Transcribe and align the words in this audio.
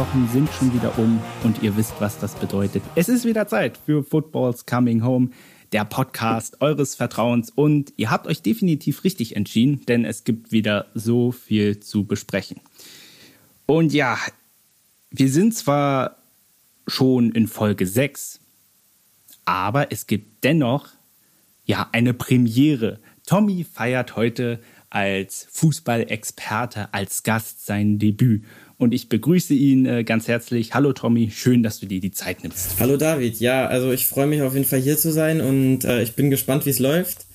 Wochen 0.00 0.26
sind 0.32 0.48
schon 0.54 0.72
wieder 0.72 0.98
um 0.98 1.22
und 1.44 1.62
ihr 1.62 1.76
wisst, 1.76 1.92
was 2.00 2.18
das 2.18 2.34
bedeutet. 2.34 2.82
Es 2.94 3.10
ist 3.10 3.26
wieder 3.26 3.46
Zeit 3.46 3.76
für 3.76 4.02
Football's 4.02 4.64
Coming 4.64 5.04
Home, 5.04 5.28
der 5.72 5.84
Podcast 5.84 6.62
eures 6.62 6.94
Vertrauens. 6.94 7.50
Und 7.50 7.92
ihr 7.98 8.10
habt 8.10 8.26
euch 8.26 8.40
definitiv 8.40 9.04
richtig 9.04 9.36
entschieden, 9.36 9.84
denn 9.84 10.06
es 10.06 10.24
gibt 10.24 10.52
wieder 10.52 10.86
so 10.94 11.32
viel 11.32 11.80
zu 11.80 12.04
besprechen. 12.04 12.62
Und 13.66 13.92
ja, 13.92 14.16
wir 15.10 15.28
sind 15.28 15.54
zwar 15.54 16.16
schon 16.86 17.32
in 17.32 17.46
Folge 17.46 17.86
6, 17.86 18.40
aber 19.44 19.92
es 19.92 20.06
gibt 20.06 20.44
dennoch 20.44 20.88
ja 21.66 21.90
eine 21.92 22.14
Premiere. 22.14 23.00
Tommy 23.26 23.66
feiert 23.70 24.16
heute 24.16 24.60
als 24.88 25.46
Fußballexperte, 25.52 26.94
als 26.94 27.22
Gast 27.22 27.66
sein 27.66 27.98
Debüt. 27.98 28.44
Und 28.80 28.94
ich 28.94 29.10
begrüße 29.10 29.52
ihn 29.52 29.84
äh, 29.84 30.04
ganz 30.04 30.26
herzlich. 30.26 30.72
Hallo 30.72 30.94
Tommy, 30.94 31.30
schön, 31.30 31.62
dass 31.62 31.80
du 31.80 31.86
dir 31.86 32.00
die 32.00 32.12
Zeit 32.12 32.42
nimmst. 32.42 32.80
Hallo 32.80 32.96
David, 32.96 33.38
ja, 33.38 33.66
also 33.66 33.92
ich 33.92 34.06
freue 34.06 34.26
mich 34.26 34.40
auf 34.40 34.54
jeden 34.54 34.64
Fall 34.64 34.80
hier 34.80 34.96
zu 34.96 35.12
sein 35.12 35.42
und 35.42 35.84
äh, 35.84 36.02
ich 36.02 36.14
bin 36.14 36.30
gespannt, 36.30 36.64
wie 36.64 36.70
es 36.70 36.78
läuft. 36.78 37.26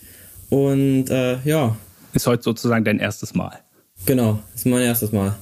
Und 0.50 1.12
äh, 1.12 1.38
ja. 1.45 1.77
Ist 2.16 2.26
heute 2.26 2.41
sozusagen 2.41 2.84
dein 2.84 2.98
erstes 2.98 3.36
Mal. 3.36 3.59
Genau, 4.08 4.39
ist 4.55 4.66
mein 4.66 4.81
erstes 4.81 5.12
Mal. 5.12 5.38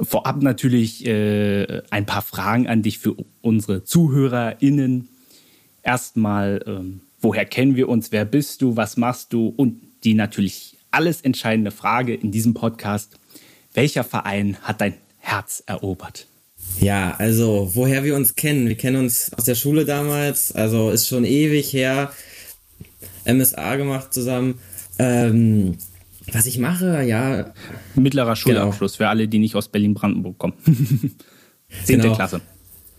Vorab 0.00 0.40
natürlich 0.42 1.04
äh, 1.04 1.82
ein 1.90 2.06
paar 2.06 2.22
Fragen 2.22 2.68
an 2.68 2.82
dich 2.82 3.00
für 3.00 3.16
unsere 3.40 3.82
ZuhörerInnen. 3.82 5.08
Erstmal, 5.82 6.62
ähm, 6.68 7.00
woher 7.20 7.44
kennen 7.44 7.74
wir 7.74 7.88
uns? 7.88 8.12
Wer 8.12 8.24
bist 8.24 8.62
du? 8.62 8.76
Was 8.76 8.96
machst 8.96 9.32
du? 9.32 9.48
Und 9.48 9.80
die 10.04 10.14
natürlich 10.14 10.76
alles 10.92 11.20
entscheidende 11.22 11.72
Frage 11.72 12.14
in 12.14 12.30
diesem 12.30 12.54
Podcast. 12.54 13.18
Welcher 13.74 14.04
Verein 14.04 14.56
hat 14.62 14.80
dein 14.80 14.94
Herz 15.28 15.62
erobert? 15.66 16.26
Ja, 16.80 17.14
also 17.18 17.70
woher 17.74 18.02
wir 18.02 18.16
uns 18.16 18.34
kennen. 18.34 18.66
Wir 18.68 18.76
kennen 18.76 18.96
uns 18.96 19.30
aus 19.34 19.44
der 19.44 19.56
Schule 19.56 19.84
damals, 19.84 20.52
also 20.52 20.90
ist 20.90 21.06
schon 21.06 21.24
ewig 21.24 21.72
her. 21.72 22.12
MSA 23.26 23.76
gemacht 23.76 24.14
zusammen. 24.14 24.58
Ähm, 24.98 25.76
was 26.32 26.46
ich 26.46 26.58
mache, 26.58 27.02
ja. 27.02 27.52
Mittlerer 27.94 28.36
Schulabschluss 28.36 28.92
genau. 28.92 29.04
für 29.04 29.08
alle, 29.10 29.28
die 29.28 29.38
nicht 29.38 29.54
aus 29.54 29.68
Berlin-Brandenburg 29.68 30.38
kommen. 30.38 30.54
Zehnte 31.84 32.04
genau. 32.04 32.14
Klasse. 32.14 32.40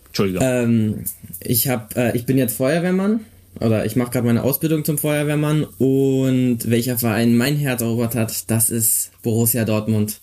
Entschuldigung. 0.06 0.42
Ähm, 0.44 1.04
ich, 1.40 1.68
hab, 1.68 1.96
äh, 1.96 2.16
ich 2.16 2.26
bin 2.26 2.38
jetzt 2.38 2.56
Feuerwehrmann 2.56 3.20
oder 3.58 3.84
ich 3.86 3.96
mache 3.96 4.10
gerade 4.10 4.26
meine 4.26 4.44
Ausbildung 4.44 4.84
zum 4.84 4.98
Feuerwehrmann 4.98 5.64
und 5.64 6.58
welcher 6.70 6.96
Verein 6.96 7.36
mein 7.36 7.56
Herz 7.56 7.82
erobert 7.82 8.14
hat, 8.14 8.50
das 8.50 8.70
ist 8.70 9.10
Borussia 9.22 9.64
Dortmund. 9.64 10.20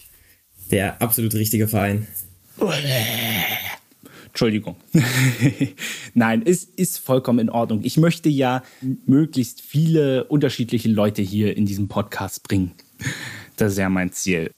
Der 0.72 1.02
absolut 1.02 1.34
richtige 1.34 1.68
Verein. 1.68 2.08
Entschuldigung. 4.28 4.76
Nein, 6.14 6.44
es 6.46 6.64
ist 6.64 7.00
vollkommen 7.00 7.40
in 7.40 7.50
Ordnung. 7.50 7.82
Ich 7.84 7.98
möchte 7.98 8.30
ja 8.30 8.64
möglichst 9.06 9.62
viele 9.62 10.26
unterschiedliche 10.26 10.90
Leute 10.90 11.22
hier 11.22 11.58
in 11.58 11.66
diesem 11.66 11.88
Podcast 11.88 12.44
bringen. 12.44 12.74
Das 13.56 13.72
ist 13.74 13.78
ja 13.80 13.90
mein 13.90 14.12
Ziel. 14.12 14.52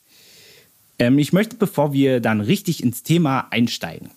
Ähm, 0.97 1.17
ich 1.17 1.31
möchte, 1.31 1.55
bevor 1.55 1.93
wir 1.93 2.19
dann 2.19 2.41
richtig 2.41 2.83
ins 2.83 3.03
Thema 3.03 3.47
einsteigen, 3.51 4.09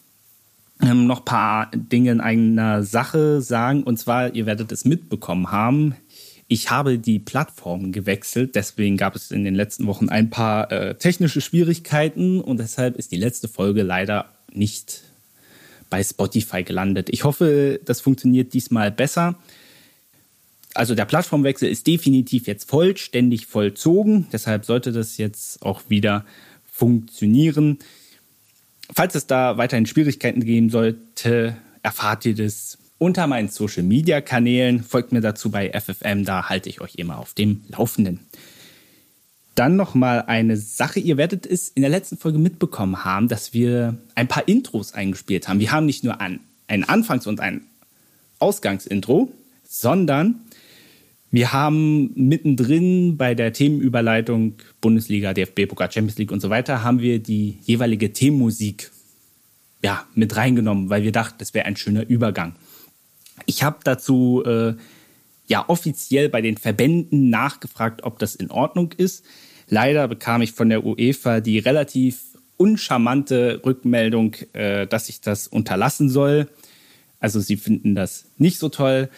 ähm, 0.83 1.07
noch 1.07 1.21
ein 1.21 1.25
paar 1.25 1.71
Dinge 1.73 2.11
in 2.11 2.21
eigener 2.21 2.83
Sache 2.83 3.41
sagen. 3.41 3.85
Und 3.85 3.99
zwar, 3.99 4.35
ihr 4.35 4.47
werdet 4.47 4.73
es 4.73 4.85
mitbekommen 4.85 5.53
haben, 5.53 5.95
ich 6.53 6.71
habe 6.71 6.99
die 6.99 7.19
Plattform 7.19 7.93
gewechselt, 7.93 8.55
deswegen 8.57 8.99
gab 8.99 9.17
es 9.17 9.31
in 9.31 9.43
den 9.43 9.55
letzten 9.55 9.87
Wochen 9.87 10.11
ein 10.11 10.29
paar 10.29 10.71
äh, 10.71 10.95
technische 10.97 11.41
Schwierigkeiten 11.41 12.43
und 12.43 12.59
deshalb 12.59 12.97
ist 12.97 13.11
die 13.11 13.17
letzte 13.17 13.49
Folge 13.49 13.83
leider 13.83 14.27
nicht 14.53 15.01
bei 15.89 16.05
Spotify 16.05 16.63
gelandet. 16.63 17.09
Ich 17.11 17.25
hoffe, 17.25 17.81
das 17.87 18.03
funktioniert 18.03 18.53
diesmal 18.53 18.91
besser. 18.91 19.39
Also 20.75 20.95
der 20.95 21.07
Plattformwechsel 21.07 21.71
ist 21.71 21.87
definitiv 21.87 22.47
jetzt 22.47 22.69
vollständig 22.69 23.47
vollzogen, 23.47 24.27
deshalb 24.31 24.67
sollte 24.67 24.93
das 24.93 25.17
jetzt 25.17 25.63
auch 25.63 25.81
wieder 25.89 26.27
funktionieren. 26.71 27.79
Falls 28.95 29.15
es 29.15 29.27
da 29.27 29.57
weiterhin 29.57 29.87
Schwierigkeiten 29.87 30.45
geben 30.45 30.69
sollte, 30.69 31.57
erfahrt 31.83 32.27
ihr 32.27 32.35
das 32.35 32.77
unter 33.03 33.27
meinen 33.27 33.49
Social 33.49 33.83
Media 33.83 34.21
Kanälen. 34.21 34.81
Folgt 34.85 35.11
mir 35.11 35.21
dazu 35.21 35.51
bei 35.51 35.73
FFM, 35.73 36.25
da 36.25 36.49
halte 36.49 36.69
ich 36.69 36.81
euch 36.81 36.95
immer 36.95 37.19
auf 37.19 37.35
dem 37.35 37.63
Laufenden. 37.67 38.21
Dann 39.57 39.75
noch 39.75 39.97
mal 39.97 40.21
eine 40.23 40.57
Sache. 40.57 41.01
Ihr 41.01 41.17
werdet 41.17 41.45
es 41.45 41.69
in 41.69 41.83
der 41.83 41.91
letzten 41.91 42.17
Folge 42.17 42.39
mitbekommen 42.39 43.05
haben, 43.05 43.27
dass 43.27 43.53
wir 43.53 43.97
ein 44.15 44.29
paar 44.29 44.47
Intros 44.47 44.95
eingespielt 44.95 45.49
haben. 45.49 45.59
Wir 45.59 45.73
haben 45.73 45.85
nicht 45.85 46.05
nur 46.05 46.21
ein, 46.21 46.39
ein 46.69 46.85
Anfangs- 46.85 47.27
und 47.27 47.41
ein 47.41 47.63
Ausgangsintro, 48.39 49.33
sondern 49.65 50.37
wir 51.33 51.53
haben 51.53 52.13
mittendrin 52.15 53.17
bei 53.17 53.35
der 53.35 53.53
Themenüberleitung 53.53 54.55
Bundesliga, 54.81 55.35
DFB, 55.35 55.67
Pokal, 55.67 55.91
Champions 55.91 56.19
League 56.19 56.31
und 56.31 56.39
so 56.39 56.51
weiter, 56.51 56.85
haben 56.85 57.01
wir 57.01 57.19
die 57.19 57.59
jeweilige 57.65 58.13
Themenmusik 58.13 58.93
ja, 59.83 60.07
mit 60.15 60.37
reingenommen, 60.37 60.89
weil 60.89 61.03
wir 61.03 61.11
dachten, 61.11 61.35
das 61.39 61.53
wäre 61.53 61.67
ein 61.67 61.77
schöner 61.77 62.09
Übergang. 62.09 62.55
Ich 63.47 63.63
habe 63.63 63.79
dazu 63.85 64.43
äh, 64.45 64.75
ja 65.47 65.69
offiziell 65.69 66.29
bei 66.29 66.41
den 66.41 66.57
Verbänden 66.57 67.31
nachgefragt, 67.31 68.05
ob 68.05 68.19
das 68.19 68.35
in 68.35 68.51
Ordnung 68.51 68.93
ist. 68.93 69.25
Leider 69.69 70.09
bekam 70.09 70.43
ich 70.43 70.53
von 70.53 70.69
der 70.69 70.85
UEFA 70.85 71.41
die 71.41 71.59
relativ 71.59 72.21
uncharmante 72.57 73.61
Rückmeldung, 73.65 74.37
äh, 74.53 74.87
dass 74.87 75.09
ich 75.09 75.21
das 75.21 75.49
unterlassen 75.49 76.09
soll. 76.09 76.49
Also 77.21 77.41
sie 77.41 77.57
finden 77.57 77.95
das 77.95 78.27
nicht 78.39 78.59
so 78.59 78.69
toll. 78.69 79.09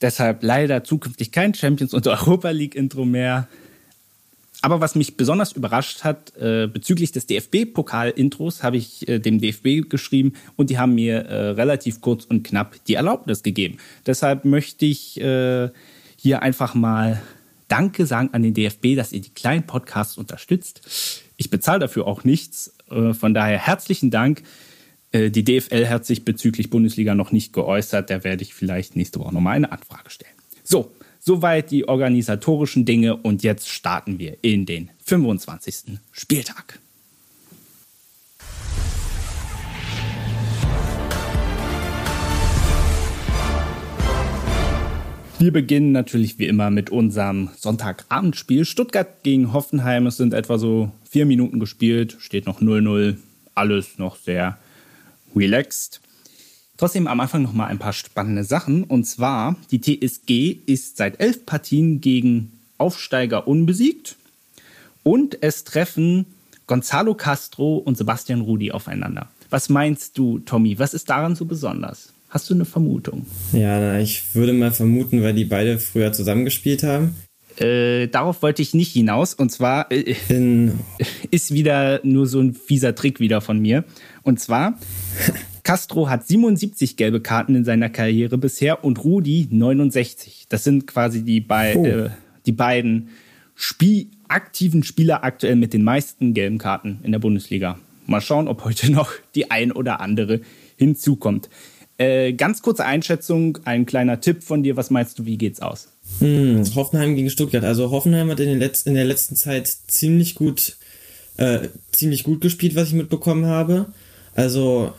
Deshalb 0.00 0.42
leider 0.42 0.82
zukünftig 0.84 1.30
kein 1.30 1.54
Champions- 1.54 1.94
und 1.94 2.06
Europa 2.06 2.50
League-Intro 2.50 3.04
mehr. 3.04 3.48
Aber 4.62 4.80
was 4.80 4.94
mich 4.94 5.16
besonders 5.16 5.52
überrascht 5.52 6.04
hat, 6.04 6.36
äh, 6.36 6.68
bezüglich 6.68 7.10
des 7.10 7.26
DFB-Pokal-Intros 7.26 8.62
habe 8.62 8.76
ich 8.76 9.08
äh, 9.08 9.18
dem 9.18 9.40
DFB 9.40 9.88
geschrieben 9.90 10.34
und 10.54 10.70
die 10.70 10.78
haben 10.78 10.94
mir 10.94 11.26
äh, 11.26 11.48
relativ 11.50 12.00
kurz 12.00 12.24
und 12.24 12.44
knapp 12.44 12.76
die 12.86 12.94
Erlaubnis 12.94 13.42
gegeben. 13.42 13.78
Deshalb 14.06 14.44
möchte 14.44 14.86
ich 14.86 15.20
äh, 15.20 15.68
hier 16.16 16.42
einfach 16.42 16.74
mal 16.74 17.20
Danke 17.66 18.06
sagen 18.06 18.30
an 18.32 18.42
den 18.42 18.54
DFB, 18.54 18.94
dass 18.96 19.12
ihr 19.12 19.20
die 19.20 19.30
kleinen 19.30 19.66
Podcasts 19.66 20.16
unterstützt. 20.16 21.22
Ich 21.36 21.50
bezahle 21.50 21.80
dafür 21.80 22.06
auch 22.06 22.22
nichts. 22.22 22.74
Äh, 22.88 23.14
von 23.14 23.34
daher 23.34 23.58
herzlichen 23.58 24.12
Dank. 24.12 24.42
Äh, 25.10 25.30
die 25.30 25.42
DFL 25.42 25.88
hat 25.88 26.06
sich 26.06 26.24
bezüglich 26.24 26.70
Bundesliga 26.70 27.16
noch 27.16 27.32
nicht 27.32 27.52
geäußert. 27.52 28.10
Da 28.10 28.22
werde 28.22 28.42
ich 28.42 28.54
vielleicht 28.54 28.94
nächste 28.94 29.18
Woche 29.18 29.34
nochmal 29.34 29.56
eine 29.56 29.72
Anfrage 29.72 30.10
stellen. 30.10 30.34
So, 30.62 30.92
soweit 31.24 31.70
die 31.70 31.88
organisatorischen 31.88 32.84
Dinge 32.84 33.16
und 33.16 33.42
jetzt 33.42 33.68
starten 33.68 34.18
wir 34.18 34.36
in 34.42 34.66
den 34.66 34.90
25. 35.04 35.98
Spieltag. 36.10 36.80
Wir 45.38 45.52
beginnen 45.52 45.90
natürlich 45.90 46.38
wie 46.38 46.46
immer 46.46 46.70
mit 46.70 46.90
unserem 46.90 47.50
Sonntagabendspiel. 47.56 48.64
Stuttgart 48.64 49.24
gegen 49.24 49.52
Hoffenheim. 49.52 50.06
Es 50.06 50.16
sind 50.16 50.34
etwa 50.34 50.56
so 50.56 50.92
vier 51.08 51.26
Minuten 51.26 51.58
gespielt, 51.58 52.16
steht 52.20 52.46
noch 52.46 52.60
0-0. 52.60 53.16
Alles 53.54 53.98
noch 53.98 54.16
sehr 54.16 54.58
relaxed. 55.34 56.01
Trotzdem 56.76 57.06
am 57.06 57.20
Anfang 57.20 57.42
noch 57.42 57.52
mal 57.52 57.66
ein 57.66 57.78
paar 57.78 57.92
spannende 57.92 58.44
Sachen. 58.44 58.84
Und 58.84 59.04
zwar, 59.04 59.56
die 59.70 59.80
TSG 59.80 60.56
ist 60.66 60.96
seit 60.96 61.20
elf 61.20 61.46
Partien 61.46 62.00
gegen 62.00 62.52
Aufsteiger 62.78 63.46
unbesiegt. 63.46 64.16
Und 65.02 65.38
es 65.42 65.64
treffen 65.64 66.26
Gonzalo 66.66 67.14
Castro 67.14 67.76
und 67.76 67.96
Sebastian 67.96 68.40
Rudi 68.40 68.72
aufeinander. 68.72 69.28
Was 69.50 69.68
meinst 69.68 70.16
du, 70.16 70.38
Tommy? 70.38 70.78
Was 70.78 70.94
ist 70.94 71.10
daran 71.10 71.34
so 71.34 71.44
besonders? 71.44 72.12
Hast 72.30 72.48
du 72.48 72.54
eine 72.54 72.64
Vermutung? 72.64 73.26
Ja, 73.52 73.98
ich 73.98 74.34
würde 74.34 74.54
mal 74.54 74.72
vermuten, 74.72 75.22
weil 75.22 75.34
die 75.34 75.44
beide 75.44 75.78
früher 75.78 76.12
zusammengespielt 76.12 76.82
haben. 76.82 77.14
Äh, 77.58 78.08
darauf 78.08 78.40
wollte 78.40 78.62
ich 78.62 78.72
nicht 78.72 78.92
hinaus. 78.92 79.34
Und 79.34 79.52
zwar 79.52 79.92
äh, 79.92 80.14
ist 81.30 81.52
wieder 81.52 82.00
nur 82.02 82.26
so 82.26 82.40
ein 82.40 82.54
fieser 82.54 82.94
Trick 82.94 83.20
wieder 83.20 83.42
von 83.42 83.58
mir. 83.58 83.84
Und 84.22 84.40
zwar, 84.40 84.78
Castro 85.62 86.08
hat 86.08 86.26
77 86.26 86.96
gelbe 86.96 87.20
Karten 87.20 87.54
in 87.54 87.64
seiner 87.64 87.88
Karriere 87.88 88.36
bisher 88.36 88.84
und 88.84 89.02
Rudi 89.04 89.48
69. 89.50 90.46
Das 90.48 90.64
sind 90.64 90.86
quasi 90.86 91.22
die, 91.22 91.40
bei, 91.40 91.76
oh. 91.76 91.86
äh, 91.86 92.10
die 92.46 92.52
beiden 92.52 93.10
Spiel 93.54 94.08
aktiven 94.28 94.82
Spieler 94.82 95.24
aktuell 95.24 95.56
mit 95.56 95.72
den 95.72 95.84
meisten 95.84 96.34
gelben 96.34 96.58
Karten 96.58 97.00
in 97.02 97.12
der 97.12 97.18
Bundesliga. 97.18 97.78
Mal 98.06 98.20
schauen, 98.20 98.48
ob 98.48 98.64
heute 98.64 98.90
noch 98.92 99.12
die 99.34 99.50
ein 99.50 99.72
oder 99.72 100.00
andere 100.00 100.40
hinzukommt. 100.76 101.48
Äh, 101.98 102.32
ganz 102.32 102.62
kurze 102.62 102.84
Einschätzung, 102.84 103.58
ein 103.64 103.86
kleiner 103.86 104.20
Tipp 104.20 104.42
von 104.42 104.62
dir. 104.62 104.76
Was 104.76 104.90
meinst 104.90 105.18
du, 105.18 105.26
wie 105.26 105.36
geht's 105.36 105.60
aus? 105.60 105.88
Hm, 106.18 106.64
Hoffenheim 106.74 107.14
gegen 107.14 107.30
Stuttgart. 107.30 107.62
Also 107.62 107.90
Hoffenheim 107.90 108.28
hat 108.30 108.40
in, 108.40 108.58
Letz-, 108.58 108.86
in 108.86 108.94
der 108.94 109.04
letzten 109.04 109.36
Zeit 109.36 109.68
ziemlich 109.68 110.34
gut, 110.34 110.76
äh, 111.36 111.68
ziemlich 111.92 112.24
gut 112.24 112.40
gespielt, 112.40 112.74
was 112.74 112.88
ich 112.88 112.94
mitbekommen 112.94 113.46
habe. 113.46 113.86
Also 114.34 114.92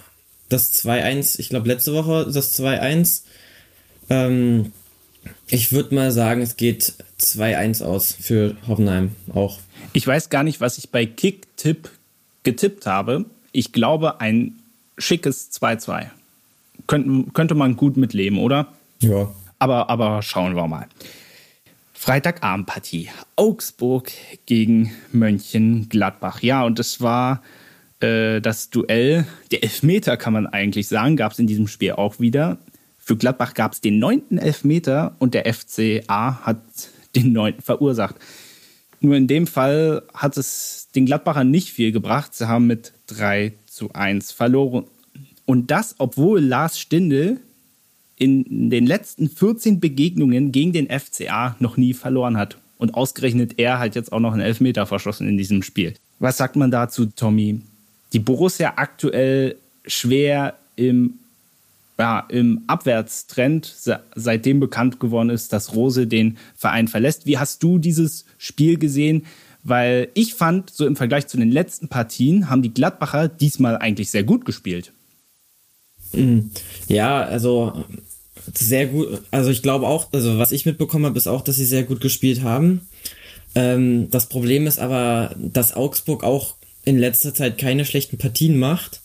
das 0.54 0.74
2-1, 0.86 1.40
ich 1.40 1.50
glaube 1.50 1.68
letzte 1.68 1.94
Woche 1.94 2.30
das 2.32 2.60
2-1. 2.60 3.24
Ähm, 4.10 4.72
ich 5.48 5.72
würde 5.72 5.96
mal 5.96 6.12
sagen, 6.12 6.42
es 6.42 6.58
geht 6.58 6.94
2-1 7.20 7.84
aus 7.84 8.14
für 8.14 8.56
Hoffenheim 8.68 9.16
auch. 9.34 9.60
Ich 9.94 10.06
weiß 10.06 10.30
gar 10.30 10.44
nicht, 10.44 10.62
was 10.62 10.78
ich 10.78 10.90
bei 10.90 11.06
Kick-Tipp 11.06 11.90
getippt 12.44 12.86
habe. 12.86 13.26
Ich 13.52 13.72
glaube, 13.72 14.22
ein 14.22 14.60
schickes 14.98 15.52
2-2. 15.52 16.08
Könnte, 16.88 17.32
könnte 17.32 17.56
man 17.56 17.76
gut 17.76 17.98
mitleben, 17.98 18.38
oder? 18.38 18.68
Ja. 19.00 19.34
Aber, 19.60 19.90
aber 19.90 20.22
schauen 20.22 20.56
wir 20.56 20.68
mal. 20.68 20.88
Freitagabendpartie. 21.94 23.10
Augsburg 23.38 24.12
gegen 24.46 24.92
Mönchengladbach. 25.14 26.42
Ja, 26.42 26.64
und 26.64 26.80
es 26.80 27.00
war 27.00 27.42
äh, 28.04 28.42
das 28.42 28.70
Duell, 28.70 29.26
der 29.52 29.64
Elfmeter 29.64 30.18
kann 30.18 30.34
man 30.34 30.46
eigentlich 30.46 30.88
sagen, 30.88 31.16
gab 31.16 31.32
es 31.32 31.40
in 31.40 31.48
diesem 31.48 31.68
Spiel 31.68 31.94
auch 31.94 32.20
wieder. 32.20 32.58
Für 33.00 33.18
Gladbach 33.18 33.54
gab 33.54 33.74
es 33.74 33.82
den 33.82 34.00
neunten 34.00 34.38
Elfmeter 34.38 35.16
und 35.20 35.34
der 35.34 35.52
FCA 35.52 36.42
hat 36.46 36.62
den 37.16 37.34
neunten 37.34 37.62
verursacht. 37.62 38.16
Nur 39.00 39.16
in 39.16 39.28
dem 39.28 39.48
Fall 39.48 40.04
hat 40.14 40.38
es 40.38 40.88
den 40.96 41.06
Gladbachern 41.06 41.52
nicht 41.52 41.70
viel 41.70 41.92
gebracht. 41.92 42.34
Sie 42.34 42.48
haben 42.48 42.68
mit 42.68 42.94
3 43.08 43.54
zu 43.66 43.92
1 43.94 44.32
verloren. 44.32 44.86
Und 45.46 45.72
das, 45.72 45.96
obwohl 45.98 46.40
Lars 46.40 46.80
Stindl 46.80 47.40
in 48.16 48.70
den 48.70 48.86
letzten 48.86 49.30
14 49.30 49.82
Begegnungen 49.82 50.54
gegen 50.54 50.72
den 50.72 50.88
FCA 50.88 51.58
noch 51.60 51.76
nie 51.76 51.94
verloren 51.94 52.38
hat. 52.38 52.58
Und 52.78 52.96
ausgerechnet 52.96 53.60
er 53.60 53.80
hat 53.80 53.96
jetzt 53.96 54.14
auch 54.14 54.22
noch 54.22 54.32
einen 54.32 54.42
Elfmeter 54.42 54.86
verschossen 54.86 55.28
in 55.28 55.38
diesem 55.38 55.64
Spiel. 55.64 55.96
Was 56.20 56.38
sagt 56.38 56.56
man 56.56 56.72
dazu, 56.72 57.06
Tommy? 57.08 57.60
Die 58.14 58.20
Borussia 58.20 58.74
aktuell 58.78 59.56
schwer 59.86 60.56
im, 60.76 61.16
ja, 61.98 62.26
im 62.30 62.62
Abwärtstrend, 62.68 63.76
seitdem 64.16 64.60
bekannt 64.60 65.00
geworden 65.00 65.30
ist, 65.30 65.52
dass 65.52 65.76
Rose 65.76 66.08
den 66.08 66.38
Verein 66.56 66.88
verlässt. 66.88 67.26
Wie 67.26 67.38
hast 67.38 67.64
du 67.64 67.80
dieses 67.80 68.26
Spiel 68.38 68.78
gesehen? 68.78 69.26
Weil 69.64 70.10
ich 70.14 70.34
fand, 70.34 70.70
so 70.70 70.86
im 70.86 70.96
Vergleich 70.96 71.28
zu 71.28 71.38
den 71.38 71.52
letzten 71.52 71.88
Partien, 71.88 72.50
haben 72.50 72.62
die 72.62 72.74
Gladbacher 72.74 73.30
diesmal 73.30 73.78
eigentlich 73.78 74.12
sehr 74.12 74.24
gut 74.24 74.46
gespielt. 74.46 74.92
Mhm. 76.12 76.52
Ja, 76.88 77.24
also 77.24 77.86
sehr 78.54 78.88
gut. 78.88 79.22
Also 79.32 79.50
ich 79.50 79.62
glaube 79.62 79.88
auch, 79.88 80.12
also 80.12 80.38
was 80.38 80.52
ich 80.52 80.66
mitbekommen 80.66 81.06
habe, 81.06 81.18
ist 81.18 81.28
auch, 81.28 81.42
dass 81.42 81.56
sie 81.56 81.66
sehr 81.66 81.84
gut 81.84 82.02
gespielt 82.02 82.44
haben. 82.44 82.82
Ähm, 83.56 84.10
das 84.12 84.28
Problem 84.28 84.68
ist 84.68 84.80
aber, 84.80 85.36
dass 85.38 85.76
Augsburg 85.76 86.24
auch 86.24 86.56
in 86.86 86.98
letzter 86.98 87.34
Zeit 87.34 87.58
keine 87.58 87.86
schlechten 87.86 88.18
Partien 88.18 88.58
macht. 88.58 89.02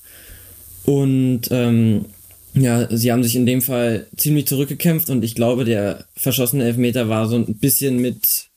Und 0.85 1.43
ähm, 1.51 2.07
ja, 2.55 2.89
sie 2.91 3.13
haben 3.13 3.23
sich 3.23 3.37
in 3.37 3.47
dem 3.47 3.63
Fall 3.63 4.07
ziemlich 4.17 4.47
zurückgekämpft 4.47 5.11
und 5.11 5.23
ich 5.23 5.35
glaube, 5.35 5.65
der 5.65 6.07
verschossene 6.17 6.65
Elfmeter 6.65 7.09
war 7.09 7.29
so 7.29 7.37
ein 7.37 7.55
bisschen 7.57 7.99
mit 7.99 8.49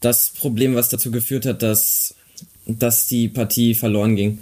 das 0.00 0.30
Problem, 0.30 0.74
was 0.74 0.88
dazu 0.88 1.10
geführt 1.10 1.46
hat, 1.46 1.62
dass, 1.62 2.14
dass 2.66 3.08
die 3.08 3.28
Partie 3.28 3.74
verloren 3.74 4.16
ging. 4.16 4.38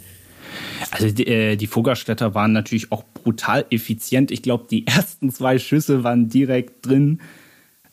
Also 0.90 1.10
die, 1.10 1.26
äh, 1.26 1.56
die 1.56 1.66
Vogelstädter 1.66 2.34
waren 2.34 2.52
natürlich 2.52 2.92
auch 2.92 3.04
brutal 3.14 3.64
effizient. 3.70 4.30
Ich 4.30 4.42
glaube, 4.42 4.66
die 4.70 4.86
ersten 4.86 5.30
zwei 5.30 5.58
Schüsse 5.58 6.04
waren 6.04 6.28
direkt 6.28 6.86
drin. 6.86 7.20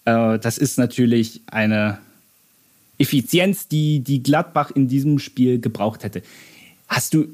Äh, 0.06 0.40
das 0.40 0.58
ist 0.58 0.78
natürlich 0.78 1.42
eine 1.48 2.00
Effizienz, 3.02 3.68
die, 3.68 4.00
die 4.02 4.24
Gladbach 4.24 4.72
in 4.72 4.88
diesem 4.88 5.20
Spiel 5.20 5.60
gebraucht 5.60 6.04
hätte. 6.04 6.22
Hast 6.88 7.14
du 7.14 7.28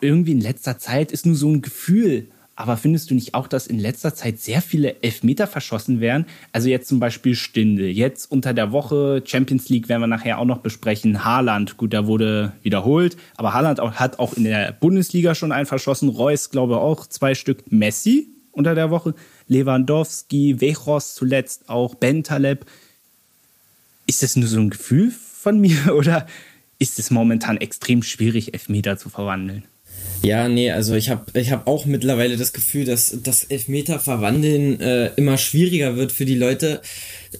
irgendwie 0.00 0.32
in 0.32 0.40
letzter 0.40 0.78
Zeit, 0.78 1.12
ist 1.12 1.26
nur 1.26 1.34
so 1.34 1.48
ein 1.48 1.62
Gefühl, 1.62 2.28
aber 2.60 2.76
findest 2.76 3.10
du 3.10 3.14
nicht 3.14 3.32
auch, 3.32 3.48
dass 3.48 3.66
in 3.66 3.78
letzter 3.78 4.14
Zeit 4.14 4.38
sehr 4.38 4.60
viele 4.60 5.02
Elfmeter 5.02 5.46
verschossen 5.46 6.00
werden? 6.00 6.26
Also 6.52 6.68
jetzt 6.68 6.88
zum 6.88 7.00
Beispiel 7.00 7.34
Stindel. 7.34 7.88
Jetzt 7.88 8.30
unter 8.30 8.52
der 8.52 8.70
Woche 8.70 9.22
Champions 9.24 9.70
League 9.70 9.88
werden 9.88 10.02
wir 10.02 10.06
nachher 10.06 10.38
auch 10.38 10.44
noch 10.44 10.58
besprechen. 10.58 11.24
Haaland, 11.24 11.78
gut, 11.78 11.94
der 11.94 12.06
wurde 12.06 12.52
wiederholt. 12.62 13.16
Aber 13.36 13.54
Haaland 13.54 13.80
hat 13.80 14.18
auch 14.18 14.34
in 14.34 14.44
der 14.44 14.72
Bundesliga 14.72 15.34
schon 15.34 15.52
einen 15.52 15.64
verschossen. 15.64 16.10
Reus, 16.10 16.50
glaube 16.50 16.74
ich, 16.74 16.78
auch 16.80 17.06
zwei 17.06 17.34
Stück. 17.34 17.72
Messi 17.72 18.28
unter 18.52 18.74
der 18.74 18.90
Woche. 18.90 19.14
Lewandowski, 19.48 20.60
Wechos 20.60 21.14
zuletzt 21.14 21.70
auch. 21.70 21.94
Bentaleb. 21.94 22.66
Ist 24.10 24.24
das 24.24 24.34
nur 24.34 24.48
so 24.48 24.58
ein 24.58 24.70
Gefühl 24.70 25.12
von 25.12 25.60
mir 25.60 25.94
oder 25.94 26.26
ist 26.80 26.98
es 26.98 27.12
momentan 27.12 27.58
extrem 27.58 28.02
schwierig, 28.02 28.54
Elfmeter 28.54 28.98
zu 28.98 29.08
verwandeln? 29.08 29.62
Ja, 30.20 30.48
nee, 30.48 30.72
also 30.72 30.94
ich 30.94 31.10
habe 31.10 31.26
ich 31.38 31.52
hab 31.52 31.68
auch 31.68 31.86
mittlerweile 31.86 32.36
das 32.36 32.52
Gefühl, 32.52 32.84
dass 32.84 33.16
das 33.22 33.44
Elfmeter 33.44 34.00
verwandeln 34.00 34.80
äh, 34.80 35.14
immer 35.14 35.38
schwieriger 35.38 35.94
wird 35.94 36.10
für 36.10 36.24
die 36.24 36.34
Leute. 36.34 36.82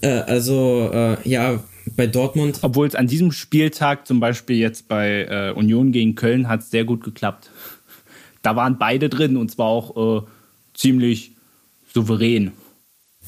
Äh, 0.01 0.11
also 0.11 0.89
äh, 0.93 1.29
ja, 1.29 1.61
bei 1.97 2.07
Dortmund. 2.07 2.61
Obwohl 2.63 2.87
es 2.87 2.95
an 2.95 3.09
diesem 3.09 3.33
Spieltag 3.33 4.07
zum 4.07 4.21
Beispiel 4.21 4.57
jetzt 4.57 4.87
bei 4.87 5.25
äh, 5.25 5.51
Union 5.51 5.91
gegen 5.91 6.15
Köln 6.15 6.49
hat 6.49 6.63
sehr 6.63 6.85
gut 6.85 7.03
geklappt. 7.03 7.51
Da 8.43 8.55
waren 8.55 8.79
beide 8.79 9.09
drin 9.09 9.37
und 9.37 9.51
zwar 9.51 9.67
auch 9.67 10.23
äh, 10.23 10.27
ziemlich 10.73 11.33
souverän. 11.93 12.53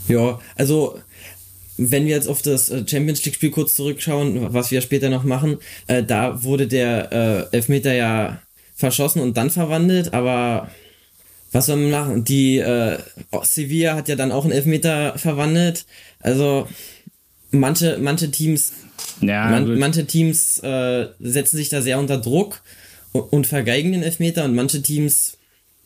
Ja, 0.06 0.40
also 0.56 1.00
wenn 1.76 2.06
wir 2.06 2.14
jetzt 2.14 2.28
auf 2.28 2.42
das 2.42 2.70
äh, 2.70 2.84
Champions 2.86 3.24
League 3.24 3.34
Spiel 3.34 3.50
kurz 3.50 3.74
zurückschauen, 3.74 4.52
was 4.52 4.70
wir 4.70 4.80
später 4.80 5.08
noch 5.08 5.24
machen, 5.24 5.58
äh, 5.86 6.02
da 6.02 6.42
wurde 6.42 6.66
der 6.66 7.12
äh, 7.52 7.56
Elfmeter 7.56 7.92
ja 7.94 8.42
verschossen 8.74 9.22
und 9.22 9.36
dann 9.36 9.50
verwandelt, 9.50 10.12
aber 10.12 10.69
was 11.52 11.66
soll 11.66 11.76
man 11.76 11.90
machen? 11.90 12.24
Die 12.24 12.58
äh, 12.58 12.98
Sevilla 13.42 13.94
hat 13.94 14.08
ja 14.08 14.16
dann 14.16 14.32
auch 14.32 14.44
einen 14.44 14.52
Elfmeter 14.52 15.19
verwandelt. 15.19 15.84
Also 16.20 16.66
manche, 17.50 17.98
manche 18.00 18.30
Teams, 18.30 18.72
ja, 19.20 19.50
man, 19.50 19.78
manche 19.78 20.06
Teams 20.06 20.58
äh, 20.60 21.08
setzen 21.20 21.56
sich 21.58 21.68
da 21.68 21.82
sehr 21.82 21.98
unter 21.98 22.18
Druck 22.18 22.62
und, 23.12 23.32
und, 23.32 23.46
vergeigen 23.46 23.92
den 23.92 24.02
Elfmeter 24.02 24.44
und 24.44 24.54
manche 24.54 24.80
Teams, 24.80 25.37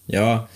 ja, 0.06 0.48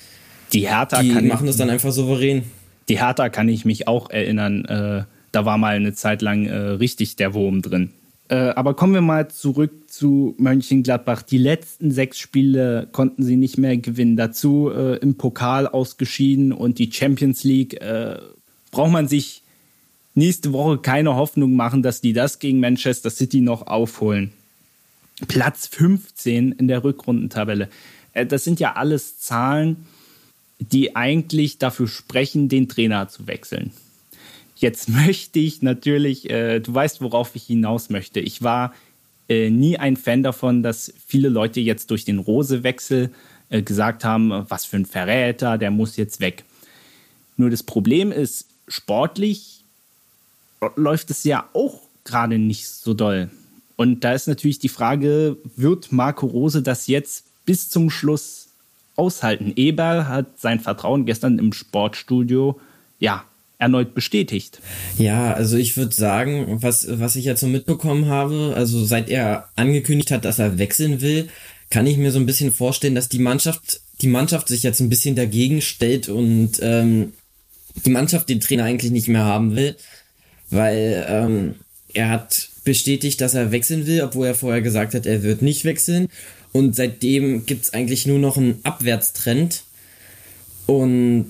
die 0.52 0.69
Hertha 0.69 1.02
die 1.02 1.11
machen 1.11 1.47
das 1.47 1.57
dann 1.57 1.71
einfach 1.71 1.93
souverän. 1.93 2.45
Die 2.88 2.99
Hertha 2.99 3.28
kann 3.28 3.49
ich 3.49 3.64
mich 3.64 3.88
auch 3.88 4.11
erinnern. 4.11 4.64
Äh, 4.64 5.05
da 5.33 5.45
war 5.45 5.59
mal 5.59 5.77
eine 5.77 5.95
Zeit 5.95 6.23
lang 6.23 6.47
äh, 6.47 6.57
richtig 6.57 7.17
der 7.17 7.35
Wurm 7.35 7.63
drin. 7.63 7.91
Äh, 8.29 8.51
aber 8.51 8.75
kommen 8.75 8.95
wir 8.95 9.01
mal 9.01 9.29
zurück 9.29 9.91
zu 9.91 10.35
Mönchengladbach. 10.39 11.23
Die 11.23 11.39
letzten 11.39 11.91
sechs 11.91 12.19
Spiele 12.19 12.89
konnten 12.93 13.25
sie 13.25 13.37
nicht 13.37 13.59
mehr 13.59 13.77
gewinnen. 13.77 14.17
Dazu 14.17 14.71
äh, 14.71 14.97
im 14.99 15.17
Pokal 15.17 15.67
ausgeschieden 15.67 16.53
und 16.53 16.79
die 16.79 16.93
Champions 16.93 17.43
League. 17.43 17.81
Äh, 17.81 18.19
braucht 18.71 18.93
man 18.93 19.09
sich 19.09 19.43
nächste 20.15 20.53
Woche 20.53 20.79
keine 20.79 21.17
Hoffnung 21.17 21.57
machen, 21.57 21.83
dass 21.83 22.01
die 22.01 22.13
das 22.13 22.39
gegen 22.39 22.61
Manchester 22.61 23.11
City 23.11 23.41
noch 23.41 23.67
aufholen. 23.67 24.33
Platz 25.27 25.67
15 25.67 26.53
in 26.53 26.69
der 26.69 26.85
Rückrundentabelle. 26.85 27.69
Äh, 28.13 28.27
das 28.27 28.45
sind 28.45 28.61
ja 28.61 28.75
alles 28.75 29.19
Zahlen, 29.19 29.87
die 30.59 30.95
eigentlich 30.95 31.59
dafür 31.59 31.89
sprechen, 31.89 32.49
den 32.49 32.69
Trainer 32.69 33.09
zu 33.09 33.27
wechseln. 33.27 33.73
Jetzt 34.61 34.88
möchte 35.07 35.38
ich 35.38 35.62
natürlich, 35.62 36.31
äh, 36.31 36.61
du 36.61 36.73
weißt, 36.73 37.00
worauf 37.00 37.35
ich 37.35 37.45
hinaus 37.45 37.90
möchte. 37.90 38.21
Ich 38.21 38.43
war 38.43 38.73
äh, 39.29 39.50
nie 39.50 39.79
ein 39.79 39.97
Fan 39.97 40.23
davon, 40.23 40.62
dass 40.62 40.93
viele 41.07 41.29
Leute 41.29 41.61
jetzt 41.61 41.90
durch 41.90 42.05
den 42.05 42.19
Rosewechsel 42.19 43.11
äh, 43.49 43.62
gesagt 43.62 44.05
haben, 44.05 44.45
was 44.49 44.64
für 44.64 44.76
ein 44.76 44.87
Verräter, 44.87 45.59
der 45.59 45.71
muss 45.71 45.97
jetzt 45.97 46.21
weg. 46.21 46.45
Nur 47.37 47.50
das 47.50 47.62
Problem 47.62 48.12
ist, 48.12 48.47
sportlich 48.69 49.64
läuft 50.76 51.11
es 51.11 51.25
ja 51.25 51.49
auch 51.55 51.81
gerade 52.05 52.38
nicht 52.38 52.69
so 52.69 52.93
doll. 52.93 53.31
Und 53.76 54.05
da 54.05 54.12
ist 54.12 54.29
natürlich 54.29 54.59
die 54.59 54.69
Frage, 54.69 55.38
wird 55.57 55.90
Marco 55.90 56.26
Rose 56.26 56.62
das 56.62 56.87
jetzt 56.87 57.25
bis 57.47 57.71
zum 57.71 57.88
Schluss 57.88 58.49
aushalten? 58.95 59.55
Eberl 59.57 60.07
hat 60.07 60.38
sein 60.38 60.61
Vertrauen 60.61 61.07
gestern 61.07 61.38
im 61.38 61.55
Sportstudio 61.55 62.61
ja 62.99 63.25
erneut 63.61 63.95
bestätigt. 63.95 64.61
Ja, 64.99 65.33
also 65.33 65.57
ich 65.57 65.76
würde 65.76 65.95
sagen, 65.95 66.59
was, 66.62 66.87
was 66.90 67.14
ich 67.14 67.25
jetzt 67.25 67.40
so 67.40 67.47
mitbekommen 67.47 68.07
habe, 68.07 68.55
also 68.57 68.85
seit 68.85 69.09
er 69.09 69.49
angekündigt 69.55 70.11
hat, 70.11 70.25
dass 70.25 70.38
er 70.38 70.59
wechseln 70.59 71.00
will, 71.00 71.29
kann 71.69 71.87
ich 71.87 71.97
mir 71.97 72.11
so 72.11 72.19
ein 72.19 72.26
bisschen 72.26 72.52
vorstellen, 72.52 72.95
dass 72.95 73.09
die 73.09 73.21
Mannschaft, 73.21 73.81
die 74.00 74.09
Mannschaft 74.09 74.49
sich 74.49 74.62
jetzt 74.62 74.81
ein 74.81 74.88
bisschen 74.88 75.14
dagegen 75.14 75.61
stellt 75.61 76.09
und 76.09 76.52
ähm, 76.62 77.12
die 77.85 77.90
Mannschaft 77.90 78.29
den 78.29 78.40
Trainer 78.40 78.64
eigentlich 78.64 78.90
nicht 78.90 79.09
mehr 79.09 79.25
haben 79.25 79.55
will, 79.55 79.76
weil 80.50 81.07
ähm, 81.09 81.55
er 81.93 82.09
hat 82.09 82.49
bestätigt, 82.64 83.21
dass 83.21 83.35
er 83.35 83.52
wechseln 83.52 83.87
will, 83.87 84.02
obwohl 84.02 84.26
er 84.26 84.35
vorher 84.35 84.62
gesagt 84.62 84.95
hat, 84.95 85.07
er 85.07 85.23
wird 85.23 85.43
nicht 85.43 85.64
wechseln. 85.64 86.09
Und 86.52 86.75
seitdem 86.75 87.47
gibt's 87.47 87.73
eigentlich 87.73 88.07
nur 88.07 88.19
noch 88.19 88.37
einen 88.37 88.61
Abwärtstrend. 88.64 89.62
Und 90.67 91.29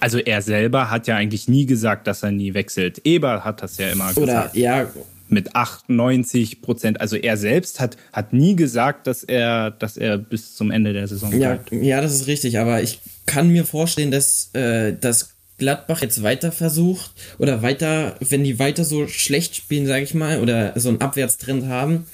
also 0.00 0.18
er 0.18 0.42
selber 0.42 0.90
hat 0.90 1.06
ja 1.06 1.16
eigentlich 1.16 1.48
nie 1.48 1.66
gesagt, 1.66 2.06
dass 2.06 2.22
er 2.22 2.30
nie 2.30 2.54
wechselt. 2.54 3.00
Eber 3.04 3.44
hat 3.44 3.62
das 3.62 3.78
ja 3.78 3.88
immer 3.88 4.08
gesagt. 4.08 4.22
Oder 4.22 4.50
ja, 4.54 4.88
mit 5.32 5.56
98 5.56 6.62
Prozent. 6.62 7.00
Also 7.00 7.16
er 7.16 7.36
selbst 7.36 7.80
hat, 7.80 7.96
hat 8.12 8.32
nie 8.32 8.54
gesagt, 8.54 9.06
dass 9.06 9.24
er, 9.24 9.70
dass 9.70 9.96
er 9.96 10.18
bis 10.18 10.54
zum 10.54 10.70
Ende 10.70 10.92
der 10.92 11.08
Saison 11.08 11.30
bleibt. 11.30 11.72
Ja, 11.72 11.78
ja, 11.78 12.00
das 12.00 12.14
ist 12.14 12.26
richtig. 12.26 12.58
Aber 12.58 12.82
ich 12.82 13.00
kann 13.26 13.48
mir 13.48 13.64
vorstellen, 13.64 14.10
dass, 14.10 14.50
äh, 14.52 14.94
dass 14.94 15.30
Gladbach 15.58 16.02
jetzt 16.02 16.22
weiter 16.22 16.52
versucht 16.52 17.12
oder 17.38 17.62
weiter, 17.62 18.16
wenn 18.20 18.44
die 18.44 18.58
weiter 18.58 18.84
so 18.84 19.06
schlecht 19.08 19.56
spielen, 19.56 19.86
sage 19.86 20.04
ich 20.04 20.14
mal, 20.14 20.40
oder 20.40 20.72
so 20.76 20.88
einen 20.88 21.00
Abwärtstrend 21.00 21.66
haben, 21.66 22.06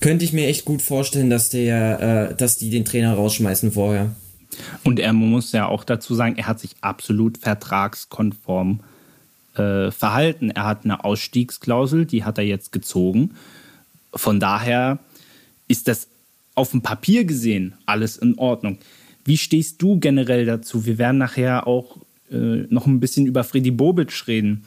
könnte 0.00 0.24
ich 0.24 0.32
mir 0.32 0.48
echt 0.48 0.64
gut 0.64 0.82
vorstellen, 0.82 1.30
dass 1.30 1.48
der, 1.48 2.30
äh, 2.30 2.34
dass 2.34 2.58
die 2.58 2.70
den 2.70 2.84
Trainer 2.84 3.14
rausschmeißen 3.14 3.72
vorher. 3.72 4.14
Und 4.82 4.98
er 4.98 5.12
muss 5.12 5.52
ja 5.52 5.66
auch 5.66 5.84
dazu 5.84 6.14
sagen, 6.14 6.36
er 6.36 6.46
hat 6.46 6.60
sich 6.60 6.76
absolut 6.80 7.38
vertragskonform 7.38 8.80
äh, 9.54 9.90
verhalten. 9.90 10.50
Er 10.50 10.66
hat 10.66 10.84
eine 10.84 11.04
Ausstiegsklausel, 11.04 12.06
die 12.06 12.24
hat 12.24 12.38
er 12.38 12.44
jetzt 12.44 12.72
gezogen. 12.72 13.32
Von 14.14 14.40
daher 14.40 14.98
ist 15.68 15.88
das 15.88 16.08
auf 16.54 16.70
dem 16.70 16.82
Papier 16.82 17.24
gesehen 17.24 17.74
alles 17.86 18.16
in 18.16 18.38
Ordnung. 18.38 18.78
Wie 19.24 19.36
stehst 19.36 19.80
du 19.82 19.98
generell 19.98 20.44
dazu? 20.44 20.86
Wir 20.86 20.98
werden 20.98 21.18
nachher 21.18 21.66
auch 21.66 21.96
äh, 22.30 22.66
noch 22.68 22.86
ein 22.86 23.00
bisschen 23.00 23.26
über 23.26 23.42
Freddy 23.44 23.70
Bobic 23.70 24.26
reden. 24.28 24.64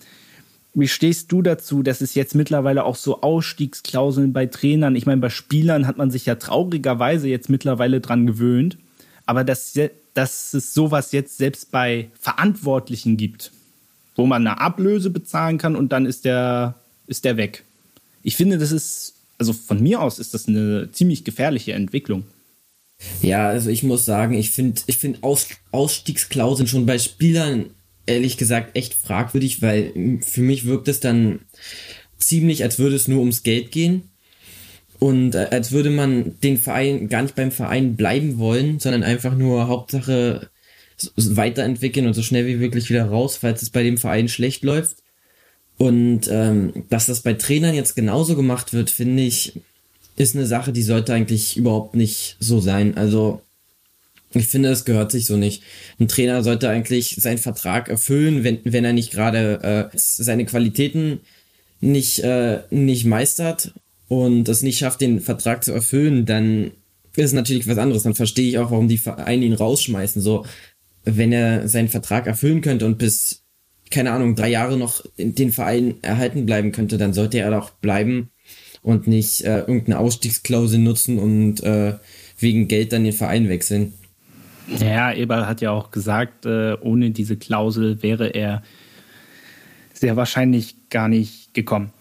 Wie 0.73 0.87
stehst 0.87 1.31
du 1.31 1.41
dazu, 1.41 1.81
dass 1.81 2.01
es 2.01 2.13
jetzt 2.13 2.35
mittlerweile 2.35 2.83
auch 2.83 2.95
so 2.95 3.21
Ausstiegsklauseln 3.21 4.33
bei 4.33 4.45
Trainern, 4.45 4.95
ich 4.95 5.05
meine, 5.05 5.21
bei 5.21 5.29
Spielern 5.29 5.87
hat 5.87 5.97
man 5.97 6.11
sich 6.11 6.25
ja 6.25 6.35
traurigerweise 6.35 7.27
jetzt 7.27 7.49
mittlerweile 7.49 7.99
dran 7.99 8.27
gewöhnt, 8.27 8.77
aber 9.27 9.43
dass, 9.43 9.79
dass 10.15 10.53
es 10.55 10.73
sowas 10.73 11.11
jetzt 11.11 11.37
selbst 11.37 11.69
bei 11.69 12.09
Verantwortlichen 12.19 13.17
gibt, 13.17 13.51
wo 14.15 14.25
man 14.25 14.47
eine 14.47 14.59
Ablöse 14.59 15.11
bezahlen 15.11 15.59
kann 15.59 15.75
und 15.75 15.91
dann 15.91 16.07
ist 16.07 16.25
der, 16.25 16.75
ist 17.05 17.23
der 17.25 17.37
weg. 17.37 17.63
Ich 18.23 18.35
finde, 18.35 18.57
das 18.57 18.71
ist, 18.71 19.13
also 19.37 19.53
von 19.53 19.81
mir 19.81 20.01
aus 20.01 20.17
ist 20.17 20.33
das 20.33 20.47
eine 20.47 20.91
ziemlich 20.91 21.23
gefährliche 21.23 21.73
Entwicklung. 21.73 22.23
Ja, 23.21 23.47
also 23.49 23.69
ich 23.69 23.83
muss 23.83 24.05
sagen, 24.05 24.33
ich 24.33 24.49
finde 24.49 24.81
ich 24.87 24.97
find 24.97 25.23
Aus, 25.23 25.47
Ausstiegsklauseln 25.71 26.67
schon 26.67 26.87
bei 26.87 26.97
Spielern 26.97 27.67
ehrlich 28.07 28.37
gesagt 28.37 28.75
echt 28.75 28.95
fragwürdig, 28.95 29.61
weil 29.61 30.19
für 30.21 30.41
mich 30.41 30.65
wirkt 30.65 30.87
es 30.87 30.99
dann 30.99 31.41
ziemlich, 32.17 32.63
als 32.63 32.79
würde 32.79 32.95
es 32.95 33.07
nur 33.07 33.19
ums 33.19 33.43
Geld 33.43 33.71
gehen. 33.71 34.09
Und 34.99 35.35
äh, 35.35 35.47
als 35.51 35.71
würde 35.71 35.89
man 35.89 36.39
den 36.41 36.57
Verein 36.57 37.07
gar 37.09 37.21
nicht 37.21 37.35
beim 37.35 37.51
Verein 37.51 37.95
bleiben 37.95 38.39
wollen, 38.39 38.79
sondern 38.79 39.03
einfach 39.03 39.35
nur 39.35 39.67
Hauptsache 39.67 40.49
weiterentwickeln 41.15 42.07
und 42.07 42.13
so 42.13 42.23
schnell 42.23 42.47
wie 42.47 42.55
möglich 42.55 42.89
wieder 42.89 43.05
raus, 43.05 43.37
falls 43.37 43.61
es 43.61 43.69
bei 43.69 43.83
dem 43.83 43.97
Verein 43.97 44.27
schlecht 44.27 44.63
läuft. 44.63 44.97
Und 45.77 46.27
ähm, 46.31 46.85
dass 46.89 47.05
das 47.05 47.21
bei 47.21 47.33
Trainern 47.33 47.75
jetzt 47.75 47.95
genauso 47.95 48.35
gemacht 48.35 48.73
wird, 48.73 48.89
finde 48.89 49.23
ich, 49.23 49.53
ist 50.15 50.35
eine 50.35 50.47
Sache, 50.47 50.73
die 50.73 50.81
sollte 50.81 51.13
eigentlich 51.13 51.55
überhaupt 51.55 51.95
nicht 51.95 52.35
so 52.39 52.59
sein. 52.59 52.97
Also 52.97 53.41
ich 54.33 54.47
finde, 54.47 54.69
es 54.69 54.85
gehört 54.85 55.11
sich 55.11 55.25
so 55.27 55.37
nicht. 55.37 55.61
Ein 55.99 56.07
Trainer 56.07 56.43
sollte 56.43 56.69
eigentlich 56.69 57.17
seinen 57.19 57.37
Vertrag 57.37 57.89
erfüllen, 57.89 58.43
wenn, 58.43 58.59
wenn 58.63 58.83
er 58.83 58.93
nicht 58.93 59.11
gerade 59.11 59.91
äh, 59.93 59.95
seine 59.95 60.45
Qualitäten 60.45 61.19
nicht, 61.79 62.19
äh, 62.19 62.61
nicht 62.71 63.05
meistert 63.05 63.73
und 64.07 64.47
es 64.47 64.63
nicht 64.63 64.77
schafft, 64.77 65.01
den 65.01 65.19
Vertrag 65.19 65.63
zu 65.63 65.71
erfüllen, 65.71 66.25
dann 66.25 66.71
ist 67.15 67.33
natürlich 67.33 67.67
was 67.67 67.77
anderes. 67.77 68.03
Dann 68.03 68.15
verstehe 68.15 68.47
ich 68.49 68.57
auch, 68.57 68.71
warum 68.71 68.87
die 68.87 68.97
Vereine 68.97 69.45
ihn 69.45 69.53
rausschmeißen. 69.53 70.21
So, 70.21 70.45
wenn 71.03 71.31
er 71.31 71.67
seinen 71.67 71.89
Vertrag 71.89 72.27
erfüllen 72.27 72.61
könnte 72.61 72.85
und 72.85 72.97
bis, 72.97 73.43
keine 73.89 74.11
Ahnung, 74.11 74.35
drei 74.35 74.49
Jahre 74.49 74.77
noch 74.77 75.03
den 75.17 75.51
Verein 75.51 75.95
erhalten 76.01 76.45
bleiben 76.45 76.71
könnte, 76.71 76.97
dann 76.97 77.13
sollte 77.13 77.39
er 77.39 77.51
doch 77.51 77.71
bleiben 77.71 78.29
und 78.81 79.07
nicht 79.07 79.41
äh, 79.41 79.59
irgendeine 79.59 79.99
Ausstiegsklausel 79.99 80.79
nutzen 80.79 81.19
und 81.19 81.63
äh, 81.63 81.95
wegen 82.39 82.67
Geld 82.67 82.93
dann 82.93 83.03
den 83.03 83.13
Verein 83.13 83.49
wechseln. 83.49 83.93
Ja, 84.79 85.13
Eberl 85.13 85.47
hat 85.47 85.61
ja 85.61 85.71
auch 85.71 85.91
gesagt, 85.91 86.45
äh, 86.45 86.75
ohne 86.81 87.11
diese 87.11 87.37
Klausel 87.37 88.03
wäre 88.03 88.27
er 88.27 88.63
sehr 89.93 90.15
wahrscheinlich 90.15 90.75
gar 90.89 91.07
nicht 91.07 91.53
gekommen. 91.53 91.91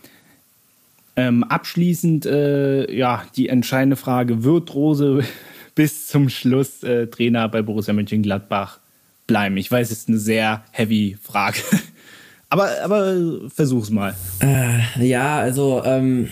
Ähm, 1.17 1.45
abschließend, 1.45 2.27
äh, 2.27 2.95
ja, 2.95 3.25
die 3.37 3.49
entscheidende 3.49 3.97
Frage, 3.97 4.45
wird 4.45 4.75
Rose 4.75 5.25
bis 5.75 6.07
zum 6.07 6.29
Schluss 6.29 6.83
äh, 6.83 7.07
Trainer 7.07 7.49
bei 7.49 7.63
Borussia 7.63 7.95
Mönchengladbach 7.95 8.81
bleiben? 9.27 9.57
Ich 9.57 9.71
weiß, 9.71 9.91
es 9.91 9.99
ist 10.01 10.09
eine 10.09 10.19
sehr 10.19 10.65
heavy 10.73 11.17
Frage. 11.21 11.59
aber, 12.51 12.71
aber 12.83 13.49
versuch's 13.49 13.91
mal. 13.91 14.15
Äh, 14.41 15.07
ja, 15.07 15.39
also, 15.39 15.83
ähm, 15.85 16.29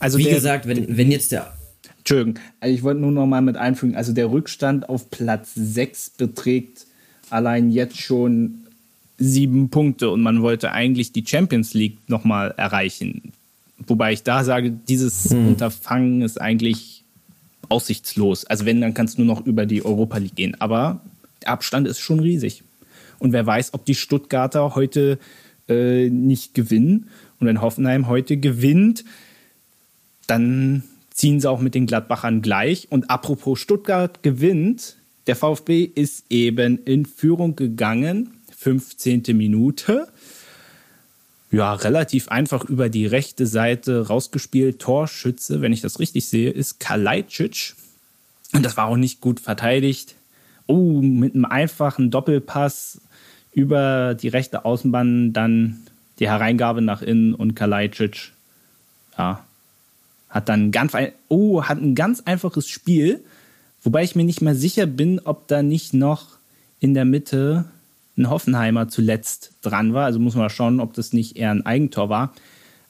also 0.00 0.18
wie 0.18 0.24
der, 0.24 0.34
gesagt, 0.34 0.66
wenn, 0.66 0.96
wenn 0.96 1.12
jetzt 1.12 1.30
der 1.30 1.52
Entschuldigung, 1.98 2.42
also 2.58 2.74
ich 2.74 2.82
wollte 2.82 3.00
nur 3.00 3.12
noch 3.12 3.26
mal 3.26 3.42
mit 3.42 3.56
einfügen, 3.56 3.94
also 3.94 4.12
der 4.12 4.30
Rückstand 4.30 4.88
auf 4.88 5.10
Platz 5.10 5.52
6 5.54 6.10
beträgt 6.10 6.86
allein 7.30 7.70
jetzt 7.70 8.00
schon 8.00 8.66
sieben 9.18 9.68
Punkte 9.68 10.10
und 10.10 10.22
man 10.22 10.42
wollte 10.42 10.72
eigentlich 10.72 11.12
die 11.12 11.24
Champions 11.26 11.74
League 11.74 11.98
noch 12.08 12.24
mal 12.24 12.54
erreichen. 12.56 13.32
Wobei 13.86 14.12
ich 14.12 14.22
da 14.22 14.44
sage, 14.44 14.70
dieses 14.70 15.30
hm. 15.30 15.48
Unterfangen 15.48 16.22
ist 16.22 16.40
eigentlich 16.40 17.04
aussichtslos. 17.68 18.44
Also 18.44 18.64
wenn, 18.64 18.80
dann 18.80 18.94
kannst 18.94 19.18
du 19.18 19.22
nur 19.22 19.36
noch 19.36 19.46
über 19.46 19.66
die 19.66 19.84
Europa 19.84 20.18
League 20.18 20.34
gehen. 20.34 20.60
Aber 20.60 21.00
der 21.42 21.50
Abstand 21.50 21.86
ist 21.86 22.00
schon 22.00 22.20
riesig. 22.20 22.64
Und 23.18 23.32
wer 23.32 23.46
weiß, 23.46 23.74
ob 23.74 23.84
die 23.84 23.94
Stuttgarter 23.94 24.74
heute 24.74 25.18
äh, 25.68 26.08
nicht 26.08 26.54
gewinnen. 26.54 27.08
Und 27.38 27.46
wenn 27.46 27.60
Hoffenheim 27.60 28.08
heute 28.08 28.36
gewinnt, 28.36 29.04
dann 30.26 30.82
ziehen 31.10 31.40
sie 31.40 31.50
auch 31.50 31.60
mit 31.60 31.74
den 31.74 31.86
Gladbachern 31.86 32.42
gleich. 32.42 32.88
Und 32.90 33.10
apropos 33.10 33.58
Stuttgart 33.60 34.22
gewinnt, 34.22 34.96
der 35.26 35.36
VfB 35.36 35.82
ist 35.82 36.24
eben 36.30 36.78
in 36.84 37.06
Führung 37.06 37.54
gegangen, 37.54 38.30
15. 38.56 39.24
Minute. 39.34 40.08
Ja, 41.50 41.72
relativ 41.74 42.28
einfach 42.28 42.64
über 42.64 42.88
die 42.88 43.06
rechte 43.06 43.46
Seite 43.46 44.08
rausgespielt. 44.08 44.80
Torschütze, 44.80 45.62
wenn 45.62 45.72
ich 45.72 45.80
das 45.80 45.98
richtig 45.98 46.28
sehe, 46.28 46.50
ist 46.50 46.78
Kalajdzic. 46.78 47.74
Und 48.52 48.64
das 48.64 48.76
war 48.76 48.86
auch 48.86 48.96
nicht 48.96 49.20
gut 49.20 49.40
verteidigt. 49.40 50.14
Oh, 50.66 51.00
mit 51.00 51.34
einem 51.34 51.46
einfachen 51.46 52.10
Doppelpass 52.10 53.00
über 53.52 54.14
die 54.14 54.28
rechte 54.28 54.64
Außenbahn 54.64 55.32
dann 55.32 55.80
die 56.18 56.28
Hereingabe 56.28 56.82
nach 56.82 57.00
innen 57.00 57.34
und 57.34 57.54
Kalajdzic. 57.54 58.32
Ja, 59.16 59.44
hat 60.28 60.48
dann 60.48 60.70
ganz, 60.70 60.92
oh, 61.28 61.64
hat 61.64 61.78
ein 61.78 61.94
ganz 61.94 62.20
einfaches 62.20 62.68
Spiel, 62.68 63.24
wobei 63.82 64.04
ich 64.04 64.14
mir 64.14 64.24
nicht 64.24 64.42
mehr 64.42 64.54
sicher 64.54 64.86
bin, 64.86 65.20
ob 65.24 65.48
da 65.48 65.62
nicht 65.62 65.94
noch 65.94 66.38
in 66.80 66.92
der 66.94 67.06
Mitte 67.06 67.64
ein 68.18 68.30
Hoffenheimer 68.30 68.88
zuletzt 68.88 69.52
dran 69.62 69.94
war. 69.94 70.04
Also 70.04 70.18
muss 70.18 70.34
man 70.34 70.50
schauen, 70.50 70.80
ob 70.80 70.92
das 70.94 71.12
nicht 71.12 71.36
eher 71.36 71.50
ein 71.50 71.64
Eigentor 71.64 72.08
war. 72.08 72.34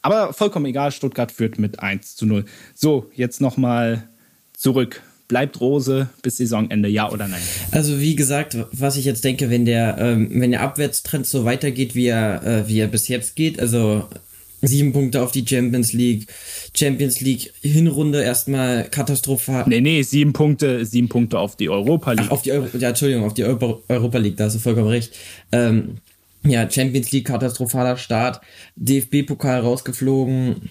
Aber 0.02 0.32
vollkommen 0.32 0.66
egal, 0.66 0.92
Stuttgart 0.92 1.30
führt 1.32 1.58
mit 1.58 1.80
1 1.80 2.16
zu 2.16 2.26
0. 2.26 2.44
So, 2.74 3.10
jetzt 3.14 3.40
nochmal 3.40 4.08
zurück. 4.54 5.02
Bleibt 5.28 5.60
Rose 5.60 6.08
bis 6.22 6.38
Saisonende, 6.38 6.88
ja 6.88 7.10
oder 7.10 7.28
nein? 7.28 7.42
Also 7.70 8.00
wie 8.00 8.16
gesagt, 8.16 8.56
was 8.72 8.96
ich 8.96 9.04
jetzt 9.04 9.24
denke, 9.24 9.50
wenn 9.50 9.66
der, 9.66 9.98
ähm, 9.98 10.30
wenn 10.40 10.52
der 10.52 10.62
Abwärtstrend 10.62 11.26
so 11.26 11.44
weitergeht, 11.44 11.94
wie 11.94 12.06
er, 12.06 12.42
äh, 12.42 12.68
wie 12.68 12.80
er 12.80 12.86
bis 12.86 13.08
jetzt 13.08 13.36
geht, 13.36 13.60
also 13.60 14.08
Sieben 14.60 14.92
Punkte 14.92 15.22
auf 15.22 15.30
die 15.30 15.46
Champions 15.46 15.92
League. 15.92 16.26
Champions 16.74 17.20
League 17.20 17.52
Hinrunde 17.62 18.22
erstmal 18.22 18.84
katastrophal. 18.84 19.64
Nee, 19.68 19.80
nee, 19.80 20.02
sieben 20.02 20.32
Punkte, 20.32 20.84
sieben 20.84 21.08
Punkte 21.08 21.38
auf 21.38 21.56
die 21.56 21.68
Europa 21.68 22.12
League. 22.12 22.26
Ach, 22.26 22.32
auf 22.32 22.42
die 22.42 22.52
Euro, 22.52 22.66
ja, 22.76 22.88
Entschuldigung, 22.88 23.24
auf 23.24 23.34
die 23.34 23.44
Euro, 23.44 23.84
Europa 23.88 24.18
League, 24.18 24.36
da 24.36 24.44
hast 24.44 24.56
du 24.56 24.58
vollkommen 24.58 24.88
recht. 24.88 25.12
Ähm, 25.52 25.98
ja, 26.44 26.68
Champions 26.68 27.12
League 27.12 27.26
katastrophaler 27.26 27.96
Start. 27.96 28.40
DFB-Pokal 28.76 29.60
rausgeflogen. 29.60 30.70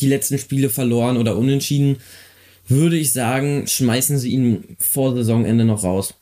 Die 0.00 0.08
letzten 0.08 0.38
Spiele 0.38 0.68
verloren 0.68 1.16
oder 1.16 1.36
unentschieden. 1.36 1.98
Würde 2.66 2.96
ich 2.96 3.12
sagen, 3.12 3.66
schmeißen 3.66 4.18
sie 4.18 4.30
ihn 4.30 4.76
vor 4.78 5.14
Saisonende 5.14 5.64
noch 5.64 5.84
raus. 5.84 6.14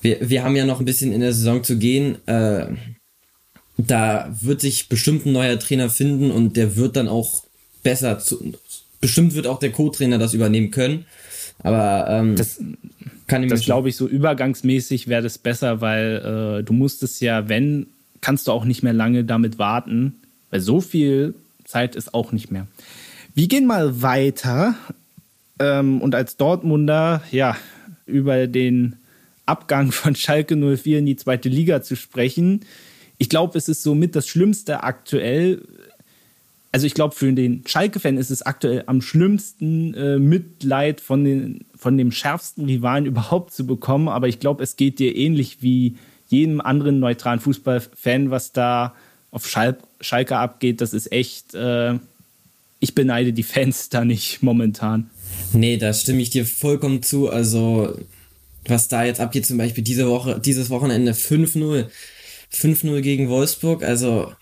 Wir, 0.00 0.28
wir 0.28 0.42
haben 0.42 0.56
ja 0.56 0.64
noch 0.64 0.80
ein 0.80 0.86
bisschen 0.86 1.12
in 1.12 1.20
der 1.20 1.34
Saison 1.34 1.62
zu 1.62 1.76
gehen. 1.76 2.16
Äh, 2.26 2.68
da 3.86 4.34
wird 4.40 4.60
sich 4.60 4.88
bestimmt 4.88 5.26
ein 5.26 5.32
neuer 5.32 5.58
Trainer 5.58 5.90
finden 5.90 6.30
und 6.30 6.56
der 6.56 6.76
wird 6.76 6.96
dann 6.96 7.08
auch 7.08 7.44
besser 7.82 8.18
zu, 8.18 8.54
bestimmt 9.00 9.34
wird 9.34 9.46
auch 9.46 9.58
der 9.58 9.72
Co-Trainer 9.72 10.18
das 10.18 10.34
übernehmen 10.34 10.70
können. 10.70 11.06
Aber 11.62 12.06
ähm, 12.08 12.36
das, 12.36 12.60
kann 13.26 13.42
ich 13.42 13.50
das 13.50 13.64
glaube 13.64 13.88
ich 13.88 13.96
so 13.96 14.08
übergangsmäßig 14.08 15.08
wäre 15.08 15.22
das 15.22 15.38
besser, 15.38 15.80
weil 15.80 16.60
äh, 16.60 16.64
du 16.64 16.72
musstest 16.72 17.20
ja, 17.20 17.48
wenn, 17.48 17.86
kannst 18.20 18.48
du 18.48 18.52
auch 18.52 18.64
nicht 18.64 18.82
mehr 18.82 18.92
lange 18.92 19.24
damit 19.24 19.58
warten, 19.58 20.14
weil 20.50 20.60
so 20.60 20.80
viel 20.80 21.34
Zeit 21.64 21.96
ist 21.96 22.14
auch 22.14 22.32
nicht 22.32 22.50
mehr. 22.50 22.66
Wir 23.34 23.46
gehen 23.46 23.66
mal 23.66 24.02
weiter 24.02 24.74
ähm, 25.58 26.00
und 26.00 26.14
als 26.14 26.36
Dortmunder, 26.36 27.22
ja, 27.30 27.56
über 28.06 28.46
den 28.46 28.96
Abgang 29.46 29.92
von 29.92 30.16
Schalke 30.16 30.56
04 30.56 30.98
in 30.98 31.06
die 31.06 31.16
zweite 31.16 31.48
Liga 31.48 31.82
zu 31.82 31.94
sprechen 31.94 32.62
ich 33.20 33.28
glaube, 33.28 33.56
es 33.58 33.68
ist 33.68 33.82
somit 33.82 34.16
das 34.16 34.26
Schlimmste 34.26 34.82
aktuell, 34.82 35.60
also 36.72 36.86
ich 36.86 36.94
glaube, 36.94 37.14
für 37.14 37.30
den 37.30 37.62
Schalke-Fan 37.66 38.16
ist 38.16 38.30
es 38.30 38.40
aktuell 38.40 38.82
am 38.86 39.02
schlimmsten, 39.02 39.92
äh, 39.92 40.18
Mitleid 40.18 41.02
von, 41.02 41.24
den, 41.24 41.66
von 41.76 41.98
dem 41.98 42.12
schärfsten 42.12 42.64
Rivalen 42.64 43.04
überhaupt 43.04 43.52
zu 43.52 43.66
bekommen. 43.66 44.08
Aber 44.08 44.26
ich 44.26 44.40
glaube, 44.40 44.62
es 44.62 44.76
geht 44.76 44.98
dir 44.98 45.14
ähnlich 45.14 45.58
wie 45.60 45.96
jedem 46.28 46.62
anderen 46.62 46.98
neutralen 46.98 47.40
Fußballfan, 47.40 48.30
was 48.30 48.52
da 48.52 48.94
auf 49.32 49.46
Schal 49.46 49.76
Schalke 50.00 50.38
abgeht. 50.38 50.80
Das 50.80 50.94
ist 50.94 51.12
echt, 51.12 51.54
äh, 51.54 51.98
ich 52.78 52.94
beneide 52.94 53.34
die 53.34 53.42
Fans 53.42 53.90
da 53.90 54.06
nicht 54.06 54.42
momentan. 54.42 55.10
Nee, 55.52 55.76
da 55.76 55.92
stimme 55.92 56.22
ich 56.22 56.30
dir 56.30 56.46
vollkommen 56.46 57.02
zu. 57.02 57.28
Also, 57.28 57.98
was 58.66 58.88
da 58.88 59.04
jetzt 59.04 59.20
abgeht, 59.20 59.44
zum 59.44 59.58
Beispiel 59.58 59.84
diese 59.84 60.08
Woche, 60.08 60.40
dieses 60.42 60.70
Wochenende 60.70 61.12
5-0 61.12 61.84
5-0 62.52 63.00
gegen 63.00 63.28
Wolfsburg. 63.28 63.82
Also, 63.82 64.32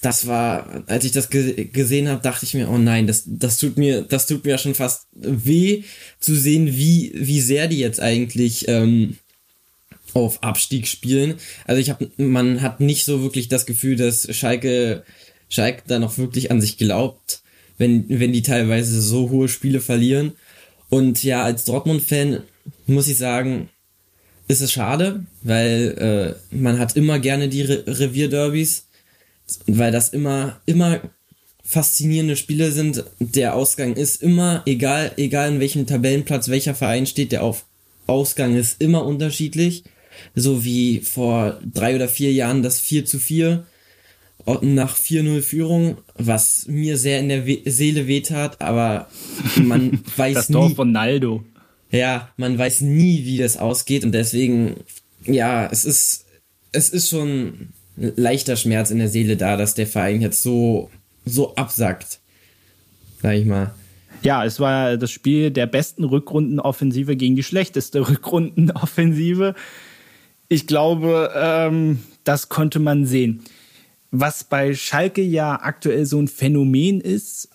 das 0.00 0.26
war, 0.26 0.84
als 0.86 1.04
ich 1.04 1.12
das 1.12 1.30
ge 1.30 1.66
gesehen 1.66 2.08
habe, 2.08 2.22
dachte 2.22 2.44
ich 2.44 2.54
mir, 2.54 2.70
oh 2.70 2.78
nein, 2.78 3.06
das, 3.06 3.24
das 3.26 3.58
tut 3.58 3.76
mir, 3.76 4.02
das 4.02 4.26
tut 4.26 4.44
mir 4.44 4.58
schon 4.58 4.74
fast 4.74 5.08
weh 5.12 5.84
zu 6.20 6.34
sehen, 6.34 6.66
wie, 6.66 7.12
wie 7.14 7.40
sehr 7.40 7.68
die 7.68 7.78
jetzt 7.78 8.00
eigentlich 8.00 8.66
ähm, 8.68 9.16
auf 10.14 10.42
Abstieg 10.42 10.86
spielen. 10.86 11.34
Also 11.66 11.80
ich 11.80 11.90
habe, 11.90 12.10
man 12.16 12.62
hat 12.62 12.80
nicht 12.80 13.04
so 13.04 13.22
wirklich 13.22 13.48
das 13.48 13.66
Gefühl, 13.66 13.96
dass 13.96 14.34
Schalke, 14.34 15.04
Schalke 15.48 15.82
da 15.86 15.98
noch 15.98 16.18
wirklich 16.18 16.50
an 16.50 16.60
sich 16.60 16.78
glaubt, 16.78 17.42
wenn, 17.78 18.06
wenn 18.08 18.32
die 18.32 18.42
teilweise 18.42 19.00
so 19.00 19.30
hohe 19.30 19.48
Spiele 19.48 19.80
verlieren. 19.80 20.32
Und 20.88 21.22
ja, 21.22 21.42
als 21.44 21.64
Dortmund-Fan 21.64 22.42
muss 22.86 23.08
ich 23.08 23.18
sagen, 23.18 23.68
ist 24.50 24.60
es 24.60 24.72
schade, 24.72 25.24
weil 25.42 26.36
äh, 26.52 26.56
man 26.56 26.80
hat 26.80 26.96
immer 26.96 27.20
gerne 27.20 27.48
die 27.48 27.62
Re 27.62 27.84
Revierderbys, 27.86 28.86
weil 29.66 29.92
das 29.92 30.08
immer, 30.08 30.60
immer 30.66 31.00
faszinierende 31.62 32.34
Spiele 32.34 32.72
sind. 32.72 33.04
Der 33.20 33.54
Ausgang 33.54 33.94
ist 33.94 34.20
immer, 34.20 34.62
egal, 34.66 35.12
egal 35.16 35.52
in 35.52 35.60
welchem 35.60 35.86
Tabellenplatz 35.86 36.48
welcher 36.48 36.74
Verein 36.74 37.06
steht, 37.06 37.30
der 37.30 37.44
auf 37.44 37.64
Ausgang 38.08 38.56
ist 38.56 38.80
immer 38.82 39.06
unterschiedlich. 39.06 39.84
So 40.34 40.64
wie 40.64 40.98
vor 40.98 41.60
drei 41.64 41.94
oder 41.94 42.08
vier 42.08 42.32
Jahren 42.32 42.64
das 42.64 42.80
4 42.80 43.04
zu 43.04 43.20
4 43.20 43.64
nach 44.62 44.96
4-0 44.96 45.42
Führung, 45.42 45.98
was 46.16 46.66
mir 46.66 46.96
sehr 46.96 47.20
in 47.20 47.28
der 47.28 47.46
We 47.46 47.58
Seele 47.66 48.08
wehtat, 48.08 48.60
aber 48.60 49.08
man 49.56 50.00
weiß 50.16 50.34
das 50.34 50.48
nie. 50.48 50.54
Das 50.54 50.62
Tor 50.66 50.70
von 50.74 50.90
Naldo 50.90 51.44
ja, 51.90 52.30
man 52.36 52.56
weiß 52.56 52.82
nie, 52.82 53.24
wie 53.24 53.38
das 53.38 53.56
ausgeht 53.56 54.04
und 54.04 54.12
deswegen, 54.12 54.76
ja, 55.24 55.66
es 55.70 55.84
ist, 55.84 56.26
es 56.72 56.88
ist 56.90 57.08
schon 57.08 57.70
leichter 57.96 58.56
Schmerz 58.56 58.90
in 58.90 58.98
der 58.98 59.08
Seele 59.08 59.36
da, 59.36 59.56
dass 59.56 59.74
der 59.74 59.86
Verein 59.86 60.20
jetzt 60.20 60.42
so, 60.42 60.90
so 61.24 61.54
absackt. 61.56 62.20
Sag 63.22 63.34
ich 63.34 63.44
mal. 63.44 63.74
Ja, 64.22 64.44
es 64.44 64.60
war 64.60 64.96
das 64.96 65.10
Spiel 65.10 65.50
der 65.50 65.66
besten 65.66 66.04
Rückrundenoffensive 66.04 67.16
gegen 67.16 67.36
die 67.36 67.42
schlechteste 67.42 68.00
Rückrundenoffensive. 68.08 69.54
Ich 70.48 70.66
glaube, 70.66 71.30
ähm, 71.34 72.00
das 72.24 72.48
konnte 72.48 72.78
man 72.78 73.06
sehen. 73.06 73.42
Was 74.10 74.44
bei 74.44 74.74
Schalke 74.74 75.22
ja 75.22 75.60
aktuell 75.62 76.04
so 76.04 76.20
ein 76.20 76.28
Phänomen 76.28 77.00
ist, 77.00 77.49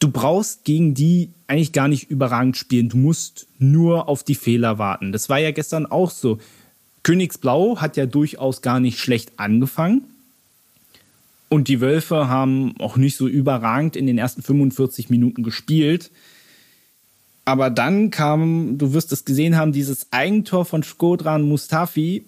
du 0.00 0.10
brauchst 0.10 0.64
gegen 0.64 0.94
die 0.94 1.30
eigentlich 1.46 1.72
gar 1.72 1.86
nicht 1.86 2.10
überragend 2.10 2.56
spielen. 2.56 2.88
Du 2.88 2.96
musst 2.96 3.46
nur 3.58 4.08
auf 4.08 4.24
die 4.24 4.34
Fehler 4.34 4.78
warten. 4.78 5.12
Das 5.12 5.28
war 5.28 5.38
ja 5.38 5.52
gestern 5.52 5.86
auch 5.86 6.10
so. 6.10 6.38
Königsblau 7.02 7.80
hat 7.80 7.96
ja 7.96 8.06
durchaus 8.06 8.62
gar 8.62 8.80
nicht 8.80 8.98
schlecht 8.98 9.32
angefangen. 9.36 10.02
Und 11.48 11.68
die 11.68 11.80
Wölfe 11.80 12.28
haben 12.28 12.74
auch 12.78 12.96
nicht 12.96 13.16
so 13.16 13.26
überragend 13.26 13.96
in 13.96 14.06
den 14.06 14.18
ersten 14.18 14.42
45 14.42 15.10
Minuten 15.10 15.42
gespielt. 15.42 16.10
Aber 17.44 17.70
dann 17.70 18.10
kam, 18.10 18.78
du 18.78 18.92
wirst 18.92 19.12
es 19.12 19.24
gesehen 19.24 19.56
haben, 19.56 19.72
dieses 19.72 20.12
Eigentor 20.12 20.64
von 20.64 20.82
Skodran 20.82 21.42
Mustafi. 21.42 22.24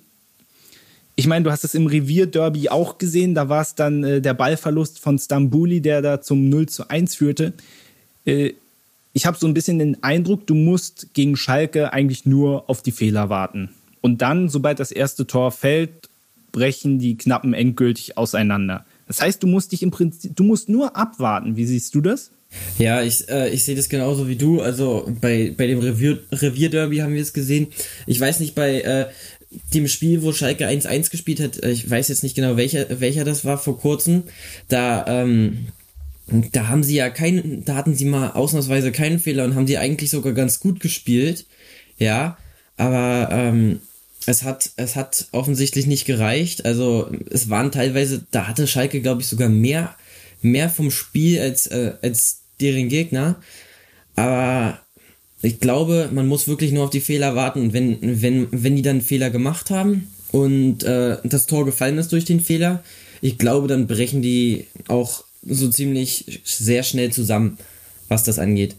Ich 1.14 1.26
meine, 1.26 1.44
du 1.44 1.50
hast 1.50 1.64
es 1.64 1.74
im 1.74 1.86
Revierderby 1.86 2.68
auch 2.68 2.98
gesehen. 2.98 3.34
Da 3.34 3.48
war 3.48 3.62
es 3.62 3.74
dann 3.74 4.02
äh, 4.02 4.20
der 4.20 4.34
Ballverlust 4.34 4.98
von 4.98 5.18
Stambuli, 5.18 5.80
der 5.80 6.02
da 6.02 6.20
zum 6.20 6.48
0 6.48 6.68
zu 6.68 6.88
1 6.88 7.14
führte. 7.14 7.52
Äh, 8.24 8.52
ich 9.12 9.26
habe 9.26 9.36
so 9.38 9.46
ein 9.46 9.54
bisschen 9.54 9.78
den 9.78 10.02
Eindruck, 10.02 10.46
du 10.46 10.54
musst 10.54 11.12
gegen 11.12 11.36
Schalke 11.36 11.92
eigentlich 11.92 12.24
nur 12.24 12.68
auf 12.70 12.82
die 12.82 12.92
Fehler 12.92 13.28
warten. 13.28 13.70
Und 14.00 14.22
dann, 14.22 14.48
sobald 14.48 14.80
das 14.80 14.90
erste 14.90 15.26
Tor 15.26 15.52
fällt, 15.52 15.90
brechen 16.50 16.98
die 16.98 17.16
Knappen 17.16 17.52
endgültig 17.52 18.16
auseinander. 18.16 18.86
Das 19.06 19.20
heißt, 19.20 19.42
du 19.42 19.46
musst 19.46 19.72
dich 19.72 19.82
im 19.82 19.90
Prinzip, 19.90 20.34
du 20.34 20.44
musst 20.44 20.68
nur 20.68 20.96
abwarten. 20.96 21.56
Wie 21.56 21.66
siehst 21.66 21.94
du 21.94 22.00
das? 22.00 22.30
Ja, 22.78 23.02
ich, 23.02 23.28
äh, 23.28 23.50
ich 23.50 23.64
sehe 23.64 23.76
das 23.76 23.88
genauso 23.88 24.28
wie 24.28 24.36
du. 24.36 24.60
Also 24.60 25.10
bei, 25.20 25.54
bei 25.56 25.66
dem 25.66 25.78
Revier, 25.78 26.18
Revierderby 26.30 26.98
haben 26.98 27.14
wir 27.14 27.22
es 27.22 27.32
gesehen. 27.32 27.68
Ich 28.06 28.20
weiß 28.20 28.40
nicht, 28.40 28.54
bei 28.54 28.80
äh, 28.80 29.06
dem 29.74 29.88
Spiel, 29.88 30.22
wo 30.22 30.32
Schalke 30.32 30.66
1-1 30.66 31.10
gespielt 31.10 31.40
hat, 31.40 31.62
äh, 31.62 31.70
ich 31.70 31.88
weiß 31.88 32.08
jetzt 32.08 32.22
nicht 32.22 32.34
genau, 32.34 32.56
welcher, 32.56 33.00
welcher 33.00 33.24
das 33.24 33.44
war 33.44 33.58
vor 33.58 33.78
kurzem, 33.78 34.24
da 34.68 35.04
ähm, 35.06 35.68
da 36.26 36.68
haben 36.68 36.82
sie 36.82 36.94
ja 36.94 37.10
keinen, 37.10 37.64
da 37.64 37.74
hatten 37.74 37.94
sie 37.94 38.04
mal 38.04 38.30
ausnahmsweise 38.30 38.92
keinen 38.92 39.18
Fehler 39.18 39.44
und 39.44 39.54
haben 39.54 39.66
sie 39.66 39.78
eigentlich 39.78 40.10
sogar 40.10 40.32
ganz 40.32 40.60
gut 40.60 40.80
gespielt. 40.80 41.46
Ja, 41.98 42.38
aber 42.76 43.28
ähm, 43.30 43.80
es 44.26 44.44
hat, 44.44 44.70
es 44.76 44.96
hat 44.96 45.26
offensichtlich 45.32 45.86
nicht 45.86 46.04
gereicht. 46.04 46.64
Also 46.64 47.10
es 47.30 47.50
waren 47.50 47.72
teilweise, 47.72 48.24
da 48.30 48.46
hatte 48.46 48.66
Schalke, 48.66 49.00
glaube 49.00 49.22
ich, 49.22 49.28
sogar 49.28 49.48
mehr, 49.48 49.94
mehr 50.40 50.70
vom 50.70 50.90
Spiel 50.90 51.40
als, 51.40 51.66
äh, 51.66 51.94
als 52.02 52.42
deren 52.60 52.88
Gegner. 52.88 53.36
Aber 54.14 54.80
ich 55.42 55.58
glaube, 55.58 56.08
man 56.12 56.28
muss 56.28 56.48
wirklich 56.48 56.72
nur 56.72 56.84
auf 56.84 56.90
die 56.90 57.00
Fehler 57.00 57.34
warten. 57.34 57.60
Und 57.60 57.72
wenn, 57.72 57.98
wenn, 58.22 58.48
wenn 58.50 58.76
die 58.76 58.82
dann 58.82 59.00
Fehler 59.00 59.30
gemacht 59.30 59.70
haben 59.70 60.08
und 60.30 60.84
äh, 60.84 61.18
das 61.24 61.46
Tor 61.46 61.64
gefallen 61.64 61.98
ist 61.98 62.12
durch 62.12 62.24
den 62.24 62.40
Fehler, 62.40 62.82
ich 63.20 63.38
glaube, 63.38 63.68
dann 63.68 63.86
brechen 63.86 64.22
die 64.22 64.66
auch 64.88 65.24
so 65.42 65.68
ziemlich 65.68 66.40
sehr 66.44 66.84
schnell 66.84 67.12
zusammen, 67.12 67.58
was 68.08 68.24
das 68.24 68.38
angeht. 68.38 68.76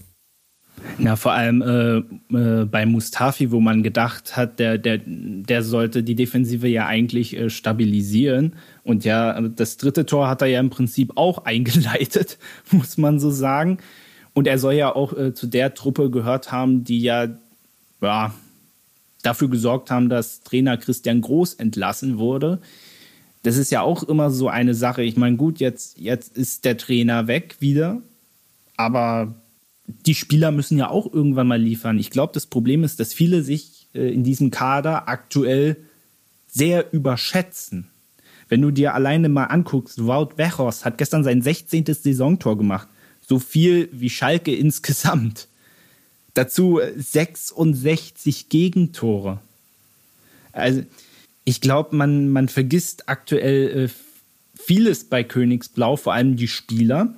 Ja, 1.00 1.16
vor 1.16 1.32
allem 1.34 1.62
äh, 1.62 1.98
äh, 2.38 2.66
bei 2.66 2.86
Mustafi, 2.86 3.52
wo 3.52 3.60
man 3.60 3.84
gedacht 3.84 4.36
hat, 4.36 4.60
der, 4.60 4.78
der, 4.78 5.00
der 5.06 5.64
sollte 5.64 6.04
die 6.04 6.16
Defensive 6.16 6.68
ja 6.68 6.88
eigentlich 6.88 7.38
äh, 7.38 7.50
stabilisieren. 7.50 8.56
Und 8.84 9.06
ja, 9.06 9.40
das 9.42 9.78
dritte 9.78 10.06
Tor 10.06 10.28
hat 10.28 10.42
er 10.42 10.48
ja 10.48 10.60
im 10.60 10.70
Prinzip 10.70 11.14
auch 11.16 11.38
eingeleitet, 11.46 12.38
muss 12.72 12.98
man 12.98 13.20
so 13.20 13.32
sagen. 13.32 13.80
Und 14.34 14.48
er 14.48 14.58
soll 14.58 14.74
ja 14.74 14.96
auch 14.96 15.16
äh, 15.16 15.34
zu 15.34 15.48
der 15.48 15.74
Truppe 15.74 16.10
gehört 16.10 16.52
haben, 16.52 16.84
die 16.84 17.02
ja, 17.02 17.28
ja 18.02 18.34
dafür 19.22 19.50
gesorgt 19.50 19.92
haben, 19.92 20.10
dass 20.10 20.42
Trainer 20.42 20.78
Christian 20.78 21.22
Groß 21.22 21.54
entlassen 21.56 22.18
wurde 22.18 22.60
das 23.44 23.58
ist 23.58 23.72
ja 23.72 23.82
auch 23.82 24.04
immer 24.04 24.32
so 24.32 24.48
eine 24.48 24.74
Sache. 24.74 25.04
Ich 25.04 25.18
meine, 25.18 25.36
gut, 25.36 25.60
jetzt, 25.60 26.00
jetzt 26.00 26.36
ist 26.36 26.66
der 26.66 26.78
Trainer 26.78 27.28
weg 27.28 27.58
wieder, 27.60 28.02
aber 28.78 29.36
die 29.86 30.16
Spieler 30.16 30.52
müssen 30.52 30.78
ja 30.78 30.90
auch 30.90 31.14
irgendwann 31.14 31.48
mal 31.48 31.62
liefern. 31.62 32.00
Ich 32.00 32.10
glaube, 32.10 32.34
das 32.34 32.46
Problem 32.46 32.86
ist, 32.86 33.02
dass 33.02 33.14
viele 33.14 33.44
sich 33.44 33.90
äh, 33.94 34.14
in 34.14 34.24
diesem 34.24 34.50
Kader 34.50 35.10
aktuell 35.10 35.76
sehr 36.48 36.94
überschätzen. 36.94 37.90
Wenn 38.48 38.62
du 38.62 38.72
dir 38.72 38.94
alleine 38.94 39.28
mal 39.28 39.46
anguckst, 39.46 40.06
Wout 40.06 40.38
Wechhorst 40.38 40.86
hat 40.86 40.98
gestern 40.98 41.26
sein 41.26 41.42
16. 41.42 41.86
Saisontor 41.86 42.58
gemacht. 42.58 42.88
So 43.34 43.40
viel 43.40 43.90
wie 43.92 44.12
Schalke 44.12 44.54
insgesamt. 44.54 45.48
Dazu 46.36 46.80
66 46.96 48.48
Gegentore. 48.50 49.40
Also, 50.52 50.84
ich 51.44 51.60
glaube, 51.60 51.96
man, 51.96 52.30
man 52.30 52.48
vergisst 52.48 53.10
aktuell 53.10 53.86
äh, 53.86 53.90
vieles 54.54 55.06
bei 55.06 55.24
Königsblau, 55.24 55.96
vor 55.96 56.14
allem 56.14 56.36
die 56.36 56.48
Spieler. 56.48 57.16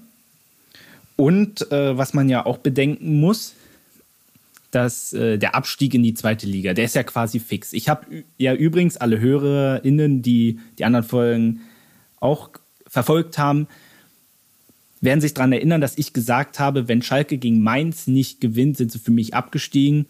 Und 1.17 1.69
äh, 1.73 1.97
was 1.97 2.13
man 2.13 2.29
ja 2.29 2.45
auch 2.45 2.59
bedenken 2.59 3.19
muss, 3.19 3.55
dass 4.71 5.11
äh, 5.11 5.37
der 5.37 5.53
Abstieg 5.53 5.93
in 5.95 6.03
die 6.03 6.13
zweite 6.13 6.47
Liga, 6.47 6.73
der 6.73 6.85
ist 6.85 6.95
ja 6.95 7.03
quasi 7.03 7.41
fix. 7.41 7.73
Ich 7.73 7.89
habe 7.89 8.23
ja 8.37 8.53
übrigens 8.53 8.95
alle 8.95 9.19
HörerInnen, 9.19 10.21
die 10.21 10.61
die 10.79 10.85
anderen 10.85 11.05
Folgen 11.05 11.59
auch 12.21 12.51
verfolgt 12.87 13.37
haben, 13.37 13.67
werden 15.05 15.21
sich 15.21 15.33
daran 15.33 15.53
erinnern, 15.53 15.81
dass 15.81 15.97
ich 15.97 16.13
gesagt 16.13 16.59
habe, 16.59 16.87
wenn 16.87 17.01
Schalke 17.01 17.37
gegen 17.37 17.61
Mainz 17.61 18.07
nicht 18.07 18.41
gewinnt, 18.41 18.77
sind 18.77 18.91
sie 18.91 18.99
für 18.99 19.11
mich 19.11 19.33
abgestiegen. 19.33 20.07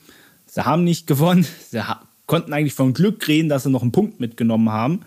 Sie 0.47 0.65
haben 0.65 0.83
nicht 0.83 1.05
gewonnen. 1.07 1.45
Sie 1.69 1.81
konnten 2.25 2.53
eigentlich 2.53 2.73
von 2.73 2.93
Glück 2.93 3.27
reden, 3.27 3.49
dass 3.49 3.63
sie 3.63 3.69
noch 3.69 3.83
einen 3.83 3.91
Punkt 3.91 4.19
mitgenommen 4.19 4.69
haben. 4.69 5.01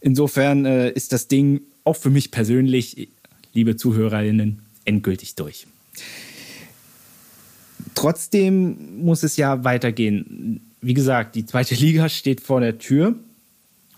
Insofern 0.00 0.64
äh, 0.64 0.90
ist 0.90 1.12
das 1.12 1.26
Ding 1.26 1.62
auch 1.82 1.96
für 1.96 2.10
mich 2.10 2.30
persönlich, 2.30 3.08
liebe 3.54 3.76
Zuhörerinnen, 3.76 4.60
endgültig 4.84 5.34
durch. 5.34 5.66
Trotzdem 7.94 9.02
muss 9.02 9.22
es 9.22 9.36
ja 9.36 9.64
weitergehen. 9.64 10.60
Wie 10.80 10.94
gesagt, 10.94 11.34
die 11.34 11.44
zweite 11.44 11.74
Liga 11.74 12.08
steht 12.08 12.40
vor 12.40 12.60
der 12.60 12.78
Tür. 12.78 13.16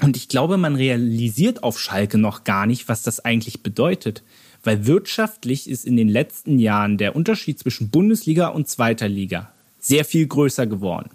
Und 0.01 0.17
ich 0.17 0.29
glaube, 0.29 0.57
man 0.57 0.77
realisiert 0.77 1.63
auf 1.63 1.79
Schalke 1.79 2.19
noch 2.19 2.45
gar 2.45 2.67
nicht, 2.67 2.89
was 2.89 3.03
das 3.03 3.21
eigentlich 3.21 3.63
bedeutet. 3.63 4.23
Weil 4.65 4.87
wirtschaftlich 4.87 5.69
ist 5.69 5.85
in 5.85 5.97
den 5.97 6.09
letzten 6.09 6.59
Jahren 6.59 6.99
der 6.99 7.15
Unterschied 7.15 7.59
zwischen 7.59 7.91
Bundesliga 7.91 8.49
und 8.49 8.69
zweiter 8.69 9.09
Liga 9.09 9.51
sehr 9.79 10.05
viel 10.05 10.27
größer 10.27 10.67
geworden. 10.67 11.11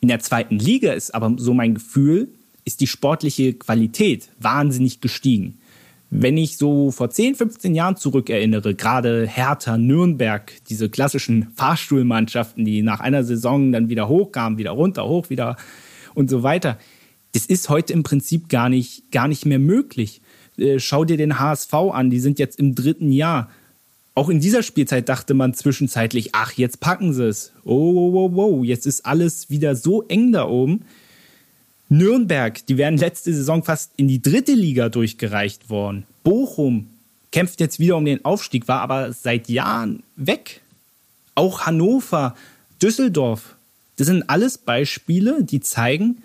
In 0.00 0.08
der 0.08 0.20
zweiten 0.20 0.58
Liga 0.58 0.92
ist 0.92 1.14
aber 1.14 1.34
so 1.38 1.54
mein 1.54 1.74
Gefühl, 1.74 2.28
ist 2.64 2.80
die 2.80 2.86
sportliche 2.86 3.54
Qualität 3.54 4.28
wahnsinnig 4.40 5.00
gestiegen. 5.00 5.58
Wenn 6.10 6.36
ich 6.36 6.56
so 6.56 6.90
vor 6.90 7.10
10, 7.10 7.36
15 7.36 7.74
Jahren 7.74 7.96
zurückerinnere, 7.96 8.74
gerade 8.74 9.26
Hertha, 9.26 9.78
Nürnberg, 9.78 10.52
diese 10.68 10.88
klassischen 10.88 11.48
Fahrstuhlmannschaften, 11.54 12.64
die 12.64 12.82
nach 12.82 13.00
einer 13.00 13.24
Saison 13.24 13.72
dann 13.72 13.88
wieder 13.88 14.08
hochkamen, 14.08 14.58
wieder 14.58 14.72
runter, 14.72 15.06
hoch, 15.08 15.30
wieder 15.30 15.56
und 16.14 16.30
so 16.30 16.42
weiter. 16.42 16.78
Das 17.32 17.46
ist 17.46 17.68
heute 17.68 17.92
im 17.92 18.02
Prinzip 18.02 18.48
gar 18.48 18.68
nicht, 18.68 19.10
gar 19.10 19.28
nicht 19.28 19.46
mehr 19.46 19.58
möglich. 19.58 20.20
Äh, 20.58 20.78
schau 20.78 21.04
dir 21.04 21.16
den 21.16 21.38
HSV 21.38 21.72
an, 21.74 22.10
die 22.10 22.20
sind 22.20 22.38
jetzt 22.38 22.58
im 22.58 22.74
dritten 22.74 23.12
Jahr. 23.12 23.50
Auch 24.14 24.30
in 24.30 24.40
dieser 24.40 24.62
Spielzeit 24.62 25.08
dachte 25.08 25.34
man 25.34 25.52
zwischenzeitlich, 25.52 26.30
ach, 26.32 26.52
jetzt 26.52 26.80
packen 26.80 27.12
sie 27.12 27.28
es. 27.28 27.52
Oh, 27.64 28.12
wow, 28.12 28.32
wow, 28.32 28.32
wow, 28.34 28.64
jetzt 28.64 28.86
ist 28.86 29.04
alles 29.04 29.50
wieder 29.50 29.76
so 29.76 30.02
eng 30.04 30.32
da 30.32 30.48
oben. 30.48 30.82
Nürnberg, 31.88 32.64
die 32.66 32.78
wären 32.78 32.96
letzte 32.96 33.32
Saison 33.32 33.62
fast 33.62 33.92
in 33.96 34.08
die 34.08 34.22
dritte 34.22 34.54
Liga 34.54 34.88
durchgereicht 34.88 35.70
worden. 35.70 36.04
Bochum 36.24 36.88
kämpft 37.30 37.60
jetzt 37.60 37.78
wieder 37.78 37.96
um 37.96 38.04
den 38.04 38.24
Aufstieg, 38.24 38.66
war 38.66 38.80
aber 38.80 39.12
seit 39.12 39.48
Jahren 39.48 40.02
weg. 40.16 40.62
Auch 41.34 41.66
Hannover, 41.66 42.34
Düsseldorf, 42.80 43.56
das 43.96 44.06
sind 44.06 44.28
alles 44.28 44.58
Beispiele, 44.58 45.42
die 45.44 45.60
zeigen, 45.60 46.22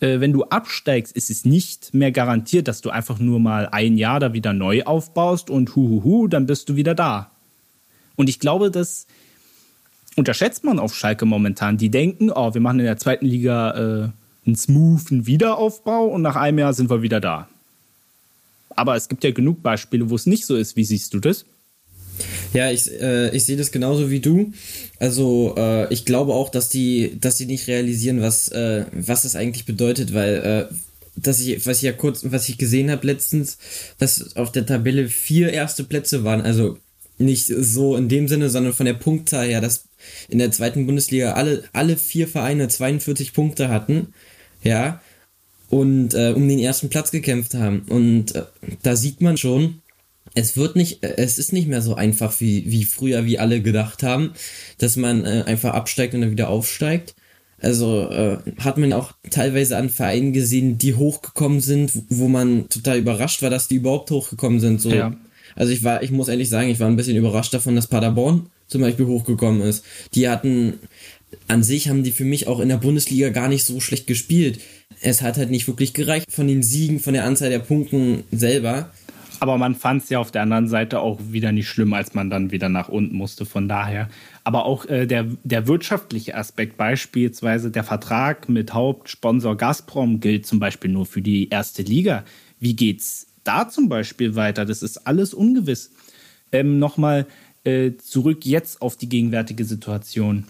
äh, 0.00 0.20
wenn 0.20 0.32
du 0.32 0.44
absteigst, 0.44 1.14
ist 1.14 1.30
es 1.30 1.44
nicht 1.44 1.94
mehr 1.94 2.12
garantiert, 2.12 2.68
dass 2.68 2.80
du 2.80 2.90
einfach 2.90 3.18
nur 3.18 3.40
mal 3.40 3.68
ein 3.70 3.96
Jahr 3.96 4.20
da 4.20 4.32
wieder 4.32 4.52
neu 4.52 4.82
aufbaust 4.84 5.50
und 5.50 5.74
huhuhu, 5.76 6.28
dann 6.28 6.46
bist 6.46 6.68
du 6.68 6.76
wieder 6.76 6.94
da. 6.94 7.30
Und 8.16 8.28
ich 8.28 8.40
glaube, 8.40 8.70
das 8.70 9.06
unterschätzt 10.16 10.64
man 10.64 10.78
auf 10.78 10.94
Schalke 10.94 11.26
momentan. 11.26 11.76
Die 11.76 11.90
denken, 11.90 12.30
oh, 12.30 12.54
wir 12.54 12.60
machen 12.60 12.80
in 12.80 12.86
der 12.86 12.96
zweiten 12.96 13.26
Liga 13.26 13.70
äh, 13.72 14.08
einen 14.46 14.56
smoothen 14.56 15.26
Wiederaufbau 15.26 16.04
und 16.06 16.22
nach 16.22 16.36
einem 16.36 16.58
Jahr 16.58 16.74
sind 16.74 16.90
wir 16.90 17.02
wieder 17.02 17.20
da. 17.20 17.48
Aber 18.76 18.96
es 18.96 19.08
gibt 19.08 19.24
ja 19.24 19.30
genug 19.30 19.62
Beispiele, 19.62 20.10
wo 20.10 20.16
es 20.16 20.26
nicht 20.26 20.46
so 20.46 20.56
ist. 20.56 20.76
Wie 20.76 20.84
siehst 20.84 21.14
du 21.14 21.20
das? 21.20 21.44
Ja, 22.52 22.70
ich, 22.70 22.90
äh, 23.00 23.34
ich 23.34 23.44
sehe 23.44 23.56
das 23.56 23.72
genauso 23.72 24.10
wie 24.10 24.20
du. 24.20 24.52
Also 24.98 25.54
äh, 25.56 25.92
ich 25.92 26.04
glaube 26.04 26.34
auch, 26.34 26.48
dass 26.48 26.68
die, 26.68 27.16
dass 27.20 27.36
die 27.36 27.46
nicht 27.46 27.66
realisieren, 27.66 28.20
was, 28.20 28.48
äh, 28.48 28.84
was 28.92 29.22
das 29.22 29.36
eigentlich 29.36 29.64
bedeutet, 29.64 30.14
weil 30.14 30.68
äh, 30.70 30.74
dass 31.16 31.40
ich, 31.40 31.64
was 31.66 31.78
ich 31.78 31.84
ja 31.84 31.92
kurz, 31.92 32.24
was 32.24 32.48
ich 32.48 32.58
gesehen 32.58 32.90
habe 32.90 33.06
letztens, 33.06 33.58
dass 33.98 34.36
auf 34.36 34.52
der 34.52 34.66
Tabelle 34.66 35.08
vier 35.08 35.52
erste 35.52 35.84
Plätze 35.84 36.24
waren. 36.24 36.40
Also 36.40 36.78
nicht 37.18 37.46
so 37.46 37.96
in 37.96 38.08
dem 38.08 38.26
Sinne, 38.28 38.50
sondern 38.50 38.72
von 38.72 38.86
der 38.86 38.94
Punktzahl 38.94 39.46
her, 39.46 39.60
dass 39.60 39.84
in 40.28 40.38
der 40.38 40.50
zweiten 40.50 40.86
Bundesliga 40.86 41.32
alle, 41.32 41.64
alle 41.72 41.96
vier 41.96 42.26
Vereine 42.26 42.68
42 42.68 43.32
Punkte 43.32 43.68
hatten 43.68 44.08
ja, 44.64 45.00
und 45.70 46.14
äh, 46.14 46.32
um 46.34 46.48
den 46.48 46.58
ersten 46.58 46.88
Platz 46.88 47.10
gekämpft 47.10 47.54
haben. 47.54 47.82
Und 47.88 48.34
äh, 48.34 48.42
da 48.82 48.96
sieht 48.96 49.20
man 49.20 49.36
schon, 49.36 49.82
es 50.34 50.56
wird 50.56 50.76
nicht, 50.76 51.02
es 51.02 51.38
ist 51.38 51.52
nicht 51.52 51.68
mehr 51.68 51.80
so 51.80 51.94
einfach 51.94 52.40
wie, 52.40 52.70
wie 52.70 52.84
früher, 52.84 53.24
wie 53.24 53.38
alle 53.38 53.62
gedacht 53.62 54.02
haben, 54.02 54.32
dass 54.78 54.96
man 54.96 55.24
äh, 55.24 55.44
einfach 55.46 55.74
absteigt 55.74 56.14
und 56.14 56.22
dann 56.22 56.30
wieder 56.30 56.48
aufsteigt. 56.48 57.14
Also 57.60 58.10
äh, 58.10 58.38
hat 58.58 58.76
man 58.76 58.92
auch 58.92 59.12
teilweise 59.30 59.76
an 59.76 59.88
Vereinen 59.88 60.32
gesehen, 60.32 60.76
die 60.76 60.94
hochgekommen 60.94 61.60
sind, 61.60 61.92
wo 62.10 62.28
man 62.28 62.68
total 62.68 62.98
überrascht 62.98 63.42
war, 63.42 63.50
dass 63.50 63.68
die 63.68 63.76
überhaupt 63.76 64.10
hochgekommen 64.10 64.60
sind. 64.60 64.80
So. 64.80 64.90
Ja. 64.90 65.16
Also 65.56 65.72
ich 65.72 65.84
war, 65.84 66.02
ich 66.02 66.10
muss 66.10 66.28
ehrlich 66.28 66.48
sagen, 66.48 66.68
ich 66.68 66.80
war 66.80 66.88
ein 66.88 66.96
bisschen 66.96 67.16
überrascht 67.16 67.54
davon, 67.54 67.76
dass 67.76 67.86
Paderborn 67.86 68.50
zum 68.66 68.80
Beispiel 68.80 69.06
hochgekommen 69.06 69.62
ist. 69.62 69.84
Die 70.14 70.28
hatten 70.28 70.74
an 71.48 71.62
sich 71.62 71.88
haben 71.88 72.02
die 72.02 72.12
für 72.12 72.24
mich 72.24 72.46
auch 72.46 72.60
in 72.60 72.68
der 72.68 72.76
Bundesliga 72.76 73.28
gar 73.30 73.48
nicht 73.48 73.64
so 73.64 73.80
schlecht 73.80 74.06
gespielt. 74.06 74.60
Es 75.00 75.22
hat 75.22 75.36
halt 75.36 75.50
nicht 75.50 75.66
wirklich 75.66 75.92
gereicht 75.92 76.30
von 76.30 76.46
den 76.46 76.62
Siegen, 76.62 77.00
von 77.00 77.14
der 77.14 77.24
Anzahl 77.24 77.50
der 77.50 77.58
Punkten 77.58 78.24
selber. 78.30 78.90
Aber 79.40 79.58
man 79.58 79.74
fand 79.74 80.02
es 80.02 80.08
ja 80.08 80.18
auf 80.18 80.30
der 80.30 80.42
anderen 80.42 80.68
Seite 80.68 81.00
auch 81.00 81.18
wieder 81.30 81.52
nicht 81.52 81.68
schlimm, 81.68 81.92
als 81.92 82.14
man 82.14 82.30
dann 82.30 82.50
wieder 82.50 82.68
nach 82.68 82.88
unten 82.88 83.16
musste. 83.16 83.44
Von 83.44 83.68
daher. 83.68 84.08
Aber 84.44 84.64
auch 84.66 84.86
äh, 84.86 85.06
der, 85.06 85.26
der 85.42 85.66
wirtschaftliche 85.66 86.34
Aspekt, 86.34 86.76
beispielsweise 86.76 87.70
der 87.70 87.84
Vertrag 87.84 88.48
mit 88.48 88.74
Hauptsponsor 88.74 89.56
Gazprom, 89.56 90.20
gilt 90.20 90.46
zum 90.46 90.60
Beispiel 90.60 90.90
nur 90.90 91.06
für 91.06 91.22
die 91.22 91.48
erste 91.48 91.82
Liga. 91.82 92.24
Wie 92.60 92.76
geht's 92.76 93.26
da 93.44 93.68
zum 93.68 93.88
Beispiel 93.88 94.34
weiter? 94.34 94.64
Das 94.64 94.82
ist 94.82 95.06
alles 95.06 95.34
ungewiss. 95.34 95.92
Ähm, 96.52 96.78
Nochmal 96.78 97.26
äh, 97.64 97.92
zurück 97.98 98.46
jetzt 98.46 98.82
auf 98.82 98.96
die 98.96 99.08
gegenwärtige 99.08 99.64
Situation 99.64 100.46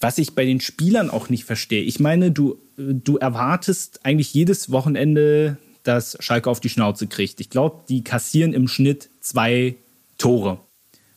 was 0.00 0.18
ich 0.18 0.34
bei 0.34 0.44
den 0.44 0.60
Spielern 0.60 1.10
auch 1.10 1.28
nicht 1.28 1.44
verstehe. 1.44 1.82
Ich 1.82 2.00
meine, 2.00 2.30
du, 2.30 2.58
du 2.76 3.18
erwartest 3.18 4.00
eigentlich 4.04 4.32
jedes 4.32 4.72
Wochenende, 4.72 5.58
dass 5.94 6.16
Schalke 6.20 6.50
auf 6.50 6.60
die 6.60 6.68
Schnauze 6.68 7.06
kriegt. 7.06 7.40
Ich 7.40 7.50
glaube, 7.50 7.84
die 7.88 8.04
kassieren 8.04 8.52
im 8.52 8.68
Schnitt 8.68 9.10
zwei 9.20 9.76
Tore. 10.18 10.60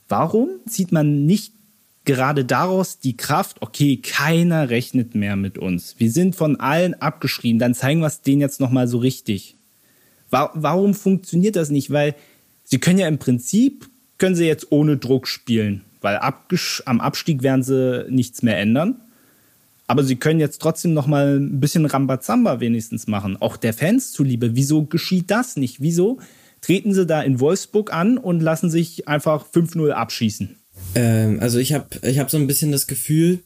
Warum 0.07 0.49
zieht 0.67 0.91
man 0.91 1.25
nicht 1.25 1.53
gerade 2.05 2.43
daraus 2.43 2.99
die 2.99 3.15
Kraft, 3.15 3.62
okay, 3.62 3.97
keiner 3.97 4.69
rechnet 4.69 5.15
mehr 5.15 5.38
mit 5.38 5.57
uns. 5.57 5.95
Wir 5.99 6.12
sind 6.12 6.36
von 6.36 6.59
allen 6.59 6.95
abgeschrieben, 6.95 7.59
dann 7.59 7.73
zeigen 7.73 8.01
wir 8.01 8.07
es 8.07 8.21
denen 8.21 8.41
jetzt 8.41 8.59
nochmal 8.59 8.89
so 8.89 8.97
richtig. 8.97 9.55
Warum 10.29 10.95
funktioniert 10.95 11.55
das 11.55 11.69
nicht? 11.69 11.91
Weil 11.91 12.15
sie 12.65 12.79
können 12.79 12.99
ja 12.99 13.07
im 13.07 13.19
Prinzip, 13.19 13.89
können 14.17 14.36
sie 14.36 14.45
jetzt 14.45 14.71
ohne 14.71 14.97
Druck 14.97 15.27
spielen 15.27 15.86
weil 16.03 16.19
am 16.86 17.01
Abstieg 17.01 17.41
werden 17.43 17.63
sie 17.63 18.05
nichts 18.09 18.43
mehr 18.43 18.59
ändern. 18.59 19.01
Aber 19.88 20.04
sie 20.04 20.15
können 20.15 20.39
jetzt 20.39 20.62
trotzdem 20.62 20.93
noch 20.93 21.08
mal 21.08 21.38
ein 21.38 21.60
bisschen 21.60 21.86
Rambazamba 21.86 22.60
wenigstens 22.60 23.08
machen. 23.08 23.38
Auch 23.41 23.58
der 23.58 23.74
Fans 23.74 24.12
zuliebe. 24.12 24.56
Wieso 24.56 24.86
geschieht 24.86 25.30
das 25.30 25.58
nicht? 25.58 25.82
Wieso 25.82 26.19
treten 26.62 26.93
sie 26.93 27.06
da 27.06 27.22
in 27.22 27.39
Wolfsburg 27.39 27.93
an 27.93 28.17
und 28.17 28.41
lassen 28.41 28.69
sich 28.69 29.08
einfach 29.08 29.46
5-0 29.46 29.89
abschießen? 29.89 30.56
Ähm, 30.96 31.39
also 31.41 31.60
ich 31.60 31.74
habe 31.74 31.88
ich 32.02 32.19
hab 32.19 32.30
so 32.30 32.38
ein 32.38 32.48
bisschen 32.48 32.72
das 32.72 32.88
Gefühl, 32.88 33.39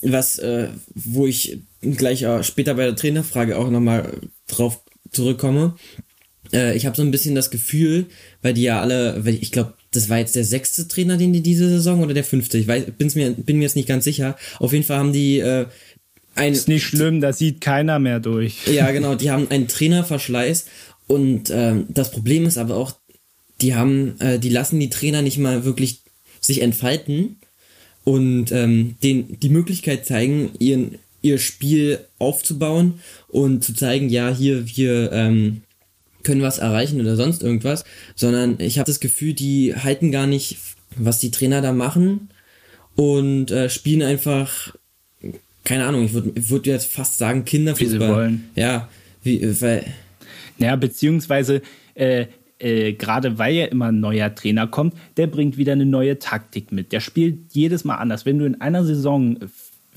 was, 0.00 0.38
äh, 0.38 0.68
wo 0.94 1.26
ich 1.26 1.58
gleich 1.80 2.22
äh, 2.22 2.42
später 2.42 2.74
bei 2.74 2.84
der 2.84 2.96
Trainerfrage 2.96 3.58
auch 3.58 3.70
nochmal 3.70 4.12
drauf 4.46 4.80
zurückkomme. 5.10 5.74
Äh, 6.52 6.76
ich 6.76 6.86
habe 6.86 6.96
so 6.96 7.02
ein 7.02 7.10
bisschen 7.10 7.34
das 7.34 7.50
Gefühl, 7.50 8.06
weil 8.40 8.54
die 8.54 8.62
ja 8.62 8.80
alle, 8.80 9.22
ich 9.26 9.52
glaube, 9.52 9.74
das 9.92 10.08
war 10.08 10.18
jetzt 10.18 10.34
der 10.34 10.44
sechste 10.44 10.88
Trainer, 10.88 11.16
den 11.16 11.32
die 11.32 11.42
diese 11.42 11.68
Saison 11.68 12.02
oder 12.02 12.14
der 12.14 12.24
fünfte? 12.24 12.58
Ich 12.58 12.66
weiß, 12.66 12.84
bin's 12.98 13.14
mir, 13.14 13.30
bin 13.30 13.58
mir 13.58 13.64
jetzt 13.64 13.76
nicht 13.76 13.88
ganz 13.88 14.04
sicher. 14.04 14.36
Auf 14.58 14.72
jeden 14.72 14.84
Fall 14.84 14.98
haben 14.98 15.12
die 15.12 15.38
äh, 15.38 15.66
ein. 16.34 16.52
Ist 16.52 16.68
nicht 16.68 16.84
schlimm, 16.84 17.20
da 17.20 17.32
sieht 17.32 17.60
keiner 17.60 17.98
mehr 17.98 18.18
durch. 18.18 18.66
Ja, 18.66 18.90
genau, 18.90 19.14
die 19.14 19.30
haben 19.30 19.50
einen 19.50 19.68
Trainerverschleiß 19.68 20.66
und 21.06 21.50
ähm, 21.50 21.86
das 21.88 22.10
Problem 22.10 22.46
ist 22.46 22.58
aber 22.58 22.76
auch, 22.76 22.92
die 23.60 23.74
haben, 23.74 24.18
äh, 24.20 24.38
die 24.38 24.48
lassen 24.48 24.80
die 24.80 24.90
Trainer 24.90 25.22
nicht 25.22 25.38
mal 25.38 25.64
wirklich 25.64 26.00
sich 26.40 26.62
entfalten 26.62 27.36
und 28.04 28.50
ähm, 28.50 28.96
den 29.02 29.38
die 29.40 29.50
Möglichkeit 29.50 30.06
zeigen, 30.06 30.50
ihren 30.58 30.98
ihr 31.20 31.38
Spiel 31.38 32.00
aufzubauen 32.18 33.00
und 33.28 33.62
zu 33.62 33.74
zeigen, 33.74 34.08
ja, 34.08 34.28
hier, 34.28 34.66
wir 34.76 35.12
ähm, 35.12 35.62
können 36.22 36.42
was 36.42 36.58
erreichen 36.58 37.00
oder 37.00 37.16
sonst 37.16 37.42
irgendwas, 37.42 37.84
sondern 38.14 38.56
ich 38.58 38.78
habe 38.78 38.86
das 38.86 39.00
Gefühl, 39.00 39.34
die 39.34 39.74
halten 39.74 40.12
gar 40.12 40.26
nicht, 40.26 40.58
was 40.96 41.18
die 41.18 41.30
Trainer 41.30 41.60
da 41.60 41.72
machen 41.72 42.30
und 42.96 43.50
äh, 43.50 43.70
spielen 43.70 44.02
einfach, 44.02 44.74
keine 45.64 45.86
Ahnung, 45.86 46.04
ich 46.04 46.12
würde 46.12 46.32
würd 46.36 46.66
jetzt 46.66 46.90
fast 46.90 47.18
sagen 47.18 47.44
Kinderfußball. 47.44 47.88
Wie 47.88 47.92
sie 47.92 48.00
wollen. 48.00 48.50
Ja, 48.54 48.88
wie, 49.22 49.60
weil. 49.60 49.84
Ja, 50.58 50.76
beziehungsweise 50.76 51.62
äh, 51.94 52.26
äh, 52.62 52.92
gerade 52.92 53.38
weil 53.38 53.54
ja 53.54 53.64
immer 53.66 53.86
ein 53.86 54.00
neuer 54.00 54.34
Trainer 54.34 54.66
kommt, 54.68 54.94
der 55.16 55.26
bringt 55.26 55.56
wieder 55.56 55.72
eine 55.72 55.86
neue 55.86 56.18
Taktik 56.18 56.70
mit. 56.70 56.92
Der 56.92 57.00
spielt 57.00 57.52
jedes 57.52 57.84
Mal 57.84 57.96
anders. 57.96 58.24
Wenn 58.24 58.38
du 58.38 58.44
in 58.44 58.60
einer 58.60 58.84
Saison 58.84 59.38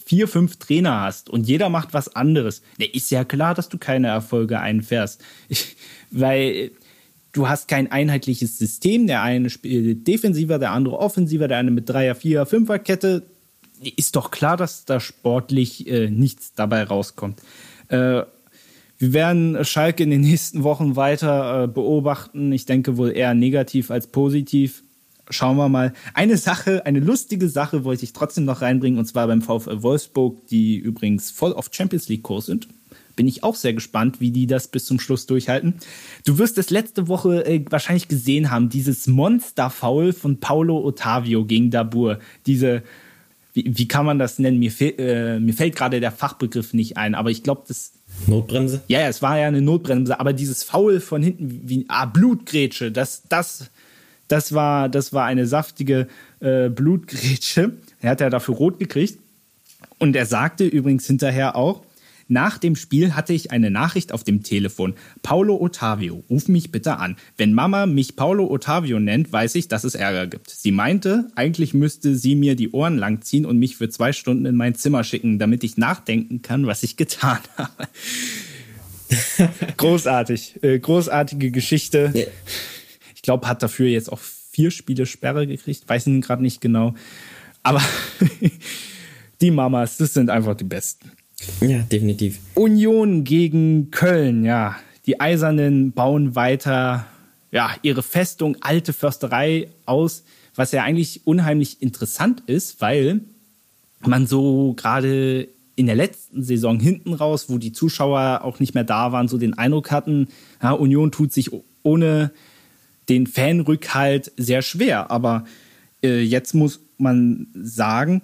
vier, 0.03 0.27
fünf 0.27 0.57
Trainer 0.57 1.01
hast 1.01 1.29
und 1.29 1.47
jeder 1.47 1.69
macht 1.69 1.93
was 1.93 2.15
anderes, 2.15 2.61
der 2.79 2.93
ist 2.93 3.11
ja 3.11 3.23
klar, 3.23 3.53
dass 3.53 3.69
du 3.69 3.77
keine 3.77 4.07
Erfolge 4.07 4.59
einfährst. 4.59 5.23
Ich, 5.49 5.75
weil 6.19 6.71
du 7.31 7.47
hast 7.47 7.67
kein 7.67 7.91
einheitliches 7.91 8.57
System. 8.57 9.07
Der 9.07 9.21
eine 9.21 9.49
spielt 9.49 10.07
defensiver, 10.07 10.59
der 10.59 10.71
andere 10.71 10.99
offensiver, 10.99 11.47
der 11.47 11.57
eine 11.57 11.71
mit 11.71 11.89
Dreier, 11.89 12.15
Vierer, 12.15 12.45
Fünfer 12.45 12.79
Kette. 12.79 13.23
Ist 13.97 14.15
doch 14.15 14.31
klar, 14.31 14.57
dass 14.57 14.85
da 14.85 14.99
sportlich 14.99 15.87
äh, 15.87 16.09
nichts 16.09 16.53
dabei 16.53 16.83
rauskommt. 16.83 17.41
Äh, 17.89 18.23
wir 18.97 19.13
werden 19.13 19.65
Schalke 19.65 20.03
in 20.03 20.09
den 20.09 20.21
nächsten 20.21 20.63
Wochen 20.63 20.95
weiter 20.95 21.63
äh, 21.63 21.67
beobachten. 21.67 22.53
Ich 22.53 22.65
denke 22.65 22.97
wohl 22.97 23.11
eher 23.11 23.33
negativ 23.33 23.91
als 23.91 24.07
positiv 24.07 24.81
schauen 25.29 25.57
wir 25.57 25.69
mal. 25.69 25.93
Eine 26.13 26.37
Sache, 26.37 26.85
eine 26.85 26.99
lustige 26.99 27.49
Sache 27.49 27.83
wollte 27.83 28.03
ich 28.03 28.13
trotzdem 28.13 28.45
noch 28.45 28.61
reinbringen, 28.61 28.99
und 28.99 29.05
zwar 29.05 29.27
beim 29.27 29.41
VfL 29.41 29.81
Wolfsburg, 29.81 30.47
die 30.47 30.77
übrigens 30.77 31.31
voll 31.31 31.53
auf 31.53 31.69
Champions 31.71 32.07
League 32.09 32.23
Kurs 32.23 32.45
sind. 32.45 32.67
Bin 33.15 33.27
ich 33.27 33.43
auch 33.43 33.55
sehr 33.55 33.73
gespannt, 33.73 34.19
wie 34.19 34.31
die 34.31 34.47
das 34.47 34.67
bis 34.67 34.85
zum 34.85 34.99
Schluss 34.99 35.25
durchhalten. 35.25 35.75
Du 36.25 36.37
wirst 36.37 36.57
es 36.57 36.69
letzte 36.69 37.07
Woche 37.07 37.45
äh, 37.45 37.63
wahrscheinlich 37.69 38.07
gesehen 38.07 38.51
haben, 38.51 38.69
dieses 38.69 39.07
Monster-Foul 39.07 40.13
von 40.13 40.39
Paulo 40.39 40.83
Ottavio 40.85 41.45
gegen 41.45 41.71
Dabur. 41.71 42.19
Diese, 42.45 42.83
wie, 43.53 43.65
wie 43.77 43.87
kann 43.87 44.05
man 44.05 44.19
das 44.19 44.39
nennen? 44.39 44.59
Mir, 44.59 44.71
äh, 44.81 45.39
mir 45.39 45.53
fällt 45.53 45.75
gerade 45.75 45.99
der 45.99 46.11
Fachbegriff 46.11 46.73
nicht 46.73 46.97
ein, 46.97 47.15
aber 47.15 47.31
ich 47.31 47.43
glaube, 47.43 47.63
das. 47.67 47.93
Notbremse? 48.27 48.81
Ja, 48.87 49.01
ja, 49.01 49.07
es 49.07 49.21
war 49.21 49.37
ja 49.37 49.47
eine 49.47 49.61
Notbremse, 49.61 50.19
aber 50.19 50.33
dieses 50.33 50.63
Foul 50.63 50.99
von 50.99 51.21
hinten, 51.21 51.61
wie, 51.65 51.85
ah, 51.87 52.05
Blutgrätsche, 52.05 52.91
das, 52.91 53.23
das, 53.29 53.69
das 54.27 54.53
war, 54.53 54.89
das 54.89 55.13
war 55.13 55.25
eine 55.25 55.47
saftige 55.47 56.07
äh, 56.39 56.69
Blutgrätsche. 56.69 57.73
Er 58.01 58.11
hat 58.11 58.21
ja 58.21 58.29
dafür 58.29 58.55
rot 58.55 58.79
gekriegt. 58.79 59.19
Und 59.97 60.15
er 60.15 60.25
sagte 60.25 60.65
übrigens 60.65 61.07
hinterher 61.07 61.55
auch, 61.55 61.83
nach 62.27 62.57
dem 62.57 62.75
Spiel 62.75 63.15
hatte 63.15 63.33
ich 63.33 63.51
eine 63.51 63.69
Nachricht 63.69 64.11
auf 64.11 64.23
dem 64.23 64.41
Telefon. 64.41 64.95
Paulo 65.21 65.61
Ottavio, 65.61 66.23
ruf 66.29 66.47
mich 66.47 66.71
bitte 66.71 66.97
an. 66.97 67.17
Wenn 67.37 67.53
Mama 67.53 67.85
mich 67.85 68.15
Paulo 68.15 68.49
Ottavio 68.49 68.99
nennt, 68.99 69.31
weiß 69.31 69.55
ich, 69.55 69.67
dass 69.67 69.83
es 69.83 69.93
Ärger 69.93 70.25
gibt. 70.25 70.49
Sie 70.49 70.71
meinte, 70.71 71.27
eigentlich 71.35 71.73
müsste 71.73 72.15
sie 72.15 72.35
mir 72.35 72.55
die 72.55 72.71
Ohren 72.71 72.97
langziehen 72.97 73.45
und 73.45 73.59
mich 73.59 73.77
für 73.77 73.89
zwei 73.89 74.11
Stunden 74.11 74.45
in 74.45 74.55
mein 74.55 74.73
Zimmer 74.75 75.03
schicken, 75.03 75.37
damit 75.37 75.63
ich 75.63 75.77
nachdenken 75.77 76.41
kann, 76.41 76.65
was 76.65 76.81
ich 76.81 76.97
getan 76.97 77.39
habe. 77.57 77.87
Großartig. 79.77 80.63
Äh, 80.63 80.79
großartige 80.79 81.51
Geschichte. 81.51 82.27
Ich 83.13 83.21
glaube, 83.21 83.47
hat 83.47 83.61
dafür 83.61 83.87
jetzt 83.87 84.11
auch 84.11 84.19
vier 84.19 84.71
Spiele 84.71 85.05
Sperre 85.05 85.45
gekriegt. 85.45 85.87
Weiß 85.87 86.07
ihn 86.07 86.21
gerade 86.21 86.41
nicht 86.41 86.61
genau. 86.61 86.95
Aber 87.61 87.81
die 89.41 89.51
Mamas, 89.51 89.97
das 89.97 90.13
sind 90.13 90.29
einfach 90.29 90.55
die 90.55 90.63
Besten. 90.63 91.11
Ja, 91.61 91.79
definitiv. 91.79 92.39
Union 92.53 93.23
gegen 93.23 93.91
Köln, 93.91 94.45
ja. 94.45 94.75
Die 95.05 95.19
Eisernen 95.19 95.91
bauen 95.91 96.35
weiter 96.35 97.05
ja, 97.51 97.71
ihre 97.83 98.03
Festung 98.03 98.57
Alte 98.61 98.91
Försterei 98.91 99.69
aus, 99.85 100.23
was 100.55 100.71
ja 100.71 100.83
eigentlich 100.83 101.25
unheimlich 101.25 101.81
interessant 101.81 102.43
ist, 102.47 102.81
weil 102.81 103.21
man 104.01 104.27
so 104.27 104.73
gerade 104.73 105.47
in 105.75 105.85
der 105.85 105.95
letzten 105.95 106.43
Saison 106.43 106.79
hinten 106.79 107.13
raus, 107.13 107.45
wo 107.49 107.57
die 107.57 107.71
Zuschauer 107.71 108.41
auch 108.43 108.59
nicht 108.59 108.73
mehr 108.73 108.83
da 108.83 109.11
waren, 109.11 109.27
so 109.27 109.37
den 109.37 109.57
Eindruck 109.57 109.91
hatten, 109.91 110.27
ja, 110.61 110.71
Union 110.71 111.11
tut 111.11 111.33
sich 111.33 111.51
ohne 111.83 112.31
den 113.09 113.27
Fanrückhalt 113.27 114.31
sehr 114.37 114.61
schwer. 114.61 115.11
Aber 115.11 115.45
äh, 116.03 116.21
jetzt 116.21 116.53
muss 116.55 116.81
man 116.97 117.47
sagen, 117.53 118.21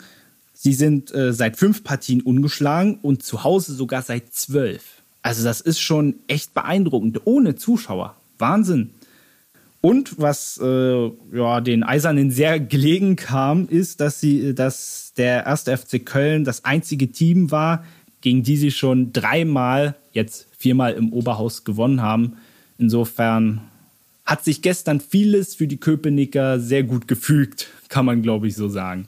Sie 0.64 0.74
sind 0.74 1.12
äh, 1.16 1.34
seit 1.34 1.58
fünf 1.58 1.84
Partien 1.84 2.22
ungeschlagen 2.22 3.00
und 3.02 3.24
zu 3.24 3.44
Hause 3.44 3.74
sogar 3.74 4.04
seit 4.04 4.32
zwölf. 4.32 5.02
Also 5.24 5.44
das 5.44 5.60
ist 5.60 5.80
schon 5.80 6.14
echt 6.28 6.54
beeindruckend, 6.54 7.22
ohne 7.26 7.56
Zuschauer. 7.56 8.16
Wahnsinn. 8.38 8.92
Und 9.82 10.20
was 10.20 10.60
äh, 10.62 11.12
ja, 11.34 11.62
den 11.62 11.82
Eisernen 11.82 12.30
sehr 12.30 12.60
gelegen 12.60 13.16
kam, 13.16 13.68
ist, 13.70 14.02
dass 14.02 14.20
sie, 14.20 14.54
dass 14.54 15.14
der 15.18 15.48
erste 15.48 15.76
FC 15.76 16.06
Köln 16.06 16.44
das 16.44 16.64
einzige 16.64 17.12
Team 17.12 17.50
war, 17.50 17.84
gegen 18.22 18.44
die 18.44 18.58
sie 18.58 18.70
schon 18.70 19.14
dreimal, 19.14 19.96
jetzt 20.12 20.46
viermal 20.56 20.94
im 20.94 21.12
Oberhaus 21.12 21.64
gewonnen 21.64 22.04
haben. 22.04 22.34
Insofern 22.78 23.62
hat 24.28 24.44
sich 24.44 24.62
gestern 24.62 25.00
vieles 25.02 25.56
für 25.56 25.66
die 25.66 25.78
Köpenicker 25.78 26.60
sehr 26.60 26.84
gut 26.84 27.08
gefügt, 27.08 27.70
kann 27.90 28.06
man 28.06 28.22
glaube 28.22 28.48
ich 28.48 28.56
so 28.56 28.70
sagen. 28.70 29.08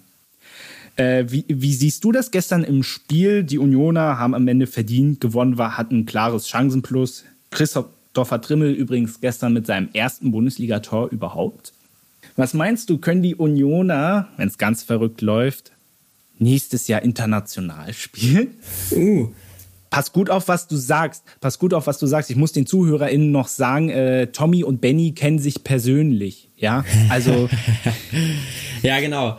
Äh, 0.95 1.25
wie, 1.27 1.45
wie, 1.47 1.73
siehst 1.73 2.03
du 2.03 2.12
das 2.12 2.29
gestern 2.32 2.63
im 2.63 2.84
Spiel? 2.84 3.43
Die 3.43 3.58
Unioner 3.58 4.19
haben 4.19 4.36
am 4.36 4.47
Ende 4.47 4.67
verdient 4.67 5.21
gewonnen, 5.21 5.58
war, 5.58 5.77
hatten 5.77 5.99
ein 5.99 6.06
klares 6.06 6.47
Chancenplus. 6.47 7.23
Christopher 7.49 8.41
Trimmel 8.41 8.73
übrigens 8.73 9.19
gestern 9.19 9.53
mit 9.53 9.65
seinem 9.65 9.89
ersten 9.93 10.32
Bundesligator 10.32 11.10
überhaupt. 11.10 11.73
Was 12.36 12.53
meinst 12.53 12.89
du, 12.89 12.97
können 12.97 13.21
die 13.21 13.36
Unioner, 13.36 14.27
wenn 14.38 14.47
es 14.47 14.58
ganz 14.58 14.84
verrückt 14.84 15.21
läuft, 15.21 15.71
nächstes 16.39 16.88
Jahr 16.88 17.01
international 17.01 17.93
spielen? 17.93 18.49
Uh, 18.91 19.29
pass 19.89 20.13
gut 20.13 20.29
auf, 20.29 20.47
was 20.47 20.67
du 20.67 20.75
sagst. 20.75 21.23
Pass 21.41 21.60
gut 21.60 21.73
auf, 21.73 21.88
was 21.88 21.99
du 21.99 22.08
sagst. 22.08 22.29
Ich 22.32 22.36
muss 22.36 22.51
den 22.51 22.65
ZuhörerInnen 22.65 23.32
noch 23.32 23.47
sagen, 23.47 23.89
äh, 23.89 24.27
Tommy 24.27 24.63
und 24.63 24.82
Benny 24.82 25.12
kennen 25.13 25.39
sich 25.39 25.63
persönlich. 25.63 26.49
Ja, 26.63 26.86
also. 27.10 27.49
ja, 28.84 29.02
genau. 29.02 29.38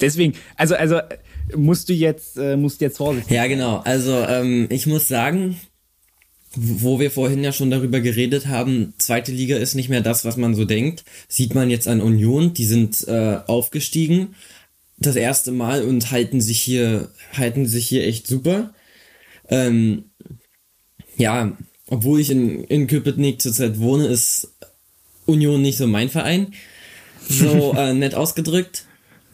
Deswegen, 0.00 0.32
also, 0.56 0.74
also 0.74 1.00
musst 1.54 1.90
du 1.90 1.92
jetzt, 1.92 2.38
äh, 2.38 2.56
musst 2.56 2.80
jetzt 2.80 2.96
vorsichtig 2.96 3.30
Ja, 3.30 3.46
genau. 3.46 3.82
Also, 3.84 4.16
ähm, 4.26 4.68
ich 4.70 4.86
muss 4.86 5.06
sagen, 5.06 5.60
wo 6.54 6.98
wir 6.98 7.10
vorhin 7.10 7.44
ja 7.44 7.52
schon 7.52 7.70
darüber 7.70 8.00
geredet 8.00 8.46
haben, 8.46 8.94
zweite 8.96 9.32
Liga 9.32 9.58
ist 9.58 9.74
nicht 9.74 9.90
mehr 9.90 10.00
das, 10.00 10.24
was 10.24 10.38
man 10.38 10.54
so 10.54 10.64
denkt. 10.64 11.04
Sieht 11.28 11.54
man 11.54 11.68
jetzt 11.68 11.88
an 11.88 12.00
Union, 12.00 12.54
die 12.54 12.64
sind 12.64 13.06
äh, 13.06 13.40
aufgestiegen 13.46 14.34
das 14.96 15.16
erste 15.16 15.52
Mal 15.52 15.84
und 15.84 16.10
halten 16.10 16.40
sich 16.40 16.62
hier, 16.62 17.10
halten 17.34 17.66
sich 17.66 17.86
hier 17.86 18.06
echt 18.06 18.26
super. 18.26 18.72
Ähm, 19.50 20.04
ja, 21.18 21.54
obwohl 21.88 22.20
ich 22.20 22.30
in, 22.30 22.64
in 22.64 22.86
Köpenick 22.86 23.42
zurzeit 23.42 23.78
wohne, 23.78 24.06
ist 24.06 24.48
Union 25.26 25.62
nicht 25.62 25.78
so 25.78 25.86
mein 25.86 26.08
Verein. 26.08 26.52
So 27.28 27.74
äh, 27.76 27.94
nett 27.94 28.14
ausgedrückt. 28.14 28.84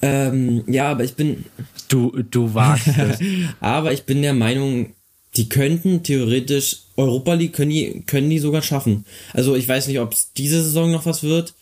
Ähm, 0.01 0.65
ja, 0.67 0.91
aber 0.91 1.05
ich 1.05 1.15
bin. 1.15 1.45
Du, 1.89 2.23
du 2.23 2.55
wagst 2.55 2.89
es. 2.99 3.19
aber 3.61 3.93
ich 3.93 4.05
bin 4.05 4.23
der 4.23 4.35
Meinung, 4.35 4.95
die 5.37 5.49
könnten 5.49 6.03
theoretisch 6.03 6.83
Europa 6.97 7.35
League 7.35 7.55
können 7.55 7.71
die, 7.71 8.03
können 8.07 8.29
die 8.29 8.39
sogar 8.39 8.63
schaffen. 8.63 9.05
Also 9.33 9.55
ich 9.57 9.67
weiß 9.67 9.89
nicht, 9.89 10.01
ob 10.01 10.13
es 10.13 10.33
diese 10.33 10.63
Saison 10.63 10.91
noch 10.91 11.07
was 11.07 11.23
wird. 11.23 11.55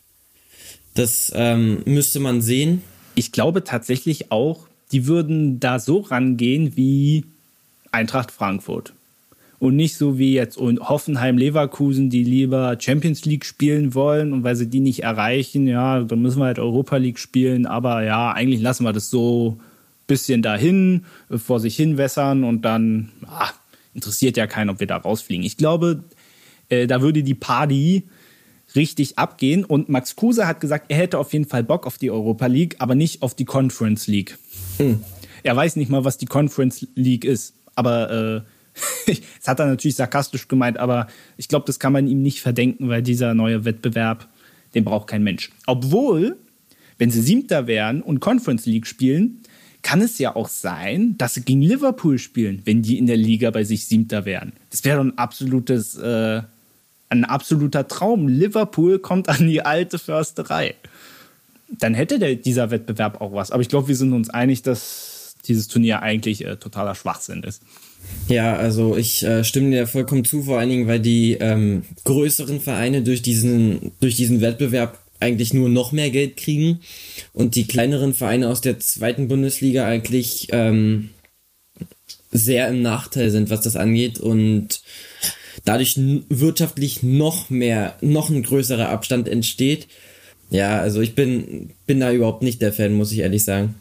Das 0.94 1.30
ähm, 1.34 1.82
müsste 1.84 2.20
man 2.20 2.40
sehen. 2.40 2.82
Ich 3.14 3.32
glaube 3.32 3.64
tatsächlich 3.64 4.32
auch, 4.32 4.66
die 4.92 5.06
würden 5.06 5.60
da 5.60 5.78
so 5.78 6.00
rangehen 6.00 6.76
wie 6.76 7.24
Eintracht 7.92 8.30
Frankfurt. 8.30 8.94
Und 9.58 9.76
nicht 9.76 9.96
so 9.96 10.18
wie 10.18 10.34
jetzt 10.34 10.58
Hoffenheim 10.58 11.38
Leverkusen, 11.38 12.10
die 12.10 12.24
lieber 12.24 12.76
Champions 12.78 13.24
League 13.24 13.44
spielen 13.44 13.94
wollen 13.94 14.32
und 14.32 14.44
weil 14.44 14.54
sie 14.56 14.68
die 14.68 14.80
nicht 14.80 15.02
erreichen, 15.02 15.66
ja, 15.66 16.00
dann 16.00 16.20
müssen 16.20 16.40
wir 16.40 16.46
halt 16.46 16.58
Europa 16.58 16.98
League 16.98 17.18
spielen. 17.18 17.64
Aber 17.64 18.02
ja, 18.04 18.32
eigentlich 18.32 18.60
lassen 18.60 18.84
wir 18.84 18.92
das 18.92 19.08
so 19.08 19.56
ein 19.58 19.60
bisschen 20.06 20.42
dahin, 20.42 21.04
vor 21.30 21.60
sich 21.60 21.74
hin 21.74 21.96
wässern 21.96 22.44
und 22.44 22.62
dann 22.66 23.10
ah, 23.26 23.50
interessiert 23.94 24.36
ja 24.36 24.46
keinen, 24.46 24.68
ob 24.68 24.80
wir 24.80 24.86
da 24.86 24.98
rausfliegen. 24.98 25.44
Ich 25.44 25.56
glaube, 25.56 26.04
äh, 26.68 26.86
da 26.86 27.00
würde 27.00 27.22
die 27.22 27.34
Party 27.34 28.04
richtig 28.74 29.18
abgehen. 29.18 29.64
Und 29.64 29.88
Max 29.88 30.16
Kruse 30.16 30.46
hat 30.46 30.60
gesagt, 30.60 30.86
er 30.88 30.98
hätte 30.98 31.18
auf 31.18 31.32
jeden 31.32 31.46
Fall 31.46 31.64
Bock 31.64 31.86
auf 31.86 31.98
die 31.98 32.10
Europa 32.10 32.46
League, 32.46 32.76
aber 32.78 32.94
nicht 32.94 33.22
auf 33.22 33.34
die 33.34 33.44
Conference 33.44 34.06
League. 34.06 34.38
Hm. 34.76 35.00
Er 35.42 35.56
weiß 35.56 35.76
nicht 35.76 35.90
mal, 35.90 36.04
was 36.04 36.18
die 36.18 36.26
Conference 36.26 36.86
League 36.94 37.24
ist. 37.24 37.54
Aber 37.74 38.10
äh, 38.10 38.40
das 39.06 39.48
hat 39.48 39.60
er 39.60 39.66
natürlich 39.66 39.96
sarkastisch 39.96 40.48
gemeint, 40.48 40.78
aber 40.78 41.06
ich 41.36 41.48
glaube, 41.48 41.66
das 41.66 41.78
kann 41.78 41.92
man 41.92 42.06
ihm 42.06 42.22
nicht 42.22 42.40
verdenken, 42.40 42.88
weil 42.88 43.02
dieser 43.02 43.34
neue 43.34 43.64
Wettbewerb, 43.64 44.28
den 44.74 44.84
braucht 44.84 45.08
kein 45.08 45.22
Mensch. 45.22 45.50
Obwohl, 45.66 46.36
wenn 46.98 47.10
sie 47.10 47.22
Siebter 47.22 47.66
wären 47.66 48.02
und 48.02 48.20
Conference 48.20 48.66
League 48.66 48.86
spielen, 48.86 49.42
kann 49.82 50.00
es 50.00 50.18
ja 50.18 50.34
auch 50.34 50.48
sein, 50.48 51.16
dass 51.16 51.34
sie 51.34 51.42
gegen 51.42 51.62
Liverpool 51.62 52.18
spielen, 52.18 52.62
wenn 52.64 52.82
die 52.82 52.98
in 52.98 53.06
der 53.06 53.16
Liga 53.16 53.50
bei 53.50 53.62
sich 53.62 53.86
Siebter 53.86 54.24
wären. 54.24 54.52
Das 54.70 54.84
wäre 54.84 54.98
doch 54.98 55.04
ein 55.04 55.16
absolutes, 55.16 55.96
äh, 55.96 56.42
ein 57.08 57.24
absoluter 57.24 57.86
Traum. 57.86 58.26
Liverpool 58.26 58.98
kommt 58.98 59.28
an 59.28 59.46
die 59.46 59.62
alte 59.62 59.98
Försterei. 59.98 60.74
Dann 61.68 61.94
hätte 61.94 62.18
der, 62.18 62.34
dieser 62.34 62.70
Wettbewerb 62.70 63.20
auch 63.20 63.32
was. 63.32 63.52
Aber 63.52 63.62
ich 63.62 63.68
glaube, 63.68 63.88
wir 63.88 63.96
sind 63.96 64.12
uns 64.12 64.28
einig, 64.28 64.62
dass 64.62 65.15
dieses 65.48 65.68
Turnier 65.68 66.02
eigentlich 66.02 66.44
äh, 66.44 66.56
totaler 66.56 66.94
Schwachsinn 66.94 67.42
ist. 67.42 67.62
Ja, 68.28 68.56
also 68.56 68.96
ich 68.96 69.22
äh, 69.22 69.44
stimme 69.44 69.70
dir 69.70 69.86
vollkommen 69.86 70.24
zu, 70.24 70.42
vor 70.42 70.58
allen 70.58 70.70
Dingen, 70.70 70.86
weil 70.86 71.00
die 71.00 71.34
ähm, 71.34 71.82
größeren 72.04 72.60
Vereine 72.60 73.02
durch 73.02 73.22
diesen, 73.22 73.92
durch 74.00 74.16
diesen 74.16 74.40
Wettbewerb 74.40 74.98
eigentlich 75.20 75.54
nur 75.54 75.68
noch 75.68 75.92
mehr 75.92 76.10
Geld 76.10 76.36
kriegen 76.36 76.80
und 77.32 77.54
die 77.54 77.66
kleineren 77.66 78.14
Vereine 78.14 78.48
aus 78.48 78.60
der 78.60 78.78
zweiten 78.80 79.28
Bundesliga 79.28 79.86
eigentlich 79.86 80.48
ähm, 80.50 81.10
sehr 82.30 82.68
im 82.68 82.82
Nachteil 82.82 83.30
sind, 83.30 83.50
was 83.50 83.62
das 83.62 83.76
angeht 83.76 84.20
und 84.20 84.82
dadurch 85.64 85.94
wirtschaftlich 85.96 87.02
noch 87.02 87.50
mehr, 87.50 87.96
noch 88.00 88.28
ein 88.30 88.42
größerer 88.42 88.88
Abstand 88.88 89.28
entsteht. 89.28 89.88
Ja, 90.50 90.78
also 90.78 91.00
ich 91.00 91.14
bin, 91.14 91.70
bin 91.86 92.00
da 92.00 92.12
überhaupt 92.12 92.42
nicht 92.42 92.62
der 92.62 92.72
Fan, 92.72 92.94
muss 92.94 93.12
ich 93.12 93.18
ehrlich 93.18 93.44
sagen. 93.44 93.74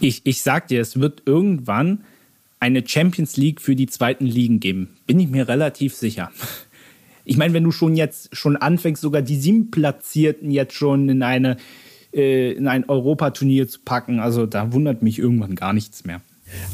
Ich, 0.00 0.22
ich 0.24 0.42
sag 0.42 0.68
dir, 0.68 0.80
es 0.80 0.98
wird 1.00 1.22
irgendwann 1.26 2.04
eine 2.60 2.86
Champions 2.86 3.36
League 3.36 3.60
für 3.60 3.76
die 3.76 3.86
zweiten 3.86 4.26
Ligen 4.26 4.60
geben. 4.60 4.96
Bin 5.06 5.20
ich 5.20 5.28
mir 5.28 5.48
relativ 5.48 5.94
sicher. 5.94 6.30
Ich 7.24 7.36
meine, 7.36 7.54
wenn 7.54 7.64
du 7.64 7.72
schon 7.72 7.96
jetzt 7.96 8.34
schon 8.34 8.56
anfängst, 8.56 9.02
sogar 9.02 9.20
die 9.20 9.36
sieben 9.36 9.70
Platzierten 9.70 10.50
jetzt 10.50 10.74
schon 10.74 11.08
in 11.08 11.22
eine 11.22 11.56
äh, 12.12 12.52
in 12.52 12.68
ein 12.68 12.88
Europaturnier 12.88 13.68
zu 13.68 13.80
packen, 13.84 14.20
also 14.20 14.46
da 14.46 14.72
wundert 14.72 15.02
mich 15.02 15.18
irgendwann 15.18 15.54
gar 15.54 15.72
nichts 15.72 16.04
mehr. 16.04 16.22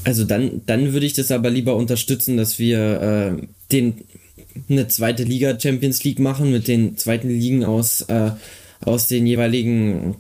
Also 0.05 0.25
dann, 0.25 0.61
dann 0.67 0.93
würde 0.93 1.07
ich 1.07 1.15
das 1.15 1.31
aber 1.31 1.51
lieber 1.51 1.77
unterstützen, 1.77 2.37
dass 2.37 2.59
wir 2.59 3.01
äh, 3.41 3.47
den 3.73 3.95
eine 4.69 4.89
zweite 4.89 5.25
Liga 5.25 5.59
Champions 5.59 6.05
League 6.05 6.19
machen 6.19 6.53
mit 6.53 6.69
den 6.69 6.97
zweiten 6.97 7.29
Ligen 7.29 7.65
aus, 7.65 8.03
äh, 8.03 8.33
aus 8.85 9.09
den 9.09 9.27
jeweiligen, 9.27 10.17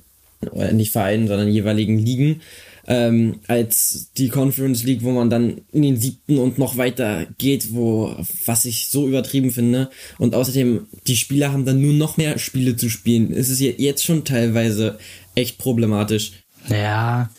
äh, 0.54 0.72
nicht 0.72 0.92
Vereinen, 0.92 1.28
sondern 1.28 1.48
jeweiligen 1.48 1.98
Ligen, 1.98 2.40
ähm, 2.86 3.40
als 3.46 4.10
die 4.16 4.28
Conference 4.28 4.82
League, 4.84 5.02
wo 5.02 5.12
man 5.12 5.30
dann 5.30 5.60
in 5.72 5.82
den 5.82 5.96
siebten 5.96 6.38
und 6.38 6.58
noch 6.58 6.76
weiter 6.76 7.26
geht, 7.38 7.74
wo, 7.74 8.16
was 8.46 8.64
ich 8.64 8.88
so 8.88 9.06
übertrieben 9.06 9.50
finde. 9.50 9.90
Und 10.18 10.34
außerdem, 10.34 10.86
die 11.06 11.16
Spieler 11.16 11.52
haben 11.52 11.64
dann 11.64 11.80
nur 11.80 11.94
noch 11.94 12.16
mehr 12.16 12.38
Spiele 12.38 12.76
zu 12.76 12.88
spielen. 12.88 13.32
Es 13.32 13.48
ist 13.48 13.60
jetzt 13.60 14.04
schon 14.04 14.24
teilweise 14.24 14.98
echt 15.34 15.58
problematisch. 15.58 16.32
Ja, 16.68 17.30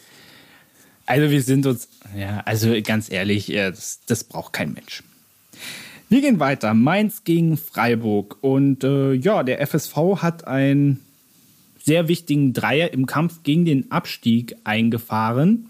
also 1.06 1.30
wir 1.30 1.42
sind 1.42 1.66
uns, 1.66 1.90
ja, 2.18 2.42
also 2.46 2.74
ganz 2.82 3.12
ehrlich, 3.12 3.48
das, 3.48 4.00
das 4.06 4.24
braucht 4.24 4.54
kein 4.54 4.74
Mensch. 4.74 5.04
Wir 6.10 6.22
gehen 6.22 6.40
weiter. 6.40 6.74
Mainz 6.74 7.24
gegen 7.24 7.58
Freiburg. 7.58 8.38
Und 8.42 8.84
äh, 8.84 9.14
ja, 9.14 9.42
der 9.42 9.66
FSV 9.66 9.96
hat 10.18 10.46
einen 10.46 11.00
sehr 11.84 12.08
wichtigen 12.08 12.54
Dreier 12.54 12.94
im 12.94 13.06
Kampf 13.06 13.44
gegen 13.44 13.66
den 13.66 13.92
Abstieg 13.92 14.56
eingefahren. 14.64 15.68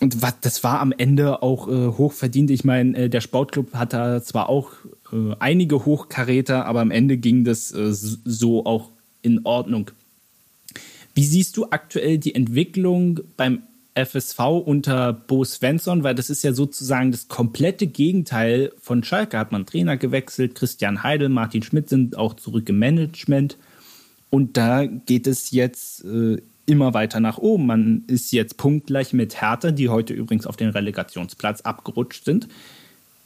Und 0.00 0.22
was, 0.22 0.40
das 0.40 0.64
war 0.64 0.80
am 0.80 0.92
Ende 0.96 1.42
auch 1.42 1.68
äh, 1.68 1.88
hochverdient. 1.88 2.50
Ich 2.50 2.64
meine, 2.64 2.96
äh, 2.96 3.08
der 3.10 3.20
Sportclub 3.20 3.74
hat 3.74 3.92
da 3.92 4.22
zwar 4.22 4.48
auch 4.48 4.70
äh, 5.12 5.34
einige 5.38 5.84
Hochkaräter, 5.84 6.66
aber 6.66 6.80
am 6.80 6.90
Ende 6.90 7.18
ging 7.18 7.44
das 7.44 7.72
äh, 7.72 7.92
so 7.92 8.64
auch 8.64 8.90
in 9.22 9.44
Ordnung. 9.44 9.90
Wie 11.14 11.24
siehst 11.24 11.56
du 11.56 11.66
aktuell 11.70 12.16
die 12.18 12.34
Entwicklung 12.34 13.20
beim 13.36 13.62
FSV 13.96 14.38
unter 14.64 15.12
Bo 15.12 15.44
Svensson? 15.44 16.04
Weil 16.04 16.14
das 16.14 16.30
ist 16.30 16.44
ja 16.44 16.52
sozusagen 16.52 17.10
das 17.10 17.26
komplette 17.26 17.88
Gegenteil 17.88 18.72
von 18.80 19.02
Schalke. 19.02 19.36
Hat 19.36 19.50
man 19.50 19.66
Trainer 19.66 19.96
gewechselt, 19.96 20.54
Christian 20.54 21.02
Heidel, 21.02 21.28
Martin 21.28 21.64
Schmidt 21.64 21.88
sind 21.88 22.16
auch 22.16 22.34
zurück 22.34 22.68
im 22.68 22.78
Management. 22.78 23.58
Und 24.30 24.56
da 24.56 24.86
geht 24.86 25.26
es 25.26 25.50
jetzt 25.50 26.04
äh, 26.04 26.38
immer 26.66 26.94
weiter 26.94 27.20
nach 27.20 27.38
oben. 27.38 27.66
Man 27.66 28.04
ist 28.06 28.32
jetzt 28.32 28.56
punktgleich 28.56 29.12
mit 29.12 29.40
Hertha, 29.40 29.70
die 29.70 29.88
heute 29.88 30.12
übrigens 30.12 30.46
auf 30.46 30.56
den 30.56 30.68
Relegationsplatz 30.68 31.62
abgerutscht 31.62 32.24
sind. 32.24 32.48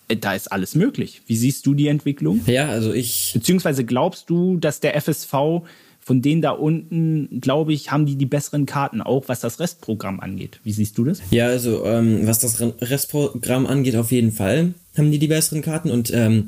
Äh, 0.09 0.17
da 0.17 0.35
ist 0.35 0.51
alles 0.53 0.75
möglich. 0.75 1.23
Wie 1.27 1.37
siehst 1.37 1.67
du 1.67 1.75
die 1.75 1.89
Entwicklung? 1.89 2.41
Ja, 2.47 2.69
also 2.69 2.93
ich. 2.93 3.33
Beziehungsweise 3.35 3.85
glaubst 3.85 4.31
du, 4.31 4.57
dass 4.59 4.81
der 4.81 5.01
FSV 5.01 5.63
von 6.05 6.21
denen 6.21 6.43
da 6.43 6.51
unten, 6.51 7.41
glaube 7.41 7.73
ich, 7.73 7.93
haben 7.93 8.07
die 8.07 8.17
die 8.17 8.27
besseren 8.27 8.67
Karten, 8.67 9.01
auch 9.01 9.29
was 9.29 9.39
das 9.39 9.61
Restprogramm 9.61 10.19
angeht. 10.19 10.59
Wie 10.65 10.73
siehst 10.73 10.99
du 10.99 11.05
das? 11.05 11.23
Ja, 11.31 11.47
also 11.47 11.85
ähm, 11.87 12.27
was 12.27 12.41
das 12.41 12.61
Restprogramm 12.61 13.67
angeht, 13.67 13.95
auf 13.95 14.11
jeden 14.11 14.33
Fall 14.33 14.75
haben 14.97 15.13
die 15.13 15.21
die 15.21 15.29
besseren 15.29 15.63
Karten. 15.63 15.93
Und 15.93 16.13
ähm, 16.13 16.47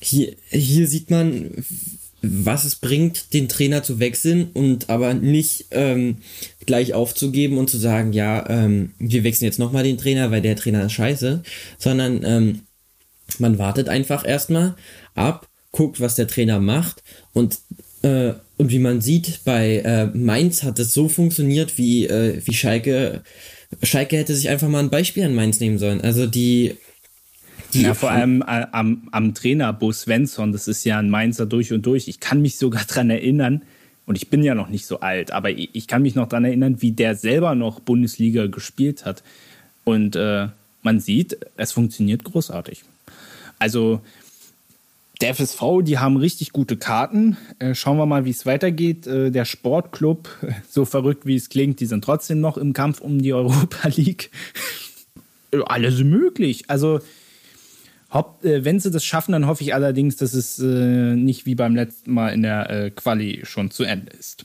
hier, 0.00 0.34
hier 0.50 0.86
sieht 0.86 1.10
man, 1.10 1.50
was 2.22 2.64
es 2.64 2.76
bringt, 2.76 3.32
den 3.32 3.48
Trainer 3.48 3.82
zu 3.82 3.98
wechseln 3.98 4.50
und 4.52 4.90
aber 4.90 5.14
nicht 5.14 5.66
ähm, 5.70 6.18
gleich 6.66 6.94
aufzugeben 6.94 7.58
und 7.58 7.70
zu 7.70 7.78
sagen, 7.78 8.12
ja, 8.12 8.48
ähm, 8.48 8.92
wir 8.98 9.24
wechseln 9.24 9.46
jetzt 9.46 9.58
nochmal 9.58 9.84
den 9.84 9.98
Trainer, 9.98 10.30
weil 10.30 10.42
der 10.42 10.56
Trainer 10.56 10.84
ist 10.84 10.92
scheiße, 10.92 11.42
sondern 11.78 12.22
ähm, 12.24 12.60
man 13.38 13.58
wartet 13.58 13.88
einfach 13.88 14.26
erstmal 14.26 14.74
ab, 15.14 15.48
guckt, 15.72 16.00
was 16.00 16.16
der 16.16 16.26
Trainer 16.26 16.60
macht 16.60 17.02
und 17.32 17.58
äh, 18.02 18.32
und 18.60 18.70
wie 18.70 18.78
man 18.78 19.00
sieht, 19.00 19.40
bei 19.44 19.78
äh, 19.78 20.06
Mainz 20.06 20.62
hat 20.64 20.78
es 20.78 20.92
so 20.92 21.08
funktioniert, 21.08 21.78
wie, 21.78 22.06
äh, 22.06 22.42
wie 22.44 22.52
Schalke. 22.52 23.22
Schalke 23.82 24.18
hätte 24.18 24.34
sich 24.34 24.50
einfach 24.50 24.68
mal 24.68 24.80
ein 24.80 24.90
Beispiel 24.90 25.24
an 25.24 25.34
Mainz 25.34 25.60
nehmen 25.60 25.78
sollen. 25.78 26.02
Also 26.02 26.26
die. 26.26 26.76
Ja, 27.72 27.94
vor 27.94 28.10
allem 28.10 28.42
äh, 28.42 28.66
am, 28.72 29.08
am 29.12 29.34
Trainer 29.34 29.72
Bo 29.72 29.92
Svensson, 29.92 30.52
das 30.52 30.68
ist 30.68 30.84
ja 30.84 30.98
ein 30.98 31.10
Mainzer 31.10 31.46
durch 31.46 31.72
und 31.72 31.86
durch. 31.86 32.08
Ich 32.08 32.20
kann 32.20 32.42
mich 32.42 32.58
sogar 32.58 32.84
dran 32.88 33.10
erinnern, 33.10 33.62
und 34.10 34.16
ich 34.16 34.28
bin 34.28 34.42
ja 34.42 34.56
noch 34.56 34.68
nicht 34.68 34.86
so 34.86 34.98
alt, 34.98 35.30
aber 35.30 35.50
ich, 35.50 35.70
ich 35.72 35.86
kann 35.86 36.02
mich 36.02 36.16
noch 36.16 36.28
dran 36.28 36.44
erinnern, 36.44 36.82
wie 36.82 36.90
der 36.90 37.14
selber 37.14 37.54
noch 37.54 37.78
Bundesliga 37.78 38.46
gespielt 38.46 39.04
hat. 39.04 39.22
Und 39.84 40.16
äh, 40.16 40.48
man 40.82 40.98
sieht, 40.98 41.38
es 41.56 41.70
funktioniert 41.70 42.24
großartig. 42.24 42.82
Also 43.60 44.00
der 45.20 45.34
FSV, 45.34 45.82
die 45.82 45.98
haben 45.98 46.16
richtig 46.16 46.52
gute 46.52 46.76
Karten. 46.76 47.36
Äh, 47.60 47.76
schauen 47.76 47.98
wir 47.98 48.06
mal, 48.06 48.24
wie 48.24 48.30
es 48.30 48.46
weitergeht. 48.46 49.06
Äh, 49.06 49.30
der 49.30 49.44
Sportclub, 49.44 50.28
so 50.68 50.84
verrückt 50.84 51.26
wie 51.26 51.36
es 51.36 51.48
klingt, 51.48 51.78
die 51.78 51.86
sind 51.86 52.02
trotzdem 52.02 52.40
noch 52.40 52.56
im 52.56 52.72
Kampf 52.72 53.00
um 53.00 53.22
die 53.22 53.32
Europa 53.34 53.88
League. 53.88 54.32
Äh, 55.52 55.60
alles 55.66 56.02
möglich. 56.02 56.64
Also, 56.68 56.98
äh, 58.42 58.64
wenn 58.64 58.80
sie 58.80 58.90
das 58.90 59.04
schaffen, 59.04 59.32
dann 59.32 59.46
hoffe 59.46 59.62
ich 59.62 59.74
allerdings, 59.74 60.16
dass 60.16 60.34
es 60.34 60.58
äh, 60.58 61.14
nicht 61.14 61.46
wie 61.46 61.54
beim 61.54 61.74
letzten 61.74 62.12
Mal 62.12 62.30
in 62.30 62.42
der 62.42 62.70
äh, 62.70 62.90
Quali 62.90 63.40
schon 63.44 63.70
zu 63.70 63.84
Ende 63.84 64.12
ist. 64.12 64.44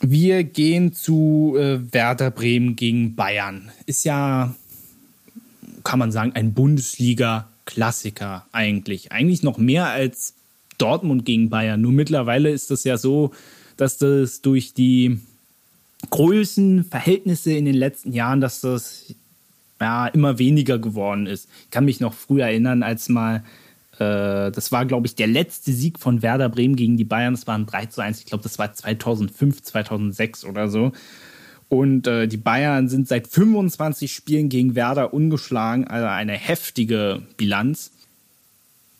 Wir 0.00 0.44
gehen 0.44 0.92
zu 0.92 1.56
Werder 1.56 2.30
Bremen 2.30 2.76
gegen 2.76 3.14
Bayern. 3.14 3.70
Ist 3.86 4.04
ja, 4.04 4.54
kann 5.82 5.98
man 5.98 6.12
sagen, 6.12 6.32
ein 6.34 6.52
Bundesliga- 6.54 7.46
Klassiker 7.66 8.46
eigentlich. 8.52 9.12
Eigentlich 9.12 9.42
noch 9.42 9.58
mehr 9.58 9.86
als 9.86 10.34
Dortmund 10.78 11.24
gegen 11.24 11.50
Bayern. 11.50 11.80
Nur 11.80 11.92
mittlerweile 11.92 12.50
ist 12.50 12.70
das 12.70 12.84
ja 12.84 12.98
so, 12.98 13.32
dass 13.76 13.96
das 13.96 14.42
durch 14.42 14.74
die 14.74 15.20
Größenverhältnisse 16.10 17.52
in 17.52 17.64
den 17.64 17.74
letzten 17.74 18.12
Jahren, 18.12 18.40
dass 18.40 18.60
das 18.60 19.14
ja, 19.80 20.06
immer 20.08 20.38
weniger 20.38 20.78
geworden 20.78 21.26
ist. 21.26 21.48
Ich 21.64 21.70
kann 21.70 21.84
mich 21.84 22.00
noch 22.00 22.14
früher 22.14 22.46
erinnern, 22.46 22.82
als 22.82 23.08
mal, 23.08 23.42
äh, 23.98 24.50
das 24.50 24.72
war, 24.72 24.86
glaube 24.86 25.06
ich, 25.06 25.14
der 25.14 25.26
letzte 25.26 25.72
Sieg 25.72 25.98
von 25.98 26.22
Werder 26.22 26.48
Bremen 26.48 26.76
gegen 26.76 26.96
die 26.96 27.04
Bayern. 27.04 27.34
Das 27.34 27.46
war 27.46 27.56
ein 27.56 27.66
3 27.66 27.86
zu 27.86 28.00
1. 28.00 28.20
Ich 28.20 28.26
glaube, 28.26 28.42
das 28.42 28.58
war 28.58 28.72
2005, 28.72 29.62
2006 29.62 30.44
oder 30.44 30.68
so. 30.68 30.92
Und 31.68 32.06
äh, 32.06 32.28
die 32.28 32.36
Bayern 32.36 32.88
sind 32.88 33.08
seit 33.08 33.26
25 33.26 34.12
Spielen 34.12 34.48
gegen 34.48 34.74
Werder 34.74 35.12
ungeschlagen, 35.12 35.86
also 35.88 36.06
eine 36.06 36.34
heftige 36.34 37.22
Bilanz. 37.36 37.90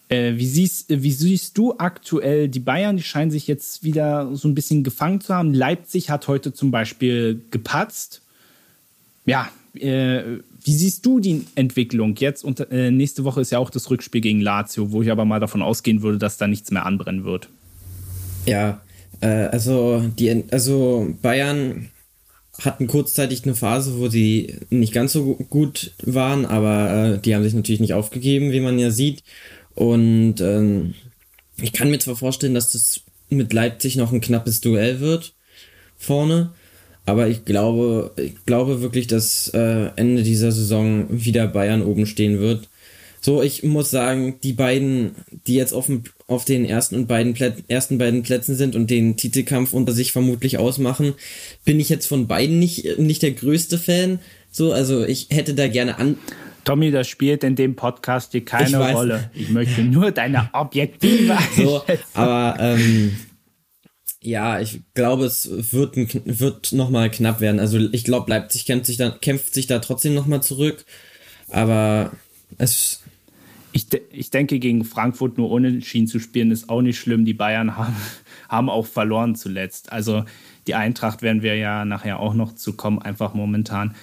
Äh, 0.09 0.37
wie, 0.37 0.47
siehst, 0.47 0.87
wie 0.89 1.13
siehst 1.13 1.57
du 1.57 1.79
aktuell 1.79 2.49
die 2.49 2.61
Bayern? 2.61 2.97
Die 2.97 3.03
scheinen 3.03 3.31
sich 3.31 3.47
jetzt 3.47 3.85
wieder 3.85 4.35
so 4.35 4.49
ein 4.49 4.55
bisschen 4.55 4.83
gefangen 4.83 5.21
zu 5.21 5.35
haben. 5.35 5.55
Leipzig 5.55 6.11
hat 6.11 6.29
heute 6.29 6.53
zum 6.53 6.71
Beispiel 6.71 7.43
gepatzt. 7.51 8.23
Ja, 9.25 9.49
äh, 9.75 10.39
wie 10.65 10.75
siehst 10.75 11.05
du 11.05 11.21
die 11.21 11.45
Entwicklung 11.55 12.17
jetzt? 12.17 12.43
Und 12.43 12.61
äh, 12.71 12.91
nächste 12.91 13.25
Woche 13.25 13.43
ist 13.43 13.53
ja 13.53 13.59
auch 13.59 13.71
das 13.71 13.91
Rückspiel 13.91 14.21
gegen 14.21 14.41
Lazio, 14.41 14.91
wo 14.93 15.03
ich 15.03 15.11
aber 15.11 15.25
mal 15.25 15.41
davon 15.41 15.63
ausgehen 15.63 16.03
würde, 16.03 16.19
dass 16.19 16.39
da 16.39 16.47
nichts 16.47 16.71
mehr 16.71 16.87
anbrennen 16.87 17.25
wird. 17.25 17.49
Ja, 18.47 18.81
äh, 19.21 19.27
also 19.27 20.03
die, 20.19 20.45
also 20.51 21.15
Bayern 21.21 21.91
hatten 22.61 22.87
kurzzeitig 22.87 23.45
eine 23.45 23.55
Phase, 23.55 23.99
wo 23.99 24.09
sie 24.09 24.55
nicht 24.71 24.95
ganz 24.95 25.13
so 25.13 25.35
gut 25.35 25.93
waren, 26.03 26.47
aber 26.47 27.15
äh, 27.15 27.19
die 27.19 27.35
haben 27.35 27.43
sich 27.43 27.55
natürlich 27.55 27.81
nicht 27.81 27.95
aufgegeben, 27.95 28.53
wie 28.53 28.61
man 28.61 28.79
ja 28.79 28.91
sieht. 28.91 29.23
Und 29.75 30.41
ähm, 30.41 30.95
ich 31.61 31.73
kann 31.73 31.91
mir 31.91 31.99
zwar 31.99 32.17
vorstellen, 32.17 32.55
dass 32.55 32.73
das 32.73 33.03
mit 33.29 33.53
Leipzig 33.53 33.97
noch 33.97 34.13
ein 34.13 34.21
knappes 34.21 34.61
Duell 34.61 35.01
wird 35.01 35.35
vorne, 35.97 36.51
aber 37.07 37.29
ich 37.29 37.45
glaube, 37.45 38.13
ich 38.17 38.45
glaube 38.47 38.81
wirklich, 38.81 39.07
dass 39.07 39.49
äh, 39.49 39.91
Ende 39.97 40.23
dieser 40.23 40.53
Saison 40.53 41.07
wieder 41.11 41.47
Bayern 41.47 41.83
oben 41.83 42.07
stehen 42.07 42.41
wird. 42.41 42.69
So, 43.21 43.43
ich 43.43 43.63
muss 43.63 43.91
sagen, 43.91 44.39
die 44.43 44.53
beiden, 44.53 45.13
die 45.47 45.55
jetzt 45.55 45.73
auf, 45.73 45.87
dem, 45.87 46.03
auf 46.27 46.45
den 46.45 46.67
ersten 46.67 46.97
und 46.97 47.07
beiden 47.07 47.33
Plä 47.33 47.53
ersten 47.69 47.97
beiden 47.97 48.23
Plätzen 48.23 48.55
sind 48.55 48.77
und 48.77 48.91
den 48.91 49.17
Titelkampf 49.17 49.73
unter 49.73 49.93
sich 49.93 50.13
vermutlich 50.13 50.59
ausmachen, 50.59 51.15
bin 51.65 51.81
ich 51.81 51.89
jetzt 51.89 52.07
von 52.07 52.27
beiden 52.27 52.59
nicht, 52.59 52.99
nicht 52.99 53.23
der 53.23 53.33
größte 53.33 53.79
Fan. 53.79 54.19
So, 54.51 54.73
also 54.73 55.05
ich 55.05 55.29
hätte 55.31 55.55
da 55.55 55.69
gerne 55.69 55.99
an. 55.99 56.19
Tommy, 56.65 56.91
das 56.91 57.09
spielt 57.09 57.45
in 57.45 57.57
dem 57.57 57.77
Podcast 57.77 58.33
hier 58.33 58.45
keine 58.45 58.69
ich 58.69 58.95
Rolle. 58.95 59.31
Ich 59.35 59.49
möchte 59.51 59.83
nur 59.83 60.11
deine 60.11 60.51
objektive 60.53 61.37
So, 61.57 61.83
aber 62.15 62.57
ähm, 62.61 63.17
ja, 64.25 64.59
ich 64.61 64.81
glaube, 64.95 65.27
es 65.27 65.49
wird, 65.73 65.97
wird 66.25 66.73
nochmal 66.73 67.11
knapp 67.11 67.41
werden. 67.41 67.61
Also 67.61 67.79
ich 67.79 68.05
glaube, 68.05 68.31
Leipzig 68.31 68.65
kämpft 68.65 68.87
sich, 68.87 68.97
da, 68.97 69.11
kämpft 69.11 69.53
sich 69.55 69.67
da 69.67 69.79
trotzdem 69.81 70.15
nochmal 70.15 70.43
zurück. 70.43 70.85
Aber 71.49 72.13
es 72.57 73.03
ich, 73.73 73.89
de 73.89 74.03
ich 74.13 74.31
denke, 74.31 74.61
gegen 74.61 74.85
Frankfurt 74.85 75.37
nur 75.37 75.51
unentschieden 75.51 76.07
zu 76.07 76.21
spielen, 76.21 76.53
ist 76.53 76.71
auch 76.71 76.81
nicht 76.81 76.99
schlimm. 76.99 77.25
Die 77.25 77.35
Bayern 77.35 77.77
haben, 77.77 77.97
haben 78.49 78.71
auch 78.71 78.87
verloren 78.87 79.35
zuletzt. 79.35 79.93
Also 79.93 80.25
die 80.67 80.75
Eintracht 80.75 81.23
werden 81.23 81.43
wir 81.43 81.57
ja 81.57 81.85
nachher 81.85 82.21
auch 82.21 82.35
noch 82.35 82.55
zu 82.55 82.75
kommen, 82.75 83.01
einfach 83.01 83.35
momentan 83.35 83.95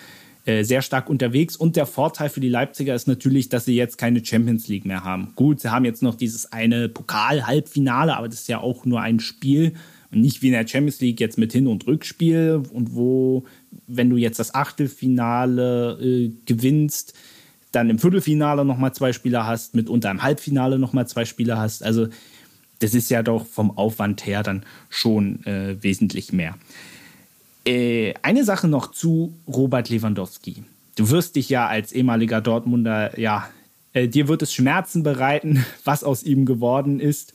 äh, 0.46 0.64
sehr 0.64 0.82
stark 0.82 1.10
unterwegs. 1.10 1.56
Und 1.56 1.78
der 1.78 1.86
Vorteil 1.86 2.30
für 2.30 2.42
die 2.42 2.50
Leipziger 2.50 2.94
ist 2.94 3.08
natürlich, 3.08 3.50
dass 3.50 3.66
sie 3.66 3.76
jetzt 3.76 3.98
keine 3.98 4.24
Champions 4.24 4.68
League 4.68 4.86
mehr 4.86 5.04
haben. 5.04 5.32
Gut, 5.36 5.62
sie 5.62 5.72
haben 5.72 5.86
jetzt 5.86 6.04
noch 6.04 6.16
dieses 6.16 6.52
eine 6.52 6.90
Pokal-Halbfinale, 6.90 8.18
aber 8.18 8.28
das 8.28 8.42
ist 8.42 8.50
ja 8.50 8.60
auch 8.60 8.86
nur 8.86 9.02
ein 9.02 9.20
Spiel, 9.20 9.74
Nicht 10.12 10.42
wie 10.42 10.48
in 10.48 10.54
der 10.54 10.68
Champions 10.68 11.00
League 11.00 11.20
jetzt 11.20 11.38
mit 11.38 11.54
Hin- 11.54 11.68
und 11.68 11.88
Rückspiel 11.88 12.64
und 12.72 12.96
wo, 12.96 13.46
wenn 13.88 14.10
du 14.10 14.18
jetzt 14.18 14.40
das 14.40 14.54
Achtelfinale 14.54 16.00
äh, 16.02 16.32
gewinnst, 16.46 17.14
dann 17.72 17.90
im 17.90 18.00
Viertelfinale 18.00 18.66
nochmal 18.66 18.94
zwei 18.94 19.14
Spieler 19.14 19.48
hast, 19.48 19.76
mitunter 19.76 20.12
im 20.12 20.22
Halbfinale 20.24 20.78
nochmal 20.78 21.08
zwei 21.08 21.26
Spieler 21.26 21.58
hast. 21.58 21.84
Also 21.84 22.08
das 22.80 22.94
ist 22.94 23.10
ja 23.10 23.24
doch 23.24 23.46
vom 23.46 23.78
Aufwand 23.78 24.26
her 24.26 24.44
dann 24.44 24.64
schon 24.90 25.46
äh, 25.46 25.82
wesentlich 25.82 26.34
mehr. 26.34 26.56
Äh, 27.66 28.16
eine 28.24 28.44
Sache 28.44 28.68
noch 28.68 28.92
zu 28.92 29.34
Robert 29.48 29.90
Lewandowski. 29.90 30.64
Du 30.96 31.10
wirst 31.10 31.36
dich 31.36 31.48
ja 31.50 31.68
als 31.68 31.94
ehemaliger 31.94 32.42
Dortmunder, 32.42 33.18
ja, 33.20 33.50
äh, 33.94 34.08
dir 34.08 34.28
wird 34.28 34.42
es 34.42 34.54
Schmerzen 34.54 35.04
bereiten, 35.04 35.66
was 35.86 36.04
aus 36.04 36.24
ihm 36.24 36.46
geworden 36.46 37.00
ist. 37.00 37.34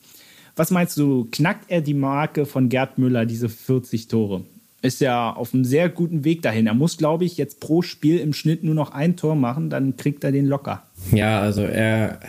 Was 0.57 0.71
meinst 0.71 0.97
du, 0.97 1.29
knackt 1.31 1.71
er 1.71 1.83
die 1.83 1.95
Marke 1.95 2.47
von 2.47 2.71
Gerd 2.71 2.97
Müller, 2.97 3.27
diese 3.27 3.51
40 3.51 4.09
Tore? 4.09 4.45
Ist 4.81 5.03
ja 5.03 5.33
auf 5.33 5.53
einem 5.53 5.65
sehr 5.65 5.91
guten 5.91 6.25
Weg 6.25 6.41
dahin. 6.41 6.67
Er 6.67 6.75
muss, 6.75 6.97
glaube 6.97 7.27
ich, 7.27 7.37
jetzt 7.37 7.61
pro 7.61 7.83
Spiel 7.83 8.19
im 8.19 8.33
Schnitt 8.33 8.65
nur 8.65 8.75
noch 8.75 8.93
ein 8.93 9.17
Tor 9.17 9.35
machen, 9.35 9.69
dann 9.69 9.97
kriegt 9.97 10.25
er 10.25 10.33
den 10.33 10.47
locker. 10.47 10.83
Ja, 11.13 11.41
also 11.41 11.63
er, 11.63 12.21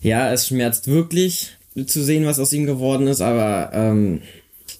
ja, 0.00 0.32
es 0.32 0.46
schmerzt 0.46 0.88
wirklich 0.88 1.56
zu 1.86 2.02
sehen, 2.02 2.24
was 2.24 2.38
aus 2.38 2.54
ihm 2.54 2.64
geworden 2.64 3.06
ist, 3.06 3.20
aber 3.20 3.70
ähm, 3.74 4.22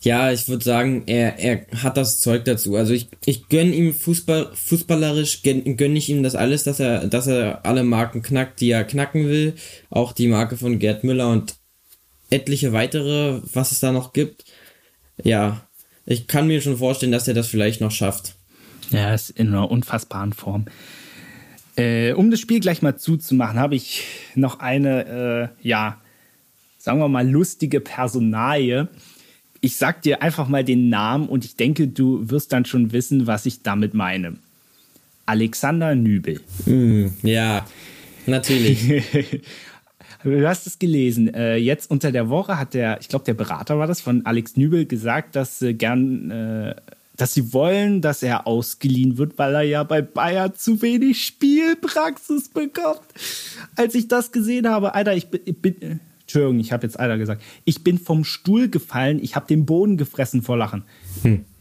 ja, 0.00 0.32
ich 0.32 0.48
würde 0.48 0.64
sagen, 0.64 1.02
er, 1.06 1.38
er 1.38 1.66
hat 1.82 1.98
das 1.98 2.20
Zeug 2.20 2.44
dazu. 2.44 2.76
Also 2.76 2.94
ich, 2.94 3.08
ich 3.26 3.48
gönne 3.48 3.74
ihm 3.74 3.92
Fußball, 3.92 4.52
fußballerisch, 4.54 5.42
gönne 5.42 5.74
gönn 5.74 5.96
ich 5.96 6.08
ihm 6.08 6.22
das 6.22 6.36
alles, 6.36 6.64
dass 6.64 6.80
er, 6.80 7.06
dass 7.08 7.26
er 7.26 7.66
alle 7.66 7.84
Marken 7.84 8.22
knackt, 8.22 8.60
die 8.60 8.70
er 8.70 8.84
knacken 8.84 9.28
will. 9.28 9.54
Auch 9.90 10.12
die 10.12 10.28
Marke 10.28 10.56
von 10.56 10.78
Gerd 10.78 11.04
Müller 11.04 11.30
und 11.30 11.56
etliche 12.30 12.72
weitere, 12.72 13.40
was 13.52 13.72
es 13.72 13.80
da 13.80 13.92
noch 13.92 14.12
gibt. 14.12 14.44
Ja, 15.22 15.66
ich 16.04 16.26
kann 16.26 16.46
mir 16.46 16.60
schon 16.60 16.78
vorstellen, 16.78 17.12
dass 17.12 17.28
er 17.28 17.34
das 17.34 17.48
vielleicht 17.48 17.80
noch 17.80 17.90
schafft. 17.90 18.34
Ja, 18.90 19.14
ist 19.14 19.30
in 19.30 19.48
einer 19.48 19.70
unfassbaren 19.70 20.32
Form. 20.32 20.66
Äh, 21.76 22.12
um 22.12 22.30
das 22.30 22.40
Spiel 22.40 22.60
gleich 22.60 22.82
mal 22.82 22.96
zuzumachen, 22.96 23.58
habe 23.58 23.74
ich 23.74 24.04
noch 24.34 24.60
eine, 24.60 25.52
äh, 25.62 25.68
ja, 25.68 26.00
sagen 26.78 27.00
wir 27.00 27.08
mal, 27.08 27.28
lustige 27.28 27.80
Personalie. 27.80 28.88
Ich 29.60 29.76
sag 29.76 30.02
dir 30.02 30.22
einfach 30.22 30.48
mal 30.48 30.64
den 30.64 30.88
Namen 30.88 31.28
und 31.28 31.44
ich 31.44 31.56
denke, 31.56 31.88
du 31.88 32.30
wirst 32.30 32.52
dann 32.52 32.64
schon 32.64 32.92
wissen, 32.92 33.26
was 33.26 33.46
ich 33.46 33.62
damit 33.62 33.92
meine. 33.92 34.36
Alexander 35.26 35.94
Nübel. 35.94 36.40
Mm, 36.66 37.08
ja, 37.22 37.66
natürlich. 38.26 39.42
Du 40.26 40.48
hast 40.48 40.66
es 40.66 40.80
gelesen. 40.80 41.32
Äh, 41.32 41.56
jetzt 41.56 41.88
unter 41.88 42.10
der 42.10 42.28
Woche 42.28 42.58
hat 42.58 42.74
der, 42.74 43.00
ich 43.00 43.08
glaube, 43.08 43.24
der 43.24 43.34
Berater 43.34 43.78
war 43.78 43.86
das 43.86 44.00
von 44.00 44.26
Alex 44.26 44.56
Nübel 44.56 44.84
gesagt, 44.84 45.36
dass 45.36 45.60
sie 45.60 45.74
gern, 45.74 46.30
äh, 46.32 46.74
dass 47.16 47.32
sie 47.32 47.52
wollen, 47.52 48.00
dass 48.00 48.24
er 48.24 48.46
ausgeliehen 48.46 49.18
wird, 49.18 49.38
weil 49.38 49.54
er 49.54 49.62
ja 49.62 49.84
bei 49.84 50.02
Bayern 50.02 50.52
zu 50.56 50.82
wenig 50.82 51.24
Spielpraxis 51.24 52.48
bekommt. 52.48 53.06
Als 53.76 53.94
ich 53.94 54.08
das 54.08 54.32
gesehen 54.32 54.68
habe, 54.68 54.94
Alter, 54.94 55.14
ich 55.14 55.28
bin, 55.28 55.40
ich 55.44 55.58
bin 55.58 56.00
Entschuldigung, 56.22 56.58
ich 56.58 56.72
habe 56.72 56.84
jetzt 56.84 56.98
Alter 56.98 57.18
gesagt. 57.18 57.40
Ich 57.64 57.84
bin 57.84 57.98
vom 57.98 58.24
Stuhl 58.24 58.68
gefallen, 58.68 59.20
ich 59.22 59.36
habe 59.36 59.46
den 59.46 59.64
Boden 59.64 59.96
gefressen 59.96 60.42
vor 60.42 60.56
Lachen. 60.56 60.82
Hm. 61.22 61.44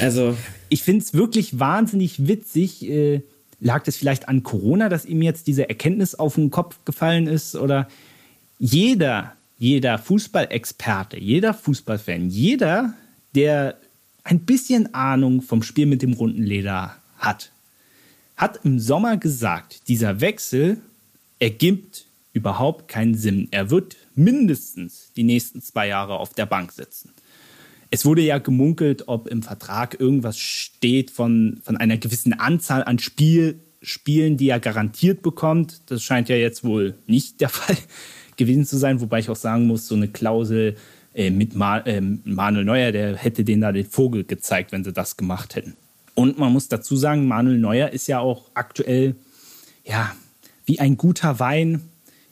Also, 0.00 0.36
ich 0.68 0.82
finde 0.82 1.04
es 1.04 1.14
wirklich 1.14 1.58
wahnsinnig 1.58 2.26
witzig. 2.26 2.88
Lag 3.60 3.82
das 3.84 3.96
vielleicht 3.96 4.28
an 4.28 4.42
Corona, 4.42 4.88
dass 4.88 5.04
ihm 5.04 5.22
jetzt 5.22 5.46
diese 5.46 5.68
Erkenntnis 5.68 6.14
auf 6.14 6.36
den 6.36 6.50
Kopf 6.50 6.78
gefallen 6.84 7.26
ist? 7.26 7.56
Oder 7.56 7.88
jeder, 8.58 9.32
jeder 9.58 9.98
Fußballexperte, 9.98 11.18
jeder 11.18 11.54
Fußballfan, 11.54 12.30
jeder, 12.30 12.94
der 13.34 13.76
ein 14.24 14.40
bisschen 14.40 14.94
Ahnung 14.94 15.42
vom 15.42 15.62
Spiel 15.62 15.86
mit 15.86 16.02
dem 16.02 16.12
runden 16.12 16.42
Leder 16.42 16.96
hat, 17.16 17.50
hat 18.36 18.60
im 18.64 18.78
Sommer 18.78 19.16
gesagt, 19.16 19.88
dieser 19.88 20.20
Wechsel 20.20 20.78
ergibt 21.40 22.06
überhaupt 22.32 22.88
keinen 22.88 23.16
Sinn. 23.16 23.48
Er 23.50 23.70
wird 23.70 23.96
mindestens 24.14 25.10
die 25.16 25.24
nächsten 25.24 25.60
zwei 25.60 25.88
Jahre 25.88 26.18
auf 26.18 26.34
der 26.34 26.46
Bank 26.46 26.72
sitzen. 26.72 27.10
Es 27.90 28.04
wurde 28.04 28.22
ja 28.22 28.38
gemunkelt, 28.38 29.04
ob 29.08 29.28
im 29.28 29.42
Vertrag 29.42 29.98
irgendwas 29.98 30.38
steht 30.38 31.10
von, 31.10 31.60
von 31.62 31.76
einer 31.76 31.96
gewissen 31.96 32.34
Anzahl 32.34 32.84
an 32.84 32.98
Spiel, 32.98 33.60
Spielen, 33.80 34.36
die 34.36 34.48
er 34.50 34.60
garantiert 34.60 35.22
bekommt. 35.22 35.82
Das 35.86 36.02
scheint 36.02 36.28
ja 36.28 36.36
jetzt 36.36 36.64
wohl 36.64 36.94
nicht 37.06 37.40
der 37.40 37.48
Fall 37.48 37.76
gewesen 38.36 38.66
zu 38.66 38.76
sein, 38.76 39.00
wobei 39.00 39.20
ich 39.20 39.30
auch 39.30 39.36
sagen 39.36 39.66
muss, 39.66 39.88
so 39.88 39.94
eine 39.94 40.08
Klausel 40.08 40.76
äh, 41.14 41.30
mit 41.30 41.54
Ma 41.54 41.78
äh, 41.78 42.00
Manuel 42.00 42.64
Neuer, 42.64 42.92
der 42.92 43.16
hätte 43.16 43.44
denen 43.44 43.62
da 43.62 43.72
den 43.72 43.86
Vogel 43.86 44.24
gezeigt, 44.24 44.72
wenn 44.72 44.84
sie 44.84 44.92
das 44.92 45.16
gemacht 45.16 45.56
hätten. 45.56 45.76
Und 46.14 46.38
man 46.38 46.52
muss 46.52 46.68
dazu 46.68 46.96
sagen, 46.96 47.26
Manuel 47.26 47.58
Neuer 47.58 47.90
ist 47.90 48.06
ja 48.06 48.20
auch 48.20 48.50
aktuell, 48.54 49.16
ja, 49.84 50.14
wie 50.66 50.80
ein 50.80 50.96
guter 50.96 51.38
Wein. 51.38 51.82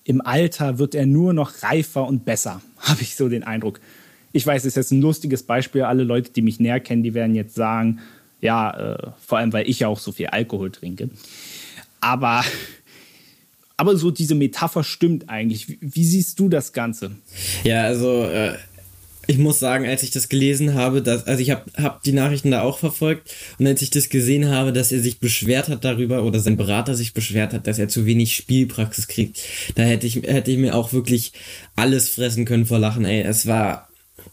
Im 0.04 0.20
Alter 0.20 0.78
wird 0.78 0.94
er 0.94 1.06
nur 1.06 1.32
noch 1.32 1.62
reifer 1.62 2.06
und 2.06 2.24
besser, 2.24 2.60
habe 2.78 3.02
ich 3.02 3.16
so 3.16 3.28
den 3.28 3.42
Eindruck 3.42 3.80
ich 4.36 4.46
weiß, 4.46 4.62
es 4.62 4.68
ist 4.68 4.76
jetzt 4.76 4.92
ein 4.92 5.00
lustiges 5.00 5.42
Beispiel. 5.42 5.82
Alle 5.82 6.04
Leute, 6.04 6.30
die 6.30 6.42
mich 6.42 6.60
näher 6.60 6.80
kennen, 6.80 7.02
die 7.02 7.14
werden 7.14 7.34
jetzt 7.34 7.54
sagen, 7.54 8.00
ja, 8.40 8.94
äh, 8.94 9.10
vor 9.24 9.38
allem, 9.38 9.52
weil 9.52 9.68
ich 9.68 9.80
ja 9.80 9.88
auch 9.88 9.98
so 9.98 10.12
viel 10.12 10.26
Alkohol 10.26 10.70
trinke. 10.70 11.08
Aber, 12.00 12.44
aber 13.76 13.96
so 13.96 14.10
diese 14.10 14.34
Metapher 14.34 14.84
stimmt 14.84 15.30
eigentlich. 15.30 15.68
Wie, 15.68 15.78
wie 15.80 16.04
siehst 16.04 16.38
du 16.38 16.48
das 16.48 16.72
Ganze? 16.72 17.12
Ja, 17.64 17.84
also 17.84 18.24
äh, 18.24 18.54
ich 19.26 19.38
muss 19.38 19.58
sagen, 19.58 19.86
als 19.86 20.02
ich 20.02 20.10
das 20.10 20.28
gelesen 20.28 20.74
habe, 20.74 21.02
dass, 21.02 21.26
also 21.26 21.40
ich 21.40 21.50
habe 21.50 21.64
hab 21.82 22.02
die 22.02 22.12
Nachrichten 22.12 22.50
da 22.50 22.62
auch 22.62 22.78
verfolgt 22.78 23.34
und 23.58 23.66
als 23.66 23.82
ich 23.82 23.90
das 23.90 24.08
gesehen 24.10 24.50
habe, 24.50 24.72
dass 24.72 24.92
er 24.92 25.00
sich 25.00 25.18
beschwert 25.18 25.68
hat 25.68 25.84
darüber 25.84 26.22
oder 26.24 26.40
sein 26.40 26.56
Berater 26.56 26.94
sich 26.94 27.14
beschwert 27.14 27.52
hat, 27.52 27.66
dass 27.66 27.78
er 27.78 27.88
zu 27.88 28.06
wenig 28.06 28.36
Spielpraxis 28.36 29.08
kriegt, 29.08 29.40
da 29.74 29.82
hätte 29.82 30.06
ich, 30.06 30.16
hätte 30.16 30.50
ich 30.50 30.58
mir 30.58 30.74
auch 30.74 30.92
wirklich 30.92 31.32
alles 31.74 32.10
fressen 32.10 32.44
können 32.44 32.66
vor 32.66 32.78
Lachen. 32.78 33.04
Ey, 33.04 33.22
es 33.22 33.46
war 33.46 33.88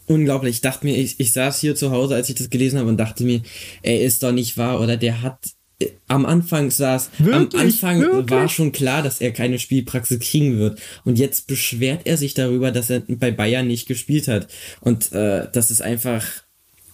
unglaublich. 0.06 0.56
Ich 0.56 0.60
dachte 0.60 0.86
mir, 0.86 0.96
ich, 0.96 1.18
ich 1.18 1.32
saß 1.32 1.60
hier 1.60 1.74
zu 1.74 1.90
Hause, 1.90 2.14
als 2.14 2.28
ich 2.28 2.34
das 2.34 2.50
gelesen 2.50 2.78
habe 2.78 2.88
und 2.88 2.98
dachte 2.98 3.24
mir, 3.24 3.42
ey, 3.82 4.04
ist 4.04 4.22
doch 4.22 4.32
nicht 4.32 4.56
wahr 4.56 4.80
oder 4.80 4.96
der 4.96 5.22
hat 5.22 5.38
äh, 5.78 5.88
am 6.08 6.26
Anfang 6.26 6.70
saß, 6.70 7.10
wirklich, 7.18 7.60
am 7.60 7.66
Anfang 7.66 8.00
wirklich? 8.00 8.30
war 8.30 8.48
schon 8.48 8.72
klar, 8.72 9.02
dass 9.02 9.20
er 9.20 9.32
keine 9.32 9.58
Spielpraxis 9.58 10.20
kriegen 10.20 10.58
wird. 10.58 10.80
Und 11.04 11.18
jetzt 11.18 11.46
beschwert 11.46 12.02
er 12.04 12.16
sich 12.16 12.34
darüber, 12.34 12.70
dass 12.70 12.90
er 12.90 13.02
bei 13.06 13.30
Bayern 13.30 13.66
nicht 13.66 13.86
gespielt 13.88 14.28
hat. 14.28 14.48
Und 14.80 15.12
äh, 15.12 15.48
das 15.52 15.70
ist 15.70 15.82
einfach 15.82 16.24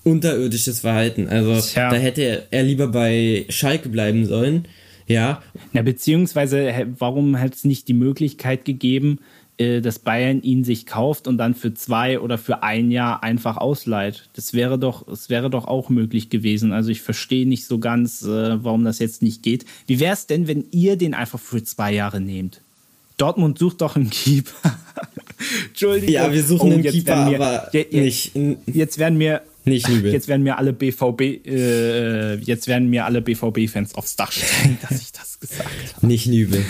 unterirdisches 0.04 0.80
Verhalten. 0.80 1.28
Also 1.28 1.60
Tja. 1.60 1.90
da 1.90 1.96
hätte 1.96 2.22
er, 2.22 2.46
er 2.50 2.62
lieber 2.62 2.88
bei 2.88 3.44
Schalke 3.48 3.88
bleiben 3.88 4.26
sollen. 4.26 4.66
Ja. 5.06 5.42
Na, 5.72 5.82
beziehungsweise, 5.82 6.72
warum 6.98 7.40
hat 7.40 7.54
es 7.54 7.64
nicht 7.64 7.88
die 7.88 7.94
Möglichkeit 7.94 8.64
gegeben, 8.64 9.18
dass 9.60 9.98
Bayern 9.98 10.42
ihn 10.42 10.64
sich 10.64 10.86
kauft 10.86 11.28
und 11.28 11.36
dann 11.36 11.54
für 11.54 11.74
zwei 11.74 12.18
oder 12.18 12.38
für 12.38 12.62
ein 12.62 12.90
Jahr 12.90 13.22
einfach 13.22 13.58
ausleiht. 13.58 14.28
Das 14.34 14.54
wäre 14.54 14.78
doch, 14.78 15.06
das 15.06 15.28
wäre 15.28 15.50
doch 15.50 15.66
auch 15.66 15.90
möglich 15.90 16.30
gewesen. 16.30 16.72
Also 16.72 16.90
ich 16.90 17.02
verstehe 17.02 17.46
nicht 17.46 17.66
so 17.66 17.78
ganz, 17.78 18.22
äh, 18.22 18.64
warum 18.64 18.84
das 18.84 18.98
jetzt 19.00 19.22
nicht 19.22 19.42
geht. 19.42 19.66
Wie 19.86 20.00
wäre 20.00 20.14
es 20.14 20.26
denn, 20.26 20.48
wenn 20.48 20.64
ihr 20.70 20.96
den 20.96 21.12
einfach 21.12 21.38
für 21.38 21.62
zwei 21.62 21.92
Jahre 21.92 22.20
nehmt? 22.20 22.62
Dortmund 23.18 23.58
sucht 23.58 23.82
doch 23.82 23.96
einen 23.96 24.08
Keeper. 24.08 24.52
Entschuldigung. 25.68 26.14
Ja, 26.14 26.32
wir 26.32 26.42
suchen 26.42 26.70
oh, 26.70 26.74
einen 26.74 26.82
Keeper, 26.82 27.28
mir, 27.28 27.36
aber 27.36 27.68
jetzt, 27.74 27.92
nicht. 27.92 28.32
Jetzt 28.66 28.98
werden 28.98 29.18
mir 29.18 29.42
nicht. 29.66 29.86
Jetzt 29.88 30.28
werden 30.28 30.42
mir 30.42 30.56
alle 30.56 30.72
BVB, 30.72 31.20
äh, 31.20 32.34
jetzt 32.36 32.66
werden 32.66 32.88
mir 32.88 33.04
alle 33.04 33.20
BVB-Fans 33.20 33.94
aufs 33.94 34.16
Dach 34.16 34.32
stellen, 34.32 34.78
dass 34.88 35.02
ich 35.02 35.12
das 35.12 35.38
gesagt 35.38 35.68
habe. 35.96 36.06
Nicht 36.06 36.26
Nübel. 36.28 36.64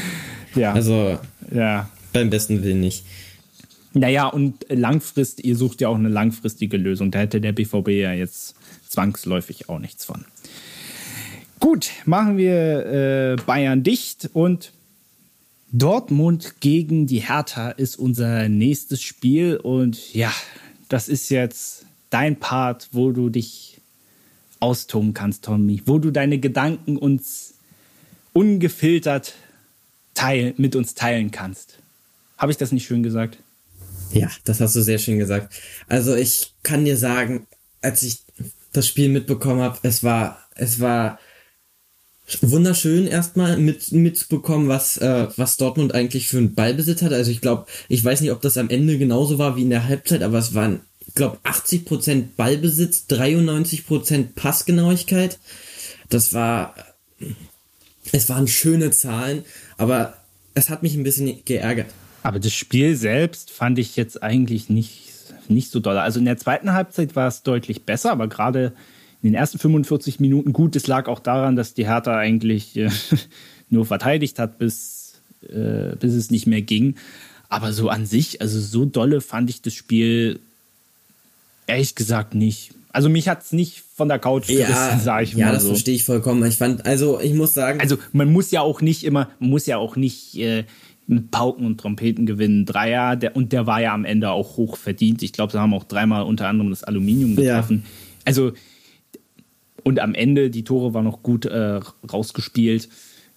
Ja. 0.56 0.72
Also. 0.72 1.18
Ja. 1.54 1.88
Beim 2.12 2.30
besten 2.30 2.62
Willen 2.62 2.80
nicht. 2.80 3.04
Naja, 3.92 4.26
und 4.28 4.66
langfristig, 4.68 5.44
ihr 5.44 5.56
sucht 5.56 5.80
ja 5.80 5.88
auch 5.88 5.96
eine 5.96 6.08
langfristige 6.08 6.76
Lösung. 6.76 7.10
Da 7.10 7.20
hätte 7.20 7.40
der 7.40 7.52
BVB 7.52 7.88
ja 7.88 8.12
jetzt 8.12 8.54
zwangsläufig 8.88 9.68
auch 9.68 9.78
nichts 9.78 10.04
von. 10.04 10.24
Gut, 11.58 11.90
machen 12.06 12.36
wir 12.36 12.86
äh, 12.86 13.36
Bayern 13.44 13.82
dicht 13.82 14.30
und 14.32 14.72
Dortmund 15.72 16.54
gegen 16.60 17.06
die 17.06 17.20
Hertha 17.20 17.70
ist 17.70 17.96
unser 17.96 18.48
nächstes 18.48 19.02
Spiel. 19.02 19.56
Und 19.56 20.14
ja, 20.14 20.32
das 20.88 21.08
ist 21.08 21.28
jetzt 21.28 21.84
dein 22.10 22.36
Part, 22.36 22.88
wo 22.92 23.12
du 23.12 23.28
dich 23.28 23.80
austoben 24.58 25.14
kannst, 25.14 25.44
Tommy. 25.44 25.82
Wo 25.86 25.98
du 25.98 26.10
deine 26.10 26.38
Gedanken 26.38 26.96
uns 26.96 27.54
ungefiltert 28.32 29.34
teil, 30.14 30.54
mit 30.56 30.74
uns 30.76 30.94
teilen 30.94 31.30
kannst. 31.30 31.79
Habe 32.40 32.52
ich 32.52 32.58
das 32.58 32.72
nicht 32.72 32.86
schön 32.86 33.02
gesagt? 33.02 33.38
Ja, 34.12 34.30
das 34.44 34.60
hast 34.60 34.74
du 34.74 34.80
sehr 34.80 34.98
schön 34.98 35.18
gesagt. 35.18 35.52
Also 35.88 36.14
ich 36.14 36.54
kann 36.62 36.86
dir 36.86 36.96
sagen, 36.96 37.46
als 37.82 38.02
ich 38.02 38.20
das 38.72 38.88
Spiel 38.88 39.10
mitbekommen 39.10 39.60
habe, 39.60 39.78
es 39.82 40.02
war, 40.02 40.38
es 40.54 40.80
war 40.80 41.18
wunderschön 42.40 43.06
erstmal 43.06 43.58
mit 43.58 43.92
mitzubekommen, 43.92 44.68
was 44.68 44.96
äh, 44.96 45.26
was 45.36 45.58
Dortmund 45.58 45.94
eigentlich 45.94 46.28
für 46.28 46.38
einen 46.38 46.54
Ballbesitz 46.54 47.02
hat. 47.02 47.12
Also 47.12 47.30
ich 47.30 47.42
glaube, 47.42 47.66
ich 47.88 48.02
weiß 48.02 48.22
nicht, 48.22 48.30
ob 48.32 48.40
das 48.40 48.56
am 48.56 48.70
Ende 48.70 48.96
genauso 48.96 49.38
war 49.38 49.56
wie 49.56 49.62
in 49.62 49.70
der 49.70 49.86
Halbzeit, 49.86 50.22
aber 50.22 50.38
es 50.38 50.54
war 50.54 50.64
ein 50.64 50.80
glaube 51.14 51.38
80% 51.44 52.28
Ballbesitz, 52.36 53.04
93% 53.10 54.28
Passgenauigkeit. 54.34 55.38
Das 56.08 56.32
war, 56.32 56.74
es 58.12 58.30
waren 58.30 58.48
schöne 58.48 58.92
Zahlen, 58.92 59.44
aber 59.76 60.14
es 60.54 60.70
hat 60.70 60.82
mich 60.82 60.94
ein 60.94 61.02
bisschen 61.02 61.44
geärgert. 61.44 61.88
Aber 62.22 62.38
das 62.38 62.52
Spiel 62.52 62.96
selbst 62.96 63.50
fand 63.50 63.78
ich 63.78 63.96
jetzt 63.96 64.22
eigentlich 64.22 64.68
nicht, 64.68 65.08
nicht 65.48 65.70
so 65.70 65.80
doll. 65.80 65.96
Also 65.96 66.18
in 66.18 66.26
der 66.26 66.36
zweiten 66.36 66.72
Halbzeit 66.72 67.16
war 67.16 67.28
es 67.28 67.42
deutlich 67.42 67.82
besser, 67.84 68.10
aber 68.12 68.28
gerade 68.28 68.72
in 69.22 69.30
den 69.30 69.34
ersten 69.34 69.58
45 69.58 70.20
Minuten 70.20 70.52
gut. 70.52 70.76
Es 70.76 70.86
lag 70.86 71.08
auch 71.08 71.20
daran, 71.20 71.56
dass 71.56 71.74
die 71.74 71.86
Hertha 71.86 72.16
eigentlich 72.16 72.76
äh, 72.76 72.90
nur 73.70 73.86
verteidigt 73.86 74.38
hat, 74.38 74.58
bis, 74.58 75.14
äh, 75.48 75.96
bis 75.96 76.14
es 76.14 76.30
nicht 76.30 76.46
mehr 76.46 76.62
ging. 76.62 76.96
Aber 77.48 77.72
so 77.72 77.88
an 77.88 78.06
sich, 78.06 78.40
also 78.40 78.60
so 78.60 78.84
dolle 78.84 79.20
fand 79.20 79.50
ich 79.50 79.60
das 79.60 79.74
Spiel 79.74 80.40
ehrlich 81.66 81.94
gesagt 81.94 82.34
nicht. 82.34 82.72
Also 82.92 83.08
mich 83.08 83.28
hat 83.28 83.42
es 83.42 83.52
nicht 83.52 83.82
von 83.94 84.08
der 84.08 84.18
Couch 84.18 84.48
ja, 84.48 84.98
sage 85.02 85.24
ich 85.24 85.32
ja, 85.32 85.38
mal. 85.38 85.46
Ja, 85.46 85.52
das 85.52 85.62
so. 85.62 85.70
verstehe 85.70 85.94
ich 85.94 86.04
vollkommen. 86.04 86.44
Ich 86.44 86.56
fand, 86.56 86.86
also 86.86 87.20
ich 87.20 87.34
muss 87.34 87.54
sagen. 87.54 87.80
Also 87.80 87.98
man 88.12 88.32
muss 88.32 88.50
ja 88.50 88.62
auch 88.62 88.80
nicht 88.80 89.04
immer, 89.04 89.28
man 89.38 89.50
muss 89.50 89.66
ja 89.66 89.78
auch 89.78 89.96
nicht 89.96 90.36
äh, 90.36 90.64
mit 91.10 91.30
Pauken 91.30 91.66
und 91.66 91.78
Trompeten 91.78 92.24
gewinnen. 92.24 92.64
Dreier, 92.64 93.16
der, 93.16 93.36
und 93.36 93.52
der 93.52 93.66
war 93.66 93.80
ja 93.80 93.92
am 93.92 94.04
Ende 94.04 94.30
auch 94.30 94.56
hoch 94.56 94.76
verdient. 94.76 95.22
Ich 95.22 95.32
glaube, 95.32 95.52
sie 95.52 95.58
haben 95.58 95.74
auch 95.74 95.84
dreimal 95.84 96.22
unter 96.22 96.48
anderem 96.48 96.70
das 96.70 96.84
Aluminium 96.84 97.36
getroffen. 97.36 97.82
Ja. 97.84 97.90
Also, 98.24 98.52
und 99.82 99.98
am 99.98 100.14
Ende, 100.14 100.50
die 100.50 100.64
Tore 100.64 100.94
waren 100.94 101.04
noch 101.04 101.22
gut 101.22 101.46
äh, 101.46 101.80
rausgespielt. 102.10 102.88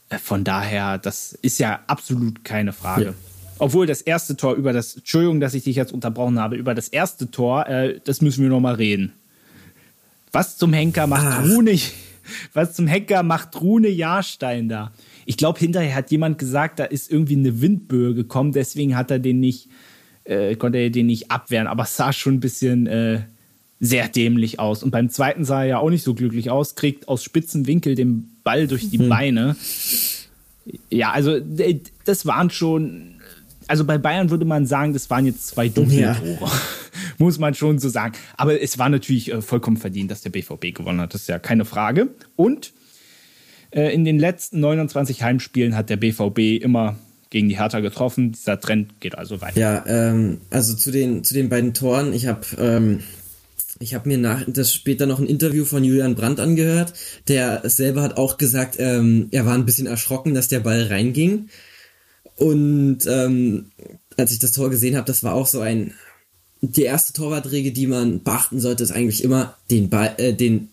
Äh, 0.09 0.19
von 0.19 0.43
daher, 0.43 0.97
das 0.97 1.34
ist 1.34 1.59
ja 1.59 1.80
absolut 1.88 2.43
keine 2.43 2.74
Frage. 2.74 3.05
Ja. 3.05 3.13
Obwohl 3.57 3.88
das 3.88 4.01
erste 4.01 4.36
Tor 4.36 4.53
über 4.55 4.74
das, 4.74 4.95
Entschuldigung, 4.95 5.39
dass 5.39 5.53
ich 5.53 5.63
dich 5.63 5.76
jetzt 5.76 5.93
unterbrochen 5.93 6.39
habe, 6.39 6.55
über 6.55 6.76
das 6.76 6.89
erste 6.89 7.32
Tor, 7.32 7.67
äh, 7.67 7.99
das 8.03 8.21
müssen 8.21 8.43
wir 8.43 8.49
nochmal 8.49 8.76
reden. 8.76 9.13
Was 10.32 10.57
zum 10.57 10.74
Henker 10.74 11.07
macht 11.07 11.26
Ach. 11.26 11.45
Rune, 11.45 11.80
was 12.53 12.74
zum 12.74 12.88
Henker 12.88 13.24
macht 13.24 13.59
Rune 13.59 13.89
Jahrstein 13.89 14.69
da? 14.69 14.91
Ich 15.26 15.38
glaube, 15.38 15.59
hinterher 15.59 15.95
hat 15.95 16.11
jemand 16.11 16.38
gesagt, 16.38 16.80
da 16.80 16.86
ist 16.86 17.11
irgendwie 17.11 17.36
eine 17.36 17.61
Windböe 17.61 18.13
gekommen, 18.13 18.51
deswegen 18.51 18.95
hat 18.95 19.11
er 19.11 19.19
den 19.19 19.39
nicht, 19.39 19.69
äh, 20.24 20.55
konnte 20.55 20.78
er 20.78 20.89
den 20.89 21.07
nicht 21.07 21.32
abwehren, 21.32 21.67
aber 21.67 21.84
es 21.84 21.95
sah 21.95 22.13
schon 22.13 22.36
ein 22.36 22.39
bisschen 22.39 22.88
äh, 22.88 23.21
sehr 23.80 24.07
dämlich 24.07 24.59
aus. 24.59 24.84
Und 24.84 24.91
beim 24.91 25.09
zweiten 25.09 25.45
sah 25.45 25.63
er 25.63 25.67
ja 25.67 25.78
auch 25.80 25.89
nicht 25.89 26.03
so 26.03 26.13
glücklich 26.13 26.49
aus, 26.49 26.76
kriegt 26.76 27.07
aus 27.07 27.24
spitzen 27.24 27.67
Winkel 27.67 27.95
den 27.95 28.32
Ball 28.43 28.67
durch 28.67 28.89
die 28.89 28.97
mhm. 28.97 29.09
Beine. 29.09 29.55
Ja, 30.89 31.11
also 31.11 31.39
das 32.05 32.26
waren 32.26 32.49
schon 32.49 33.13
also 33.67 33.86
bei 33.86 33.97
Bayern 33.97 34.30
würde 34.30 34.45
man 34.45 34.65
sagen, 34.65 34.93
das 34.93 35.09
waren 35.09 35.26
jetzt 35.26 35.47
zwei 35.47 35.69
Doppeltore. 35.69 36.38
Ja. 36.41 36.51
Muss 37.17 37.39
man 37.39 37.53
schon 37.53 37.80
so 37.80 37.89
sagen. 37.89 38.13
Aber 38.38 38.61
es 38.61 38.78
war 38.78 38.89
natürlich 38.89 39.32
äh, 39.32 39.41
vollkommen 39.41 39.78
verdient, 39.78 40.11
dass 40.11 40.21
der 40.21 40.30
BVB 40.30 40.74
gewonnen 40.74 41.01
hat. 41.01 41.13
Das 41.13 41.21
ist 41.21 41.28
ja 41.28 41.39
keine 41.39 41.65
Frage. 41.65 42.09
Und 42.36 42.67
äh, 42.67 42.71
in 43.80 44.05
den 44.05 44.19
letzten 44.19 44.59
29 44.59 45.24
Heimspielen 45.24 45.76
hat 45.76 45.89
der 45.89 45.97
BVB 45.97 46.61
immer 46.61 46.97
gegen 47.30 47.49
die 47.49 47.57
Hertha 47.57 47.80
getroffen. 47.80 48.32
Dieser 48.32 48.59
Trend 48.59 48.99
geht 48.99 49.17
also 49.17 49.41
weiter. 49.41 49.59
Ja, 49.59 49.84
ähm, 49.88 50.41
also 50.51 50.76
zu 50.76 50.91
den, 50.91 51.24
zu 51.24 51.34
den 51.34 51.49
beiden 51.49 51.74
Toren. 51.74 52.13
Ich 52.13 52.28
habe 52.28 52.45
ähm, 52.59 52.99
ich 53.80 53.93
habe 53.93 54.07
mir 54.07 54.17
nach 54.17 54.43
das 54.47 54.74
später 54.74 55.05
noch 55.05 55.19
ein 55.19 55.26
Interview 55.26 55.65
von 55.65 55.84
Julian 55.84 56.15
Brandt 56.15 56.39
angehört. 56.39 56.93
Der 57.28 57.67
selber 57.69 58.01
hat 58.01 58.17
auch 58.17 58.38
gesagt, 58.38 58.76
ähm, 58.80 59.28
er 59.32 59.45
war 59.45 59.55
ein 59.55 59.65
bisschen 59.65 59.88
erschrocken, 59.88 60.34
dass 60.34 60.47
der 60.47 60.61
Ball 60.61 60.84
reinging. 60.84 61.49
Und 62.36 62.99
ähm, 63.07 63.71
als 64.15 64.32
ich 64.32 64.39
das 64.39 64.53
Tor 64.53 64.69
gesehen 64.69 64.95
habe, 64.95 65.07
das 65.07 65.24
war 65.24 65.34
auch 65.34 65.47
so 65.47 65.59
ein. 65.59 65.93
Die 66.61 66.84
erste 66.84 67.11
Torwartregel, 67.11 67.74
die 67.74 67.88
man 67.88 68.24
beachten 68.24 68.61
sollte, 68.61 68.84
ist 68.84 68.91
eigentlich 68.91 69.21
immer 69.21 69.57
den 69.69 69.89
Ball, 69.89 70.13
äh, 70.17 70.34
den 70.34 70.69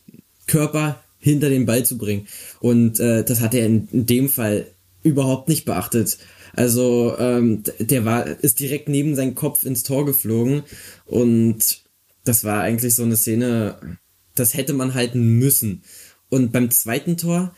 Körper 0.47 1.03
hinter 1.21 1.49
den 1.49 1.67
Ball 1.67 1.85
zu 1.85 1.97
bringen. 1.99 2.27
Und 2.59 2.99
äh, 2.99 3.23
das 3.25 3.41
hat 3.41 3.55
er 3.55 3.67
in, 3.67 3.89
in 3.93 4.07
dem 4.07 4.29
Fall 4.29 4.67
überhaupt 5.03 5.49
nicht 5.49 5.65
beachtet. 5.65 6.19
Also 6.55 7.17
ähm, 7.19 7.63
der 7.79 8.05
war 8.05 8.27
ist 8.27 8.61
direkt 8.61 8.89
neben 8.89 9.15
seinen 9.15 9.35
Kopf 9.35 9.65
ins 9.65 9.83
Tor 9.83 10.05
geflogen 10.05 10.63
und 11.07 11.83
das 12.25 12.45
war 12.45 12.63
eigentlich 12.63 12.95
so 12.95 13.05
eine 13.05 13.17
Szene, 13.17 13.99
das 14.35 14.55
hätte 14.55 14.73
man 14.73 14.95
halten 14.95 15.39
müssen. 15.39 15.83
Und 16.29 16.53
beim 16.53 16.71
zweiten 16.71 17.17
Tor, 17.17 17.55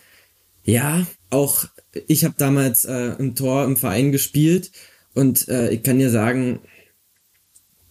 ja, 0.65 1.07
auch 1.31 1.67
ich 2.07 2.25
habe 2.25 2.35
damals 2.39 2.85
äh, 2.85 3.15
im 3.19 3.35
Tor 3.35 3.65
im 3.65 3.77
Verein 3.77 4.13
gespielt 4.13 4.71
und 5.15 5.49
äh, 5.49 5.71
ich 5.71 5.83
kann 5.83 5.99
dir 5.99 6.11
sagen, 6.11 6.61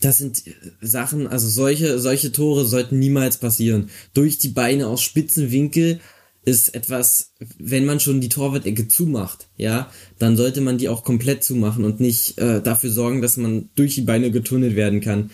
das 0.01 0.17
sind 0.17 0.43
Sachen, 0.81 1.27
also 1.27 1.47
solche, 1.47 1.99
solche 1.99 2.31
Tore 2.31 2.65
sollten 2.65 2.99
niemals 2.99 3.37
passieren. 3.37 3.89
Durch 4.13 4.37
die 4.37 4.49
Beine 4.49 4.87
aus 4.87 5.01
spitzen 5.01 5.51
Winkel 5.51 5.99
ist 6.43 6.73
etwas, 6.73 7.33
wenn 7.59 7.85
man 7.85 7.99
schon 7.99 8.19
die 8.19 8.29
Torwart-Ecke 8.29 8.87
zumacht, 8.87 9.47
ja, 9.57 9.91
dann 10.17 10.37
sollte 10.37 10.61
man 10.61 10.79
die 10.79 10.89
auch 10.89 11.03
komplett 11.03 11.43
zumachen 11.43 11.85
und 11.85 11.99
nicht 11.99 12.39
äh, 12.39 12.61
dafür 12.61 12.89
sorgen, 12.89 13.21
dass 13.21 13.37
man 13.37 13.69
durch 13.75 13.93
die 13.93 14.01
Beine 14.01 14.31
getunnelt 14.31 14.75
werden 14.75 15.01
kann. 15.01 15.29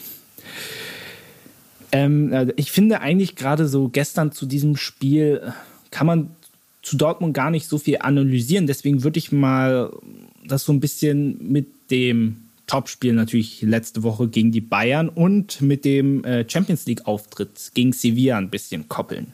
Ähm, 1.94 2.34
äh, 2.34 2.52
ich 2.58 2.72
finde 2.72 3.02
eigentlich 3.02 3.36
gerade 3.36 3.68
so 3.68 3.88
gestern 3.88 4.32
zu 4.32 4.48
diesem 4.48 4.76
Spiel 4.76 5.42
äh, 5.46 5.52
kann 5.92 6.08
man 6.08 6.32
zu 6.82 6.98
Dortmund 6.98 7.36
gar 7.36 7.52
nicht 7.52 7.68
so 7.70 7.78
viel 7.78 8.00
analysieren. 8.00 8.66
Deswegen 8.68 9.04
würde 9.04 9.20
ich 9.20 9.32
mal 9.32 9.94
das 10.46 10.66
so 10.66 10.74
ein 10.74 10.80
bisschen 10.80 11.38
mit 11.52 11.68
dem 11.92 12.38
Topspiel 12.66 13.14
natürlich 13.14 13.62
letzte 13.62 14.02
Woche 14.02 14.28
gegen 14.28 14.52
die 14.52 14.60
Bayern 14.60 15.08
und 15.08 15.62
mit 15.62 15.86
dem 15.86 16.26
äh, 16.26 16.50
Champions 16.50 16.88
League-Auftritt 16.88 17.72
gegen 17.76 17.94
Sevilla 17.94 18.38
ein 18.38 18.50
bisschen 18.50 18.90
koppeln. 18.90 19.34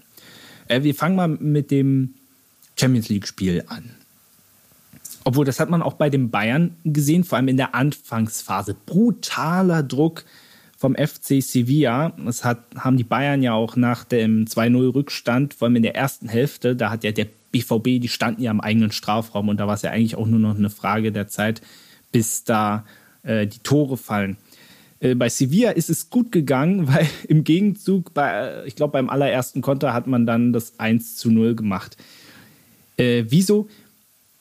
wir 0.68 0.94
fangen 0.94 1.16
mal 1.16 1.28
mit 1.28 1.72
dem 1.72 2.14
Champions 2.76 3.10
League-Spiel 3.10 3.64
an. 3.68 3.92
Obwohl, 5.24 5.46
das 5.46 5.60
hat 5.60 5.70
man 5.70 5.82
auch 5.82 5.94
bei 5.94 6.10
den 6.10 6.30
Bayern 6.30 6.76
gesehen, 6.84 7.24
vor 7.24 7.38
allem 7.38 7.48
in 7.48 7.58
der 7.58 7.74
Anfangsphase. 7.74 8.76
Brutaler 8.86 9.84
Druck 9.84 10.26
vom 10.80 10.96
FC 10.96 11.44
Sevilla. 11.44 12.14
Das 12.26 12.46
hat, 12.46 12.60
haben 12.78 12.96
die 12.96 13.04
Bayern 13.04 13.44
ja 13.44 13.54
auch 13.54 13.76
nach 13.76 14.06
dem 14.06 14.46
2-0-Rückstand, 14.46 15.54
vor 15.54 15.68
allem 15.68 15.76
in 15.76 15.84
der 15.84 15.96
ersten 15.96 16.30
Hälfte, 16.30 16.76
da 16.76 16.90
hat 16.90 17.04
ja 17.04 17.12
der 17.12 17.28
BVB, 17.52 18.02
die 18.02 18.08
standen 18.08 18.42
ja 18.42 18.50
im 18.50 18.62
eigenen 18.62 18.92
Strafraum 18.92 19.50
und 19.50 19.60
da 19.60 19.68
war 19.68 19.74
es 19.74 19.82
ja 19.82 19.92
eigentlich 19.92 20.16
auch 20.16 20.26
nur 20.26 20.40
noch 20.40 20.58
eine 20.58 20.70
Frage 20.70 21.12
der 21.12 21.28
Zeit, 21.28 21.62
bis 22.14 22.46
da 22.46 22.86
äh, 23.24 23.46
die 23.46 23.60
Tore 23.60 23.98
fallen. 23.98 24.38
Äh, 25.02 25.16
bei 25.16 25.28
Sevilla 25.28 25.72
ist 25.72 25.90
es 25.90 26.10
gut 26.10 26.32
gegangen, 26.32 26.88
weil 26.94 27.08
im 27.28 27.44
Gegenzug, 27.44 28.14
bei, 28.14 28.32
äh, 28.32 28.68
ich 28.68 28.78
glaube, 28.78 28.94
beim 28.94 29.10
allerersten 29.10 29.62
Konter 29.62 29.94
hat 29.94 30.08
man 30.08 30.26
dann 30.26 30.54
das 30.54 30.80
1 30.80 31.18
zu 31.18 31.30
0 31.30 31.56
gemacht. 31.56 31.98
Äh, 32.96 33.26
wieso? 33.28 33.68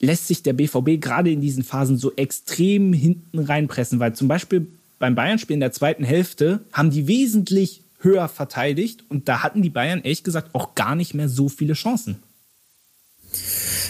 lässt 0.00 0.28
sich 0.28 0.42
der 0.42 0.52
BVB 0.52 1.00
gerade 1.00 1.30
in 1.30 1.40
diesen 1.40 1.64
Phasen 1.64 1.96
so 1.96 2.12
extrem 2.14 2.92
hinten 2.92 3.40
reinpressen, 3.40 3.98
weil 3.98 4.14
zum 4.14 4.28
Beispiel 4.28 4.68
beim 4.98 5.14
Bayern-Spiel 5.14 5.54
in 5.54 5.60
der 5.60 5.72
zweiten 5.72 6.04
Hälfte 6.04 6.60
haben 6.72 6.90
die 6.90 7.06
wesentlich 7.06 7.82
höher 8.00 8.28
verteidigt 8.28 9.04
und 9.08 9.28
da 9.28 9.42
hatten 9.42 9.62
die 9.62 9.70
Bayern 9.70 10.02
ehrlich 10.02 10.24
gesagt 10.24 10.54
auch 10.54 10.74
gar 10.74 10.94
nicht 10.94 11.14
mehr 11.14 11.28
so 11.28 11.48
viele 11.48 11.74
Chancen. 11.74 12.16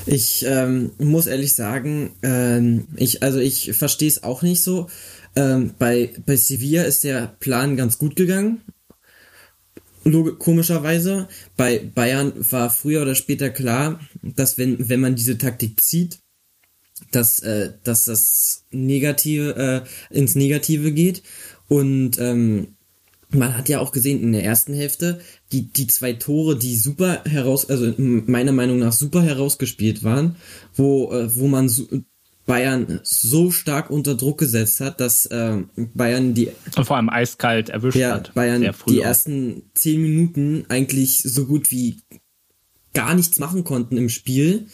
Ich 0.07 0.45
ähm, 0.47 0.93
muss 0.99 1.27
ehrlich 1.27 1.55
sagen, 1.55 2.13
ähm, 2.23 2.89
ich, 2.97 3.23
also 3.23 3.39
ich 3.39 3.73
verstehe 3.75 4.09
es 4.09 4.23
auch 4.23 4.43
nicht 4.43 4.63
so. 4.63 4.89
Ähm, 5.37 5.75
bei, 5.79 6.11
bei 6.25 6.37
Sevilla 6.37 6.83
ist 6.83 7.05
der 7.05 7.37
Plan 7.39 7.77
ganz 7.77 7.99
gut 7.99 8.17
gegangen 8.17 8.63
komischerweise. 10.39 11.29
Bei 11.57 11.79
Bayern 11.79 12.33
war 12.51 12.71
früher 12.71 13.03
oder 13.03 13.15
später 13.15 13.51
klar, 13.51 14.01
dass 14.23 14.59
wenn, 14.59 14.89
wenn 14.89 15.01
man 15.01 15.15
diese 15.15 15.39
Taktik 15.39 15.81
zieht, 15.81 16.19
dass, 17.13 17.41
äh, 17.41 17.73
dass 17.85 18.05
das 18.05 18.65
Negative 18.71 19.85
äh, 20.11 20.17
ins 20.17 20.35
Negative 20.35 20.93
geht. 20.93 21.23
Und 21.69 22.19
ähm, 22.19 22.77
man 23.31 23.57
hat 23.57 23.69
ja 23.69 23.81
auch 23.81 23.93
gesehen 23.93 24.23
in 24.23 24.33
der 24.33 24.45
ersten 24.45 24.73
Hälfte, 24.73 25.21
die, 25.53 25.71
die 25.71 25.87
zwei 25.87 26.15
Tore, 26.15 26.57
die 26.57 26.77
super 26.77 27.23
heraus, 27.25 27.69
also 27.69 27.93
meiner 27.99 28.53
Meinung 28.53 28.79
nach 28.79 28.93
super 28.93 29.23
herausgespielt 29.23 30.03
waren, 30.03 30.37
wo, 30.75 31.13
äh, 31.13 31.35
wo 31.37 31.47
man 31.47 31.69
so, 31.69 31.87
Bayern 32.47 33.01
so 33.03 33.51
stark 33.51 33.91
unter 33.91 34.15
Druck 34.15 34.39
gesetzt 34.39 34.81
hat, 34.81 35.01
dass 35.01 35.27
äh, 35.27 35.59
Bayern 35.95 36.33
die 36.33 36.49
und 36.77 36.87
vor 36.87 36.97
allem 36.97 37.11
eiskalt 37.11 37.69
erwischt 37.69 37.99
ja, 37.99 38.15
hat. 38.15 38.33
Bayern 38.33 38.67
die 38.89 39.01
ersten 39.01 39.65
zehn 39.75 40.01
Minuten 40.01 40.65
eigentlich 40.71 41.19
so 41.19 41.45
gut 41.45 41.71
wie 41.71 42.01
gar 42.95 43.15
nichts 43.15 43.39
machen 43.39 43.65
konnten 43.65 43.99
im 43.99 44.09
Spiel. 44.09 44.67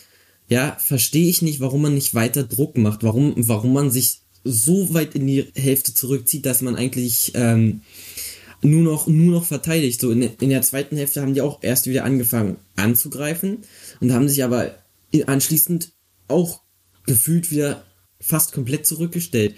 Ja, 0.55 0.77
verstehe 0.79 1.29
ich 1.29 1.43
nicht, 1.43 1.59
warum 1.59 1.83
man 1.83 1.95
nicht 1.95 2.15
weiter 2.15 2.45
Druck 2.45 2.79
macht, 2.79 3.03
warum, 3.03 3.35
warum 3.37 3.73
man 3.73 3.91
sich 3.91 4.21
so 4.45 4.95
weit 4.95 5.17
in 5.17 5.27
die 5.27 5.51
Hälfte 5.57 5.93
zurückzieht, 5.93 6.47
dass 6.47 6.63
man 6.63 6.77
eigentlich 6.77 7.33
ähm, 7.35 7.81
nur 8.63 8.83
noch, 8.83 9.09
nur 9.09 9.33
noch 9.33 9.45
verteidigt. 9.45 10.01
So 10.01 10.13
in, 10.13 10.23
in 10.23 10.51
der 10.51 10.63
zweiten 10.63 10.97
Hälfte 10.97 11.23
haben 11.23 11.35
die 11.35 11.41
auch 11.41 11.59
erst 11.65 11.89
wieder 11.89 12.05
angefangen 12.05 12.59
anzugreifen 12.77 13.65
und 13.99 14.13
haben 14.13 14.29
sich 14.29 14.45
aber 14.45 14.77
anschließend 15.27 15.91
auch 16.29 16.61
gefühlt 17.05 17.51
wieder 17.51 17.85
fast 18.21 18.53
komplett 18.53 18.87
zurückgestellt. 18.87 19.57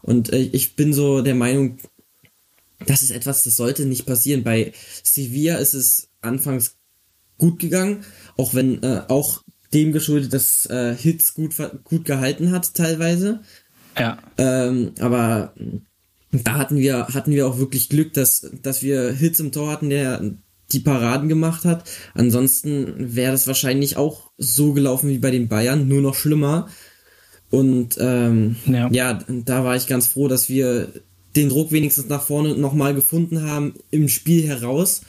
Und 0.00 0.32
äh, 0.32 0.42
ich 0.52 0.76
bin 0.76 0.94
so 0.94 1.22
der 1.22 1.34
Meinung, 1.34 1.78
das 2.86 3.02
ist 3.02 3.10
etwas, 3.10 3.42
das 3.42 3.56
sollte 3.56 3.84
nicht 3.84 4.06
passieren. 4.06 4.44
Bei 4.44 4.72
Sevilla 5.02 5.56
ist 5.56 5.74
es 5.74 6.08
anfangs 6.20 6.76
gut 7.36 7.58
gegangen, 7.58 8.04
auch 8.36 8.54
wenn 8.54 8.80
äh, 8.84 9.02
auch 9.08 9.42
dem 9.72 9.92
geschuldet, 9.92 10.32
dass 10.32 10.66
äh, 10.66 10.94
Hits 10.94 11.34
gut 11.34 11.54
gut 11.84 12.04
gehalten 12.04 12.50
hat 12.52 12.74
teilweise. 12.74 13.40
Ja. 13.98 14.18
Ähm, 14.38 14.92
aber 15.00 15.54
da 16.32 16.54
hatten 16.54 16.78
wir 16.78 17.08
hatten 17.08 17.32
wir 17.32 17.46
auch 17.46 17.58
wirklich 17.58 17.88
Glück, 17.88 18.12
dass 18.12 18.50
dass 18.62 18.82
wir 18.82 19.12
Hits 19.12 19.40
im 19.40 19.52
Tor 19.52 19.70
hatten, 19.70 19.90
der 19.90 20.20
die 20.72 20.80
Paraden 20.80 21.28
gemacht 21.28 21.64
hat. 21.64 21.88
Ansonsten 22.14 23.14
wäre 23.14 23.32
das 23.32 23.46
wahrscheinlich 23.46 23.96
auch 23.96 24.30
so 24.36 24.72
gelaufen 24.72 25.08
wie 25.08 25.18
bei 25.18 25.30
den 25.30 25.48
Bayern, 25.48 25.88
nur 25.88 26.02
noch 26.02 26.14
schlimmer. 26.14 26.68
Und 27.50 27.96
ähm, 28.00 28.56
ja. 28.66 28.88
ja, 28.90 29.18
da 29.28 29.64
war 29.64 29.76
ich 29.76 29.86
ganz 29.86 30.08
froh, 30.08 30.26
dass 30.26 30.48
wir 30.48 30.88
den 31.36 31.48
Druck 31.48 31.70
wenigstens 31.70 32.08
nach 32.08 32.22
vorne 32.22 32.56
nochmal 32.56 32.94
gefunden 32.94 33.42
haben 33.42 33.74
im 33.90 34.08
Spiel 34.08 34.46
heraus 34.46 35.02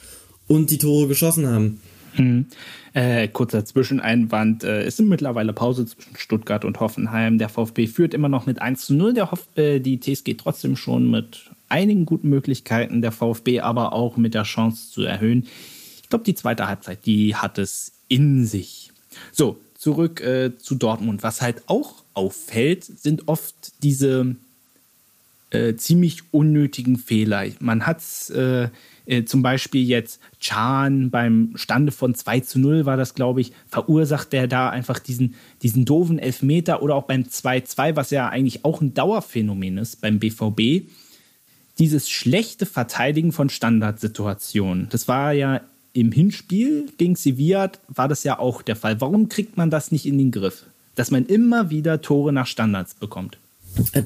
und 0.46 0.70
die 0.70 0.78
Tore 0.78 1.08
geschossen 1.08 1.48
haben. 1.48 1.80
Hm. 2.12 2.46
Äh, 2.98 3.28
kurzer 3.28 3.64
Zwischeneinwand. 3.64 4.64
Äh, 4.64 4.82
es 4.82 4.96
sind 4.96 5.08
mittlerweile 5.08 5.52
Pause 5.52 5.86
zwischen 5.86 6.16
Stuttgart 6.16 6.64
und 6.64 6.80
Hoffenheim. 6.80 7.38
Der 7.38 7.48
VfB 7.48 7.86
führt 7.86 8.12
immer 8.12 8.28
noch 8.28 8.46
mit 8.46 8.60
1 8.60 8.86
zu 8.86 8.94
0. 8.94 9.14
Der 9.14 9.30
Hoff 9.30 9.46
äh, 9.54 9.78
die 9.78 10.00
TSG 10.00 10.34
trotzdem 10.36 10.74
schon 10.74 11.08
mit 11.08 11.48
einigen 11.68 12.06
guten 12.06 12.28
Möglichkeiten. 12.28 13.00
Der 13.00 13.12
VfB 13.12 13.60
aber 13.60 13.92
auch 13.92 14.16
mit 14.16 14.34
der 14.34 14.42
Chance 14.42 14.90
zu 14.90 15.02
erhöhen. 15.02 15.46
Ich 16.02 16.08
glaube, 16.08 16.24
die 16.24 16.34
zweite 16.34 16.66
Halbzeit, 16.66 17.06
die 17.06 17.36
hat 17.36 17.58
es 17.58 17.92
in 18.08 18.44
sich. 18.44 18.90
So, 19.30 19.60
zurück 19.76 20.20
äh, 20.20 20.58
zu 20.58 20.74
Dortmund. 20.74 21.22
Was 21.22 21.40
halt 21.40 21.62
auch 21.68 22.02
auffällt, 22.14 22.82
sind 22.82 23.28
oft 23.28 23.84
diese 23.84 24.34
äh, 25.50 25.74
ziemlich 25.76 26.22
unnötigen 26.32 26.96
Fehler. 26.96 27.44
Man 27.60 27.86
hat 27.86 28.02
äh, 28.30 28.68
äh, 29.08 29.24
zum 29.24 29.42
Beispiel 29.42 29.82
jetzt 29.82 30.20
Chan 30.38 31.10
beim 31.10 31.52
Stande 31.54 31.92
von 31.92 32.14
2 32.14 32.40
zu 32.40 32.58
0 32.58 32.84
war 32.84 32.98
das, 32.98 33.14
glaube 33.14 33.40
ich, 33.40 33.52
verursacht 33.66 34.32
der 34.34 34.46
da 34.46 34.68
einfach 34.68 34.98
diesen, 34.98 35.34
diesen 35.62 35.86
doofen 35.86 36.18
Elfmeter 36.18 36.82
oder 36.82 36.94
auch 36.94 37.04
beim 37.04 37.22
2-2, 37.22 37.96
was 37.96 38.10
ja 38.10 38.28
eigentlich 38.28 38.66
auch 38.66 38.82
ein 38.82 38.92
Dauerphänomen 38.92 39.78
ist 39.78 40.02
beim 40.02 40.18
BVB. 40.18 40.86
Dieses 41.78 42.10
schlechte 42.10 42.66
Verteidigen 42.66 43.32
von 43.32 43.48
Standardsituationen. 43.48 44.88
Das 44.90 45.08
war 45.08 45.32
ja 45.32 45.62
im 45.94 46.12
Hinspiel 46.12 46.90
gegen 46.98 47.16
Sevilla, 47.16 47.72
war 47.88 48.08
das 48.08 48.24
ja 48.24 48.38
auch 48.38 48.60
der 48.60 48.76
Fall. 48.76 49.00
Warum 49.00 49.30
kriegt 49.30 49.56
man 49.56 49.70
das 49.70 49.90
nicht 49.90 50.04
in 50.04 50.18
den 50.18 50.32
Griff? 50.32 50.66
Dass 50.96 51.10
man 51.10 51.24
immer 51.24 51.70
wieder 51.70 52.02
Tore 52.02 52.32
nach 52.32 52.46
Standards 52.46 52.94
bekommt. 52.94 53.38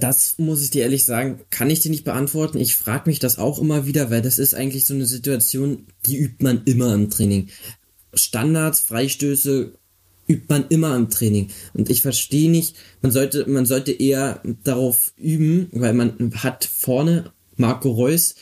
Das 0.01 0.39
muss 0.39 0.63
ich 0.63 0.71
dir 0.71 0.83
ehrlich 0.83 1.05
sagen, 1.05 1.41
kann 1.51 1.71
ich 1.71 1.81
dir 1.81 1.91
nicht 1.91 2.05
beantworten. 2.05 2.59
Ich 2.59 2.77
frage 2.77 3.09
mich 3.09 3.19
das 3.19 3.39
auch 3.39 3.59
immer 3.59 3.87
wieder, 3.87 4.11
weil 4.11 4.23
das 4.23 4.39
ist 4.39 4.55
eigentlich 4.55 4.85
so 4.85 4.95
eine 4.95 5.07
Situation, 5.07 5.87
die 6.07 6.19
übt 6.19 6.43
man 6.45 6.63
immer 6.65 6.95
im 6.95 7.11
Training. 7.11 7.49
Standards, 8.15 8.81
Freistöße 8.81 9.73
übt 10.29 10.47
man 10.49 10.67
immer 10.69 10.97
im 10.97 11.11
Training. 11.11 11.49
Und 11.75 11.91
ich 11.91 12.03
verstehe 12.03 12.51
nicht, 12.51 12.77
man 13.01 13.13
sollte, 13.13 13.49
man 13.49 13.67
sollte 13.67 13.93
eher 13.93 14.43
darauf 14.65 15.13
üben, 15.17 15.69
weil 15.73 15.95
man 15.95 16.33
hat 16.37 16.65
vorne 16.65 17.33
Marco 17.57 17.91
Reus, 17.91 18.35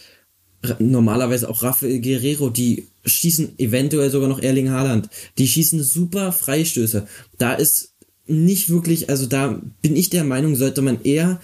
normalerweise 0.78 1.48
auch 1.48 1.62
Rafael 1.62 2.00
Guerrero, 2.00 2.50
die 2.50 2.88
schießen 3.04 3.58
eventuell 3.58 4.10
sogar 4.10 4.28
noch 4.28 4.42
Erling 4.42 4.70
Haaland. 4.70 5.08
Die 5.38 5.48
schießen 5.48 5.82
super 5.82 6.32
Freistöße. 6.32 7.06
Da 7.38 7.54
ist 7.54 7.94
nicht 8.30 8.70
wirklich, 8.70 9.10
also 9.10 9.26
da 9.26 9.60
bin 9.82 9.96
ich 9.96 10.10
der 10.10 10.24
Meinung, 10.24 10.56
sollte 10.56 10.82
man 10.82 11.02
eher 11.02 11.40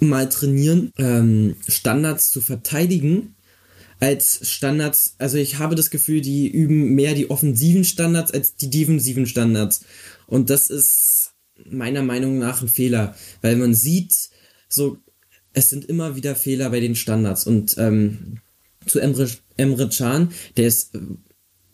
mal 0.00 0.28
trainieren, 0.28 0.92
ähm, 0.98 1.56
Standards 1.66 2.30
zu 2.30 2.40
verteidigen, 2.40 3.34
als 4.00 4.48
Standards, 4.48 5.14
also 5.18 5.38
ich 5.38 5.58
habe 5.58 5.74
das 5.74 5.90
Gefühl, 5.90 6.20
die 6.20 6.48
üben 6.48 6.94
mehr 6.94 7.14
die 7.14 7.30
offensiven 7.30 7.84
Standards 7.84 8.30
als 8.30 8.54
die 8.54 8.70
defensiven 8.70 9.26
Standards. 9.26 9.80
Und 10.26 10.50
das 10.50 10.70
ist 10.70 11.32
meiner 11.68 12.02
Meinung 12.02 12.38
nach 12.38 12.62
ein 12.62 12.68
Fehler, 12.68 13.16
weil 13.42 13.56
man 13.56 13.74
sieht, 13.74 14.14
so, 14.68 14.98
es 15.52 15.70
sind 15.70 15.84
immer 15.84 16.14
wieder 16.14 16.36
Fehler 16.36 16.70
bei 16.70 16.78
den 16.78 16.94
Standards. 16.94 17.44
Und 17.44 17.76
ähm, 17.78 18.38
zu 18.86 19.00
Emre, 19.00 19.28
Emre 19.56 19.88
Can, 19.88 20.30
der 20.56 20.68
ist 20.68 20.94
äh, 20.94 21.00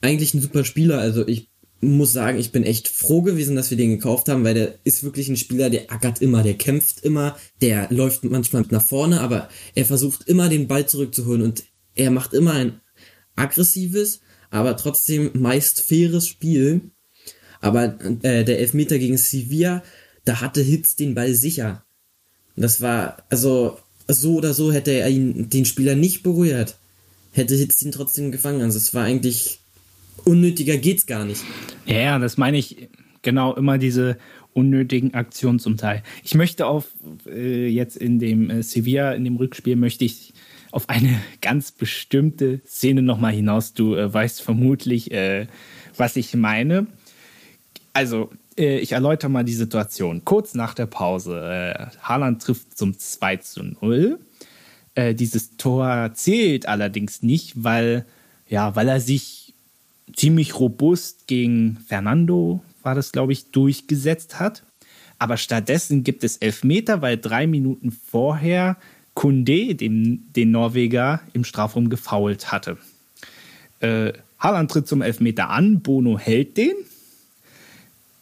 eigentlich 0.01 0.33
ein 0.33 0.41
super 0.41 0.65
Spieler, 0.65 0.99
also 0.99 1.27
ich 1.27 1.49
muss 1.85 2.13
sagen, 2.13 2.39
ich 2.39 2.53
bin 2.53 2.65
echt 2.65 2.89
froh 2.89 3.23
gewesen, 3.23 3.57
dass 3.57 3.71
wir 3.71 3.77
den 3.77 3.91
gekauft 3.91 4.29
haben, 4.29 4.45
weil 4.45 4.55
der 4.55 4.79
ist 4.85 5.03
wirklich 5.03 5.29
ein 5.29 5.37
Spieler, 5.37 5.71
der 5.71 5.91
ackert 5.93 6.21
immer, 6.21 6.43
der 6.43 6.55
kämpft 6.55 7.01
immer, 7.01 7.37
der 7.61 7.89
läuft 7.91 8.25
manchmal 8.25 8.65
nach 8.71 8.85
vorne, 8.85 9.21
aber 9.21 9.49
er 9.75 9.85
versucht 9.85 10.29
immer 10.29 10.49
den 10.49 10.69
Ball 10.69 10.87
zurückzuholen 10.87 11.43
und 11.43 11.65
er 11.95 12.11
macht 12.11 12.35
immer 12.35 12.53
ein 12.53 12.81
aggressives, 13.37 14.21
aber 14.51 14.77
trotzdem 14.77 15.31
meist 15.35 15.81
faires 15.83 16.29
Spiel. 16.29 16.91
Aber 17.61 17.99
äh, 18.23 18.45
der 18.45 18.59
Elfmeter 18.59 18.99
gegen 18.99 19.17
Sevilla, 19.17 19.83
da 20.25 20.41
hatte 20.41 20.61
Hitz 20.61 20.97
den 20.97 21.15
Ball 21.15 21.35
sicher. 21.35 21.85
Das 22.57 22.81
war, 22.81 23.25
also 23.31 23.79
so 24.07 24.37
oder 24.37 24.55
so 24.55 24.73
hätte 24.73 24.93
er 24.93 25.09
ihn, 25.09 25.49
den 25.49 25.65
Spieler 25.65 25.95
nicht 25.95 26.23
berührt, 26.23 26.79
hätte 27.33 27.57
Hitz 27.57 27.83
ihn 27.83 27.93
trotzdem 27.93 28.31
gefangen. 28.33 28.63
Also 28.63 28.79
es 28.79 28.95
war 28.95 29.05
eigentlich 29.05 29.61
unnötiger 30.25 30.77
geht's 30.77 31.07
gar 31.07 31.25
nicht. 31.25 31.43
Ja, 31.87 32.19
das 32.19 32.37
meine 32.37 32.59
ich 32.59 32.89
genau 33.23 33.55
immer 33.55 33.79
diese 33.79 34.19
unnötigen 34.53 35.15
Aktionen 35.15 35.59
zum 35.59 35.77
Teil. 35.77 36.03
Ich 36.23 36.35
möchte 36.35 36.67
auf 36.67 36.87
äh, 37.27 37.67
jetzt 37.67 37.97
in 37.97 38.19
dem 38.19 38.51
äh, 38.51 38.63
Sevilla, 38.63 39.13
in 39.13 39.25
dem 39.25 39.37
Rückspiel, 39.37 39.77
möchte 39.77 40.05
ich 40.05 40.33
auf 40.71 40.89
eine 40.89 41.21
ganz 41.41 41.73
bestimmte 41.73 42.61
Szene 42.67 43.03
nochmal 43.03 43.33
hinaus. 43.33 43.75
Du 43.75 43.95
äh, 43.95 44.13
weißt 44.13 44.41
vermutlich, 44.41 45.11
äh, 45.11 45.47
was 45.97 46.17
ich 46.17 46.35
meine. 46.35 46.87
Also, 47.93 48.31
äh, 48.57 48.79
ich 48.79 48.93
erläutere 48.93 49.31
mal 49.31 49.45
die 49.45 49.55
Situation. 49.55 50.25
Kurz 50.25 50.55
nach 50.55 50.75
der 50.75 50.87
Pause, 50.87 51.41
äh, 51.41 51.87
Haaland 52.03 52.43
trifft 52.43 52.77
zum 52.79 52.99
2 52.99 53.37
zu 53.39 53.63
0. 53.63 54.19
Äh, 54.95 55.15
dieses 55.15 55.57
Tor 55.57 56.13
zählt 56.15 56.67
allerdings 56.67 57.23
nicht, 57.23 57.65
weil, 57.65 58.05
ja, 58.49 58.77
weil 58.77 58.89
er 58.89 59.01
sich 59.01 59.44
ziemlich 60.15 60.59
robust 60.59 61.27
gegen 61.27 61.79
Fernando, 61.87 62.63
war 62.83 62.95
das, 62.95 63.13
glaube 63.13 63.33
ich, 63.33 63.51
durchgesetzt 63.51 64.39
hat. 64.39 64.63
Aber 65.19 65.37
stattdessen 65.37 66.05
gibt 66.05 66.25
es 66.25 66.37
Elfmeter, 66.39 67.01
weil 67.01 67.17
drei 67.17 67.47
Minuten 67.47 67.93
vorher 67.93 68.77
Kunde, 69.15 69.75
den, 69.75 70.27
den 70.35 70.51
Norweger, 70.51 71.21
im 71.33 71.45
Strafraum 71.45 71.89
gefault 71.89 72.53
hatte. 72.53 72.79
Äh, 73.81 74.13
Haaland 74.39 74.71
tritt 74.71 74.89
zum 74.89 75.03
Elfmeter 75.03 75.51
an, 75.51 75.81
Bono 75.81 76.19
hält 76.19 76.57
den. 76.57 76.75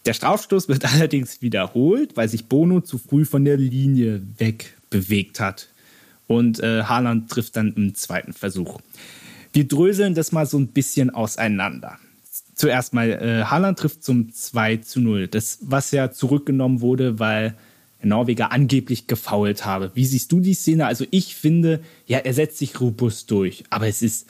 Der 0.04 0.12
Strafstoß 0.12 0.68
wird 0.68 0.84
allerdings 0.94 1.42
wiederholt, 1.42 2.16
weil 2.16 2.28
sich 2.28 2.46
Bono 2.46 2.80
zu 2.80 2.98
früh 2.98 3.24
von 3.24 3.44
der 3.44 3.56
Linie 3.56 4.22
wegbewegt 4.38 5.40
hat. 5.40 5.68
Und 6.26 6.60
äh, 6.60 6.84
Haaland 6.84 7.30
trifft 7.30 7.56
dann 7.56 7.72
im 7.74 7.94
zweiten 7.94 8.32
Versuch. 8.32 8.80
Wir 9.52 9.68
dröseln 9.68 10.14
das 10.14 10.32
mal 10.32 10.46
so 10.46 10.58
ein 10.58 10.68
bisschen 10.68 11.10
auseinander. 11.10 11.98
Zuerst 12.54 12.94
mal, 12.94 13.10
äh, 13.10 13.44
Haaland 13.44 13.78
trifft 13.78 14.04
zum 14.04 14.32
2 14.32 14.78
zu 14.78 15.00
0. 15.00 15.28
Das, 15.28 15.58
was 15.62 15.90
ja 15.90 16.10
zurückgenommen 16.10 16.80
wurde, 16.80 17.18
weil 17.18 17.54
Norweger 18.02 18.52
angeblich 18.52 19.06
gefault 19.06 19.64
habe. 19.64 19.90
Wie 19.94 20.06
siehst 20.06 20.32
du 20.32 20.40
die 20.40 20.54
Szene? 20.54 20.86
Also 20.86 21.04
ich 21.10 21.34
finde, 21.34 21.80
ja, 22.06 22.18
er 22.18 22.34
setzt 22.34 22.58
sich 22.58 22.80
robust 22.80 23.30
durch, 23.30 23.64
aber 23.70 23.86
es 23.86 24.02
ist 24.02 24.26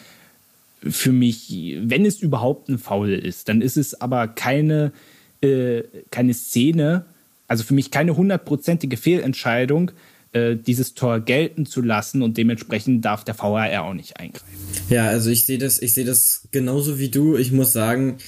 für 0.82 1.12
mich, 1.12 1.76
wenn 1.80 2.04
es 2.04 2.20
überhaupt 2.20 2.68
ein 2.68 2.78
Foul 2.78 3.12
ist, 3.12 3.48
dann 3.48 3.62
ist 3.62 3.76
es 3.76 4.00
aber 4.00 4.28
keine, 4.28 4.92
äh, 5.40 5.82
keine 6.10 6.34
Szene, 6.34 7.04
also 7.46 7.64
für 7.64 7.74
mich 7.74 7.90
keine 7.90 8.16
hundertprozentige 8.16 8.96
Fehlentscheidung, 8.96 9.92
äh, 10.32 10.56
dieses 10.56 10.94
Tor 10.94 11.20
gelten 11.20 11.66
zu 11.66 11.82
lassen 11.82 12.22
und 12.22 12.36
dementsprechend 12.36 13.04
darf 13.04 13.24
der 13.24 13.38
VAR 13.38 13.84
auch 13.84 13.94
nicht 13.94 14.18
eingreifen. 14.18 14.46
Ja, 14.88 15.08
also 15.08 15.30
ich 15.30 15.46
sehe 15.46 15.58
das, 15.58 15.80
ich 15.80 15.94
sehe 15.94 16.04
das 16.04 16.48
genauso 16.50 16.98
wie 16.98 17.10
du. 17.10 17.36
Ich 17.36 17.52
muss 17.52 17.72
sagen, 17.72 18.18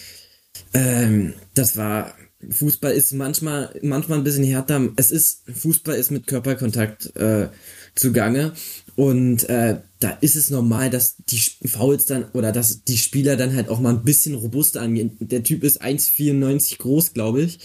ähm, 0.72 1.34
das 1.54 1.76
war 1.76 2.14
Fußball 2.50 2.92
ist 2.92 3.12
manchmal 3.12 3.74
manchmal 3.82 4.18
ein 4.18 4.24
bisschen 4.24 4.44
härter. 4.44 4.90
Es 4.96 5.10
ist 5.10 5.44
Fußball 5.50 5.96
ist 5.96 6.10
mit 6.10 6.26
Körperkontakt 6.26 7.16
äh, 7.16 7.48
zugange 7.94 8.52
und 8.96 9.48
äh, 9.48 9.80
da 10.00 10.10
ist 10.20 10.36
es 10.36 10.50
normal, 10.50 10.90
dass 10.90 11.16
die 11.28 11.40
Fouls 11.66 12.04
dann 12.04 12.26
oder 12.32 12.52
dass 12.52 12.84
die 12.84 12.98
Spieler 12.98 13.36
dann 13.36 13.54
halt 13.54 13.68
auch 13.68 13.80
mal 13.80 13.94
ein 13.94 14.04
bisschen 14.04 14.34
robuster 14.34 14.82
angehen. 14.82 15.16
Der 15.20 15.42
Typ 15.42 15.64
ist 15.64 15.82
1,94 15.82 16.78
groß, 16.78 17.14
glaube 17.14 17.42
ich. 17.42 17.60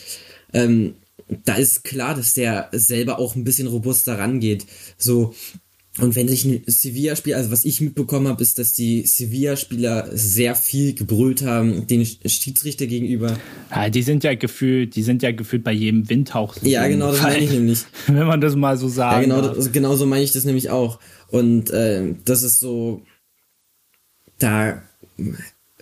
Ähm, 0.53 0.95
da 1.45 1.55
ist 1.55 1.83
klar, 1.83 2.15
dass 2.15 2.33
der 2.33 2.69
selber 2.71 3.19
auch 3.19 3.35
ein 3.35 3.43
bisschen 3.43 3.67
robuster 3.67 4.17
rangeht. 4.17 4.65
So. 4.97 5.33
Und 5.99 6.15
wenn 6.15 6.27
sich 6.27 6.45
ein 6.45 6.63
Sevilla-Spieler, 6.65 7.37
also 7.37 7.51
was 7.51 7.65
ich 7.65 7.81
mitbekommen 7.81 8.27
habe, 8.27 8.41
ist, 8.41 8.57
dass 8.57 8.73
die 8.73 9.05
Sevilla-Spieler 9.05 10.09
sehr 10.13 10.55
viel 10.55 10.93
gebrüllt 10.93 11.43
haben, 11.43 11.87
den 11.87 12.05
Schiedsrichter 12.05 12.87
gegenüber. 12.87 13.37
Ja, 13.69 13.89
die 13.89 14.03
sind 14.03 14.23
ja 14.23 14.33
gefühlt, 14.35 14.95
die 14.95 15.03
sind 15.03 15.23
ja 15.23 15.31
gefühlt 15.31 15.63
bei 15.63 15.73
jedem 15.73 16.07
Windhauch. 16.09 16.55
Ja, 16.61 16.87
genau, 16.87 17.11
das 17.11 17.21
meine 17.21 17.43
ich 17.43 17.51
nämlich. 17.51 17.83
Wenn 18.07 18.27
man 18.27 18.39
das 18.39 18.55
mal 18.55 18.77
so 18.77 18.87
sagt. 18.87 19.15
Ja, 19.15 19.21
genau, 19.21 19.41
das, 19.41 19.71
genau 19.71 19.95
so 19.95 20.05
meine 20.05 20.23
ich 20.23 20.31
das 20.31 20.45
nämlich 20.45 20.69
auch. 20.69 20.99
Und 21.27 21.69
äh, 21.71 22.15
das 22.23 22.43
ist 22.43 22.59
so, 22.59 23.03
da 24.37 24.81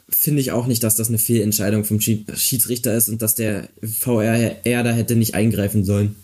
finde 0.10 0.42
ich 0.42 0.52
auch 0.52 0.68
nicht, 0.68 0.84
dass 0.84 0.96
das 0.96 1.10
eine 1.10 1.18
Fehlentscheidung 1.18 1.84
vom 1.84 2.00
Schiedsrichter 2.00 2.96
ist 2.96 3.10
und 3.10 3.22
dass 3.22 3.36
der 3.36 3.70
VR 3.82 4.56
da 4.64 4.92
hätte 4.92 5.16
nicht 5.16 5.36
eingreifen 5.36 5.84
sollen. 5.84 6.16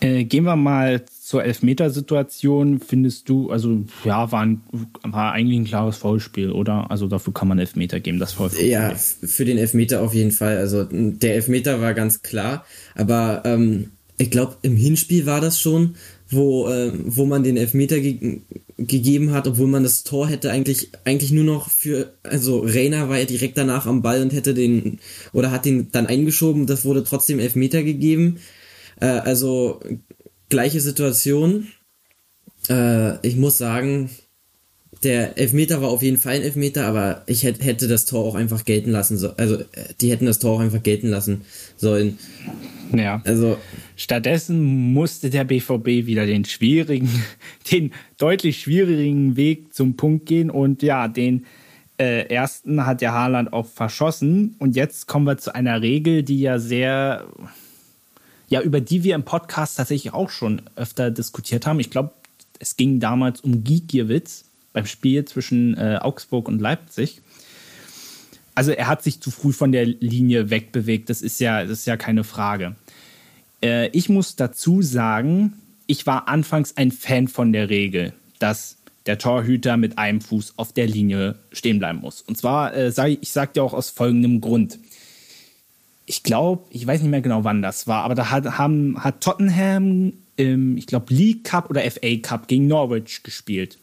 Äh, 0.00 0.24
gehen 0.24 0.44
wir 0.44 0.56
mal 0.56 1.04
zur 1.20 1.44
Elfmetersituation. 1.44 2.80
Findest 2.80 3.28
du, 3.28 3.50
also 3.50 3.84
ja, 4.04 4.30
war, 4.30 4.42
ein, 4.42 4.60
war 5.02 5.32
eigentlich 5.32 5.58
ein 5.58 5.64
klares 5.64 5.96
Foulspiel, 5.96 6.52
oder? 6.52 6.90
Also 6.90 7.08
dafür 7.08 7.34
kann 7.34 7.48
man 7.48 7.58
Elfmeter 7.58 7.98
geben, 7.98 8.18
das 8.18 8.32
Foul. 8.32 8.50
Ja, 8.62 8.94
für 8.94 9.44
den 9.44 9.58
Elfmeter 9.58 10.02
auf 10.02 10.14
jeden 10.14 10.30
Fall. 10.30 10.58
Also 10.58 10.84
der 10.90 11.34
Elfmeter 11.34 11.80
war 11.80 11.94
ganz 11.94 12.22
klar, 12.22 12.64
aber 12.94 13.42
ähm, 13.44 13.90
ich 14.18 14.30
glaube, 14.30 14.56
im 14.62 14.76
Hinspiel 14.76 15.26
war 15.26 15.40
das 15.40 15.60
schon, 15.60 15.96
wo, 16.30 16.68
äh, 16.68 16.92
wo 17.04 17.26
man 17.26 17.42
den 17.42 17.56
Elfmeter 17.56 18.00
ge 18.00 18.40
gegeben 18.78 19.32
hat, 19.32 19.48
obwohl 19.48 19.66
man 19.66 19.82
das 19.82 20.04
Tor 20.04 20.28
hätte 20.28 20.52
eigentlich, 20.52 20.90
eigentlich 21.04 21.32
nur 21.32 21.44
noch 21.44 21.68
für, 21.68 22.14
also 22.22 22.62
Reiner 22.64 23.08
war 23.08 23.18
ja 23.18 23.24
direkt 23.24 23.58
danach 23.58 23.86
am 23.86 24.02
Ball 24.02 24.22
und 24.22 24.32
hätte 24.32 24.54
den, 24.54 25.00
oder 25.32 25.50
hat 25.50 25.64
den 25.64 25.90
dann 25.90 26.06
eingeschoben, 26.06 26.66
das 26.66 26.84
wurde 26.84 27.02
trotzdem 27.02 27.40
Elfmeter 27.40 27.82
gegeben. 27.82 28.38
Äh, 29.00 29.06
also 29.06 29.80
gleiche 30.48 30.80
Situation. 30.80 31.68
Äh, 32.68 33.26
ich 33.26 33.36
muss 33.36 33.58
sagen, 33.58 34.10
der 35.02 35.38
Elfmeter 35.38 35.80
war 35.80 35.90
auf 35.90 36.02
jeden 36.02 36.16
Fall 36.16 36.34
ein 36.34 36.42
Elfmeter, 36.42 36.86
aber 36.86 37.22
ich 37.26 37.44
hätte, 37.44 37.88
das 37.88 38.04
Tor 38.04 38.24
auch 38.24 38.34
einfach 38.34 38.64
gelten 38.64 38.90
lassen 38.90 39.16
sollen. 39.16 39.34
Also, 39.36 39.56
äh, 39.56 39.64
die 40.00 40.10
hätten 40.10 40.26
das 40.26 40.38
Tor 40.38 40.56
auch 40.56 40.60
einfach 40.60 40.82
gelten 40.82 41.08
lassen 41.08 41.42
sollen. 41.76 42.18
Ja. 42.94 43.22
Also. 43.24 43.58
Stattdessen 43.96 44.92
musste 44.92 45.28
der 45.30 45.44
BVB 45.44 46.06
wieder 46.06 46.24
den 46.24 46.44
schwierigen, 46.44 47.10
den 47.72 47.92
deutlich 48.16 48.60
schwierigen 48.60 49.36
Weg 49.36 49.74
zum 49.74 49.96
Punkt 49.96 50.26
gehen 50.26 50.50
und 50.50 50.82
ja, 50.82 51.08
den 51.08 51.46
äh, 51.98 52.26
ersten 52.28 52.86
hat 52.86 53.02
ja 53.02 53.12
Haaland 53.12 53.52
auch 53.52 53.66
verschossen. 53.66 54.54
Und 54.58 54.76
jetzt 54.76 55.08
kommen 55.08 55.26
wir 55.26 55.36
zu 55.38 55.54
einer 55.54 55.82
Regel, 55.82 56.22
die 56.22 56.40
ja 56.40 56.58
sehr 56.58 57.26
ja, 58.48 58.62
über 58.62 58.80
die 58.80 59.04
wir 59.04 59.14
im 59.14 59.24
Podcast 59.24 59.76
tatsächlich 59.76 60.14
auch 60.14 60.30
schon 60.30 60.62
öfter 60.74 61.10
diskutiert 61.10 61.66
haben. 61.66 61.80
Ich 61.80 61.90
glaube, 61.90 62.12
es 62.58 62.76
ging 62.76 62.98
damals 62.98 63.40
um 63.40 63.62
Gigiewicz 63.62 64.47
beim 64.72 64.86
Spiel 64.86 65.24
zwischen 65.24 65.76
äh, 65.76 65.98
Augsburg 66.00 66.48
und 66.48 66.60
Leipzig. 66.60 67.20
Also 68.54 68.72
er 68.72 68.88
hat 68.88 69.02
sich 69.02 69.20
zu 69.20 69.30
früh 69.30 69.52
von 69.52 69.72
der 69.72 69.86
Linie 69.86 70.50
wegbewegt, 70.50 71.10
das 71.10 71.22
ist 71.22 71.38
ja, 71.40 71.62
das 71.62 71.80
ist 71.80 71.86
ja 71.86 71.96
keine 71.96 72.24
Frage. 72.24 72.76
Äh, 73.62 73.88
ich 73.88 74.08
muss 74.08 74.36
dazu 74.36 74.82
sagen, 74.82 75.54
ich 75.86 76.06
war 76.06 76.28
anfangs 76.28 76.76
ein 76.76 76.90
Fan 76.90 77.28
von 77.28 77.52
der 77.52 77.70
Regel, 77.70 78.12
dass 78.38 78.76
der 79.06 79.18
Torhüter 79.18 79.76
mit 79.76 79.96
einem 79.96 80.20
Fuß 80.20 80.54
auf 80.56 80.72
der 80.72 80.86
Linie 80.86 81.36
stehen 81.52 81.78
bleiben 81.78 82.00
muss. 82.00 82.20
Und 82.20 82.36
zwar, 82.36 82.76
äh, 82.76 82.90
sag 82.90 83.08
ich, 83.08 83.18
ich 83.22 83.30
sage 83.30 83.52
dir 83.54 83.62
auch 83.62 83.72
aus 83.72 83.90
folgendem 83.90 84.40
Grund 84.40 84.78
ich 86.08 86.22
glaube, 86.22 86.64
ich 86.70 86.86
weiß 86.86 87.02
nicht 87.02 87.10
mehr 87.10 87.20
genau, 87.20 87.44
wann 87.44 87.60
das 87.60 87.86
war, 87.86 88.02
aber 88.02 88.14
da 88.14 88.30
hat, 88.30 88.58
haben, 88.58 89.04
hat 89.04 89.20
Tottenham 89.20 90.14
im, 90.36 90.76
ich 90.78 90.86
glaube, 90.86 91.12
League 91.12 91.44
Cup 91.44 91.68
oder 91.68 91.82
FA 91.82 92.16
Cup 92.22 92.48
gegen 92.48 92.66
Norwich 92.66 93.22
gespielt. 93.22 93.78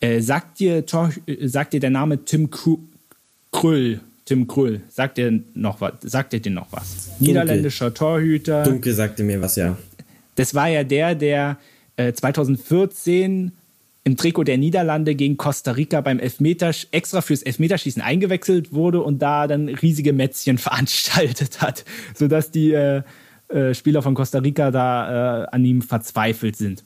Äh, 0.00 0.20
sagt, 0.20 0.60
dir, 0.60 0.84
äh, 1.26 1.48
sagt 1.48 1.72
dir 1.72 1.80
der 1.80 1.90
Name 1.90 2.24
Tim 2.24 2.50
Krüll, 2.50 4.00
Tim 4.24 4.46
Krüll, 4.46 4.82
sagt 4.88 5.18
dir 5.18 5.40
noch 5.54 5.80
was? 5.80 5.94
Sagt 6.02 6.32
dir 6.32 6.50
noch 6.50 6.68
was? 6.70 7.06
Dunkel. 7.06 7.26
Niederländischer 7.26 7.92
Torhüter. 7.92 8.62
Dunkel 8.62 8.94
sagte 8.94 9.22
mir 9.24 9.40
was, 9.40 9.56
ja. 9.56 9.76
Das 10.36 10.54
war 10.54 10.68
ja 10.68 10.84
der, 10.84 11.14
der 11.14 11.58
äh, 11.96 12.12
2014 12.12 13.52
im 14.04 14.16
Trikot 14.16 14.44
der 14.44 14.56
Niederlande 14.56 15.14
gegen 15.14 15.36
Costa 15.36 15.72
Rica 15.72 16.00
beim 16.00 16.18
Elfmeter 16.18 16.70
extra 16.92 17.20
fürs 17.20 17.42
Elfmeterschießen 17.42 18.00
eingewechselt 18.00 18.72
wurde 18.72 19.02
und 19.02 19.20
da 19.20 19.46
dann 19.46 19.68
riesige 19.68 20.12
Mätzchen 20.12 20.58
veranstaltet 20.58 21.60
hat, 21.60 21.84
sodass 22.14 22.50
die 22.50 22.72
äh, 22.72 23.02
äh, 23.48 23.74
Spieler 23.74 24.02
von 24.02 24.14
Costa 24.14 24.38
Rica 24.38 24.70
da 24.70 25.44
äh, 25.44 25.46
an 25.50 25.64
ihm 25.64 25.82
verzweifelt 25.82 26.56
sind. 26.56 26.84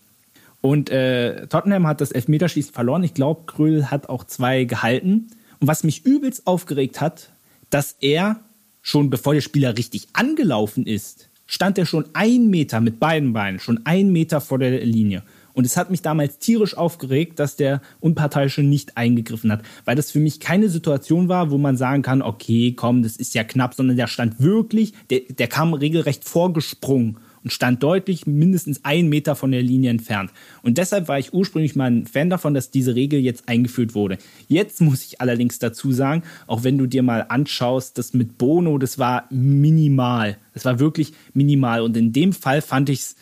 Und 0.63 0.91
äh, 0.91 1.49
Tottenham 1.49 1.87
hat 1.87 2.01
das 2.01 2.13
Elfmeterschießen 2.13 2.73
verloren. 2.73 3.03
Ich 3.03 3.15
glaube, 3.15 3.43
Kröll 3.47 3.87
hat 3.87 4.09
auch 4.09 4.25
zwei 4.25 4.65
gehalten. 4.65 5.27
Und 5.61 5.67
was 5.67 5.85
mich 5.85 6.07
übelst 6.07 6.47
aufgeregt 6.47 7.01
hat, 7.01 7.31
dass 7.69 7.97
er 8.01 8.41
schon 8.81 9.11
bevor 9.11 9.35
der 9.35 9.41
Spieler 9.41 9.77
richtig 9.77 10.09
angelaufen 10.13 10.87
ist, 10.87 11.29
stand 11.47 11.79
er 11.79 11.87
schon 11.87 12.07
ein 12.15 12.49
Meter 12.49 12.81
mit 12.81 13.01
beiden 13.01 13.33
Beinen, 13.33 13.59
schon 13.59 13.81
ein 13.85 14.11
Meter 14.13 14.41
vor 14.41 14.59
der 14.59 14.85
Linie. 14.85 15.25
Und 15.53 15.67
es 15.67 15.77
hat 15.77 15.91
mich 15.91 16.01
damals 16.01 16.39
tierisch 16.39 16.77
aufgeregt, 16.77 17.39
dass 17.39 17.57
der 17.57 17.83
Unparteiische 18.01 18.63
nicht 18.63 18.97
eingegriffen 18.97 19.53
hat, 19.53 19.63
weil 19.85 19.97
das 19.97 20.11
für 20.11 20.21
mich 20.21 20.41
keine 20.41 20.69
Situation 20.69 21.29
war, 21.29 21.51
wo 21.51 21.59
man 21.59 21.77
sagen 21.77 22.03
kann, 22.03 22.23
okay, 22.23 22.73
komm, 22.73 23.03
das 23.03 23.17
ist 23.17 23.35
ja 23.35 23.45
knapp, 23.45 23.75
sondern 23.75 23.97
der 23.97 24.07
stand 24.07 24.41
wirklich, 24.41 24.95
der, 25.11 25.21
der 25.29 25.49
kam 25.49 25.75
regelrecht 25.75 26.25
vorgesprungen 26.25 27.19
und 27.45 27.53
stand 27.53 27.83
deutlich 27.83 28.27
mindestens 28.27 28.85
einen 28.85 29.09
Meter 29.09 29.35
von 29.35 29.51
der 29.51 29.63
Linie 29.63 29.91
entfernt. 29.91 30.31
Und 30.63 30.79
deshalb 30.79 31.09
war 31.09 31.19
ich 31.19 31.33
ursprünglich 31.33 31.75
mal 31.77 31.91
ein 31.91 32.07
Fan 32.07 32.31
davon, 32.31 32.55
dass 32.55 32.71
diese 32.71 32.95
Regel 32.95 33.21
jetzt 33.21 33.49
eingeführt 33.49 33.95
wurde. 33.95 34.19
Jetzt 34.49 34.81
muss 34.81 35.05
ich 35.05 35.21
allerdings 35.21 35.59
dazu 35.59 35.93
sagen, 35.93 36.23
auch 36.47 36.65
wenn 36.65 36.79
du 36.79 36.87
dir 36.87 37.03
mal 37.03 37.27
anschaust, 37.29 37.99
das 37.99 38.15
mit 38.15 38.39
Bono, 38.39 38.79
das 38.79 38.99
war 38.99 39.27
minimal. 39.31 40.37
Das 40.55 40.65
war 40.65 40.79
wirklich 40.79 41.13
minimal. 41.35 41.83
Und 41.83 41.97
in 41.97 42.13
dem 42.13 42.33
Fall 42.33 42.63
fand 42.63 42.89
ich 42.91 43.01
es 43.01 43.17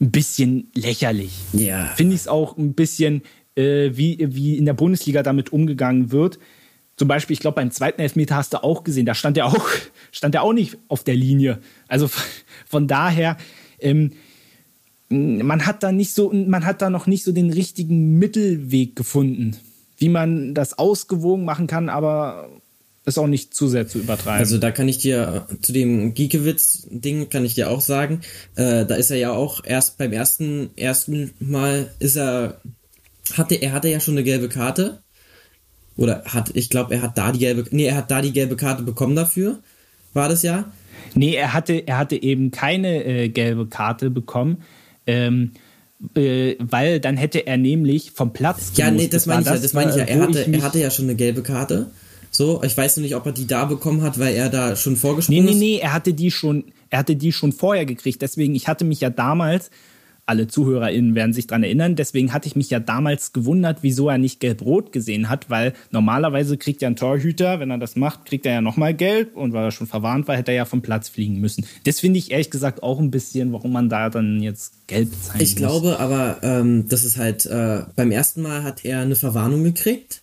ein 0.00 0.10
bisschen 0.10 0.68
lächerlich. 0.74 1.32
Ja. 1.52 1.86
Finde 1.96 2.14
ich 2.14 2.22
es 2.22 2.28
auch 2.28 2.56
ein 2.58 2.74
bisschen, 2.74 3.22
äh, 3.54 3.90
wie, 3.94 4.18
wie 4.34 4.56
in 4.58 4.64
der 4.64 4.74
Bundesliga 4.74 5.22
damit 5.22 5.52
umgegangen 5.52 6.10
wird. 6.10 6.38
Zum 6.96 7.08
Beispiel, 7.08 7.34
ich 7.34 7.40
glaube, 7.40 7.54
beim 7.56 7.70
zweiten 7.70 8.00
Elfmeter 8.00 8.36
hast 8.36 8.52
du 8.52 8.62
auch 8.62 8.84
gesehen, 8.84 9.06
da 9.06 9.14
stand 9.14 9.36
er 9.36 9.46
auch, 9.46 9.66
stand 10.12 10.34
er 10.34 10.42
auch 10.42 10.52
nicht 10.52 10.76
auf 10.88 11.04
der 11.04 11.14
Linie. 11.14 11.58
Also 11.88 12.10
von 12.72 12.88
daher, 12.88 13.36
ähm, 13.80 14.12
man 15.10 15.66
hat 15.66 15.82
da 15.82 15.92
nicht 15.92 16.14
so, 16.14 16.32
man 16.32 16.64
hat 16.64 16.80
da 16.80 16.88
noch 16.88 17.06
nicht 17.06 17.22
so 17.22 17.30
den 17.30 17.52
richtigen 17.52 18.18
Mittelweg 18.18 18.96
gefunden, 18.96 19.58
wie 19.98 20.08
man 20.08 20.54
das 20.54 20.78
ausgewogen 20.78 21.44
machen 21.44 21.66
kann, 21.66 21.90
aber 21.90 22.48
ist 23.04 23.18
auch 23.18 23.26
nicht 23.26 23.52
zu 23.52 23.68
sehr 23.68 23.86
zu 23.88 23.98
übertreiben. 23.98 24.38
Also 24.38 24.56
da 24.56 24.70
kann 24.70 24.88
ich 24.88 24.96
dir 24.96 25.46
zu 25.60 25.74
dem 25.74 26.14
Giekewitz-Ding 26.14 27.28
kann 27.28 27.44
ich 27.44 27.54
dir 27.54 27.68
auch 27.68 27.82
sagen, 27.82 28.22
äh, 28.54 28.86
da 28.86 28.94
ist 28.94 29.10
er 29.10 29.18
ja 29.18 29.32
auch 29.32 29.62
erst 29.66 29.98
beim 29.98 30.12
ersten 30.12 30.70
ersten 30.76 31.32
Mal 31.40 31.90
ist 31.98 32.16
er 32.16 32.62
hatte 33.34 33.56
er 33.56 33.72
hatte 33.72 33.88
ja 33.88 34.00
schon 34.00 34.14
eine 34.14 34.24
gelbe 34.24 34.48
Karte 34.48 35.02
oder 35.98 36.24
hat 36.24 36.52
ich 36.54 36.70
glaube 36.70 36.94
er 36.94 37.02
hat 37.02 37.18
da 37.18 37.32
die 37.32 37.38
gelbe 37.40 37.66
nee 37.70 37.84
er 37.84 37.96
hat 37.96 38.10
da 38.10 38.22
die 38.22 38.32
gelbe 38.32 38.56
Karte 38.56 38.82
bekommen 38.82 39.14
dafür 39.14 39.58
war 40.14 40.28
das 40.28 40.42
ja? 40.42 40.72
Nee 41.14 41.34
er 41.34 41.52
hatte 41.52 41.74
er 41.86 41.98
hatte 41.98 42.20
eben 42.20 42.50
keine 42.50 43.04
äh, 43.04 43.28
gelbe 43.28 43.66
Karte 43.66 44.10
bekommen. 44.10 44.62
Ähm, 45.06 45.52
äh, 46.16 46.56
weil 46.58 47.00
dann 47.00 47.16
hätte 47.16 47.46
er 47.46 47.56
nämlich 47.56 48.10
vom 48.12 48.32
Platz. 48.32 48.72
Ja, 48.76 48.90
nee, 48.90 49.06
das, 49.06 49.26
meine 49.26 49.42
ich 49.42 49.46
ja, 49.46 49.56
das 49.56 49.72
meine 49.72 49.90
ich 49.90 49.96
ja. 49.96 50.04
Er 50.04 50.20
hatte, 50.20 50.40
er 50.40 50.62
hatte 50.62 50.78
ja 50.80 50.90
schon 50.90 51.06
eine 51.06 51.14
gelbe 51.14 51.42
Karte 51.42 51.90
so, 52.34 52.62
ich 52.62 52.74
weiß 52.74 52.96
noch 52.96 53.02
nicht, 53.02 53.14
ob 53.14 53.26
er 53.26 53.32
die 53.32 53.46
da 53.46 53.66
bekommen 53.66 54.00
hat, 54.00 54.18
weil 54.18 54.34
er 54.34 54.48
da 54.48 54.74
schon 54.74 54.96
vorgesprungen 54.96 55.48
ist. 55.48 55.54
Nee, 55.54 55.60
nee, 55.60 55.74
nee, 55.74 55.78
er 55.80 55.92
hatte 55.92 56.14
die 56.14 56.30
schon, 56.30 56.64
er 56.88 57.00
hatte 57.00 57.14
die 57.14 57.30
schon 57.30 57.52
vorher 57.52 57.84
gekriegt. 57.84 58.22
Deswegen, 58.22 58.54
ich 58.54 58.68
hatte 58.68 58.86
mich 58.86 59.02
ja 59.02 59.10
damals, 59.10 59.70
alle 60.26 60.46
ZuhörerInnen 60.46 61.14
werden 61.14 61.32
sich 61.32 61.46
daran 61.46 61.64
erinnern, 61.64 61.96
deswegen 61.96 62.32
hatte 62.32 62.48
ich 62.48 62.56
mich 62.56 62.70
ja 62.70 62.80
damals 62.80 63.32
gewundert, 63.32 63.78
wieso 63.82 64.08
er 64.08 64.18
nicht 64.18 64.40
gelb-rot 64.40 64.92
gesehen 64.92 65.28
hat, 65.28 65.50
weil 65.50 65.72
normalerweise 65.90 66.56
kriegt 66.56 66.82
ja 66.82 66.88
ein 66.88 66.96
Torhüter, 66.96 67.60
wenn 67.60 67.70
er 67.70 67.78
das 67.78 67.96
macht, 67.96 68.24
kriegt 68.24 68.46
er 68.46 68.52
ja 68.52 68.60
nochmal 68.60 68.94
gelb 68.94 69.36
und 69.36 69.52
weil 69.52 69.64
er 69.64 69.70
schon 69.70 69.86
verwarnt 69.86 70.28
war, 70.28 70.36
hätte 70.36 70.52
er 70.52 70.58
ja 70.58 70.64
vom 70.64 70.82
Platz 70.82 71.08
fliegen 71.08 71.40
müssen. 71.40 71.66
Das 71.84 72.00
finde 72.00 72.18
ich 72.18 72.30
ehrlich 72.30 72.50
gesagt 72.50 72.82
auch 72.82 73.00
ein 73.00 73.10
bisschen, 73.10 73.52
warum 73.52 73.72
man 73.72 73.88
da 73.88 74.10
dann 74.10 74.42
jetzt 74.42 74.86
gelb 74.86 75.10
zeigen 75.20 75.42
Ich 75.42 75.50
muss. 75.50 75.56
glaube 75.56 76.00
aber, 76.00 76.38
ähm, 76.42 76.86
das 76.88 77.04
ist 77.04 77.16
halt, 77.16 77.46
äh, 77.46 77.82
beim 77.96 78.10
ersten 78.10 78.42
Mal 78.42 78.62
hat 78.62 78.84
er 78.84 79.00
eine 79.00 79.16
Verwarnung 79.16 79.64
gekriegt 79.64 80.22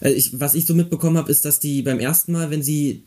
äh, 0.00 0.10
ich, 0.10 0.38
was 0.40 0.54
ich 0.54 0.66
so 0.66 0.74
mitbekommen 0.74 1.16
habe, 1.16 1.30
ist, 1.30 1.44
dass 1.44 1.60
die 1.60 1.82
beim 1.82 1.98
ersten 1.98 2.32
Mal, 2.32 2.50
wenn 2.50 2.62
sie 2.62 3.04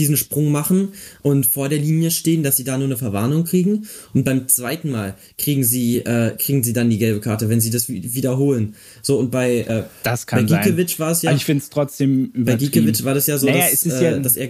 diesen 0.00 0.16
Sprung 0.16 0.50
machen 0.50 0.88
und 1.22 1.46
vor 1.46 1.68
der 1.68 1.78
Linie 1.78 2.10
stehen, 2.10 2.42
dass 2.42 2.56
sie 2.56 2.64
da 2.64 2.76
nur 2.76 2.86
eine 2.86 2.96
Verwarnung 2.96 3.44
kriegen 3.44 3.86
und 4.14 4.24
beim 4.24 4.48
zweiten 4.48 4.90
Mal 4.90 5.14
kriegen 5.38 5.62
sie 5.62 5.98
äh, 5.98 6.36
kriegen 6.36 6.64
sie 6.64 6.72
dann 6.72 6.90
die 6.90 6.98
gelbe 6.98 7.20
Karte, 7.20 7.48
wenn 7.48 7.60
sie 7.60 7.70
das 7.70 7.88
wiederholen. 7.88 8.74
So 9.02 9.18
und 9.18 9.30
bei 9.30 9.58
äh, 9.58 9.84
das 10.02 10.26
kann 10.26 10.46
bei 10.46 10.56
Gikiewicz 10.56 10.98
war 10.98 11.12
es 11.12 11.22
ja. 11.22 11.30
Aber 11.30 11.36
ich 11.36 11.44
finde 11.44 11.62
es 11.62 11.70
trotzdem 11.70 12.32
Bei 12.34 12.56
Gikiewicz 12.56 13.04
war 13.04 13.14
das 13.14 13.26
ja 13.26 13.38
so, 13.38 13.46
naja, 13.46 13.66
dass, 13.70 13.84
ja 13.84 14.16
äh, 14.16 14.20
dass 14.20 14.36
er 14.36 14.48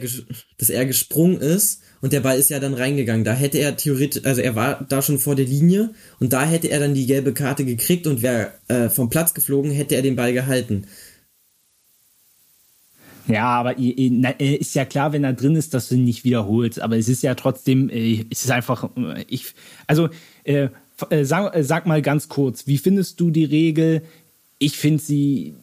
dass 0.58 0.70
er 0.70 0.86
gesprungen 0.86 1.40
ist 1.40 1.80
und 2.00 2.12
der 2.12 2.20
Ball 2.20 2.38
ist 2.38 2.50
ja 2.50 2.60
dann 2.60 2.74
reingegangen. 2.74 3.24
Da 3.24 3.34
hätte 3.34 3.58
er 3.58 3.76
theoretisch, 3.76 4.24
also 4.24 4.40
er 4.40 4.54
war 4.54 4.86
da 4.88 5.02
schon 5.02 5.18
vor 5.18 5.34
der 5.34 5.44
Linie 5.44 5.90
und 6.18 6.32
da 6.32 6.44
hätte 6.44 6.68
er 6.68 6.80
dann 6.80 6.94
die 6.94 7.06
gelbe 7.06 7.34
Karte 7.34 7.64
gekriegt 7.64 8.06
und 8.06 8.22
wäre 8.22 8.52
äh, 8.68 8.88
vom 8.88 9.10
Platz 9.10 9.34
geflogen, 9.34 9.70
hätte 9.70 9.96
er 9.96 10.02
den 10.02 10.16
Ball 10.16 10.32
gehalten. 10.32 10.84
Ja, 13.26 13.46
aber 13.46 13.78
äh, 13.78 14.54
ist 14.56 14.74
ja 14.74 14.84
klar, 14.84 15.12
wenn 15.12 15.24
er 15.24 15.32
drin 15.32 15.56
ist, 15.56 15.74
dass 15.74 15.88
du 15.88 15.94
ihn 15.94 16.04
nicht 16.04 16.24
wiederholst. 16.24 16.80
Aber 16.80 16.96
es 16.96 17.08
ist 17.08 17.22
ja 17.22 17.34
trotzdem, 17.34 17.88
äh, 17.90 18.24
es 18.30 18.44
ist 18.44 18.50
einfach, 18.50 18.90
äh, 18.96 19.24
ich, 19.28 19.54
also 19.86 20.08
äh, 20.44 20.68
sag, 21.22 21.54
sag 21.62 21.86
mal 21.86 22.02
ganz 22.02 22.28
kurz, 22.28 22.66
wie 22.66 22.78
findest 22.78 23.20
du 23.20 23.30
die 23.30 23.44
Regel? 23.44 24.02
Ich 24.58 24.76
finde 24.76 25.02
sie 25.02 25.54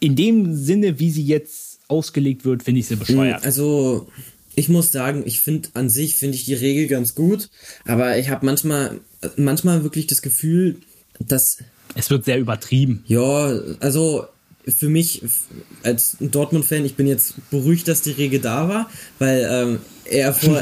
in 0.00 0.16
dem 0.16 0.54
Sinne, 0.54 0.98
wie 0.98 1.10
sie 1.10 1.24
jetzt 1.24 1.80
ausgelegt 1.88 2.44
wird, 2.44 2.62
finde 2.62 2.80
ich 2.80 2.86
sie 2.86 2.96
bescheuert. 2.96 3.44
Also 3.44 4.08
ich 4.54 4.68
muss 4.68 4.92
sagen, 4.92 5.22
ich 5.24 5.40
finde 5.40 5.70
an 5.74 5.88
sich 5.88 6.16
finde 6.16 6.36
ich 6.36 6.44
die 6.44 6.54
Regel 6.54 6.86
ganz 6.86 7.14
gut, 7.14 7.48
aber 7.84 8.18
ich 8.18 8.28
habe 8.28 8.44
manchmal 8.44 9.00
manchmal 9.36 9.82
wirklich 9.82 10.06
das 10.06 10.22
Gefühl, 10.22 10.76
dass 11.18 11.58
es 11.94 12.10
wird 12.10 12.24
sehr 12.24 12.38
übertrieben. 12.38 13.02
Ja, 13.06 13.58
also 13.80 14.26
für 14.68 14.88
mich 14.88 15.22
als 15.82 16.16
Dortmund-Fan, 16.20 16.84
ich 16.84 16.94
bin 16.94 17.06
jetzt 17.06 17.34
beruhigt, 17.50 17.88
dass 17.88 18.02
die 18.02 18.12
Regel 18.12 18.40
da 18.40 18.68
war, 18.68 18.90
weil 19.18 19.48
ähm, 19.50 19.78
er, 20.04 20.32
vor, 20.32 20.60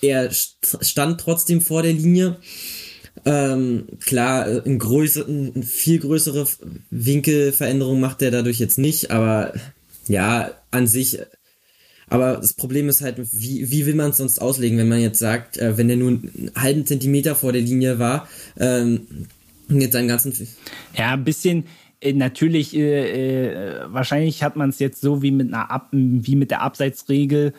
er, 0.00 0.30
stand 0.80 1.20
trotzdem 1.20 1.60
vor 1.60 1.82
der 1.82 1.92
Linie. 1.92 2.36
Ähm, 3.24 3.86
klar, 4.04 4.62
ein, 4.64 4.78
größer, 4.78 5.26
ein 5.26 5.62
viel 5.62 5.98
größere 5.98 6.46
Winkelveränderung 6.90 7.98
macht 7.98 8.22
er 8.22 8.30
dadurch 8.30 8.58
jetzt 8.58 8.78
nicht, 8.78 9.10
aber 9.10 9.54
ja, 10.06 10.52
an 10.70 10.86
sich. 10.86 11.18
Aber 12.08 12.36
das 12.36 12.52
Problem 12.52 12.88
ist 12.88 13.00
halt, 13.00 13.16
wie, 13.32 13.70
wie 13.70 13.86
will 13.86 13.94
man 13.94 14.10
es 14.10 14.18
sonst 14.18 14.40
auslegen, 14.40 14.78
wenn 14.78 14.88
man 14.88 15.00
jetzt 15.00 15.18
sagt, 15.18 15.56
äh, 15.56 15.76
wenn 15.76 15.90
er 15.90 15.96
nur 15.96 16.10
einen 16.10 16.52
halben 16.54 16.86
Zentimeter 16.86 17.34
vor 17.34 17.52
der 17.52 17.62
Linie 17.62 17.98
war, 17.98 18.28
ähm, 18.58 19.06
jetzt 19.68 19.92
seinen 19.92 20.06
ganzen. 20.06 20.32
Ja, 20.96 21.14
ein 21.14 21.24
bisschen, 21.24 21.64
äh, 21.64 21.64
natürlich, 22.04 22.76
äh, 22.76 23.80
äh, 23.80 23.84
wahrscheinlich 23.88 24.42
hat 24.42 24.56
man 24.56 24.70
es 24.70 24.78
jetzt 24.78 25.00
so 25.00 25.22
wie 25.22 25.30
mit 25.30 25.48
einer 25.52 25.70
Ab 25.70 25.88
wie 25.92 26.36
mit 26.36 26.50
der 26.50 26.62
Abseitsregel, 26.62 27.52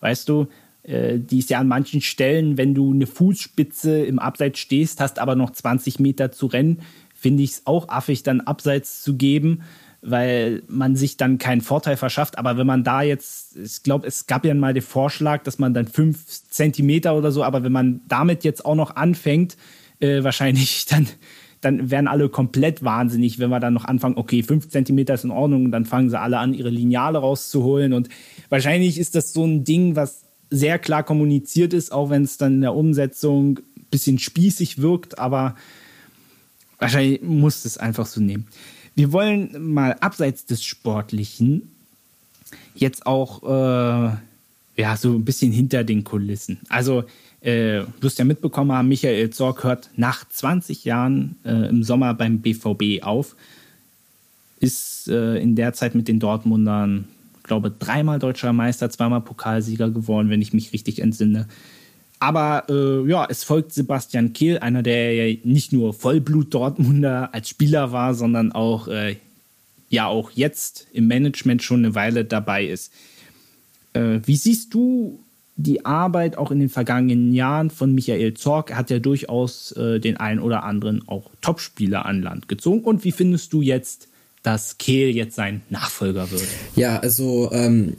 weißt 0.00 0.28
du, 0.28 0.48
äh, 0.82 1.18
die 1.18 1.38
ist 1.38 1.50
ja 1.50 1.58
an 1.58 1.68
manchen 1.68 2.00
Stellen, 2.00 2.58
wenn 2.58 2.74
du 2.74 2.92
eine 2.92 3.06
Fußspitze 3.06 4.04
im 4.04 4.18
Abseits 4.18 4.58
stehst, 4.58 5.00
hast 5.00 5.18
aber 5.18 5.34
noch 5.34 5.50
20 5.50 5.98
Meter 5.98 6.30
zu 6.30 6.46
rennen, 6.46 6.82
finde 7.14 7.42
ich 7.42 7.52
es 7.52 7.62
auch 7.66 7.88
affig, 7.88 8.22
dann 8.22 8.42
Abseits 8.42 9.02
zu 9.02 9.16
geben, 9.16 9.62
weil 10.02 10.62
man 10.68 10.94
sich 10.94 11.16
dann 11.16 11.38
keinen 11.38 11.62
Vorteil 11.62 11.96
verschafft. 11.96 12.36
Aber 12.36 12.58
wenn 12.58 12.66
man 12.66 12.84
da 12.84 13.00
jetzt, 13.00 13.56
ich 13.56 13.82
glaube, 13.82 14.06
es 14.06 14.26
gab 14.26 14.44
ja 14.44 14.52
mal 14.52 14.74
den 14.74 14.82
Vorschlag, 14.82 15.42
dass 15.42 15.58
man 15.58 15.72
dann 15.72 15.86
fünf 15.86 16.26
Zentimeter 16.26 17.16
oder 17.16 17.32
so, 17.32 17.42
aber 17.42 17.62
wenn 17.64 17.72
man 17.72 18.02
damit 18.06 18.44
jetzt 18.44 18.66
auch 18.66 18.74
noch 18.74 18.96
anfängt, 18.96 19.56
äh, 20.00 20.22
wahrscheinlich 20.22 20.84
dann 20.90 21.08
dann 21.64 21.90
werden 21.90 22.08
alle 22.08 22.28
komplett 22.28 22.84
wahnsinnig, 22.84 23.38
wenn 23.38 23.50
wir 23.50 23.60
dann 23.60 23.74
noch 23.74 23.84
anfangen, 23.84 24.16
okay, 24.16 24.42
fünf 24.42 24.68
Zentimeter 24.68 25.14
ist 25.14 25.24
in 25.24 25.30
Ordnung, 25.30 25.66
und 25.66 25.72
dann 25.72 25.84
fangen 25.84 26.10
sie 26.10 26.18
alle 26.18 26.38
an, 26.38 26.54
ihre 26.54 26.70
Lineale 26.70 27.18
rauszuholen. 27.18 27.92
Und 27.92 28.08
wahrscheinlich 28.48 28.98
ist 28.98 29.14
das 29.14 29.32
so 29.32 29.44
ein 29.44 29.64
Ding, 29.64 29.96
was 29.96 30.22
sehr 30.50 30.78
klar 30.78 31.02
kommuniziert 31.02 31.72
ist, 31.72 31.92
auch 31.92 32.10
wenn 32.10 32.22
es 32.22 32.36
dann 32.36 32.54
in 32.54 32.60
der 32.60 32.74
Umsetzung 32.74 33.58
ein 33.58 33.86
bisschen 33.90 34.18
spießig 34.18 34.80
wirkt, 34.80 35.18
aber 35.18 35.56
wahrscheinlich 36.78 37.22
muss 37.22 37.64
es 37.64 37.78
einfach 37.78 38.06
so 38.06 38.20
nehmen. 38.20 38.46
Wir 38.94 39.12
wollen 39.12 39.72
mal 39.72 39.94
abseits 39.94 40.46
des 40.46 40.62
Sportlichen 40.62 41.70
jetzt 42.74 43.06
auch 43.06 43.42
äh, 43.42 44.16
ja 44.76 44.96
so 44.96 45.12
ein 45.12 45.24
bisschen 45.24 45.52
hinter 45.52 45.84
den 45.84 46.04
Kulissen. 46.04 46.60
Also 46.68 47.04
äh, 47.44 47.84
du 48.00 48.06
hast 48.06 48.18
ja 48.18 48.24
mitbekommen 48.24 48.72
haben, 48.72 48.88
Michael 48.88 49.28
Zorc 49.28 49.64
hört 49.64 49.90
nach 49.96 50.26
20 50.26 50.86
Jahren 50.86 51.36
äh, 51.44 51.68
im 51.68 51.82
Sommer 51.82 52.14
beim 52.14 52.38
BVB 52.38 53.02
auf. 53.02 53.36
Ist 54.60 55.08
äh, 55.08 55.36
in 55.36 55.54
der 55.54 55.74
Zeit 55.74 55.94
mit 55.94 56.08
den 56.08 56.20
Dortmundern, 56.20 57.04
glaube 57.42 57.70
dreimal 57.70 58.18
deutscher 58.18 58.54
Meister, 58.54 58.88
zweimal 58.88 59.20
Pokalsieger 59.20 59.90
geworden, 59.90 60.30
wenn 60.30 60.40
ich 60.40 60.54
mich 60.54 60.72
richtig 60.72 61.00
entsinne. 61.00 61.46
Aber 62.18 62.64
äh, 62.70 63.06
ja, 63.06 63.26
es 63.28 63.44
folgt 63.44 63.74
Sebastian 63.74 64.32
Kehl, 64.32 64.60
einer, 64.60 64.82
der 64.82 65.12
ja 65.12 65.36
nicht 65.44 65.74
nur 65.74 65.92
Vollblut-Dortmunder 65.92 67.34
als 67.34 67.50
Spieler 67.50 67.92
war, 67.92 68.14
sondern 68.14 68.52
auch, 68.52 68.88
äh, 68.88 69.16
ja, 69.90 70.06
auch 70.06 70.30
jetzt 70.30 70.86
im 70.94 71.08
Management 71.08 71.62
schon 71.62 71.84
eine 71.84 71.94
Weile 71.94 72.24
dabei 72.24 72.64
ist. 72.64 72.90
Äh, 73.92 74.20
wie 74.24 74.36
siehst 74.36 74.72
du 74.72 75.18
die 75.56 75.84
Arbeit 75.84 76.36
auch 76.36 76.50
in 76.50 76.58
den 76.58 76.68
vergangenen 76.68 77.32
Jahren 77.32 77.70
von 77.70 77.94
Michael 77.94 78.34
Zorc 78.34 78.74
hat 78.74 78.90
ja 78.90 78.98
durchaus 78.98 79.72
äh, 79.72 80.00
den 80.00 80.16
einen 80.16 80.40
oder 80.40 80.64
anderen 80.64 81.06
auch 81.06 81.30
Topspieler 81.40 82.06
an 82.06 82.22
Land 82.22 82.48
gezogen. 82.48 82.82
Und 82.82 83.04
wie 83.04 83.12
findest 83.12 83.52
du 83.52 83.62
jetzt, 83.62 84.08
dass 84.42 84.78
Kehl 84.78 85.14
jetzt 85.14 85.36
sein 85.36 85.62
Nachfolger 85.70 86.30
wird? 86.32 86.42
Ja, 86.74 86.98
also 86.98 87.50
ähm, 87.52 87.94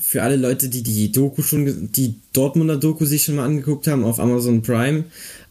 für 0.00 0.22
alle 0.22 0.36
Leute, 0.36 0.68
die 0.68 0.82
die 0.82 1.10
Doku 1.10 1.42
schon, 1.42 1.90
die 1.92 2.14
Dortmunder 2.32 2.76
Doku 2.76 3.04
sich 3.04 3.24
schon 3.24 3.34
mal 3.34 3.46
angeguckt 3.46 3.88
haben 3.88 4.04
auf 4.04 4.20
Amazon 4.20 4.62
Prime, 4.62 5.04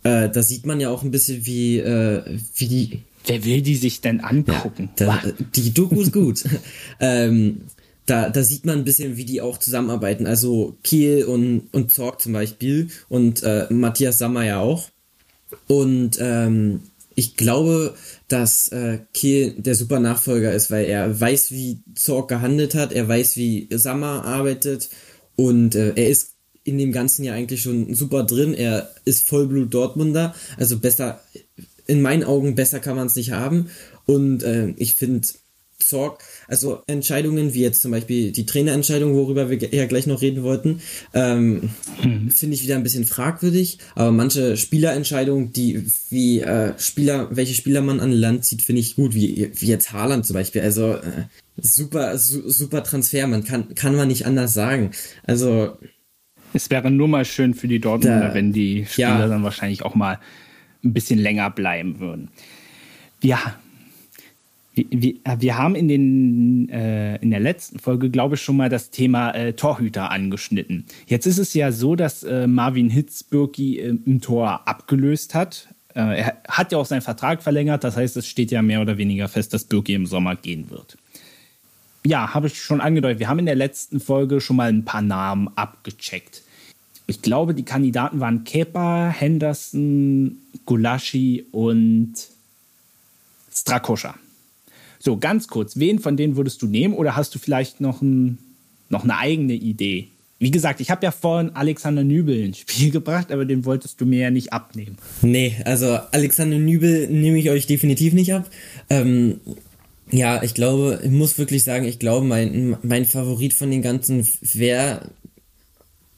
äh, 0.04 0.30
da 0.30 0.42
sieht 0.44 0.66
man 0.66 0.80
ja 0.80 0.90
auch 0.90 1.04
ein 1.04 1.12
bisschen 1.12 1.46
wie 1.46 1.80
äh, 1.80 2.24
wie 2.56 2.68
die 2.68 3.02
Wer 3.26 3.46
will 3.46 3.62
die 3.62 3.76
sich 3.76 4.02
denn 4.02 4.20
angucken? 4.20 4.90
Ja, 5.00 5.22
da, 5.22 5.32
die 5.56 5.74
Doku 5.74 6.02
ist 6.02 6.12
gut. 6.12 6.44
ähm, 7.00 7.62
da, 8.06 8.30
da 8.30 8.44
sieht 8.44 8.66
man 8.66 8.80
ein 8.80 8.84
bisschen, 8.84 9.18
wie 9.18 9.26
die 9.26 9.42
auch 9.42 9.58
zusammenarbeiten. 9.58 10.28
Also 10.28 10.78
Kiel 10.84 11.26
und, 11.26 11.70
und 11.72 11.94
Zorg 11.94 12.22
zum 12.22 12.34
Beispiel 12.34 12.90
und 13.10 13.44
äh, 13.44 13.68
Matthias 13.70 14.18
Sammer 14.18 14.46
ja 14.46 14.60
auch. 14.60 14.90
Und 15.68 16.18
ähm, 16.20 16.82
ich 17.16 17.36
glaube, 17.36 17.96
dass 18.28 18.70
äh, 18.70 19.00
Kiel 19.14 19.54
der 19.58 19.76
super 19.76 20.00
Nachfolger 20.00 20.54
ist, 20.54 20.72
weil 20.72 20.86
er 20.86 21.20
weiß, 21.20 21.52
wie 21.52 21.80
Zorg 21.96 22.30
gehandelt 22.30 22.74
hat, 22.76 22.94
er 22.94 23.08
weiß, 23.08 23.36
wie 23.36 23.68
Sammer 23.72 24.26
arbeitet 24.26 24.90
und 25.36 25.76
äh, 25.76 25.94
er 25.96 26.10
ist 26.10 26.32
in 26.64 26.78
dem 26.78 26.92
Ganzen 26.92 27.24
ja 27.24 27.34
eigentlich 27.34 27.62
schon 27.62 27.94
super 27.96 28.24
drin. 28.24 28.54
Er 28.54 28.92
ist 29.06 29.28
Vollblut 29.28 29.74
Dortmunder, 29.74 30.36
also 30.58 30.80
besser, 30.80 31.22
in 31.88 32.02
meinen 32.02 32.24
Augen 32.24 32.56
besser 32.56 32.80
kann 32.80 32.96
man 32.96 33.08
es 33.08 33.16
nicht 33.16 33.32
haben. 33.32 33.70
Und 34.06 34.44
äh, 34.44 34.74
ich 34.78 34.96
finde, 34.96 35.28
Zorg, 35.80 36.24
also 36.52 36.84
Entscheidungen 36.86 37.54
wie 37.54 37.62
jetzt 37.62 37.82
zum 37.82 37.92
Beispiel 37.92 38.32
die 38.32 38.46
Trainerentscheidung, 38.46 39.16
worüber 39.16 39.50
wir 39.50 39.58
ja 39.58 39.86
gleich 39.86 40.06
noch 40.06 40.22
reden 40.22 40.44
wollten, 40.44 40.82
ähm, 41.14 41.70
mhm. 42.04 42.30
finde 42.30 42.56
ich 42.56 42.64
wieder 42.64 42.76
ein 42.76 42.84
bisschen 42.84 43.06
fragwürdig. 43.06 43.80
Aber 43.96 44.12
manche 44.12 44.58
Spielerentscheidungen, 44.58 45.54
die 45.54 45.86
wie 46.10 46.42
äh, 46.42 46.74
Spieler, 46.78 47.30
welche 47.32 47.54
Spieler 47.54 47.82
man 47.82 48.02
an 48.02 48.12
Land 48.12 48.44
zieht, 48.44 48.62
finde 48.62 48.82
ich 48.82 48.98
gut, 48.98 49.16
wie, 49.16 49.50
wie 49.56 49.66
jetzt 49.66 49.94
Haaland 49.94 50.26
zum 50.26 50.34
Beispiel. 50.34 50.62
Also 50.62 50.96
äh, 50.96 51.24
super, 51.56 52.18
su 52.18 52.50
super 52.50 52.84
Transfer, 52.84 53.28
man 53.28 53.46
kann, 53.46 53.74
kann 53.74 53.96
man 53.96 54.10
nicht 54.10 54.26
anders 54.26 54.54
sagen. 54.54 54.92
Also 55.24 55.78
es 56.54 56.70
wäre 56.70 56.92
nur 56.92 57.08
mal 57.08 57.24
schön 57.24 57.54
für 57.54 57.70
die 57.70 57.80
Dortmunder, 57.80 58.28
da, 58.28 58.34
wenn 58.34 58.52
die 58.52 58.86
Spieler 58.86 59.20
ja. 59.20 59.28
dann 59.28 59.44
wahrscheinlich 59.44 59.84
auch 59.84 59.96
mal 59.96 60.20
ein 60.84 60.94
bisschen 60.94 61.18
länger 61.20 61.50
bleiben 61.50 62.00
würden. 62.02 62.30
Ja, 63.24 63.56
wir, 64.74 65.16
äh, 65.24 65.38
wir 65.40 65.58
haben 65.58 65.76
in, 65.76 65.88
den, 65.88 66.70
äh, 66.70 67.18
in 67.18 67.32
der 67.32 67.40
letzten 67.40 67.80
Folge, 67.80 68.10
glaube 68.10 68.36
ich, 68.36 68.42
schon 68.42 68.58
mal 68.58 68.70
das 68.70 68.90
Thema 68.90 69.32
äh, 69.32 69.54
Torhüter 69.54 70.12
angeschnitten. 70.12 70.86
Jetzt 71.08 71.26
ist 71.26 71.38
es 71.38 71.54
ja 71.54 71.72
so, 71.72 71.96
dass 71.96 72.24
äh, 72.24 72.48
Marvin 72.48 72.90
Hitzbürki 72.90 73.80
äh, 73.80 73.98
im 74.06 74.22
Tor 74.22 74.68
abgelöst 74.68 75.36
hat. 75.36 75.68
Äh, 75.94 76.22
er 76.22 76.42
hat 76.48 76.72
ja 76.72 76.78
auch 76.78 76.86
seinen 76.86 77.02
Vertrag 77.02 77.44
verlängert, 77.44 77.84
das 77.84 77.98
heißt, 77.98 78.16
es 78.18 78.28
steht 78.28 78.52
ja 78.52 78.62
mehr 78.62 78.82
oder 78.82 78.98
weniger 78.98 79.28
fest, 79.28 79.54
dass 79.54 79.66
Birki 79.66 79.94
im 79.94 80.06
Sommer 80.06 80.36
gehen 80.36 80.70
wird. 80.70 80.98
Ja, 82.06 82.34
habe 82.34 82.48
ich 82.48 82.62
schon 82.62 82.82
angedeutet. 82.82 83.20
Wir 83.20 83.28
haben 83.28 83.40
in 83.40 83.46
der 83.46 83.56
letzten 83.56 84.00
Folge 84.00 84.42
schon 84.42 84.56
mal 84.56 84.70
ein 84.70 84.86
paar 84.86 85.04
Namen 85.04 85.50
abgecheckt. 85.56 86.42
Ich 87.06 87.22
glaube, 87.22 87.54
die 87.54 87.66
Kandidaten 87.66 88.20
waren 88.22 88.44
Kepa, 88.44 89.10
Henderson, 89.10 90.38
Gulaschi 90.66 91.46
und 91.52 92.14
Strakoscha. 93.54 94.16
So, 95.04 95.18
ganz 95.18 95.48
kurz, 95.48 95.80
wen 95.80 95.98
von 95.98 96.16
denen 96.16 96.36
würdest 96.36 96.62
du 96.62 96.68
nehmen 96.68 96.94
oder 96.94 97.16
hast 97.16 97.34
du 97.34 97.40
vielleicht 97.40 97.82
noch, 97.82 98.04
ein, 98.04 98.38
noch 98.90 99.04
eine 99.04 99.18
eigene 99.18 99.54
Idee? 99.54 100.10
Wie 100.38 100.52
gesagt, 100.52 100.80
ich 100.80 100.92
habe 100.92 101.04
ja 101.04 101.12
vorhin 101.12 101.52
Alexander 101.56 102.04
Nübel 102.04 102.40
ins 102.40 102.60
Spiel 102.60 102.92
gebracht, 102.92 103.32
aber 103.32 103.46
den 103.46 103.66
wolltest 103.66 104.00
du 104.00 104.06
mir 104.06 104.20
ja 104.20 104.32
nicht 104.32 104.54
abnehmen. 104.54 104.98
Nee, 105.24 105.56
also 105.66 105.98
Alexander 106.12 106.60
Nübel 106.60 107.08
nehme 107.08 107.40
ich 107.40 107.50
euch 107.50 107.66
definitiv 107.66 108.14
nicht 108.14 108.32
ab. 108.32 108.48
Ähm, 108.92 109.40
ja, 110.12 110.44
ich 110.44 110.54
glaube, 110.54 111.00
ich 111.04 111.10
muss 111.10 111.40
wirklich 111.40 111.64
sagen, 111.64 111.86
ich 111.86 111.98
glaube, 111.98 112.26
mein, 112.26 112.78
mein 112.84 113.06
Favorit 113.06 113.54
von 113.54 113.72
den 113.72 113.82
ganzen 113.82 114.28
wäre 114.54 115.10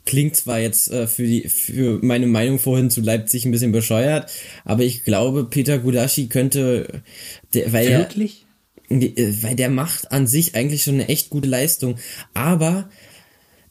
klingt 0.06 0.36
zwar 0.36 0.60
jetzt 0.60 0.92
äh, 0.92 1.08
für 1.08 1.26
die 1.26 1.48
für 1.48 2.00
meine 2.02 2.28
Meinung 2.28 2.60
vorhin 2.60 2.90
zu 2.90 3.00
Leipzig 3.00 3.46
ein 3.46 3.52
bisschen 3.52 3.72
bescheuert, 3.72 4.30
aber 4.66 4.84
ich 4.84 5.06
glaube, 5.06 5.46
Peter 5.46 5.80
Gulaschi 5.80 6.28
könnte 6.28 7.02
der, 7.54 7.72
weil 7.72 7.90
Wirklich? 7.90 8.43
Äh, 9.02 9.44
weil 9.44 9.56
der 9.56 9.70
macht 9.70 10.12
an 10.12 10.28
sich 10.28 10.56
eigentlich 10.56 10.84
schon 10.84 10.96
eine 10.96 11.10
echt 11.10 11.30
gute 11.30 11.48
Leistung. 11.48 11.96
Aber 12.34 12.90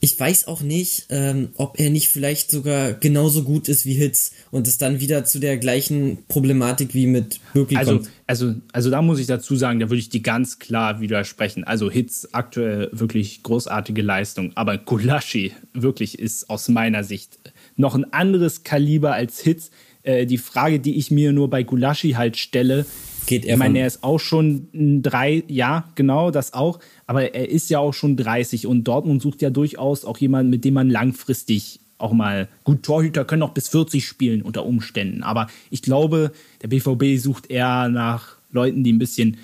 ich 0.04 0.18
weiß 0.18 0.48
auch 0.48 0.62
nicht, 0.62 1.06
ähm, 1.10 1.50
ob 1.54 1.78
er 1.78 1.88
nicht 1.88 2.08
vielleicht 2.08 2.50
sogar 2.50 2.92
genauso 2.92 3.44
gut 3.44 3.68
ist 3.68 3.86
wie 3.86 3.94
Hitz 3.94 4.32
und 4.50 4.66
es 4.66 4.76
dann 4.76 4.98
wieder 4.98 5.24
zu 5.24 5.38
der 5.38 5.58
gleichen 5.58 6.24
Problematik 6.26 6.92
wie 6.92 7.06
mit 7.06 7.38
Birki 7.54 7.76
also, 7.76 7.92
kommt. 7.92 8.10
Also, 8.26 8.54
also 8.72 8.90
da 8.90 9.00
muss 9.00 9.20
ich 9.20 9.28
dazu 9.28 9.54
sagen, 9.54 9.78
da 9.78 9.90
würde 9.90 10.00
ich 10.00 10.08
die 10.08 10.20
ganz 10.20 10.58
klar 10.58 11.00
widersprechen. 11.00 11.62
Also 11.62 11.88
Hitz 11.88 12.26
aktuell 12.32 12.88
wirklich 12.90 13.44
großartige 13.44 14.02
Leistung, 14.02 14.50
aber 14.56 14.76
Gulaschi 14.76 15.52
wirklich 15.72 16.18
ist 16.18 16.50
aus 16.50 16.68
meiner 16.68 17.04
Sicht 17.04 17.38
noch 17.76 17.94
ein 17.94 18.12
anderes 18.12 18.64
Kaliber 18.64 19.12
als 19.12 19.38
Hitz. 19.38 19.70
Äh, 20.02 20.26
die 20.26 20.38
Frage, 20.38 20.80
die 20.80 20.98
ich 20.98 21.12
mir 21.12 21.32
nur 21.32 21.48
bei 21.48 21.62
Gulaschi 21.62 22.14
halt 22.14 22.36
stelle, 22.36 22.86
Geht 23.26 23.44
er 23.44 23.54
ich 23.54 23.58
meine, 23.58 23.78
er 23.80 23.86
ist 23.86 24.02
auch 24.02 24.18
schon 24.18 24.68
ein 24.74 25.02
drei, 25.02 25.44
ja, 25.48 25.84
genau, 25.94 26.30
das 26.30 26.52
auch. 26.52 26.80
Aber 27.06 27.34
er 27.34 27.48
ist 27.48 27.70
ja 27.70 27.78
auch 27.78 27.94
schon 27.94 28.16
30 28.16 28.66
und 28.66 28.84
Dortmund 28.84 29.22
sucht 29.22 29.42
ja 29.42 29.50
durchaus 29.50 30.04
auch 30.04 30.18
jemanden, 30.18 30.50
mit 30.50 30.64
dem 30.64 30.74
man 30.74 30.90
langfristig 30.90 31.80
auch 31.98 32.12
mal 32.12 32.48
gut 32.64 32.82
Torhüter 32.82 33.24
können 33.24 33.42
auch 33.42 33.54
bis 33.54 33.68
40 33.68 34.04
spielen 34.04 34.42
unter 34.42 34.66
Umständen. 34.66 35.22
Aber 35.22 35.46
ich 35.70 35.82
glaube, 35.82 36.32
der 36.60 36.68
BVB 36.68 37.18
sucht 37.18 37.48
eher 37.48 37.88
nach 37.88 38.36
Leuten, 38.50 38.84
die 38.84 38.92
ein 38.92 38.98
bisschen 38.98 39.38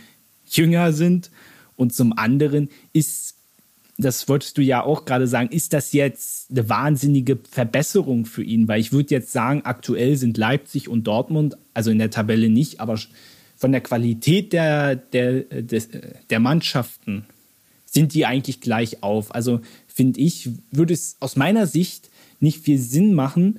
jünger 0.50 0.92
sind. 0.92 1.30
Und 1.76 1.94
zum 1.94 2.18
anderen 2.18 2.68
ist, 2.92 3.36
das 3.96 4.28
wolltest 4.28 4.58
du 4.58 4.62
ja 4.62 4.82
auch 4.82 5.04
gerade 5.04 5.28
sagen, 5.28 5.50
ist 5.50 5.72
das 5.72 5.92
jetzt 5.92 6.50
eine 6.50 6.68
wahnsinnige 6.68 7.38
Verbesserung 7.48 8.26
für 8.26 8.42
ihn? 8.42 8.66
Weil 8.66 8.80
ich 8.80 8.92
würde 8.92 9.14
jetzt 9.14 9.32
sagen, 9.32 9.62
aktuell 9.64 10.16
sind 10.16 10.36
Leipzig 10.36 10.88
und 10.88 11.04
Dortmund, 11.04 11.56
also 11.74 11.90
in 11.90 11.98
der 11.98 12.10
Tabelle 12.10 12.48
nicht, 12.48 12.80
aber 12.80 12.98
von 13.58 13.72
der 13.72 13.80
Qualität 13.80 14.52
der, 14.52 14.94
der, 14.94 15.42
des, 15.42 15.88
der 16.30 16.40
Mannschaften 16.40 17.26
sind 17.84 18.14
die 18.14 18.24
eigentlich 18.24 18.60
gleich 18.60 19.02
auf. 19.02 19.34
Also 19.34 19.60
finde 19.88 20.20
ich, 20.20 20.50
würde 20.70 20.94
es 20.94 21.16
aus 21.18 21.34
meiner 21.34 21.66
Sicht 21.66 22.08
nicht 22.38 22.62
viel 22.62 22.78
Sinn 22.78 23.14
machen. 23.14 23.58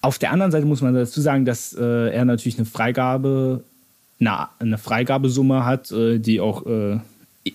Auf 0.00 0.18
der 0.18 0.32
anderen 0.32 0.50
Seite 0.50 0.64
muss 0.64 0.80
man 0.80 0.94
dazu 0.94 1.20
sagen, 1.20 1.44
dass 1.44 1.74
äh, 1.74 2.10
er 2.10 2.24
natürlich 2.24 2.56
eine 2.56 2.64
Freigabe, 2.64 3.64
eine, 4.18 4.48
eine 4.58 4.78
Freigabesumme 4.78 5.66
hat, 5.66 5.92
äh, 5.92 6.18
die 6.18 6.40
auch, 6.40 6.64
äh, 6.64 7.00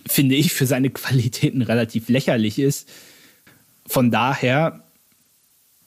finde 0.06 0.36
ich, 0.36 0.52
für 0.52 0.66
seine 0.66 0.90
Qualitäten 0.90 1.60
relativ 1.60 2.08
lächerlich 2.08 2.60
ist. 2.60 2.88
Von 3.84 4.12
daher 4.12 4.84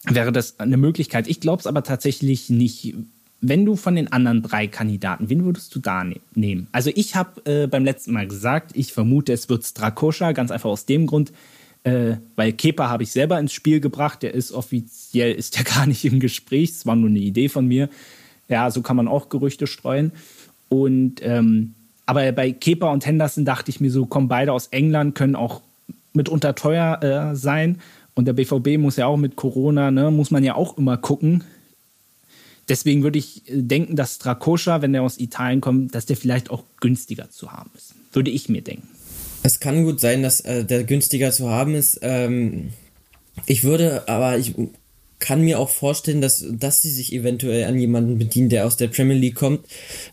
wäre 0.03 0.33
das 0.33 0.59
eine 0.59 0.75
Möglichkeit. 0.75 1.29
Ich 1.29 1.39
glaube 1.39 1.61
es 1.61 1.67
aber 1.67 1.83
tatsächlich 1.83 2.49
nicht. 2.49 2.93
Wenn 3.41 3.65
du 3.65 3.75
von 3.75 3.95
den 3.95 4.11
anderen 4.11 4.41
drei 4.41 4.67
Kandidaten, 4.67 5.29
wen 5.29 5.45
würdest 5.45 5.73
du 5.73 5.79
da 5.79 6.03
ne 6.03 6.17
nehmen? 6.35 6.67
Also 6.71 6.91
ich 6.93 7.15
habe 7.15 7.45
äh, 7.45 7.67
beim 7.67 7.85
letzten 7.85 8.11
Mal 8.11 8.27
gesagt, 8.27 8.71
ich 8.73 8.91
vermute, 8.91 9.31
es 9.31 9.47
wird 9.47 9.63
Strakoscha, 9.63 10.33
ganz 10.33 10.51
einfach 10.51 10.69
aus 10.69 10.85
dem 10.85 11.07
Grund, 11.07 11.31
äh, 11.83 12.17
weil 12.35 12.51
Kepa 12.51 12.89
habe 12.89 13.03
ich 13.03 13.11
selber 13.11 13.39
ins 13.39 13.53
Spiel 13.53 13.79
gebracht, 13.79 14.23
der 14.23 14.33
ist 14.33 14.51
offiziell, 14.51 15.33
ist 15.33 15.57
der 15.57 15.63
gar 15.75 15.85
nicht 15.85 16.03
im 16.03 16.19
Gespräch, 16.19 16.71
es 16.71 16.85
war 16.85 16.95
nur 16.95 17.09
eine 17.09 17.19
Idee 17.19 17.49
von 17.49 17.65
mir. 17.65 17.89
Ja, 18.49 18.71
so 18.71 18.81
kann 18.81 18.97
man 18.97 19.07
auch 19.07 19.29
Gerüchte 19.29 19.67
streuen. 19.67 20.11
Und 20.69 21.21
ähm, 21.21 21.75
aber 22.05 22.31
bei 22.31 22.51
Kepa 22.51 22.91
und 22.91 23.05
Henderson 23.05 23.45
dachte 23.45 23.69
ich 23.69 23.79
mir 23.79 23.91
so, 23.91 24.07
kommen 24.07 24.27
beide 24.27 24.51
aus 24.51 24.67
England, 24.67 25.13
können 25.13 25.35
auch 25.35 25.61
mitunter 26.13 26.55
teuer 26.55 27.03
äh, 27.03 27.35
sein. 27.35 27.79
Und 28.15 28.25
der 28.25 28.33
BVB 28.33 28.79
muss 28.79 28.97
ja 28.97 29.05
auch 29.05 29.17
mit 29.17 29.35
Corona, 29.35 29.91
ne, 29.91 30.09
muss 30.09 30.31
man 30.31 30.43
ja 30.43 30.55
auch 30.55 30.77
immer 30.77 30.97
gucken. 30.97 31.43
Deswegen 32.69 33.03
würde 33.03 33.19
ich 33.19 33.49
äh, 33.49 33.61
denken, 33.61 33.95
dass 33.95 34.15
Strakoscha, 34.15 34.81
wenn 34.81 34.93
der 34.93 35.03
aus 35.03 35.19
Italien 35.19 35.59
kommt, 35.59 35.95
dass 35.95 36.05
der 36.05 36.17
vielleicht 36.17 36.49
auch 36.49 36.63
günstiger 36.79 37.29
zu 37.29 37.51
haben 37.51 37.71
ist. 37.75 37.95
Würde 38.13 38.31
ich 38.31 38.47
mir 38.47 38.61
denken. 38.61 38.87
Es 39.43 39.59
kann 39.59 39.83
gut 39.83 39.99
sein, 39.99 40.21
dass 40.21 40.41
äh, 40.41 40.63
der 40.63 40.83
günstiger 40.83 41.31
zu 41.31 41.49
haben 41.49 41.75
ist. 41.75 41.99
Ähm, 42.01 42.69
ich 43.45 43.63
würde, 43.63 44.07
aber 44.07 44.37
ich 44.37 44.53
kann 45.19 45.41
mir 45.41 45.59
auch 45.59 45.69
vorstellen, 45.69 46.21
dass, 46.21 46.45
dass 46.49 46.81
sie 46.81 46.89
sich 46.89 47.13
eventuell 47.13 47.65
an 47.65 47.77
jemanden 47.77 48.17
bedienen, 48.17 48.49
der 48.49 48.65
aus 48.65 48.77
der 48.77 48.87
Premier 48.87 49.17
League 49.17 49.35
kommt, 49.35 49.65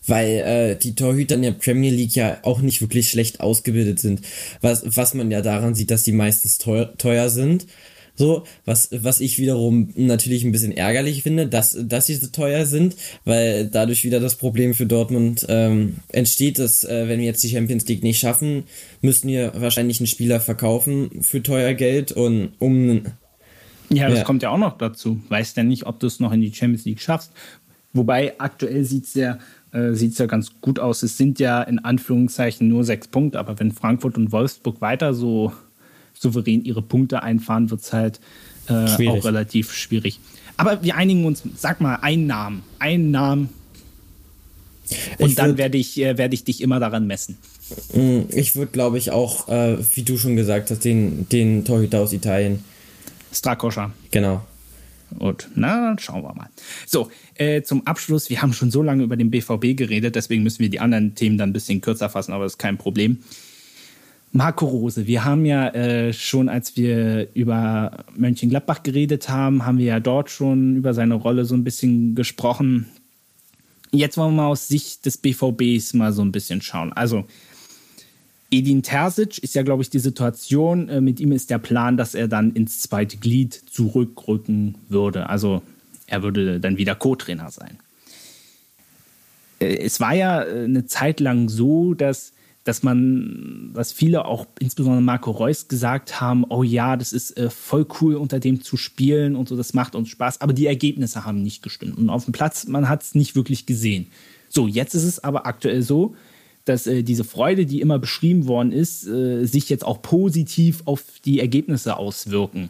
weil 0.05 0.29
äh, 0.29 0.75
die 0.75 0.95
Torhüter 0.95 1.35
in 1.35 1.41
der 1.41 1.53
Premier 1.53 1.91
League 1.91 2.15
ja 2.15 2.39
auch 2.43 2.59
nicht 2.59 2.81
wirklich 2.81 3.09
schlecht 3.09 3.39
ausgebildet 3.39 3.99
sind. 3.99 4.21
Was, 4.61 4.83
was 4.85 5.13
man 5.13 5.31
ja 5.31 5.41
daran 5.41 5.75
sieht, 5.75 5.91
dass 5.91 6.03
die 6.03 6.11
meistens 6.11 6.57
teuer, 6.57 6.95
teuer 6.97 7.29
sind. 7.29 7.67
So, 8.17 8.43
was, 8.65 8.89
was 8.91 9.21
ich 9.21 9.37
wiederum 9.37 9.89
natürlich 9.95 10.43
ein 10.43 10.51
bisschen 10.51 10.71
ärgerlich 10.71 11.23
finde, 11.23 11.47
dass, 11.47 11.77
dass 11.79 12.07
sie 12.07 12.15
so 12.15 12.27
teuer 12.27 12.65
sind, 12.65 12.95
weil 13.25 13.67
dadurch 13.67 14.03
wieder 14.03 14.19
das 14.19 14.35
Problem 14.35 14.73
für 14.73 14.87
Dortmund 14.87 15.45
ähm, 15.49 15.97
entsteht, 16.11 16.57
dass 16.57 16.83
äh, 16.83 17.07
wenn 17.07 17.19
wir 17.19 17.27
jetzt 17.27 17.43
die 17.43 17.49
Champions 17.49 17.87
League 17.87 18.01
nicht 18.03 18.19
schaffen, 18.19 18.63
müssten 19.01 19.27
wir 19.27 19.53
wahrscheinlich 19.55 19.99
einen 19.99 20.07
Spieler 20.07 20.39
verkaufen 20.39 21.21
für 21.21 21.43
teuer 21.43 21.73
Geld 21.75 22.11
und 22.11 22.53
um 22.59 23.03
Ja, 23.93 24.09
das 24.09 24.19
Ja. 24.19 24.23
kommt 24.25 24.41
ja 24.43 24.49
auch 24.49 24.57
noch 24.57 24.77
dazu. 24.79 25.21
Weißt 25.29 25.55
ja 25.55 25.63
nicht, 25.63 25.85
ob 25.85 25.99
du 25.99 26.07
es 26.07 26.19
noch 26.19 26.31
in 26.33 26.41
die 26.41 26.51
Champions 26.53 26.85
League 26.85 26.99
schaffst. 26.99 27.31
Wobei 27.93 28.33
aktuell 28.39 28.83
sieht 28.83 29.05
es 29.05 29.13
ja, 29.13 29.37
äh, 29.71 29.93
sieht's 29.93 30.17
ja 30.17 30.25
ganz 30.25 30.51
gut 30.59 30.79
aus. 30.79 31.03
Es 31.03 31.17
sind 31.17 31.39
ja 31.39 31.61
in 31.61 31.79
Anführungszeichen 31.79 32.67
nur 32.67 32.83
sechs 32.83 33.07
Punkte, 33.07 33.39
aber 33.39 33.59
wenn 33.59 33.71
Frankfurt 33.71 34.17
und 34.17 34.31
Wolfsburg 34.31 34.81
weiter 34.81 35.13
so 35.13 35.53
souverän 36.19 36.63
ihre 36.65 36.81
Punkte 36.81 37.23
einfahren, 37.23 37.69
wird 37.69 37.81
es 37.81 37.93
halt 37.93 38.19
äh, 38.69 39.07
auch 39.07 39.23
relativ 39.25 39.73
schwierig. 39.73 40.19
Aber 40.57 40.83
wir 40.83 40.95
einigen 40.95 41.25
uns, 41.25 41.43
sag 41.55 41.81
mal, 41.81 41.95
einen 41.97 42.27
Namen. 42.27 42.63
Einen 42.79 43.11
Namen. 43.11 43.49
Und 45.19 45.29
Ich 45.29 45.35
dann 45.35 45.51
würd- 45.53 45.57
werde 45.57 45.77
ich, 45.77 45.97
äh, 46.01 46.17
werde 46.17 46.33
ich 46.33 46.43
dich 46.43 46.61
immer 46.61 46.79
daran 46.79 47.07
messen. 47.07 47.37
Mm, 47.93 48.21
Ich 48.31 48.55
würde, 48.55 48.71
glaube 48.71 48.97
ich, 48.97 49.11
auch, 49.11 49.49
äh, 49.49 49.77
wie 49.95 50.03
du 50.03 50.17
schon 50.17 50.35
gesagt 50.35 50.71
hast, 50.71 50.85
den, 50.85 51.27
den 51.29 51.65
Torhüter 51.65 51.99
aus 51.99 52.13
Italien. 52.13 52.63
Strakoscha. 53.33 53.91
Genau. 54.11 54.45
Gut, 55.19 55.47
na, 55.55 55.87
dann 55.89 55.99
schauen 55.99 56.23
wir 56.23 56.33
mal. 56.33 56.49
So, 56.85 57.09
äh, 57.35 57.61
zum 57.61 57.85
Abschluss, 57.87 58.29
wir 58.29 58.41
haben 58.41 58.51
schon 58.53 58.71
so 58.71 58.81
lange 58.81 59.03
über 59.03 59.15
den 59.15 59.29
BVB 59.31 59.73
geredet, 59.77 60.15
deswegen 60.15 60.43
müssen 60.43 60.59
wir 60.59 60.69
die 60.69 60.81
anderen 60.81 61.15
Themen 61.15 61.37
dann 61.37 61.49
ein 61.49 61.53
bisschen 61.53 61.79
kürzer 61.79 62.09
fassen, 62.09 62.33
aber 62.33 62.43
das 62.43 62.53
ist 62.53 62.57
kein 62.57 62.77
Problem. 62.77 63.19
Marco 64.31 64.65
Rose, 64.65 65.07
wir 65.07 65.23
haben 65.23 65.45
ja 65.45 65.69
äh, 65.69 66.13
schon, 66.13 66.49
als 66.49 66.75
wir 66.75 67.29
über 67.33 68.05
Mönchengladbach 68.15 68.83
geredet 68.83 69.29
haben, 69.29 69.65
haben 69.65 69.77
wir 69.77 69.85
ja 69.85 69.99
dort 69.99 70.29
schon 70.29 70.75
über 70.75 70.93
seine 70.93 71.15
Rolle 71.15 71.45
so 71.45 71.55
ein 71.55 71.63
bisschen 71.63 72.13
gesprochen. 72.13 72.87
Jetzt 73.91 74.17
wollen 74.17 74.35
wir 74.35 74.43
mal 74.43 74.47
aus 74.47 74.67
Sicht 74.67 75.05
des 75.05 75.17
BVBs 75.17 75.93
mal 75.93 76.11
so 76.11 76.21
ein 76.21 76.31
bisschen 76.31 76.61
schauen. 76.61 76.91
Also, 76.93 77.25
Edin 78.49 78.81
Terzic 78.81 79.39
ist 79.39 79.55
ja, 79.55 79.63
glaube 79.63 79.83
ich, 79.83 79.89
die 79.89 79.99
Situation. 79.99 80.87
Äh, 80.89 81.01
mit 81.01 81.19
ihm 81.19 81.31
ist 81.31 81.49
der 81.49 81.57
Plan, 81.57 81.97
dass 81.97 82.15
er 82.15 82.27
dann 82.27 82.53
ins 82.53 82.81
zweite 82.81 83.17
Glied 83.17 83.53
zurückrücken 83.53 84.75
würde. 84.89 85.29
Also 85.29 85.61
er 86.07 86.23
würde 86.23 86.59
dann 86.59 86.77
wieder 86.77 86.95
Co-Trainer 86.95 87.51
sein. 87.51 87.77
Äh, 89.59 89.77
es 89.77 89.99
war 89.99 90.13
ja 90.13 90.43
äh, 90.43 90.63
eine 90.63 90.85
Zeit 90.85 91.19
lang 91.19 91.49
so, 91.49 91.93
dass, 91.93 92.31
dass 92.67 92.83
man, 92.83 93.71
dass 93.73 93.93
viele 93.93 94.25
auch, 94.25 94.45
insbesondere 94.59 95.01
Marco 95.01 95.31
Reus, 95.31 95.69
gesagt 95.69 96.19
haben, 96.19 96.43
oh 96.49 96.63
ja, 96.63 96.97
das 96.97 97.13
ist 97.13 97.37
äh, 97.37 97.49
voll 97.49 97.85
cool, 98.01 98.15
unter 98.15 98.41
dem 98.41 98.61
zu 98.61 98.75
spielen 98.75 99.37
und 99.37 99.47
so, 99.47 99.55
das 99.55 99.73
macht 99.73 99.95
uns 99.95 100.09
Spaß. 100.09 100.41
Aber 100.41 100.51
die 100.51 100.67
Ergebnisse 100.67 101.23
haben 101.23 101.41
nicht 101.41 101.63
gestimmt. 101.63 101.97
Und 101.97 102.09
auf 102.09 102.25
dem 102.25 102.33
Platz, 102.33 102.67
man 102.67 102.89
hat 102.89 103.03
es 103.03 103.15
nicht 103.15 103.37
wirklich 103.37 103.65
gesehen. 103.65 104.07
So, 104.49 104.67
jetzt 104.67 104.95
ist 104.95 105.05
es 105.05 105.23
aber 105.23 105.45
aktuell 105.45 105.81
so, 105.81 106.15
dass 106.65 106.87
äh, 106.87 107.03
diese 107.03 107.23
Freude, 107.23 107.65
die 107.65 107.79
immer 107.79 107.99
beschrieben 107.99 108.47
worden 108.47 108.73
ist, 108.73 109.07
äh, 109.07 109.45
sich 109.45 109.69
jetzt 109.69 109.85
auch 109.85 110.01
positiv 110.01 110.81
auf 110.83 111.03
die 111.23 111.39
Ergebnisse 111.39 111.95
auswirken. 111.95 112.69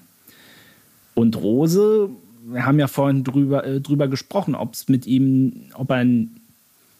Und 1.15 1.37
Rose, 1.37 2.11
wir 2.45 2.67
haben 2.67 2.77
ja 2.77 2.87
vorhin 2.87 3.23
drüber, 3.23 3.65
äh, 3.65 3.81
drüber 3.81 4.07
gesprochen, 4.07 4.53
ob 4.53 4.75
es 4.75 4.89
mit 4.89 5.07
ihm, 5.07 5.71
ob 5.73 5.89
er 5.89 6.05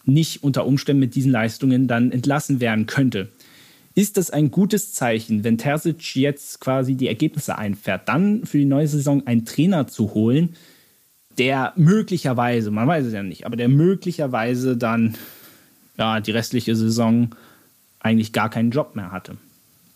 nicht 0.08 0.44
unter 0.44 0.66
Umständen 0.66 1.02
mit 1.02 1.16
diesen 1.16 1.32
Leistungen 1.32 1.88
dann 1.88 2.12
entlassen 2.12 2.60
werden 2.60 2.86
könnte. 2.86 3.30
Ist 3.94 4.18
das 4.18 4.30
ein 4.30 4.52
gutes 4.52 4.94
Zeichen, 4.94 5.44
wenn 5.44 5.58
Terzic 5.58 6.16
jetzt 6.16 6.60
quasi 6.60 6.96
die 6.96 7.08
Ergebnisse 7.08 7.58
einfährt, 7.58 8.08
dann 8.08 8.46
für 8.46 8.60
die 8.60 8.66
neue 8.66 8.88
Saison 8.88 9.26
einen 9.26 9.46
Trainer 9.46 9.88
zu 9.88 10.14
holen, 10.14 10.56
der 11.38 11.74
möglicherweise, 11.76 12.72
man 12.72 12.88
weiß 12.88 13.06
es 13.06 13.14
ja 13.14 13.24
nicht, 13.24 13.46
aber 13.46 13.56
der 13.56 13.70
möglicherweise 13.70 14.78
dann 14.78 15.16
ja, 15.98 16.20
die 16.20 16.32
restliche 16.32 16.76
Saison 16.76 17.30
eigentlich 18.00 18.34
gar 18.34 18.50
keinen 18.50 18.72
Job 18.72 18.96
mehr 18.96 19.12
hatte. 19.12 19.38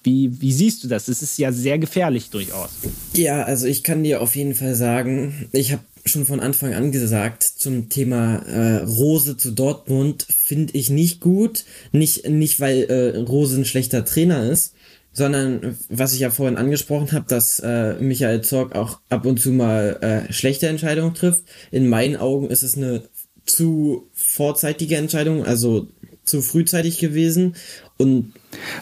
Wie, 0.04 0.42
wie 0.42 0.52
siehst 0.52 0.84
du 0.84 0.88
das? 0.88 1.08
Es 1.08 1.22
ist 1.22 1.38
ja 1.38 1.52
sehr 1.52 1.78
gefährlich 1.78 2.32
durchaus. 2.32 2.72
Ja, 3.14 3.44
also 3.44 3.68
ich 3.68 3.84
kann 3.84 4.04
dir 4.04 4.22
auf 4.22 4.36
jeden 4.36 4.56
Fall 4.56 4.74
sagen, 4.74 5.48
ich 5.52 5.72
habe 5.74 5.84
schon 6.06 6.26
von 6.26 6.40
Anfang 6.40 6.74
an 6.74 6.92
gesagt, 6.92 7.44
zum 7.44 7.90
Thema 7.90 8.38
äh, 8.48 8.84
Rose 8.84 9.38
zu 9.38 9.52
Dortmund 9.52 10.26
finde 10.30 10.74
ich 10.78 10.90
nicht 10.90 11.20
gut. 11.20 11.66
Nicht, 11.92 12.28
nicht 12.30 12.60
weil 12.60 12.84
äh, 12.84 13.18
Rose 13.18 13.60
ein 13.60 13.66
schlechter 13.66 14.06
Trainer 14.06 14.50
ist, 14.50 14.74
sondern 15.14 15.78
was 15.90 16.14
ich 16.14 16.20
ja 16.20 16.30
vorhin 16.30 16.58
angesprochen 16.58 17.12
habe, 17.12 17.26
dass 17.28 17.60
äh, 17.60 17.96
Michael 18.00 18.42
Zorg 18.42 18.76
auch 18.76 19.00
ab 19.10 19.26
und 19.26 19.40
zu 19.40 19.52
mal 19.52 19.98
äh, 20.02 20.34
schlechte 20.34 20.68
Entscheidungen 20.68 21.14
trifft. 21.14 21.44
In 21.72 21.88
meinen 21.90 22.16
Augen 22.16 22.50
ist 22.50 22.64
es 22.64 22.78
eine 22.78 23.04
zu 23.46 24.10
vorzeitige 24.14 24.98
Entscheidung. 24.98 25.46
Also 25.46 25.88
zu 26.24 26.42
frühzeitig 26.42 27.00
gewesen. 27.00 27.56
Und 27.98 28.34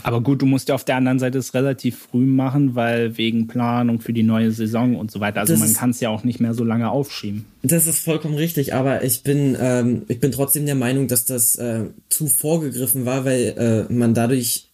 aber 0.04 0.22
gut, 0.22 0.42
du 0.42 0.46
musst 0.46 0.70
ja 0.70 0.76
auf 0.76 0.84
der 0.84 0.96
anderen 0.96 1.20
Seite 1.20 1.38
es 1.38 1.54
relativ 1.54 2.08
früh 2.10 2.26
machen, 2.26 2.76
weil 2.76 3.18
wegen 3.18 3.48
Planung 3.48 4.00
für 4.00 4.14
die 4.14 4.24
neue 4.24 4.52
Saison 4.52 4.96
und 4.96 5.12
so 5.12 5.20
weiter. 5.20 5.42
Also 5.42 5.56
man 5.58 5.74
kann 5.74 5.90
es 5.92 6.00
ja 6.00 6.10
auch 6.10 6.24
nicht 6.24 6.40
mehr 6.40 6.54
so 6.54 6.64
lange 6.64 6.90
aufschieben. 6.90 7.46
Das 7.62 7.88
ist 7.88 8.00
vollkommen 8.00 8.36
richtig, 8.36 8.74
aber 8.74 9.04
ich 9.04 9.24
bin, 9.24 9.58
ähm, 9.60 10.04
ich 10.08 10.20
bin 10.20 10.32
trotzdem 10.32 10.66
der 10.66 10.76
Meinung, 10.76 11.08
dass 11.08 11.26
das 11.26 11.56
äh, 11.56 11.86
zu 12.10 12.28
vorgegriffen 12.28 13.06
war, 13.06 13.26
weil 13.26 13.88
äh, 13.90 13.94
man 13.94 14.14
dadurch 14.14 14.70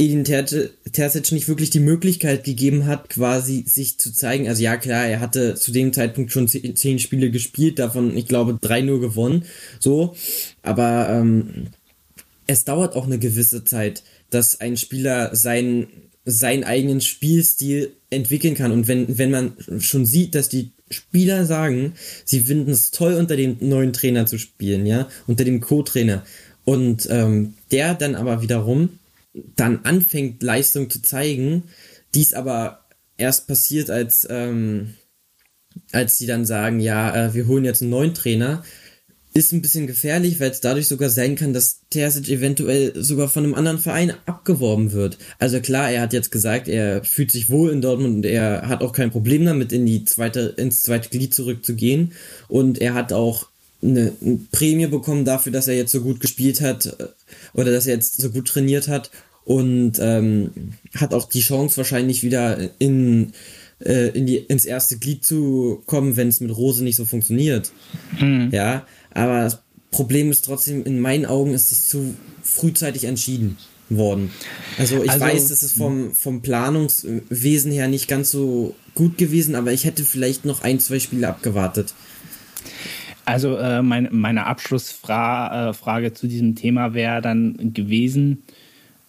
Edin 0.00 0.22
Terzic 0.22 1.32
nicht 1.32 1.48
wirklich 1.48 1.70
die 1.70 1.80
Möglichkeit 1.80 2.44
gegeben 2.44 2.86
hat, 2.86 3.08
quasi 3.08 3.64
sich 3.66 3.98
zu 3.98 4.12
zeigen. 4.12 4.46
Also 4.46 4.62
ja, 4.62 4.76
klar, 4.76 5.06
er 5.06 5.18
hatte 5.18 5.56
zu 5.56 5.72
dem 5.72 5.92
Zeitpunkt 5.92 6.30
schon 6.30 6.46
zehn 6.46 7.00
Spiele 7.00 7.32
gespielt, 7.32 7.80
davon, 7.80 8.16
ich 8.16 8.28
glaube, 8.28 8.56
drei 8.60 8.80
nur 8.80 9.00
gewonnen. 9.00 9.44
So. 9.80 10.14
Aber 10.62 11.08
ähm, 11.10 11.66
es 12.48 12.64
dauert 12.64 12.96
auch 12.96 13.06
eine 13.06 13.18
gewisse 13.18 13.62
Zeit, 13.62 14.02
dass 14.30 14.60
ein 14.60 14.76
Spieler 14.76 15.36
seinen, 15.36 15.86
seinen 16.24 16.64
eigenen 16.64 17.00
Spielstil 17.00 17.92
entwickeln 18.10 18.54
kann. 18.54 18.72
Und 18.72 18.88
wenn, 18.88 19.18
wenn 19.18 19.30
man 19.30 19.52
schon 19.78 20.06
sieht, 20.06 20.34
dass 20.34 20.48
die 20.48 20.72
Spieler 20.90 21.44
sagen, 21.44 21.92
sie 22.24 22.40
finden 22.40 22.70
es 22.70 22.90
toll, 22.90 23.14
unter 23.14 23.36
dem 23.36 23.58
neuen 23.60 23.92
Trainer 23.92 24.24
zu 24.24 24.38
spielen, 24.38 24.86
ja, 24.86 25.08
unter 25.26 25.44
dem 25.44 25.60
Co-Trainer. 25.60 26.24
Und 26.64 27.06
ähm, 27.10 27.54
der 27.70 27.94
dann 27.94 28.14
aber 28.14 28.40
wiederum 28.40 28.98
dann 29.54 29.80
anfängt, 29.84 30.42
Leistung 30.42 30.88
zu 30.88 31.02
zeigen, 31.02 31.64
dies 32.14 32.32
aber 32.32 32.86
erst 33.18 33.46
passiert, 33.46 33.90
als, 33.90 34.26
ähm, 34.30 34.94
als 35.92 36.16
sie 36.16 36.26
dann 36.26 36.46
sagen, 36.46 36.80
ja, 36.80 37.26
äh, 37.26 37.34
wir 37.34 37.46
holen 37.46 37.66
jetzt 37.66 37.82
einen 37.82 37.90
neuen 37.90 38.14
Trainer, 38.14 38.64
ist 39.34 39.52
ein 39.52 39.62
bisschen 39.62 39.86
gefährlich, 39.86 40.40
weil 40.40 40.50
es 40.50 40.60
dadurch 40.60 40.88
sogar 40.88 41.10
sein 41.10 41.36
kann, 41.36 41.52
dass 41.52 41.80
Terzic 41.90 42.28
eventuell 42.28 42.92
sogar 42.96 43.28
von 43.28 43.44
einem 43.44 43.54
anderen 43.54 43.78
Verein 43.78 44.12
abgeworben 44.26 44.92
wird. 44.92 45.18
Also 45.38 45.60
klar, 45.60 45.90
er 45.90 46.02
hat 46.02 46.12
jetzt 46.12 46.32
gesagt, 46.32 46.68
er 46.68 47.04
fühlt 47.04 47.30
sich 47.30 47.50
wohl 47.50 47.70
in 47.70 47.80
Dortmund 47.80 48.16
und 48.16 48.26
er 48.26 48.68
hat 48.68 48.82
auch 48.82 48.92
kein 48.92 49.10
Problem 49.10 49.44
damit, 49.44 49.72
in 49.72 49.86
die 49.86 50.04
zweite, 50.04 50.54
ins 50.56 50.82
zweite 50.82 51.10
Glied 51.10 51.34
zurückzugehen. 51.34 52.12
Und 52.48 52.80
er 52.80 52.94
hat 52.94 53.12
auch 53.12 53.48
eine, 53.82 54.12
eine 54.20 54.40
Prämie 54.50 54.86
bekommen 54.86 55.24
dafür, 55.24 55.52
dass 55.52 55.68
er 55.68 55.76
jetzt 55.76 55.92
so 55.92 56.00
gut 56.00 56.20
gespielt 56.20 56.60
hat 56.60 56.86
äh, 56.86 57.06
oder 57.54 57.72
dass 57.72 57.86
er 57.86 57.94
jetzt 57.94 58.20
so 58.20 58.30
gut 58.30 58.48
trainiert 58.48 58.88
hat 58.88 59.10
und 59.44 59.94
ähm, 60.00 60.50
hat 60.94 61.14
auch 61.14 61.28
die 61.28 61.40
Chance 61.40 61.78
wahrscheinlich 61.78 62.22
wieder 62.22 62.70
in, 62.78 63.32
äh, 63.80 64.08
in 64.08 64.26
die, 64.26 64.36
ins 64.36 64.64
erste 64.64 64.98
Glied 64.98 65.24
zu 65.24 65.82
kommen, 65.86 66.16
wenn 66.16 66.28
es 66.28 66.40
mit 66.40 66.54
Rose 66.54 66.84
nicht 66.84 66.96
so 66.96 67.04
funktioniert. 67.04 67.72
Mhm. 68.20 68.50
Ja, 68.52 68.86
aber 69.14 69.42
das 69.42 69.62
Problem 69.90 70.30
ist 70.30 70.44
trotzdem, 70.44 70.84
in 70.84 71.00
meinen 71.00 71.26
Augen 71.26 71.52
ist 71.52 71.72
es 71.72 71.88
zu 71.88 72.14
frühzeitig 72.42 73.04
entschieden 73.04 73.56
worden. 73.88 74.30
Also 74.78 75.02
ich 75.02 75.10
also, 75.10 75.24
weiß, 75.24 75.50
es 75.50 75.62
ist 75.62 75.78
vom, 75.78 76.14
vom 76.14 76.42
Planungswesen 76.42 77.72
her 77.72 77.88
nicht 77.88 78.08
ganz 78.08 78.30
so 78.30 78.74
gut 78.94 79.16
gewesen, 79.16 79.54
aber 79.54 79.72
ich 79.72 79.84
hätte 79.84 80.04
vielleicht 80.04 80.44
noch 80.44 80.62
ein, 80.62 80.80
zwei 80.80 80.98
Spiele 80.98 81.28
abgewartet. 81.28 81.94
Also 83.24 83.56
äh, 83.56 83.82
mein, 83.82 84.08
meine 84.10 84.46
Abschlussfrage 84.46 86.06
äh, 86.06 86.12
zu 86.14 86.28
diesem 86.28 86.54
Thema 86.54 86.94
wäre 86.94 87.20
dann 87.20 87.74
gewesen, 87.74 88.42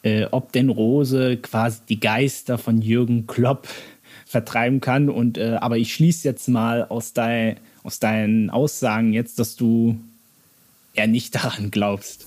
äh, 0.04 0.26
ob 0.32 0.52
denn 0.52 0.70
Rose 0.70 1.38
quasi 1.38 1.80
die 1.88 2.00
Geister 2.00 2.58
von 2.58 2.82
Jürgen 2.82 3.28
Klopp 3.28 3.68
vertreiben 4.26 4.82
kann. 4.82 5.10
Und 5.10 5.38
äh, 5.38 5.58
aber 5.62 5.78
ich 5.78 5.94
schließe 5.94 6.28
jetzt 6.28 6.50
mal 6.50 6.84
aus, 6.84 7.14
dein, 7.14 7.58
aus 7.84 8.00
deinen 8.00 8.50
Aussagen 8.50 9.14
jetzt, 9.14 9.40
dass 9.40 9.56
du 9.56 10.00
eher 10.94 11.08
nicht 11.08 11.36
daran 11.36 11.72
glaubst. 11.72 12.26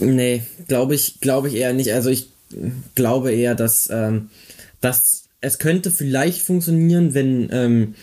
Nee, 0.00 0.42
glaube 0.68 0.94
ich, 0.94 1.20
glaube 1.20 1.48
ich 1.48 1.54
eher 1.54 1.72
nicht. 1.72 1.92
Also 1.92 2.10
ich 2.10 2.28
glaube 2.94 3.32
eher, 3.32 3.54
dass, 3.54 3.88
ähm, 3.90 4.30
dass 4.80 5.24
es 5.40 5.58
könnte 5.58 5.90
vielleicht 5.90 6.42
funktionieren, 6.42 7.14
wenn 7.14 7.48
ähm, 7.50 7.94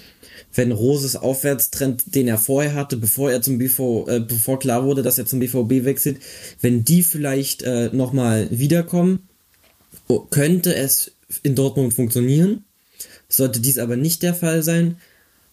wenn 0.53 0.71
Roses 0.71 1.15
Aufwärtstrend, 1.15 2.15
den 2.15 2.27
er 2.27 2.37
vorher 2.37 2.73
hatte, 2.73 2.97
bevor 2.97 3.31
er 3.31 3.41
zum 3.41 3.57
BV, 3.59 4.07
äh, 4.07 4.19
bevor 4.19 4.59
klar 4.59 4.83
wurde, 4.83 5.03
dass 5.03 5.17
er 5.17 5.25
zum 5.25 5.39
BVB 5.39 5.85
wechselt, 5.85 6.17
wenn 6.61 6.83
die 6.83 7.03
vielleicht 7.03 7.61
äh, 7.61 7.89
nochmal 7.93 8.47
wiederkommen, 8.49 9.27
oh, 10.07 10.19
könnte 10.19 10.75
es 10.75 11.11
in 11.43 11.55
Dortmund 11.55 11.93
funktionieren. 11.93 12.63
Sollte 13.27 13.59
dies 13.59 13.77
aber 13.77 13.95
nicht 13.95 14.23
der 14.23 14.33
Fall 14.33 14.63
sein, 14.63 14.97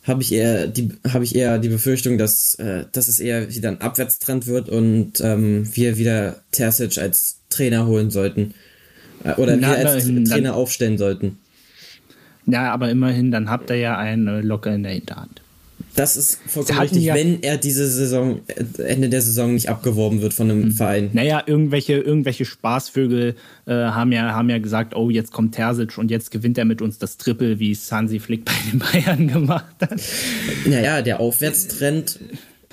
habe 0.06 0.22
ich 0.22 0.32
eher 0.32 0.66
die 0.66 0.90
habe 1.08 1.24
ich 1.24 1.34
eher 1.34 1.58
die 1.58 1.68
Befürchtung, 1.68 2.18
dass 2.18 2.54
äh, 2.56 2.84
dass 2.92 3.08
es 3.08 3.18
eher 3.18 3.52
wieder 3.54 3.70
ein 3.70 3.80
Abwärtstrend 3.80 4.46
wird 4.46 4.68
und 4.68 5.20
ähm, 5.20 5.68
wir 5.74 5.98
wieder 5.98 6.42
Terzic 6.52 6.98
als 6.98 7.40
Trainer 7.50 7.86
holen 7.86 8.10
sollten 8.10 8.54
äh, 9.24 9.34
oder 9.34 9.56
Na, 9.56 9.70
wir 9.70 9.88
als 9.88 10.06
Trainer 10.06 10.54
aufstellen 10.54 10.98
sollten. 10.98 11.38
Ja, 12.46 12.72
aber 12.72 12.90
immerhin, 12.90 13.32
dann 13.32 13.50
habt 13.50 13.70
ihr 13.70 13.76
ja 13.76 13.98
einen 13.98 14.46
Locker 14.46 14.72
in 14.72 14.84
der 14.84 14.92
Hinterhand. 14.92 15.42
Das 15.96 16.16
ist 16.16 16.38
vollkommen 16.46 16.78
richtig, 16.80 17.04
ja 17.04 17.14
wenn 17.14 17.42
er 17.42 17.56
diese 17.56 17.88
Saison, 17.88 18.40
Ende 18.78 19.08
der 19.08 19.22
Saison 19.22 19.54
nicht 19.54 19.70
abgeworben 19.70 20.20
wird 20.20 20.34
von 20.34 20.50
einem 20.50 20.64
mhm. 20.66 20.72
Verein. 20.72 21.10
Naja, 21.14 21.42
irgendwelche, 21.46 21.94
irgendwelche 21.94 22.44
Spaßvögel 22.44 23.34
äh, 23.66 23.72
haben, 23.72 24.12
ja, 24.12 24.34
haben 24.34 24.50
ja 24.50 24.58
gesagt, 24.58 24.94
oh, 24.94 25.08
jetzt 25.08 25.32
kommt 25.32 25.54
Terzic 25.54 25.96
und 25.96 26.10
jetzt 26.10 26.30
gewinnt 26.30 26.58
er 26.58 26.66
mit 26.66 26.82
uns 26.82 26.98
das 26.98 27.16
Triple, 27.16 27.58
wie 27.58 27.72
es 27.72 27.90
Hansi 27.90 28.20
Flick 28.20 28.44
bei 28.44 28.52
den 28.70 28.78
Bayern 28.78 29.28
gemacht 29.28 29.74
hat. 29.80 30.00
Naja, 30.66 31.00
der 31.00 31.18
Aufwärtstrend 31.18 32.20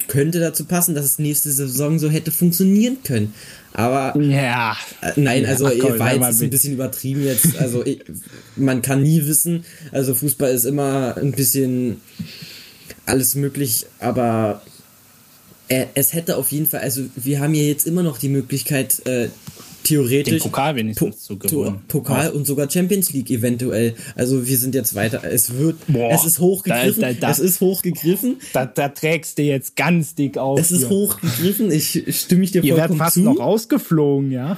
könnte 0.07 0.41
dazu 0.41 0.65
passen, 0.65 0.93
dass 0.93 1.05
es 1.05 1.17
nächste 1.17 1.49
Saison 1.49 1.99
so 1.99 2.09
hätte 2.09 2.32
funktionieren 2.32 2.97
können. 3.05 3.34
Aber 3.71 4.19
ja. 4.21 4.76
Äh, 5.01 5.13
nein, 5.15 5.45
also 5.45 5.67
Ach, 5.67 5.74
komm, 5.80 5.97
war 5.97 6.13
jetzt 6.13 6.43
ein 6.43 6.49
bisschen 6.49 6.74
übertrieben 6.74 7.24
jetzt. 7.24 7.57
Also 7.57 7.86
ich, 7.86 8.01
man 8.55 8.82
kann 8.82 9.01
nie 9.01 9.26
wissen. 9.26 9.63
Also 9.91 10.13
Fußball 10.13 10.51
ist 10.51 10.65
immer 10.65 11.15
ein 11.17 11.32
bisschen 11.32 12.01
alles 13.06 13.36
möglich, 13.36 13.86
aber 13.99 14.62
es 15.68 16.14
hätte 16.14 16.38
auf 16.38 16.51
jeden 16.51 16.68
Fall, 16.68 16.82
also 16.82 17.04
wir 17.16 17.39
haben 17.39 17.56
ja 17.56 17.64
jetzt 17.64 17.88
immer 17.88 18.04
noch 18.04 18.18
die 18.18 18.30
Möglichkeit, 18.30 19.06
äh, 19.08 19.30
theoretisch. 19.84 20.34
Den 20.34 20.41
Pokal 20.41 20.75
wenigstens 20.75 21.15
po 21.15 21.21
zu 21.21 21.38
gewinnen. 21.38 21.81
Pokal 21.88 22.31
und 22.31 22.45
sogar 22.45 22.69
Champions 22.69 23.13
League 23.13 23.29
eventuell. 23.29 23.95
Also 24.15 24.47
wir 24.47 24.57
sind 24.57 24.75
jetzt 24.75 24.95
weiter. 24.95 25.23
Es 25.23 25.57
wird, 25.57 25.77
Boah, 25.88 26.11
es 26.11 26.25
ist 26.25 26.39
hochgegriffen. 26.39 27.01
Da, 27.01 27.13
da, 27.13 27.19
da, 27.19 27.31
es 27.31 27.39
ist 27.39 27.61
hochgegriffen. 27.61 28.38
Da, 28.53 28.65
da 28.65 28.89
trägst 28.89 29.38
du 29.38 29.43
jetzt 29.43 29.75
ganz 29.75 30.15
dick 30.15 30.38
auf. 30.38 30.59
Es 30.59 30.71
ist 30.71 30.79
hier. 30.79 30.89
hochgegriffen. 30.89 31.71
Ich 31.71 32.03
stimme 32.09 32.43
ich 32.43 32.51
dir 32.51 32.63
Ihr 32.63 32.75
vollkommen 32.75 32.99
fast 32.99 33.15
zu. 33.15 33.21
noch 33.21 33.39
rausgeflogen, 33.39 34.31
ja. 34.31 34.57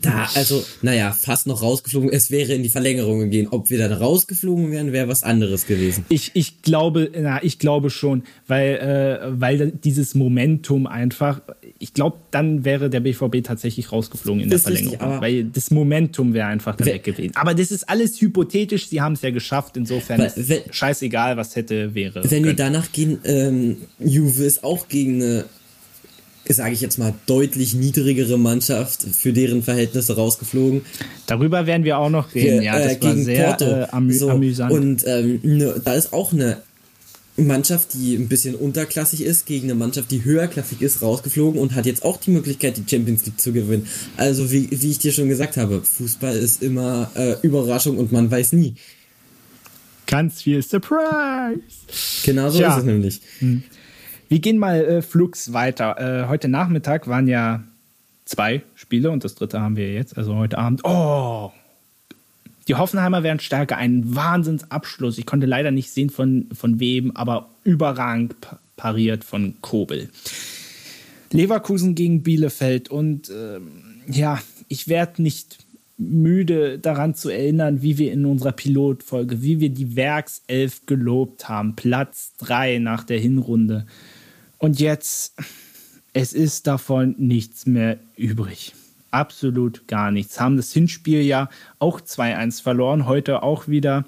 da, 0.00 0.28
also, 0.34 0.64
naja, 0.82 1.12
fast 1.12 1.46
noch 1.46 1.62
rausgeflogen. 1.62 2.10
Es 2.10 2.30
wäre 2.30 2.54
in 2.54 2.62
die 2.62 2.68
Verlängerung 2.68 3.30
gegangen. 3.30 3.48
Ob 3.50 3.70
wir 3.70 3.78
dann 3.78 3.92
rausgeflogen 3.92 4.70
wären, 4.70 4.92
wäre 4.92 5.08
was 5.08 5.22
anderes 5.22 5.66
gewesen. 5.66 6.04
Ich, 6.08 6.30
ich 6.34 6.62
glaube, 6.62 7.10
na, 7.14 7.42
ich 7.42 7.58
glaube 7.58 7.90
schon, 7.90 8.24
weil, 8.46 8.76
äh, 8.76 9.40
weil 9.40 9.72
dieses 9.72 10.14
Momentum 10.14 10.86
einfach, 10.86 11.40
ich 11.84 11.92
glaube, 11.92 12.16
dann 12.30 12.64
wäre 12.64 12.88
der 12.88 13.00
BVB 13.00 13.44
tatsächlich 13.44 13.92
rausgeflogen 13.92 14.44
in 14.44 14.48
der 14.48 14.58
Verlängerung. 14.58 14.98
Richtig, 14.98 15.20
weil 15.20 15.44
das 15.44 15.70
Momentum 15.70 16.32
wäre 16.32 16.46
einfach 16.46 16.76
da 16.76 16.86
weg 16.86 17.04
gewesen. 17.04 17.36
Aber 17.36 17.52
das 17.52 17.70
ist 17.70 17.86
alles 17.90 18.18
hypothetisch, 18.22 18.88
sie 18.88 19.02
haben 19.02 19.12
es 19.12 19.20
ja 19.20 19.30
geschafft, 19.30 19.76
insofern 19.76 20.20
weil, 20.20 20.28
ist 20.28 20.48
wenn, 20.48 20.62
scheißegal, 20.70 21.36
was 21.36 21.56
hätte, 21.56 21.94
wäre. 21.94 22.22
Wenn 22.22 22.30
können. 22.30 22.44
wir 22.46 22.54
danach 22.54 22.90
gehen, 22.90 23.18
ähm, 23.24 23.76
Juve 23.98 24.44
ist 24.44 24.64
auch 24.64 24.88
gegen 24.88 25.22
eine, 25.22 25.44
sage 26.48 26.72
ich 26.72 26.80
jetzt 26.80 26.96
mal, 26.96 27.12
deutlich 27.26 27.74
niedrigere 27.74 28.38
Mannschaft 28.38 29.02
für 29.02 29.34
deren 29.34 29.62
Verhältnisse 29.62 30.16
rausgeflogen. 30.16 30.80
Darüber 31.26 31.66
werden 31.66 31.84
wir 31.84 31.98
auch 31.98 32.08
noch 32.08 32.34
reden, 32.34 32.62
ja, 32.62 32.78
das 32.78 32.96
äh, 32.96 33.02
war 33.02 33.16
sehr. 33.16 33.60
Äh, 33.60 33.94
amü 33.94 34.14
so, 34.14 34.30
amüsant. 34.30 34.72
Und 34.72 35.04
ähm, 35.06 35.40
ne, 35.42 35.82
da 35.84 35.92
ist 35.92 36.14
auch 36.14 36.32
eine 36.32 36.62
Mannschaft, 37.36 37.94
die 37.94 38.14
ein 38.14 38.28
bisschen 38.28 38.54
unterklassig 38.54 39.22
ist, 39.22 39.46
gegen 39.46 39.64
eine 39.64 39.74
Mannschaft, 39.74 40.10
die 40.10 40.24
höherklassig 40.24 40.80
ist, 40.82 41.02
rausgeflogen 41.02 41.60
und 41.60 41.74
hat 41.74 41.84
jetzt 41.84 42.04
auch 42.04 42.18
die 42.18 42.30
Möglichkeit, 42.30 42.76
die 42.76 42.84
Champions 42.88 43.26
League 43.26 43.40
zu 43.40 43.52
gewinnen. 43.52 43.88
Also 44.16 44.52
wie, 44.52 44.68
wie 44.70 44.90
ich 44.90 44.98
dir 44.98 45.12
schon 45.12 45.28
gesagt 45.28 45.56
habe, 45.56 45.82
Fußball 45.82 46.36
ist 46.36 46.62
immer 46.62 47.10
äh, 47.16 47.34
Überraschung 47.42 47.98
und 47.98 48.12
man 48.12 48.30
weiß 48.30 48.52
nie. 48.52 48.74
Ganz 50.06 50.42
viel 50.42 50.62
Surprise. 50.62 51.60
Genau 52.24 52.50
so 52.50 52.60
ja. 52.60 52.72
ist 52.72 52.78
es 52.78 52.84
nämlich. 52.84 53.20
Hm. 53.40 53.64
Wir 54.28 54.38
gehen 54.38 54.58
mal 54.58 54.84
äh, 54.84 55.02
flugs 55.02 55.52
weiter. 55.52 56.24
Äh, 56.24 56.28
heute 56.28 56.48
Nachmittag 56.48 57.08
waren 57.08 57.26
ja 57.26 57.64
zwei 58.24 58.62
Spiele 58.74 59.10
und 59.10 59.24
das 59.24 59.34
dritte 59.34 59.60
haben 59.60 59.76
wir 59.76 59.92
jetzt, 59.92 60.16
also 60.16 60.36
heute 60.36 60.58
Abend. 60.58 60.82
Oh, 60.84 61.52
die 62.68 62.74
Hoffenheimer 62.74 63.22
werden 63.22 63.40
stärker. 63.40 63.76
Ein 63.76 64.14
Wahnsinnsabschluss. 64.14 65.18
Ich 65.18 65.26
konnte 65.26 65.46
leider 65.46 65.70
nicht 65.70 65.90
sehen 65.90 66.10
von, 66.10 66.48
von 66.52 66.80
wem, 66.80 67.14
aber 67.16 67.50
überragend 67.64 68.34
pariert 68.76 69.24
von 69.24 69.54
Kobel. 69.60 70.08
Leverkusen 71.30 71.94
gegen 71.94 72.22
Bielefeld. 72.22 72.88
Und 72.88 73.28
äh, 73.28 73.60
ja, 74.08 74.40
ich 74.68 74.88
werde 74.88 75.22
nicht 75.22 75.58
müde 75.96 76.78
daran 76.78 77.14
zu 77.14 77.28
erinnern, 77.28 77.82
wie 77.82 77.98
wir 77.98 78.12
in 78.12 78.26
unserer 78.26 78.52
Pilotfolge, 78.52 79.42
wie 79.42 79.60
wir 79.60 79.70
die 79.70 79.96
Werkself 79.96 80.86
gelobt 80.86 81.48
haben. 81.48 81.76
Platz 81.76 82.32
3 82.38 82.78
nach 82.78 83.04
der 83.04 83.18
Hinrunde. 83.18 83.86
Und 84.58 84.80
jetzt 84.80 85.34
es 86.16 86.32
ist 86.32 86.68
davon 86.68 87.16
nichts 87.18 87.66
mehr 87.66 87.98
übrig. 88.16 88.72
Absolut 89.14 89.86
gar 89.86 90.10
nichts. 90.10 90.40
Haben 90.40 90.56
das 90.56 90.72
Hinspiel 90.72 91.22
ja 91.22 91.48
auch 91.78 92.00
2-1 92.00 92.60
verloren, 92.60 93.06
heute 93.06 93.44
auch 93.44 93.68
wieder 93.68 94.06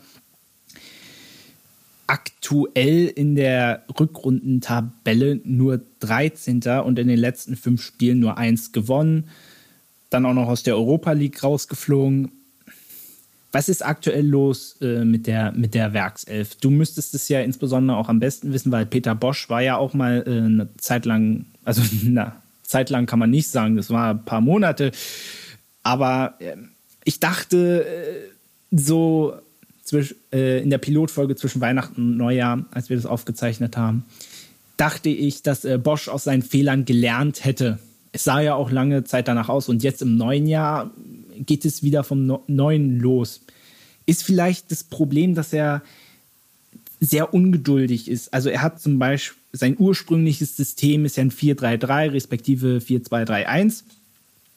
aktuell 2.09 3.07
in 3.07 3.37
der 3.37 3.85
Rückrundentabelle 4.01 5.41
nur 5.45 5.81
13. 6.01 6.61
und 6.85 6.99
in 6.99 7.07
den 7.07 7.21
letzten 7.21 7.55
fünf 7.55 7.83
Spielen 7.83 8.19
nur 8.19 8.37
eins 8.37 8.73
gewonnen. 8.73 9.29
Dann 10.11 10.27
auch 10.27 10.35
noch 10.35 10.49
aus 10.49 10.65
der 10.65 10.75
Europa 10.75 11.13
League 11.13 11.41
rausgeflogen. 11.41 12.33
Was 13.53 13.69
ist 13.69 13.87
aktuell 13.87 14.27
los 14.27 14.77
äh, 14.81 15.05
mit, 15.05 15.29
der, 15.29 15.53
mit 15.53 15.75
der 15.75 15.93
Werkself? 15.93 16.57
Du 16.57 16.71
müsstest 16.71 17.15
es 17.15 17.29
ja 17.29 17.43
insbesondere 17.43 17.97
auch 17.97 18.09
am 18.09 18.19
besten 18.19 18.53
wissen, 18.53 18.73
weil 18.73 18.87
Peter 18.87 19.15
Bosch 19.15 19.49
war 19.49 19.63
ja 19.63 19.77
auch 19.77 19.95
mal 19.95 20.25
äh, 20.27 20.31
eine 20.31 20.69
Zeit 20.79 21.07
lang, 21.07 21.47
also 21.65 21.81
na, 22.03 22.43
Zeit 22.69 22.91
lang 22.91 23.07
kann 23.07 23.19
man 23.19 23.31
nicht 23.31 23.49
sagen, 23.49 23.77
das 23.77 23.91
war 23.91 24.11
ein 24.11 24.25
paar 24.25 24.41
Monate. 24.41 24.93
Aber 25.83 26.35
äh, 26.39 26.57
ich 27.05 27.21
dachte, 27.21 27.87
äh, 27.87 28.77
so 28.77 29.35
zwisch, 29.83 30.15
äh, 30.33 30.63
in 30.63 30.71
der 30.71 30.79
Pilotfolge 30.79 31.37
zwischen 31.37 31.61
Weihnachten 31.61 32.01
und 32.01 32.17
Neujahr, 32.17 32.65
als 32.73 32.91
wir 32.91 32.97
das 32.97 33.07
aufgezeichnet 33.07 33.77
haben, 33.77 34.05
dachte 34.77 35.09
ich, 35.09 35.43
dass 35.43 35.65
äh, 35.65 35.79
Bosch 35.79 36.09
aus 36.09 36.25
seinen 36.25 36.43
Fehlern 36.43 36.85
gelernt 36.85 37.45
hätte. 37.45 37.79
Es 38.13 38.25
sah 38.25 38.41
ja 38.41 38.55
auch 38.55 38.71
lange 38.71 39.05
Zeit 39.05 39.29
danach 39.29 39.49
aus 39.49 39.69
und 39.69 39.83
jetzt 39.83 40.03
im 40.03 40.17
neuen 40.17 40.47
Jahr 40.47 40.91
geht 41.39 41.65
es 41.65 41.83
wieder 41.83 42.03
vom 42.03 42.27
no 42.27 42.43
Neuen 42.47 42.99
los. 42.99 43.43
Ist 44.07 44.23
vielleicht 44.23 44.71
das 44.71 44.85
Problem, 44.85 45.35
dass 45.35 45.53
er 45.53 45.83
sehr 47.01 47.35
ungeduldig 47.35 48.09
ist. 48.11 48.33
Also 48.33 48.49
er 48.49 48.63
hat 48.63 48.81
zum 48.81 48.99
Beispiel 48.99 49.37
sein 49.57 49.77
ursprüngliches 49.79 50.57
System 50.57 51.05
ist 51.05 51.17
ja 51.17 51.23
ein 51.23 51.31
4-3-3 51.31 52.13
respektive 52.13 52.79
4-2-3-1 52.79 53.83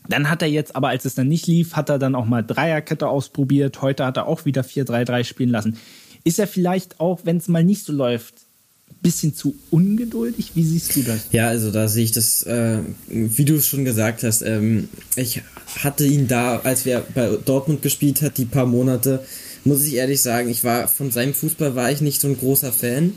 dann 0.08 0.30
hat 0.30 0.42
er 0.42 0.48
jetzt, 0.48 0.76
aber 0.76 0.90
als 0.90 1.06
es 1.06 1.16
dann 1.16 1.28
nicht 1.28 1.48
lief, 1.48 1.74
hat 1.74 1.90
er 1.90 2.00
dann 2.00 2.16
auch 2.16 2.26
mal 2.26 2.42
Dreierkette 2.42 3.08
ausprobiert. 3.08 3.82
Heute 3.82 4.06
hat 4.06 4.18
er 4.18 4.28
auch 4.28 4.46
wieder 4.46 4.62
4-3-3 4.64 5.24
spielen 5.24 5.50
lassen. 5.50 5.78
Ist 6.24 6.40
er 6.40 6.48
vielleicht 6.48 7.00
auch, 7.00 7.22
wenn 7.26 7.38
es 7.38 7.48
mal 7.48 7.64
nicht 7.64 7.86
so 7.86 7.94
läuft, 7.94 8.34
ein 8.90 8.96
bisschen 9.02 9.36
zu 9.36 9.56
ungeduldig? 9.70 10.52
Wie 10.56 10.64
siehst 10.64 10.96
du 10.96 11.04
das? 11.04 11.28
Ja, 11.32 11.48
also 11.48 11.72
da 11.72 11.88
sehe 11.88 12.04
ich 12.04 12.12
das, 12.12 12.44
äh, 12.44 12.80
wie 13.08 13.46
du 13.46 13.56
es 13.56 13.68
schon 13.68 13.86
gesagt 13.86 14.24
hast. 14.24 14.42
Ähm, 14.42 14.90
ich 15.16 15.42
hatte 15.78 16.06
ihn 16.06 16.28
da, 16.28 16.60
als 16.60 16.86
wir 16.86 17.06
bei 17.14 17.38
Dortmund 17.46 17.82
gespielt 17.82 18.22
hat, 18.22 18.38
die 18.38 18.46
paar 18.46 18.66
Monate, 18.66 19.24
muss 19.64 19.86
ich 19.86 19.96
ehrlich 19.96 20.22
sagen, 20.22 20.50
ich 20.50 20.64
war 20.64 20.88
von 20.88 21.12
seinem 21.12 21.34
Fußball 21.34 21.76
war 21.76 21.92
ich 21.92 22.02
nicht 22.02 22.20
so 22.20 22.28
ein 22.28 22.38
großer 22.38 22.72
Fan, 22.72 23.14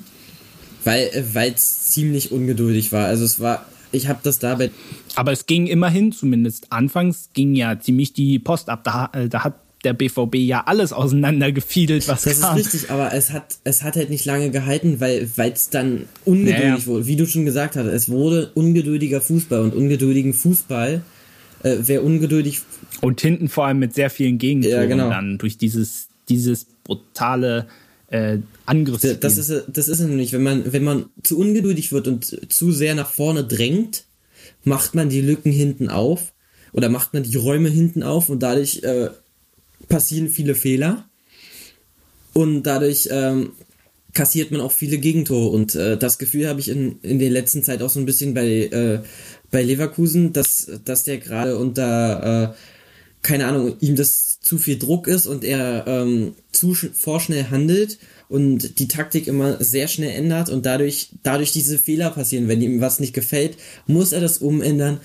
weil 0.84 1.52
es 1.54 1.86
ziemlich 1.86 2.32
ungeduldig 2.32 2.92
war. 2.92 3.06
Also 3.06 3.24
es 3.24 3.40
war 3.40 3.66
ich 3.92 4.08
habe 4.08 4.20
das 4.22 4.38
dabei. 4.38 4.70
Aber 5.14 5.32
es 5.32 5.46
ging 5.46 5.66
immerhin, 5.66 6.12
zumindest 6.12 6.72
anfangs, 6.72 7.28
ging 7.34 7.54
ja 7.54 7.78
ziemlich 7.78 8.14
die 8.14 8.38
Post 8.38 8.70
ab. 8.70 8.84
Da, 8.84 9.10
äh, 9.12 9.28
da 9.28 9.44
hat 9.44 9.54
der 9.84 9.92
BVB 9.92 10.36
ja 10.36 10.62
alles 10.66 10.92
auseinandergefiedelt, 10.92 12.08
was 12.08 12.22
das 12.22 12.40
kam. 12.40 12.56
Das 12.56 12.66
ist 12.66 12.74
richtig, 12.74 12.90
aber 12.90 13.12
es 13.12 13.30
hat, 13.30 13.58
es 13.64 13.82
hat 13.82 13.96
halt 13.96 14.10
nicht 14.10 14.24
lange 14.24 14.50
gehalten, 14.50 15.00
weil 15.00 15.28
es 15.52 15.70
dann 15.70 16.06
ungeduldig 16.24 16.62
naja. 16.62 16.86
wurde. 16.86 17.06
Wie 17.06 17.16
du 17.16 17.26
schon 17.26 17.44
gesagt 17.44 17.76
hast, 17.76 17.86
es 17.86 18.08
wurde 18.08 18.50
ungeduldiger 18.54 19.20
Fußball 19.20 19.60
und 19.60 19.74
ungeduldigen 19.74 20.34
Fußball, 20.34 21.02
äh, 21.62 21.76
wer 21.80 22.04
ungeduldig. 22.04 22.60
Und 23.00 23.20
hinten 23.20 23.48
vor 23.48 23.66
allem 23.66 23.80
mit 23.80 23.94
sehr 23.94 24.08
vielen 24.08 24.38
Gegentoren 24.38 24.74
ja, 24.74 24.86
genau. 24.86 25.10
dann 25.10 25.38
durch 25.38 25.58
dieses, 25.58 26.08
dieses 26.28 26.66
brutale 26.84 27.66
äh, 28.12 28.38
Angriff. 28.66 29.00
Das 29.20 29.38
ist, 29.38 29.64
das 29.68 29.88
ist 29.88 30.00
es 30.00 30.06
nämlich, 30.06 30.32
wenn 30.32 30.42
man, 30.42 30.72
wenn 30.72 30.84
man 30.84 31.06
zu 31.22 31.38
ungeduldig 31.38 31.92
wird 31.92 32.08
und 32.08 32.52
zu 32.52 32.70
sehr 32.70 32.94
nach 32.94 33.10
vorne 33.10 33.42
drängt, 33.42 34.04
macht 34.64 34.94
man 34.94 35.08
die 35.08 35.22
Lücken 35.22 35.50
hinten 35.50 35.88
auf 35.88 36.32
oder 36.72 36.88
macht 36.88 37.14
man 37.14 37.22
die 37.22 37.36
Räume 37.36 37.70
hinten 37.70 38.02
auf 38.02 38.28
und 38.28 38.42
dadurch 38.42 38.82
äh, 38.82 39.10
passieren 39.88 40.28
viele 40.28 40.54
Fehler. 40.54 41.08
Und 42.34 42.62
dadurch 42.62 43.08
ähm, 43.10 43.52
kassiert 44.14 44.50
man 44.50 44.60
auch 44.60 44.72
viele 44.72 44.98
Gegentore. 44.98 45.48
Und 45.48 45.74
äh, 45.74 45.96
das 45.96 46.18
Gefühl 46.18 46.48
habe 46.48 46.60
ich 46.60 46.68
in, 46.68 46.98
in 47.02 47.18
der 47.18 47.30
letzten 47.30 47.62
Zeit 47.62 47.82
auch 47.82 47.90
so 47.90 48.00
ein 48.00 48.06
bisschen 48.06 48.34
bei, 48.34 48.46
äh, 48.46 49.00
bei 49.50 49.62
Leverkusen, 49.62 50.32
dass, 50.32 50.70
dass 50.84 51.04
der 51.04 51.18
gerade 51.18 51.58
unter, 51.58 52.52
äh, 52.52 52.54
keine 53.22 53.46
Ahnung, 53.46 53.76
ihm 53.80 53.96
das 53.96 54.31
zu 54.42 54.58
viel 54.58 54.78
Druck 54.78 55.06
ist 55.06 55.26
und 55.26 55.44
er 55.44 55.84
ähm, 55.86 56.34
zu 56.50 56.74
vorschnell 56.74 57.46
handelt 57.50 57.98
und 58.28 58.78
die 58.80 58.88
Taktik 58.88 59.28
immer 59.28 59.62
sehr 59.62 59.86
schnell 59.88 60.10
ändert 60.10 60.50
und 60.50 60.66
dadurch, 60.66 61.10
dadurch 61.22 61.52
diese 61.52 61.78
Fehler 61.78 62.10
passieren. 62.10 62.48
Wenn 62.48 62.60
ihm 62.60 62.80
was 62.80 62.98
nicht 62.98 63.14
gefällt, 63.14 63.56
muss 63.86 64.12
er 64.12 64.20
das 64.20 64.38
umändern, 64.38 65.00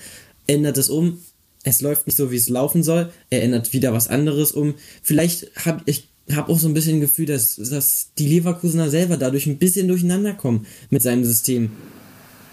ändert 0.46 0.76
es 0.76 0.88
um. 0.88 1.20
Es 1.62 1.80
läuft 1.80 2.06
nicht 2.06 2.16
so, 2.16 2.30
wie 2.32 2.36
es 2.36 2.48
laufen 2.48 2.82
soll. 2.82 3.12
Er 3.30 3.42
ändert 3.42 3.72
wieder 3.72 3.92
was 3.92 4.08
anderes 4.08 4.52
um. 4.52 4.74
Vielleicht 5.02 5.50
habe 5.64 5.82
ich 5.86 6.08
hab 6.32 6.48
auch 6.48 6.58
so 6.58 6.68
ein 6.68 6.74
bisschen 6.74 7.00
Gefühl, 7.00 7.26
dass, 7.26 7.56
dass 7.56 8.08
die 8.18 8.26
Leverkusener 8.26 8.90
selber 8.90 9.16
dadurch 9.16 9.46
ein 9.46 9.58
bisschen 9.58 9.88
durcheinander 9.88 10.34
kommen 10.34 10.66
mit 10.90 11.02
seinem 11.02 11.24
System. 11.24 11.70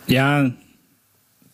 Ja, 0.08 0.54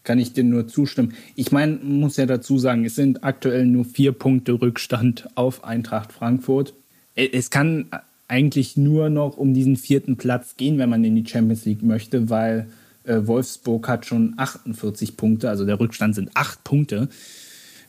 kann 0.03 0.19
ich 0.19 0.34
dir 0.34 0.44
nur 0.44 0.68
zustimmen. 0.68 1.14
Ich 1.36 1.52
meine, 1.52 1.73
muss 1.76 2.18
ja 2.18 2.26
dazu 2.26 2.57
sagen, 2.57 2.86
es 2.86 2.95
sind 2.95 3.23
aktuell 3.23 3.65
nur 3.65 3.86
vier 3.86 4.11
Punkte 4.11 4.53
Rückstand 4.53 5.30
auf 5.36 5.64
Eintracht 5.64 6.11
Frankfurt. 6.11 6.73
Äh, 7.15 7.30
es 7.34 7.49
kann 7.49 7.88
eigentlich 8.28 8.78
nur 8.78 9.10
noch 9.10 9.38
um 9.38 9.53
diesen 9.53 9.76
vierten 9.76 10.15
Platz 10.15 10.56
gehen, 10.56 10.78
wenn 10.78 10.90
man 10.90 11.03
in 11.03 11.15
die 11.15 11.30
Champions 11.30 11.65
League 11.65 11.84
möchte, 11.84 12.30
weil 12.30 12.68
äh, 13.03 13.19
Wolfsburg 13.26 13.88
hat 13.88 14.06
schon 14.06 14.36
48 14.38 15.18
Punkte, 15.18 15.49
also 15.49 15.65
der 15.65 15.80
Rückstand 15.80 16.15
sind 16.15 16.32
acht 16.34 16.64
Punkte. 16.64 17.10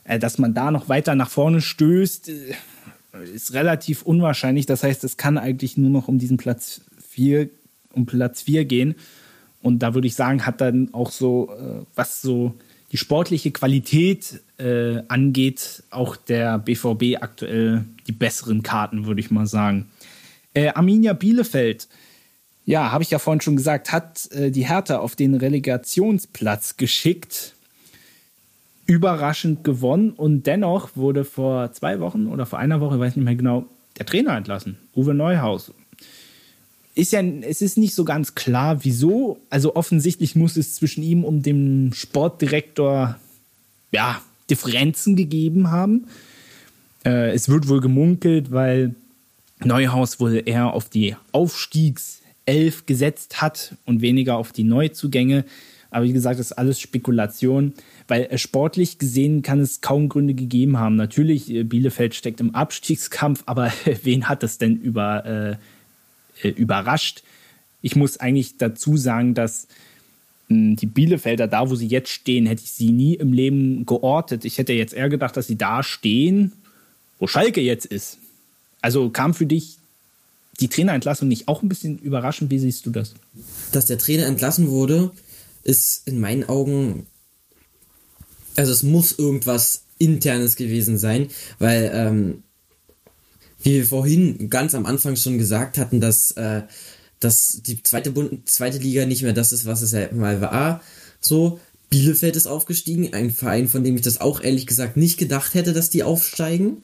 Äh, 0.03 0.19
dass 0.19 0.37
man 0.37 0.53
da 0.53 0.71
noch 0.71 0.89
weiter 0.89 1.15
nach 1.15 1.29
vorne 1.29 1.61
stößt, 1.61 2.29
äh, 2.29 2.55
ist 3.33 3.53
relativ 3.53 4.01
unwahrscheinlich. 4.03 4.65
Das 4.65 4.83
heißt, 4.83 5.03
es 5.03 5.17
kann 5.17 5.37
eigentlich 5.37 5.77
nur 5.77 5.89
noch 5.89 6.07
um 6.07 6.17
diesen 6.17 6.37
Platz 6.37 6.81
4 7.07 7.49
um 7.93 8.05
Platz 8.05 8.41
4 8.41 8.65
gehen. 8.65 8.95
Und 9.63 9.79
da 9.79 9.95
würde 9.95 10.07
ich 10.07 10.13
sagen, 10.13 10.45
hat 10.45 10.61
dann 10.61 10.93
auch 10.93 11.09
so, 11.09 11.49
äh, 11.49 11.85
was 11.95 12.21
so 12.21 12.53
die 12.91 12.97
sportliche 12.97 13.51
Qualität 13.51 14.41
äh, 14.59 15.01
angeht, 15.07 15.83
auch 15.89 16.15
der 16.15 16.59
BVB 16.59 17.21
aktuell 17.21 17.85
die 18.05 18.11
besseren 18.11 18.61
Karten, 18.61 19.07
würde 19.07 19.21
ich 19.21 19.31
mal 19.31 19.47
sagen. 19.47 19.89
Äh, 20.53 20.67
Arminia 20.67 21.13
Bielefeld, 21.13 21.87
ja, 22.65 22.91
habe 22.91 23.03
ich 23.03 23.09
ja 23.09 23.19
vorhin 23.19 23.41
schon 23.41 23.55
gesagt, 23.55 23.91
hat 23.91 24.29
äh, 24.31 24.51
die 24.51 24.67
Hertha 24.67 24.97
auf 24.99 25.15
den 25.15 25.33
Relegationsplatz 25.33 26.77
geschickt. 26.77 27.55
Überraschend 28.85 29.63
gewonnen 29.63 30.11
und 30.11 30.45
dennoch 30.45 30.95
wurde 30.95 31.23
vor 31.23 31.71
zwei 31.71 32.01
Wochen 32.01 32.27
oder 32.27 32.45
vor 32.45 32.59
einer 32.59 32.81
Woche, 32.81 32.99
weiß 32.99 33.15
nicht 33.15 33.25
mehr 33.25 33.35
genau, 33.35 33.65
der 33.97 34.05
Trainer 34.05 34.35
entlassen, 34.35 34.77
Uwe 34.93 35.13
Neuhaus 35.13 35.71
ist 36.95 37.11
ja, 37.11 37.21
es 37.21 37.61
ist 37.61 37.77
nicht 37.77 37.95
so 37.95 38.05
ganz 38.05 38.35
klar, 38.35 38.83
wieso. 38.83 39.39
Also 39.49 39.75
offensichtlich 39.75 40.35
muss 40.35 40.57
es 40.57 40.75
zwischen 40.75 41.03
ihm 41.03 41.23
und 41.23 41.45
dem 41.45 41.91
Sportdirektor 41.93 43.17
ja, 43.91 44.21
Differenzen 44.49 45.15
gegeben 45.15 45.71
haben. 45.71 46.07
Äh, 47.05 47.31
es 47.31 47.49
wird 47.49 47.67
wohl 47.67 47.81
gemunkelt, 47.81 48.51
weil 48.51 48.95
Neuhaus 49.63 50.19
wohl 50.19 50.43
eher 50.45 50.73
auf 50.73 50.89
die 50.89 51.15
Aufstiegself 51.31 52.85
gesetzt 52.85 53.41
hat 53.41 53.75
und 53.85 54.01
weniger 54.01 54.37
auf 54.37 54.51
die 54.51 54.63
Neuzugänge. 54.63 55.45
Aber 55.89 56.05
wie 56.05 56.13
gesagt, 56.13 56.39
das 56.39 56.47
ist 56.47 56.57
alles 56.57 56.79
Spekulation, 56.79 57.73
weil 58.07 58.23
äh, 58.23 58.37
sportlich 58.37 58.99
gesehen 58.99 59.41
kann 59.41 59.59
es 59.59 59.81
kaum 59.81 60.09
Gründe 60.09 60.33
gegeben 60.35 60.77
haben. 60.77 60.95
Natürlich, 60.95 61.49
äh, 61.49 61.63
Bielefeld 61.63 62.13
steckt 62.13 62.39
im 62.39 62.53
Abstiegskampf, 62.53 63.43
aber 63.47 63.71
wen 64.03 64.27
hat 64.29 64.43
es 64.43 64.59
denn 64.59 64.75
über 64.77 65.57
äh, 66.43 66.49
überrascht. 66.49 67.23
Ich 67.81 67.95
muss 67.95 68.17
eigentlich 68.17 68.57
dazu 68.57 68.97
sagen, 68.97 69.33
dass 69.33 69.67
mh, 70.47 70.55
hm, 70.55 70.75
die 70.75 70.85
Bielefelder, 70.85 71.47
da 71.47 71.69
wo 71.69 71.75
sie 71.75 71.87
jetzt 71.87 72.09
stehen, 72.09 72.45
hätte 72.45 72.63
ich 72.63 72.71
sie 72.71 72.91
nie 72.91 73.15
im 73.15 73.33
Leben 73.33 73.85
geortet. 73.85 74.45
Ich 74.45 74.57
hätte 74.57 74.73
jetzt 74.73 74.93
eher 74.93 75.09
gedacht, 75.09 75.37
dass 75.37 75.47
sie 75.47 75.57
da 75.57 75.83
stehen, 75.83 76.53
wo 77.19 77.27
Schalke 77.27 77.61
jetzt 77.61 77.85
ist. 77.85 78.17
Also 78.81 79.09
kam 79.09 79.33
für 79.33 79.45
dich 79.45 79.77
die 80.59 80.67
Trainerentlassung 80.67 81.27
nicht 81.27 81.47
auch 81.47 81.63
ein 81.63 81.69
bisschen 81.69 81.97
überraschend? 81.99 82.51
Wie 82.51 82.59
siehst 82.59 82.85
du 82.85 82.91
das? 82.91 83.13
Dass 83.71 83.85
der 83.85 83.97
Trainer 83.97 84.25
entlassen 84.25 84.69
wurde, 84.69 85.11
ist 85.63 86.07
in 86.07 86.19
meinen 86.19 86.47
Augen, 86.47 87.07
also 88.55 88.71
es 88.71 88.83
muss 88.83 89.17
irgendwas 89.17 89.83
internes 89.97 90.55
gewesen 90.55 90.97
sein, 90.97 91.29
weil 91.59 91.91
ähm, 91.93 92.43
wie 93.63 93.75
wir 93.75 93.85
vorhin 93.85 94.49
ganz 94.49 94.75
am 94.75 94.85
Anfang 94.85 95.15
schon 95.15 95.37
gesagt 95.37 95.77
hatten, 95.77 95.99
dass, 95.99 96.31
äh, 96.31 96.63
dass 97.19 97.61
die 97.65 97.81
zweite, 97.81 98.11
Bund 98.11 98.47
zweite 98.49 98.77
Liga 98.77 99.05
nicht 99.05 99.23
mehr 99.23 99.33
das 99.33 99.51
ist, 99.51 99.65
was 99.65 99.81
es 99.81 99.93
ja 99.93 100.11
mal 100.13 100.41
war. 100.41 100.81
So, 101.19 101.59
Bielefeld 101.89 102.35
ist 102.35 102.47
aufgestiegen, 102.47 103.13
ein 103.13 103.31
Verein, 103.31 103.67
von 103.67 103.83
dem 103.83 103.95
ich 103.95 104.01
das 104.01 104.19
auch 104.19 104.41
ehrlich 104.41 104.67
gesagt 104.67 104.97
nicht 104.97 105.17
gedacht 105.17 105.53
hätte, 105.53 105.73
dass 105.73 105.89
die 105.89 106.03
aufsteigen. 106.03 106.83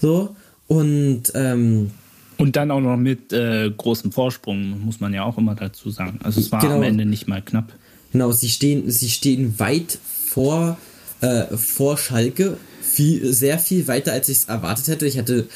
So, 0.00 0.34
und 0.66 1.32
ähm, 1.34 1.92
und 2.38 2.56
dann 2.56 2.70
auch 2.70 2.80
noch 2.80 2.96
mit 2.96 3.32
äh, 3.32 3.70
großem 3.70 4.12
Vorsprung, 4.12 4.84
muss 4.84 5.00
man 5.00 5.14
ja 5.14 5.24
auch 5.24 5.38
immer 5.38 5.54
dazu 5.54 5.90
sagen. 5.90 6.18
Also 6.22 6.40
es 6.40 6.52
war 6.52 6.60
genau. 6.60 6.76
am 6.76 6.82
Ende 6.82 7.06
nicht 7.06 7.28
mal 7.28 7.40
knapp. 7.40 7.72
Genau, 8.12 8.30
sie 8.32 8.50
stehen, 8.50 8.90
sie 8.90 9.08
stehen 9.08 9.58
weit 9.58 9.98
vor, 10.04 10.76
äh, 11.22 11.56
vor 11.56 11.96
Schalke, 11.96 12.58
viel, 12.82 13.32
sehr 13.32 13.58
viel 13.58 13.88
weiter, 13.88 14.12
als 14.12 14.28
ich 14.28 14.38
es 14.38 14.44
erwartet 14.46 14.88
hätte. 14.88 15.06
Ich 15.06 15.16
hätte 15.16 15.48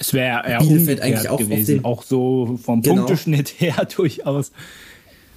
es 0.00 0.14
wäre 0.14 0.48
eher 0.48 0.58
Bielefeld 0.60 1.02
eigentlich 1.02 1.28
auch 1.28 1.38
gewesen, 1.38 1.84
auch 1.84 2.02
so 2.02 2.58
vom 2.62 2.80
genau. 2.80 2.96
Punkteschnitt 2.96 3.54
her 3.60 3.86
durchaus. 3.94 4.50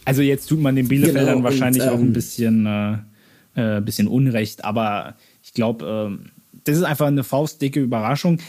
Also 0.06 0.22
jetzt 0.22 0.48
tut 0.48 0.62
man 0.62 0.76
den 0.76 0.88
Bielefeldern 0.88 1.36
genau, 1.36 1.44
wahrscheinlich 1.44 1.84
und, 1.84 1.90
ähm, 1.90 1.94
auch 1.94 2.00
ein 2.00 2.08
ähm, 2.08 2.14
bisschen, 2.14 2.66
äh, 3.56 3.78
äh, 3.78 3.82
bisschen 3.82 4.08
Unrecht, 4.08 4.64
aber 4.64 5.16
ich 5.44 5.54
glaube, 5.54 6.18
äh, 6.18 6.30
das 6.64 6.78
ist 6.78 6.84
einfach 6.84 7.08
eine 7.08 7.26
faustdicke 7.26 7.82
Überraschung. 7.82 8.40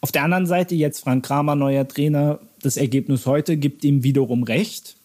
Auf 0.00 0.12
der 0.12 0.22
anderen 0.22 0.46
Seite 0.46 0.76
jetzt 0.76 1.00
Frank 1.00 1.24
Kramer, 1.24 1.56
neuer 1.56 1.88
Trainer, 1.88 2.38
das 2.62 2.76
Ergebnis 2.76 3.26
heute 3.26 3.56
gibt 3.56 3.84
ihm 3.84 4.04
wiederum 4.04 4.44
recht. 4.44 4.96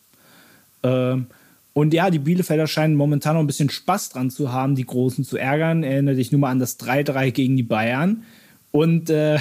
Ähm, 0.83 1.27
und 1.73 1.93
ja, 1.95 2.11
die 2.11 2.19
Bielefelder 2.19 2.67
scheinen 2.67 2.95
momentan 2.95 3.33
noch 3.33 3.41
ein 3.41 3.47
bisschen 3.47 3.71
Spaß 3.71 4.09
dran 4.09 4.29
zu 4.29 4.51
haben, 4.51 4.75
die 4.75 4.85
Großen 4.85 5.23
zu 5.23 5.37
ärgern. 5.37 5.83
Erinnere 5.83 6.15
dich 6.15 6.31
nur 6.31 6.41
mal 6.41 6.51
an 6.51 6.59
das 6.59 6.79
3-3 6.79 7.31
gegen 7.31 7.55
die 7.57 7.63
Bayern. 7.63 8.23
Und 8.71 9.09
äh, 9.09 9.39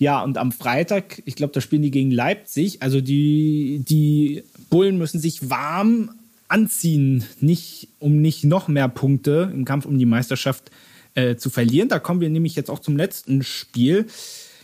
ja, 0.00 0.22
und 0.22 0.38
am 0.38 0.50
Freitag, 0.50 1.22
ich 1.26 1.36
glaube, 1.36 1.52
da 1.52 1.60
spielen 1.60 1.82
die 1.82 1.90
gegen 1.90 2.10
Leipzig. 2.10 2.80
Also 2.80 3.02
die, 3.02 3.84
die 3.86 4.42
Bullen 4.70 4.96
müssen 4.96 5.20
sich 5.20 5.50
warm 5.50 6.10
anziehen, 6.48 7.24
nicht, 7.40 7.88
um 7.98 8.16
nicht 8.22 8.44
noch 8.44 8.66
mehr 8.66 8.88
Punkte 8.88 9.50
im 9.52 9.66
Kampf 9.66 9.84
um 9.84 9.98
die 9.98 10.06
Meisterschaft 10.06 10.70
äh, 11.14 11.36
zu 11.36 11.50
verlieren. 11.50 11.90
Da 11.90 11.98
kommen 11.98 12.22
wir 12.22 12.30
nämlich 12.30 12.56
jetzt 12.56 12.70
auch 12.70 12.78
zum 12.78 12.96
letzten 12.96 13.42
Spiel 13.42 14.06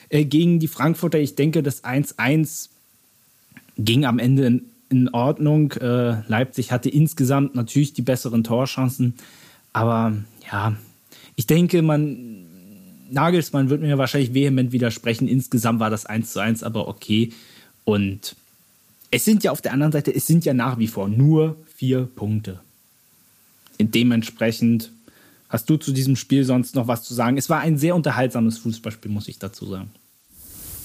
äh, 0.08 0.24
gegen 0.24 0.58
die 0.58 0.68
Frankfurter. 0.68 1.18
Ich 1.18 1.34
denke, 1.34 1.62
das 1.62 1.84
1-1 1.84 2.70
ging 3.76 4.06
am 4.06 4.18
Ende 4.18 4.46
in, 4.46 4.62
in 4.88 5.08
Ordnung. 5.10 5.72
Äh, 5.72 6.22
Leipzig 6.28 6.72
hatte 6.72 6.88
insgesamt 6.88 7.54
natürlich 7.54 7.92
die 7.92 8.00
besseren 8.00 8.42
Torchancen. 8.42 9.12
Aber 9.74 10.16
ja, 10.50 10.78
ich 11.34 11.46
denke, 11.46 11.82
man. 11.82 12.35
Nagelsmann 13.10 13.70
wird 13.70 13.82
mir 13.82 13.98
wahrscheinlich 13.98 14.34
vehement 14.34 14.72
widersprechen. 14.72 15.28
Insgesamt 15.28 15.80
war 15.80 15.90
das 15.90 16.06
1 16.06 16.32
zu 16.32 16.40
1 16.40 16.62
aber 16.62 16.88
okay. 16.88 17.32
Und 17.84 18.36
es 19.10 19.24
sind 19.24 19.44
ja 19.44 19.52
auf 19.52 19.62
der 19.62 19.72
anderen 19.72 19.92
Seite, 19.92 20.14
es 20.14 20.26
sind 20.26 20.44
ja 20.44 20.54
nach 20.54 20.78
wie 20.78 20.88
vor 20.88 21.08
nur 21.08 21.56
vier 21.76 22.08
Punkte. 22.14 22.60
Dementsprechend 23.78 24.90
Hast 25.48 25.70
du 25.70 25.76
zu 25.76 25.92
diesem 25.92 26.16
Spiel 26.16 26.44
sonst 26.44 26.74
noch 26.74 26.88
was 26.88 27.04
zu 27.04 27.14
sagen? 27.14 27.38
Es 27.38 27.48
war 27.48 27.60
ein 27.60 27.78
sehr 27.78 27.94
unterhaltsames 27.94 28.58
Fußballspiel, 28.58 29.10
muss 29.10 29.28
ich 29.28 29.38
dazu 29.38 29.66
sagen. 29.66 29.90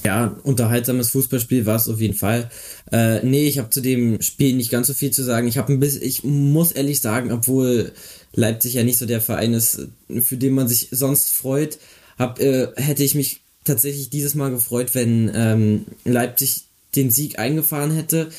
Ja, 0.03 0.35
unterhaltsames 0.43 1.09
Fußballspiel 1.09 1.65
war 1.65 1.75
es 1.75 1.87
auf 1.87 1.99
jeden 1.99 2.15
Fall. 2.15 2.49
Äh, 2.91 3.23
nee, 3.25 3.47
ich 3.47 3.59
habe 3.59 3.69
zu 3.69 3.81
dem 3.81 4.21
Spiel 4.21 4.55
nicht 4.55 4.71
ganz 4.71 4.87
so 4.87 4.93
viel 4.93 5.11
zu 5.11 5.23
sagen. 5.23 5.47
Ich 5.47 5.57
habe 5.57 5.73
ein 5.73 5.79
bisschen, 5.79 6.03
ich 6.03 6.23
muss 6.23 6.71
ehrlich 6.71 7.01
sagen, 7.01 7.31
obwohl 7.31 7.91
Leipzig 8.33 8.73
ja 8.73 8.83
nicht 8.83 8.97
so 8.97 9.05
der 9.05 9.21
Verein 9.21 9.53
ist, 9.53 9.87
für 10.21 10.37
den 10.37 10.53
man 10.53 10.67
sich 10.67 10.89
sonst 10.91 11.29
freut, 11.29 11.77
hab, 12.17 12.39
äh, 12.39 12.67
hätte 12.75 13.03
ich 13.03 13.15
mich 13.15 13.41
tatsächlich 13.63 14.09
dieses 14.09 14.35
Mal 14.35 14.51
gefreut, 14.51 14.93
wenn 14.93 15.31
ähm, 15.33 15.85
Leipzig 16.03 16.63
den 16.95 17.09
Sieg 17.09 17.39
eingefahren 17.39 17.91
hätte 17.91 18.29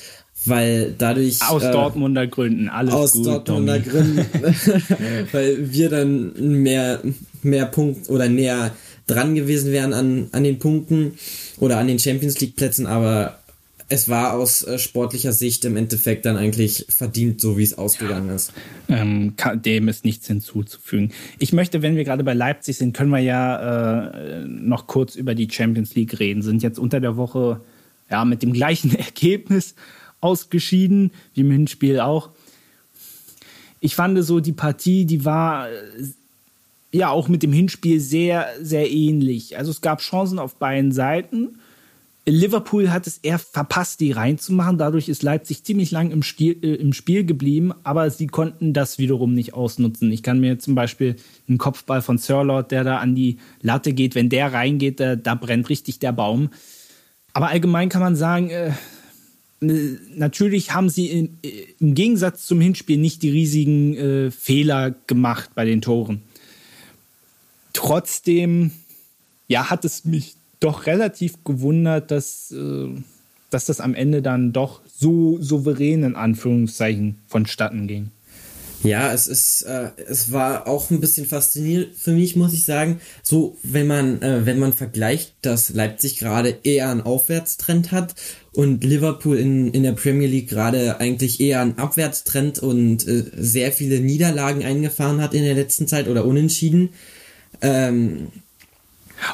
weil 0.45 0.95
dadurch 0.97 1.43
aus 1.43 1.63
äh, 1.63 1.71
Dortmunder 1.71 2.27
Gründen 2.27 2.69
alles 2.69 2.95
aus 2.95 3.13
gut, 3.13 3.27
Dortmunder 3.27 3.83
Tommy. 3.83 3.89
Gründen 3.89 4.27
weil 5.33 5.73
wir 5.73 5.89
dann 5.89 6.63
mehr 6.63 7.01
mehr 7.43 7.67
Punkt 7.67 8.09
oder 8.09 8.29
näher 8.29 8.73
dran 9.07 9.35
gewesen 9.35 9.73
wären 9.73 9.93
an 9.93 10.29
an 10.33 10.45
den 10.45 10.59
Punkten 10.59 11.15
oder 11.59 11.79
an 11.79 11.87
den 11.87 11.99
Champions 11.99 12.41
League 12.41 12.57
Plätzen 12.57 12.87
aber 12.87 13.39
es 13.93 14.09
war 14.09 14.33
aus 14.33 14.63
äh, 14.63 14.79
sportlicher 14.79 15.35
Sicht 15.35 15.67
im 15.67 15.77
Endeffekt 15.77 16.25
dann 16.25 16.39
eigentlich 16.39 16.87
verdient, 16.89 17.43
so 17.43 17.59
wie 17.59 17.63
es 17.63 17.77
ausgegangen 17.77 18.29
ja. 18.29 18.35
ist. 18.37 18.55
Ähm, 18.89 19.35
dem 19.57 19.87
ist 19.89 20.07
nichts 20.07 20.27
hinzuzufügen. 20.27 21.13
Ich 21.39 21.53
möchte, 21.53 21.83
wenn 21.83 21.95
wir 21.95 22.05
gerade 22.05 22.25
bei 22.25 22.33
Leipzig 22.33 22.79
sind, 22.79 22.97
können 22.97 23.11
wir 23.11 23.19
ja 23.19 24.07
äh, 24.09 24.45
noch 24.47 24.87
kurz 24.87 25.15
über 25.15 25.35
die 25.35 25.47
Champions 25.51 25.95
League 25.95 26.19
reden. 26.19 26.41
Sind 26.41 26.63
jetzt 26.63 26.79
unter 26.79 27.01
der 27.01 27.19
Woche 27.19 27.61
ja 28.11 28.25
mit 28.25 28.43
dem 28.43 28.55
gleichen 28.55 28.95
Ergebnis 28.97 29.75
ausgeschieden, 30.23 31.11
wie 31.35 31.43
im 31.43 31.51
Hinspiel 31.51 32.01
auch. 32.01 32.31
Ich 33.81 33.95
fand 33.95 34.25
so, 34.25 34.41
die 34.41 34.53
Partie, 34.53 35.05
die 35.05 35.27
war 35.27 35.69
äh, 35.69 35.75
ja 36.93 37.11
auch 37.11 37.29
mit 37.29 37.43
dem 37.43 37.53
Hinspiel 37.53 38.01
sehr, 38.01 38.49
sehr 38.59 38.91
ähnlich. 38.91 39.59
Also 39.59 39.71
es 39.71 39.83
gab 39.83 40.01
Chancen 40.01 40.39
auf 40.39 40.55
beiden 40.55 40.93
Seiten. 40.93 41.59
Liverpool 42.25 42.91
hat 42.91 43.09
es 43.09 43.19
eher 43.19 43.39
verpasst, 43.39 43.99
die 43.99 44.13
reinzumachen. 44.13 44.79
Dadurch 44.79 45.09
ist 45.09 45.25
Leipzig 45.25 45.65
ziemlich 45.65 45.91
lang 45.91 46.13
im, 46.13 46.23
Stil, 46.23 46.57
äh, 46.63 46.75
im 46.75 46.93
Spiel 46.93 47.25
geblieben, 47.25 47.73
aber 47.83 48.11
sie 48.11 48.29
konnten 48.29 48.73
das 48.73 48.99
wiederum 48.99 49.35
nicht 49.35 49.55
ausnutzen. 49.55 50.13
Ich 50.13 50.23
kann 50.23 50.39
mir 50.39 50.59
zum 50.61 50.77
Beispiel 50.77 51.17
einen 51.49 51.59
Kopfball 51.59 52.01
von 52.01 52.19
Sirlot, 52.19 52.71
der 52.71 52.85
da 52.85 52.99
an 52.99 53.17
die 53.17 53.39
Latte 53.61 53.93
geht, 53.93 54.15
wenn 54.15 54.29
der 54.29 54.53
reingeht, 54.53 55.01
da, 55.01 55.17
da 55.17 55.35
brennt 55.35 55.69
richtig 55.69 55.99
der 55.99 56.13
Baum. 56.13 56.51
Aber 57.33 57.49
allgemein 57.49 57.89
kann 57.89 58.03
man 58.03 58.15
sagen, 58.15 58.51
äh, 58.51 58.71
natürlich 60.15 60.75
haben 60.75 60.91
sie 60.91 61.07
im, 61.07 61.39
im, 61.81 61.95
Gegensatz 61.95 62.47
zum 62.47 62.61
Hinspiel 62.61 62.99
nicht 62.99 63.23
die 63.23 63.31
riesigen 63.31 63.97
äh, 63.97 64.31
Fehler 64.31 64.95
gemacht 65.09 65.51
bei 65.55 65.65
den 65.65 65.81
Toren. 65.81 66.23
Trotzdem, 67.73 68.71
ja, 69.49 69.71
hat 69.71 69.85
es 69.85 70.05
mich 70.05 70.37
doch 70.63 70.87
relativ 70.87 71.45
gewundert, 71.45 72.11
dass, 72.11 72.53
äh, 72.53 72.89
dass 73.51 73.67
das 73.67 73.81
am 73.81 73.95
Ende 73.95 74.23
dann 74.23 74.53
doch 74.53 74.81
so 74.87 75.39
souverän 75.41 76.05
in 76.05 76.17
Anführungszeichen 76.17 77.19
vonstatten 77.29 77.87
ging. 77.87 78.11
Ja, 78.85 79.13
es 79.13 79.29
ist, 79.29 79.63
äh, 79.63 79.91
es 80.09 80.33
war 80.33 80.67
auch 80.67 80.91
ein 80.91 80.99
bisschen 81.01 81.27
faszinierend 81.27 81.95
für 81.97 82.11
mich, 82.11 82.35
muss 82.35 82.53
ich 82.53 82.65
sagen. 82.65 83.01
So, 83.23 83.57
wenn 83.63 83.87
man, 83.87 84.21
äh, 84.23 84.45
wenn 84.45 84.59
man 84.59 84.73
vergleicht, 84.73 85.35
dass 85.43 85.71
Leipzig 85.71 86.19
gerade 86.19 86.59
eher 86.65 86.91
einen 86.91 87.03
Aufwärtstrend 87.03 87.93
hat 87.93 88.17
und 88.53 88.83
Liverpool 88.83 89.39
in, 89.39 89.73
in 89.73 89.85
der 89.85 89.93
Premier 89.93 90.27
League 90.27 90.49
gerade 90.49 90.99
eigentlich 90.99 91.41
eher 91.41 91.61
einen 91.61 91.79
Abwärtstrend 91.79 92.59
und 92.59 93.07
äh, 93.07 93.25
sehr 93.37 93.71
viele 93.71 94.01
Niederlagen 94.01 94.65
eingefahren 94.65 95.21
hat 95.21 95.35
in 95.35 95.45
der 95.45 95.55
letzten 95.55 95.87
Zeit 95.87 96.09
oder 96.09 96.25
unentschieden. 96.25 96.91
Ähm, 97.61 98.33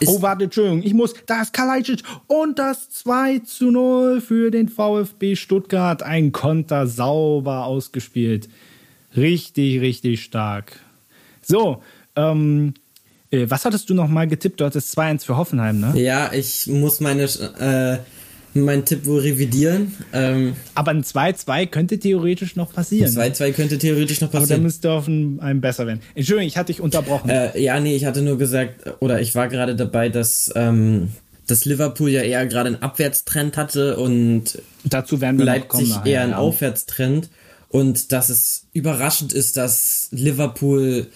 oh, 0.06 0.22
warte, 0.22 0.44
Entschuldigung, 0.44 0.82
ich 0.82 0.94
muss, 0.94 1.14
da 1.26 1.42
ist 1.42 1.52
Kalajdzic 1.52 2.02
und 2.26 2.58
das 2.58 2.90
2 2.90 3.40
zu 3.40 3.70
0 3.70 4.20
für 4.20 4.50
den 4.50 4.68
VfB 4.68 5.36
Stuttgart. 5.36 6.02
Ein 6.02 6.32
Konter 6.32 6.86
sauber 6.86 7.64
ausgespielt. 7.64 8.48
Richtig, 9.16 9.80
richtig 9.80 10.22
stark. 10.22 10.80
So, 11.42 11.82
ähm, 12.16 12.74
äh, 13.30 13.46
was 13.48 13.64
hattest 13.64 13.90
du 13.90 13.94
noch 13.94 14.08
mal 14.08 14.26
getippt? 14.26 14.60
Du 14.60 14.64
hattest 14.64 14.98
2-1 14.98 15.24
für 15.24 15.36
Hoffenheim, 15.36 15.80
ne? 15.80 15.92
Ja, 15.96 16.32
ich 16.32 16.66
muss 16.66 17.00
meine, 17.00 17.24
äh, 17.24 17.98
meinen 18.54 18.84
Tipp 18.84 19.06
wohl 19.06 19.20
revidieren. 19.20 19.94
Ähm, 20.12 20.54
Aber 20.74 20.90
ein 20.90 21.02
2-2 21.02 21.66
könnte 21.66 21.98
theoretisch 21.98 22.56
noch 22.56 22.72
passieren. 22.72 23.16
Ein 23.18 23.32
2-2 23.32 23.52
könnte 23.52 23.78
theoretisch 23.78 24.20
noch 24.20 24.30
passieren. 24.30 24.52
Aber 24.52 24.58
da 24.58 24.62
müsste 24.62 24.90
auf 24.92 25.06
einem 25.06 25.60
besser 25.60 25.86
werden. 25.86 26.00
Entschuldigung, 26.14 26.48
ich 26.48 26.56
hatte 26.56 26.72
dich 26.72 26.80
unterbrochen. 26.80 27.28
Äh, 27.30 27.60
ja, 27.60 27.78
nee, 27.80 27.94
ich 27.94 28.04
hatte 28.04 28.22
nur 28.22 28.38
gesagt, 28.38 28.84
oder 29.00 29.20
ich 29.20 29.34
war 29.34 29.48
gerade 29.48 29.76
dabei, 29.76 30.08
dass, 30.08 30.50
ähm, 30.54 31.08
dass 31.46 31.64
Liverpool 31.64 32.10
ja 32.10 32.22
eher 32.22 32.46
gerade 32.46 32.68
einen 32.68 32.82
Abwärtstrend 32.82 33.56
hatte 33.56 33.96
und 33.98 34.60
dazu 34.84 35.20
werden 35.20 35.38
wir 35.38 35.44
Leipzig 35.44 35.90
nachher, 35.90 36.12
eher 36.12 36.22
einen 36.22 36.32
ja. 36.32 36.38
Aufwärtstrend. 36.38 37.28
Und 37.70 38.12
dass 38.12 38.30
es 38.30 38.66
überraschend 38.72 39.34
ist, 39.34 39.58
dass 39.58 40.08
Liverpool 40.10 41.08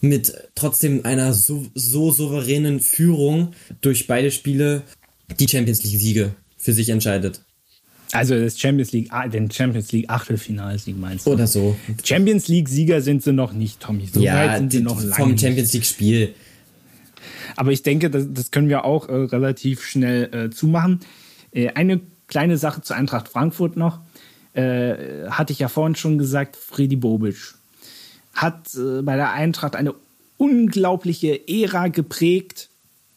mit 0.00 0.34
trotzdem 0.56 1.04
einer 1.04 1.32
so, 1.32 1.66
so 1.74 2.10
souveränen 2.10 2.80
Führung 2.80 3.52
durch 3.82 4.08
beide 4.08 4.32
Spiele 4.32 4.82
die 5.38 5.46
Champions 5.46 5.84
League 5.84 6.00
Siege 6.00 6.34
für 6.62 6.72
sich 6.72 6.88
entscheidet. 6.88 7.42
Also 8.12 8.38
das 8.38 8.58
Champions 8.58 8.92
League, 8.92 9.08
ah, 9.10 9.26
den 9.26 9.50
Champions 9.50 9.90
League 9.90 10.08
Achtelfinalsieg 10.08 10.98
meinst 10.98 11.26
du? 11.26 11.32
Oder 11.32 11.46
so. 11.46 11.76
Champions 12.04 12.46
League 12.48 12.68
Sieger 12.68 13.00
sind 13.00 13.22
sie 13.22 13.32
noch 13.32 13.52
nicht, 13.52 13.80
Tommy. 13.80 14.06
So 14.06 14.20
ja, 14.20 14.34
weit 14.34 14.58
sind 14.58 14.72
sie 14.72 14.80
noch 14.80 15.00
lange 15.00 15.14
vom 15.14 15.38
Champions 15.38 15.72
League 15.72 15.86
Spiel. 15.86 16.34
Aber 17.56 17.72
ich 17.72 17.82
denke, 17.82 18.10
das, 18.10 18.26
das 18.30 18.50
können 18.50 18.68
wir 18.68 18.84
auch 18.84 19.08
äh, 19.08 19.14
relativ 19.14 19.82
schnell 19.82 20.32
äh, 20.32 20.50
zumachen. 20.50 21.00
Äh, 21.52 21.70
eine 21.70 22.00
kleine 22.28 22.58
Sache 22.58 22.82
zu 22.82 22.94
Eintracht 22.94 23.28
Frankfurt 23.28 23.76
noch 23.76 24.00
äh, 24.52 25.26
hatte 25.30 25.52
ich 25.52 25.58
ja 25.58 25.68
vorhin 25.68 25.96
schon 25.96 26.18
gesagt, 26.18 26.56
Freddy 26.56 26.96
Bobic 26.96 27.54
hat 28.34 28.74
äh, 28.74 29.02
bei 29.02 29.16
der 29.16 29.32
Eintracht 29.32 29.74
eine 29.74 29.94
unglaubliche 30.36 31.48
Ära 31.48 31.88
geprägt. 31.88 32.68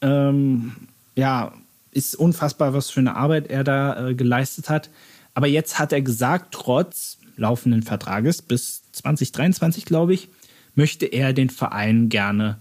Ähm, 0.02 0.74
ja, 1.16 1.54
ist 1.96 2.16
unfassbar, 2.16 2.74
was 2.74 2.90
für 2.90 3.00
eine 3.00 3.16
Arbeit 3.16 3.48
er 3.50 3.64
da 3.64 4.10
äh, 4.10 4.14
geleistet 4.16 4.70
hat. 4.70 4.90
Aber 5.34 5.48
jetzt 5.48 5.80
hat 5.80 5.94
er 5.94 6.02
gesagt, 6.02 6.54
trotz 6.54 7.18
laufenden 7.38 7.84
Vertrages 7.84 8.42
bis 8.42 8.84
2023, 8.92 9.86
glaube 9.86 10.14
ich, 10.14 10.30
möchte 10.76 11.06
er 11.06 11.34
den 11.34 11.50
Verein 11.50 12.10
gerne 12.10 12.58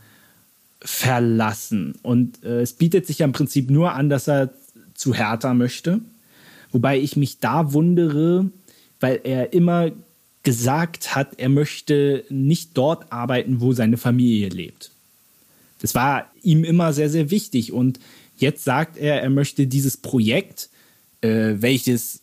verlassen. 0.81 1.95
Und 2.03 2.45
äh, 2.45 2.61
es 2.61 2.75
bietet 2.75 3.07
sich 3.07 3.19
ja 3.19 3.27
im 3.27 3.33
Prinzip 3.33 3.71
nur 3.71 3.93
an, 3.93 4.09
dass 4.09 4.29
er 4.29 4.51
zu 4.95 5.15
Hertha 5.15 5.53
möchte. 5.55 6.01
Wobei 6.71 6.99
ich 6.99 7.17
mich 7.17 7.39
da 7.39 7.73
wundere, 7.73 8.51
weil 9.01 9.21
er 9.25 9.53
immer 9.53 9.91
gesagt 10.45 11.15
hat, 11.17 11.39
er 11.39 11.49
möchte 11.49 12.25
nicht 12.29 12.71
dort 12.75 13.13
arbeiten, 13.13 13.61
wo 13.61 13.73
seine 13.73 13.97
Familie 13.97 14.49
lebt. 14.49 14.91
Das 15.81 15.95
war 15.95 16.31
ihm 16.43 16.65
immer 16.65 16.93
sehr, 16.93 17.11
sehr 17.11 17.31
wichtig. 17.31 17.73
Und 17.73 17.99
jetzt 18.37 18.65
sagt 18.65 18.97
er, 18.97 19.23
er 19.23 19.31
möchte 19.31 19.67
dieses 19.67 19.97
Projekt, 19.97 20.69
äh, 21.21 21.55
welches 21.57 22.21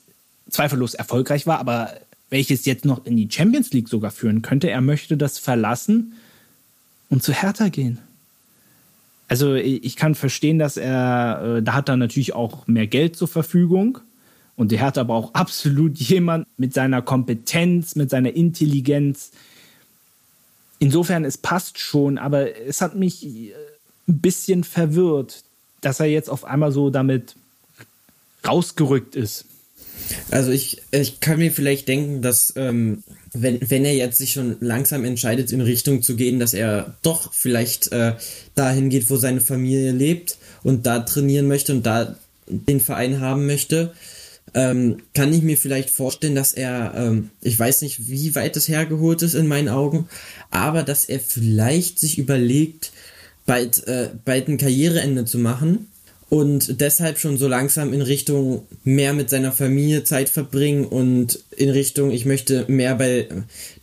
zweifellos 0.50 0.94
erfolgreich 0.94 1.48
war, 1.48 1.60
aber 1.60 1.94
welches 2.30 2.66
jetzt 2.66 2.86
noch 2.86 3.06
in 3.06 3.18
die 3.18 3.30
Champions 3.30 3.72
League 3.72 3.90
sogar 3.90 4.12
führen 4.12 4.42
könnte, 4.42 4.70
er 4.70 4.82
möchte 4.82 5.18
das 5.18 5.38
verlassen 5.38 6.14
und 7.10 7.24
zu 7.24 7.34
Hertha 7.34 7.70
gehen. 7.70 8.00
Also 9.28 9.56
ich 9.56 9.96
kann 9.96 10.16
verstehen, 10.16 10.60
dass 10.60 10.76
er, 10.76 11.58
äh, 11.58 11.64
da 11.64 11.74
hat 11.74 11.88
er 11.88 11.96
natürlich 11.96 12.34
auch 12.34 12.68
mehr 12.68 12.88
Geld 12.88 13.16
zur 13.16 13.30
Verfügung. 13.30 14.00
Und 14.58 14.72
der 14.72 14.80
Hertha 14.80 15.04
braucht 15.04 15.36
absolut 15.38 15.98
jemand 15.98 16.48
mit 16.58 16.74
seiner 16.74 17.02
Kompetenz, 17.02 17.96
mit 17.96 18.10
seiner 18.10 18.34
Intelligenz. 18.34 19.32
Insofern, 20.80 21.24
es 21.24 21.38
passt 21.38 21.80
schon, 21.80 22.18
aber 22.18 22.58
es 22.60 22.82
hat 22.82 22.96
mich 22.96 23.26
äh, 23.26 23.54
ein 24.08 24.20
bisschen 24.20 24.64
verwirrt, 24.64 25.44
dass 25.82 26.00
er 26.00 26.06
jetzt 26.08 26.30
auf 26.30 26.46
einmal 26.46 26.72
so 26.72 26.90
damit 26.90 27.36
rausgerückt 28.48 29.16
ist. 29.16 29.46
Also 30.30 30.52
ich, 30.52 30.82
ich 30.92 31.20
kann 31.20 31.40
mir 31.40 31.52
vielleicht 31.52 31.88
denken, 31.88 32.22
dass 32.22 32.54
ähm, 32.56 33.04
wenn, 33.34 33.60
wenn 33.70 33.86
er 33.86 33.96
jetzt 33.96 34.18
sich 34.18 34.34
schon 34.34 34.58
langsam 34.60 35.06
entscheidet, 35.06 35.52
in 35.52 35.62
Richtung 35.62 36.02
zu 36.02 36.16
gehen, 36.16 36.40
dass 36.40 36.54
er 36.54 36.96
doch 37.02 37.34
vielleicht 37.34 37.92
äh, 37.92 38.14
dahin 38.56 38.90
geht, 38.90 39.10
wo 39.10 39.18
seine 39.18 39.42
Familie 39.42 39.92
lebt 39.92 40.38
und 40.64 40.86
da 40.86 41.00
trainieren 41.00 41.48
möchte 41.48 41.72
und 41.74 41.86
da 41.86 42.16
den 42.48 42.82
Verein 42.82 43.22
haben 43.22 43.46
möchte, 43.46 43.94
ähm, 44.54 44.98
kann 45.14 45.32
ich 45.32 45.44
mir 45.44 45.58
vielleicht 45.58 45.92
vorstellen, 45.92 46.36
dass 46.36 46.52
er, 46.52 46.94
ähm, 46.96 47.30
ich 47.42 47.58
weiß 47.58 47.84
nicht, 47.84 48.10
wie 48.10 48.36
weit 48.36 48.58
es 48.58 48.68
hergeholt 48.68 49.22
ist 49.22 49.34
in 49.34 49.48
meinen 49.48 49.70
Augen, 49.70 50.10
aber 50.50 50.84
dass 50.84 51.06
er 51.06 51.22
vielleicht 51.22 52.00
sich 52.00 52.18
überlegt, 52.18 52.92
bald, 53.52 53.86
äh, 53.86 54.12
bald 54.24 54.48
ein 54.48 54.58
Karriereende 54.58 55.26
zu 55.26 55.38
machen 55.38 55.90
und 56.30 56.80
deshalb 56.80 57.20
schon 57.20 57.36
so 57.36 57.50
langsam 57.50 57.92
in 57.92 58.02
Richtung 58.02 58.66
mehr 58.86 59.12
mit 59.12 59.30
seiner 59.30 59.52
Familie 59.52 60.06
Zeit 60.06 60.30
verbringen 60.30 60.86
und 60.86 61.38
in 61.58 61.70
Richtung, 61.70 62.12
ich 62.12 62.26
möchte 62.26 62.64
mehr 62.70 62.96
bei, 62.96 63.28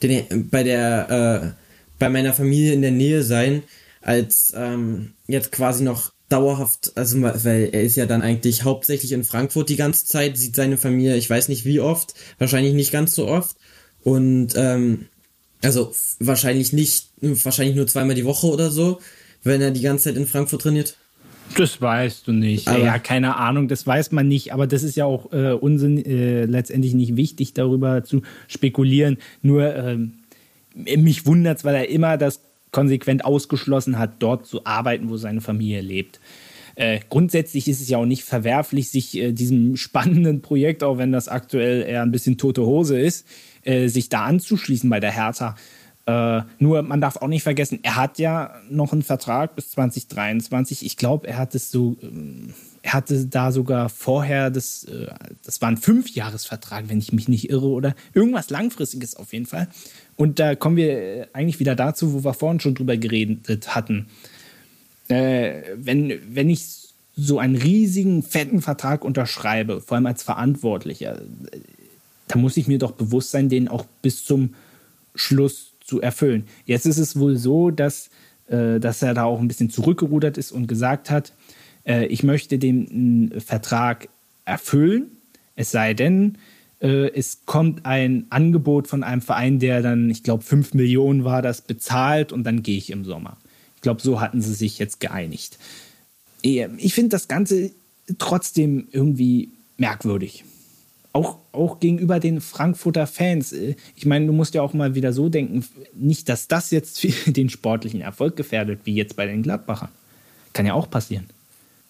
den, 0.03 0.49
bei 0.49 0.63
der, 0.63 1.53
äh, 1.55 1.63
bei 1.99 2.09
meiner 2.09 2.33
Familie 2.33 2.73
in 2.73 2.81
der 2.81 2.93
Nähe 2.93 3.23
sein, 3.23 3.63
als 4.01 4.55
ähm, 4.57 5.13
jetzt 5.27 5.53
quasi 5.53 5.85
noch 5.85 6.13
dauerhaft, 6.31 6.93
also 6.95 7.21
weil 7.21 7.69
er 7.71 7.83
ist 7.83 7.97
ja 7.97 8.07
dann 8.07 8.23
eigentlich 8.23 8.65
hauptsächlich 8.65 9.13
in 9.13 9.25
Frankfurt 9.25 9.69
die 9.69 9.77
ganze 9.77 10.07
Zeit, 10.07 10.39
sieht 10.39 10.57
seine 10.57 10.79
Familie, 10.79 11.17
ich 11.17 11.29
weiß 11.29 11.49
nicht 11.49 11.67
wie 11.67 11.81
oft, 11.81 12.15
wahrscheinlich 12.39 12.73
nicht 12.73 12.91
ganz 12.91 13.15
so 13.15 13.29
oft 13.29 13.55
und 14.03 14.55
ähm, 14.57 15.09
also 15.63 15.93
wahrscheinlich 16.21 16.73
nicht, 16.73 17.11
wahrscheinlich 17.21 17.77
nur 17.77 17.87
zweimal 17.87 18.15
die 18.15 18.25
Woche 18.25 18.47
oder 18.47 18.71
so, 18.71 19.01
wenn 19.43 19.61
er 19.61 19.71
die 19.71 19.83
ganze 19.83 20.05
Zeit 20.05 20.17
in 20.17 20.27
Frankfurt 20.27 20.63
trainiert. 20.63 20.97
Das 21.57 21.81
weißt 21.81 22.27
du 22.27 22.33
nicht. 22.33 22.69
Aber 22.69 22.79
ja, 22.79 22.99
keine 22.99 23.37
Ahnung, 23.37 23.69
das 23.69 23.87
weiß 23.87 24.13
man 24.13 24.29
nicht. 24.29 24.53
Aber 24.53 24.67
das 24.67 24.83
ist 24.83 24.97
ja 24.97 25.07
auch 25.07 25.33
äh, 25.33 25.53
Unsinn, 25.53 26.05
äh, 26.05 26.45
letztendlich 26.45 26.95
nicht 26.95 27.17
wichtig, 27.17 27.55
darüber 27.55 28.05
zu 28.05 28.23
spekulieren. 28.49 29.19
Nur 29.43 29.75
ähm, 29.75 30.15
mich 30.75 31.27
wundert 31.27 31.59
es, 31.59 31.65
weil 31.65 31.75
er 31.75 31.89
immer 31.89 32.17
das 32.19 32.41
konsequent 32.71 33.25
ausgeschlossen 33.25 33.99
hat, 33.99 34.17
dort 34.19 34.47
zu 34.47 34.67
arbeiten, 34.67 35.09
wo 35.09 35.17
seine 35.17 35.41
Familie 35.41 35.81
lebt. 35.81 36.21
Äh, 36.75 37.01
grundsätzlich 37.09 37.67
ist 37.67 37.81
es 37.81 37.89
ja 37.89 37.99
auch 37.99 38.07
nicht 38.07 38.23
verwerflich, 38.23 38.91
sich 38.91 39.17
äh, 39.17 39.33
diesem 39.33 39.77
spannenden 39.77 40.43
Projekt, 40.43 40.85
auch 40.85 40.99
wenn 40.99 41.11
das 41.11 41.29
aktuell 41.29 41.83
eher 41.83 42.03
ein 42.03 42.13
bisschen 42.13 42.39
tote 42.39 42.65
Hose 42.65 43.01
ist, 43.01 43.27
äh, 43.65 43.89
sich 43.89 44.09
da 44.11 44.27
anzuschließen 44.27 44.89
bei 44.89 45.01
der 45.01 45.11
Hertha. 45.11 45.57
Äh, 46.09 46.41
nur 46.59 46.81
man 46.81 47.03
darf 47.03 47.17
auch 47.17 47.29
nicht 47.29 47.43
vergessen, 47.43 47.81
er 47.83 47.97
hat 47.97 48.19
ja 48.19 48.55
noch 48.71 48.95
einen 48.95 49.03
Vertrag 49.03 49.55
bis 49.55 49.73
2023. 49.73 50.87
Ich 50.87 50.97
glaube, 50.97 51.29
er 51.29 51.37
hat 51.37 51.55
es 51.55 51.71
so, 51.71 51.99
ähm, 52.01 52.55
er 52.81 52.95
hatte 52.95 53.27
da 53.27 53.53
sogar 53.53 53.91
vorher 53.91 54.49
das, 54.49 54.85
äh, 54.85 55.09
das 55.45 55.61
war 55.61 55.69
ein 55.69 55.77
Fünfjahresvertrag, 55.77 56.89
wenn 56.89 56.99
ich 56.99 57.13
mich 57.13 57.29
nicht 57.29 57.51
irre, 57.51 57.67
oder 57.67 57.95
irgendwas 58.15 58.49
langfristiges 58.49 59.17
auf 59.17 59.35
jeden 59.35 59.45
Fall. 59.45 59.69
Und 60.17 60.39
da 60.39 60.55
kommen 60.55 60.77
wir 60.77 60.99
äh, 60.99 61.27
eigentlich 61.35 61.61
wieder 61.61 61.75
dazu, 61.75 62.15
wo 62.15 62.25
wir 62.25 62.33
vorhin 62.33 62.61
schon 62.61 62.75
drüber 62.75 62.97
geredet 62.97 63.75
hatten. 63.75 64.07
Äh, 65.09 65.61
wenn, 65.77 66.21
wenn 66.31 66.49
ich 66.49 66.89
so 67.17 67.39
einen 67.39 67.57
riesigen, 67.57 68.23
fetten 68.23 68.63
Vertrag 68.63 69.05
unterschreibe, 69.05 69.83
vor 69.83 69.97
allem 69.97 70.07
als 70.07 70.23
Verantwortlicher, 70.23 71.21
da 72.29 72.39
muss 72.39 72.57
ich 72.57 72.67
mir 72.67 72.79
doch 72.79 72.93
bewusst 72.93 73.31
sein, 73.31 73.51
den 73.51 73.69
auch 73.69 73.85
bis 74.01 74.25
zum 74.25 74.55
Schluss 75.15 75.73
zu 75.89 76.01
erfüllen. 76.03 76.45
Jetzt 76.67 76.87
ist 76.87 76.99
es 76.99 77.19
wohl 77.19 77.37
so, 77.37 77.71
dass, 77.71 78.11
äh, 78.49 78.79
dass 78.79 79.03
er 79.03 79.15
da 79.15 79.25
auch 79.25 79.41
ein 79.41 79.49
bisschen 79.49 79.71
zurückgerudert 79.71 80.37
ist 80.37 80.53
und 80.53 80.67
gesagt 80.67 81.11
hat, 81.11 81.33
äh, 81.87 82.07
ich 82.07 82.23
möchte 82.23 82.59
den 82.59 83.33
äh, 83.33 83.41
Vertrag 83.41 84.09
erfüllen, 84.45 85.11
es 85.57 85.71
sei 85.71 85.95
denn, 85.95 86.37
äh, 86.81 87.11
es 87.15 87.47
kommt 87.47 87.87
ein 87.87 88.27
Angebot 88.29 88.87
von 88.87 89.03
einem 89.03 89.23
Verein, 89.23 89.59
der 89.59 89.81
dann, 89.81 90.11
ich 90.11 90.23
glaube, 90.23 90.45
5 90.45 90.75
Millionen 90.75 91.25
war 91.25 91.41
das, 91.41 91.63
bezahlt 91.63 92.33
und 92.33 92.45
dann 92.45 92.63
gehe 92.63 92.77
ich 92.77 92.91
im 92.91 93.05
Sommer. 93.07 93.39
Ich 93.77 93.81
glaube, 93.81 94.03
so 94.03 94.21
hatten 94.21 94.43
sie 94.43 94.55
sich 94.55 94.79
jetzt 94.79 95.01
geeinigt. 95.01 95.59
Ich 96.43 96.95
finde 96.95 97.11
das 97.11 97.27
Ganze 97.29 97.71
trotzdem 98.19 98.87
irgendwie 98.93 99.51
merkwürdig 99.77 100.45
auch, 101.13 101.39
auch 101.53 101.81
gegenüber 101.81 102.21
den 102.21 102.41
Frankfurter 102.41 103.07
Fans. 103.07 103.53
Äh, 103.53 103.77
ich 103.97 104.07
meine, 104.07 104.27
du 104.27 104.33
musst 104.33 104.55
ja 104.55 104.63
auch 104.63 104.73
mal 104.73 104.95
wieder 104.95 105.13
so 105.13 105.29
denken, 105.29 105.65
nicht, 105.95 106.29
dass 106.29 106.49
das 106.49 106.71
jetzt 106.71 107.07
den 107.27 107.51
sportlichen 107.51 108.01
Erfolg 108.01 108.37
gefährdet, 108.37 108.81
wie 108.85 108.95
jetzt 108.95 109.17
bei 109.17 109.27
den 109.27 109.43
Gladbachern. 109.43 109.91
Kann 110.53 110.67
ja 110.67 110.75
auch 110.75 110.91
passieren. 110.91 111.27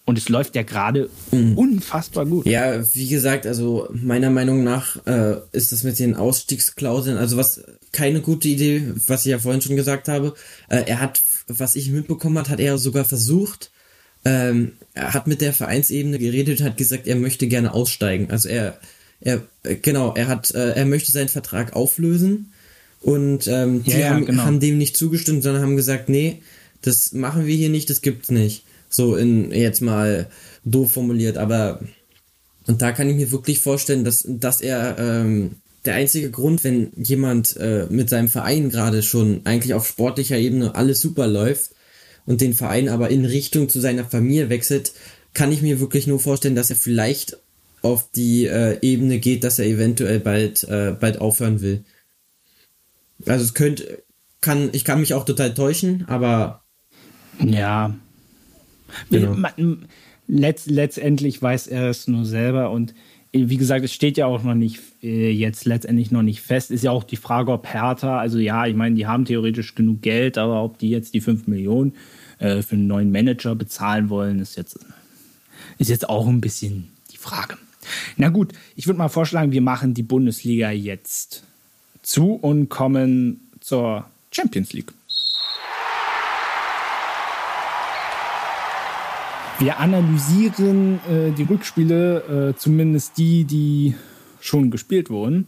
Und 0.05 0.17
es 0.17 0.27
läuft 0.27 0.55
ja 0.55 0.63
gerade 0.63 1.07
mhm. 1.31 1.55
unfassbar 1.55 2.25
gut. 2.25 2.47
Ja, 2.47 2.83
wie 2.95 3.07
gesagt, 3.07 3.45
also 3.45 3.87
meiner 3.91 4.31
Meinung 4.31 4.63
nach 4.63 5.05
äh, 5.05 5.35
ist 5.51 5.71
das 5.71 5.83
mit 5.83 5.99
den 5.99 6.15
Ausstiegsklauseln, 6.15 7.17
also 7.17 7.37
was 7.37 7.63
keine 7.91 8.21
gute 8.21 8.47
Idee, 8.47 8.91
was 9.05 9.25
ich 9.25 9.31
ja 9.31 9.37
vorhin 9.37 9.61
schon 9.61 9.75
gesagt 9.75 10.07
habe. 10.07 10.33
Äh, 10.67 10.85
er 10.87 10.99
hat, 10.99 11.21
was 11.47 11.75
ich 11.75 11.91
mitbekommen 11.91 12.39
hat, 12.39 12.49
hat 12.49 12.59
er 12.59 12.79
sogar 12.79 13.05
versucht, 13.05 13.69
ähm, 14.25 14.73
er 14.93 15.13
hat 15.13 15.27
mit 15.27 15.41
der 15.41 15.53
Vereinsebene 15.53 16.17
geredet, 16.17 16.61
hat 16.61 16.77
gesagt, 16.77 17.07
er 17.07 17.15
möchte 17.15 17.47
gerne 17.47 17.73
aussteigen. 17.73 18.31
Also 18.31 18.49
er 18.49 18.79
er, 19.21 19.43
äh, 19.63 19.75
genau, 19.75 20.13
er 20.15 20.27
hat, 20.27 20.51
äh, 20.51 20.71
er 20.71 20.85
möchte 20.85 21.11
seinen 21.11 21.29
Vertrag 21.29 21.73
auflösen 21.73 22.53
und 23.01 23.47
ähm, 23.47 23.83
die 23.83 23.91
ja, 23.91 24.09
haben, 24.09 24.25
genau. 24.25 24.43
haben 24.43 24.59
dem 24.59 24.77
nicht 24.77 24.97
zugestimmt, 24.97 25.43
sondern 25.43 25.63
haben 25.63 25.75
gesagt, 25.75 26.09
nee, 26.09 26.41
das 26.81 27.13
machen 27.13 27.45
wir 27.45 27.55
hier 27.55 27.69
nicht, 27.69 27.89
das 27.89 28.01
gibt's 28.01 28.31
nicht. 28.31 28.63
So 28.89 29.15
in 29.15 29.51
jetzt 29.51 29.81
mal 29.81 30.27
doof 30.63 30.93
formuliert, 30.93 31.37
aber 31.37 31.79
und 32.67 32.81
da 32.81 32.91
kann 32.91 33.09
ich 33.09 33.15
mir 33.15 33.31
wirklich 33.31 33.59
vorstellen, 33.59 34.03
dass, 34.03 34.25
dass 34.27 34.61
er 34.61 34.97
ähm, 34.99 35.55
der 35.85 35.95
einzige 35.95 36.29
Grund, 36.29 36.63
wenn 36.63 36.91
jemand 36.95 37.57
äh, 37.57 37.87
mit 37.89 38.09
seinem 38.09 38.27
Verein 38.27 38.69
gerade 38.69 39.01
schon 39.01 39.41
eigentlich 39.45 39.73
auf 39.73 39.87
sportlicher 39.87 40.37
Ebene 40.37 40.75
alles 40.75 40.99
super 41.01 41.27
läuft 41.27 41.71
und 42.25 42.41
den 42.41 42.53
Verein 42.53 42.89
aber 42.89 43.09
in 43.09 43.25
Richtung 43.25 43.69
zu 43.69 43.79
seiner 43.79 44.05
Familie 44.05 44.49
wechselt, 44.49 44.91
kann 45.33 45.51
ich 45.51 45.61
mir 45.61 45.79
wirklich 45.79 46.05
nur 46.05 46.19
vorstellen, 46.19 46.55
dass 46.55 46.69
er 46.69 46.75
vielleicht 46.75 47.37
auf 47.81 48.09
die 48.11 48.45
äh, 48.45 48.77
Ebene 48.81 49.19
geht, 49.19 49.43
dass 49.43 49.59
er 49.59 49.65
eventuell 49.65 50.19
bald, 50.19 50.63
äh, 50.65 50.95
bald 50.99 51.19
aufhören 51.19 51.61
will. 51.61 51.83
Also 53.25 53.43
es 53.43 53.53
könnte, 53.53 54.03
kann, 54.41 54.69
ich 54.73 54.85
kann 54.85 54.99
mich 54.99 55.13
auch 55.13 55.25
total 55.25 55.53
täuschen, 55.53 56.05
aber. 56.07 56.63
Ja. 57.43 57.95
Genau. 59.09 59.35
Letzt, 60.27 60.69
letztendlich 60.69 61.41
weiß 61.41 61.67
er 61.67 61.89
es 61.89 62.07
nur 62.07 62.23
selber 62.23 62.69
und 62.71 62.93
wie 63.31 63.57
gesagt, 63.57 63.85
es 63.85 63.93
steht 63.93 64.17
ja 64.17 64.25
auch 64.25 64.43
noch 64.43 64.55
nicht 64.55 64.79
äh, 65.03 65.31
jetzt 65.31 65.65
letztendlich 65.65 66.11
noch 66.11 66.23
nicht 66.23 66.41
fest. 66.41 66.71
Ist 66.71 66.83
ja 66.83 66.91
auch 66.91 67.03
die 67.03 67.15
Frage, 67.15 67.51
ob 67.51 67.67
Hertha, 67.71 68.19
also 68.19 68.39
ja, 68.39 68.65
ich 68.65 68.75
meine, 68.75 68.95
die 68.95 69.05
haben 69.05 69.25
theoretisch 69.25 69.75
genug 69.75 70.01
Geld, 70.01 70.37
aber 70.37 70.63
ob 70.63 70.79
die 70.79 70.89
jetzt 70.89 71.13
die 71.13 71.21
5 71.21 71.47
Millionen 71.47 71.93
äh, 72.39 72.63
für 72.63 72.75
einen 72.75 72.87
neuen 72.87 73.11
Manager 73.11 73.53
bezahlen 73.55 74.09
wollen, 74.09 74.39
ist 74.39 74.57
jetzt, 74.57 74.79
ist 75.77 75.89
jetzt 75.89 76.09
auch 76.09 76.27
ein 76.27 76.41
bisschen 76.41 76.89
die 77.11 77.17
Frage. 77.17 77.57
Na 78.17 78.29
gut, 78.29 78.53
ich 78.75 78.87
würde 78.87 78.97
mal 78.97 79.09
vorschlagen, 79.09 79.51
wir 79.51 79.61
machen 79.61 79.93
die 79.93 80.03
Bundesliga 80.03 80.71
jetzt 80.71 81.43
zu 82.01 82.33
und 82.33 82.69
kommen 82.69 83.41
zur 83.59 84.05
Champions 84.31 84.73
League. 84.73 84.93
Wir 89.59 89.77
analysieren 89.79 90.99
äh, 91.09 91.31
die 91.31 91.43
Rückspiele, 91.43 92.53
äh, 92.53 92.57
zumindest 92.57 93.17
die, 93.17 93.43
die 93.43 93.93
schon 94.39 94.71
gespielt 94.71 95.09
wurden. 95.09 95.47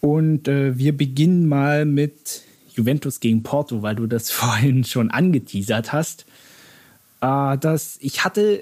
Und 0.00 0.48
äh, 0.48 0.78
wir 0.78 0.96
beginnen 0.96 1.46
mal 1.46 1.84
mit 1.84 2.42
Juventus 2.74 3.20
gegen 3.20 3.42
Porto, 3.42 3.82
weil 3.82 3.96
du 3.96 4.06
das 4.06 4.30
vorhin 4.30 4.84
schon 4.84 5.10
angeteasert 5.10 5.92
hast. 5.92 6.24
Äh, 7.20 7.58
das, 7.58 7.98
ich 8.00 8.24
hatte 8.24 8.60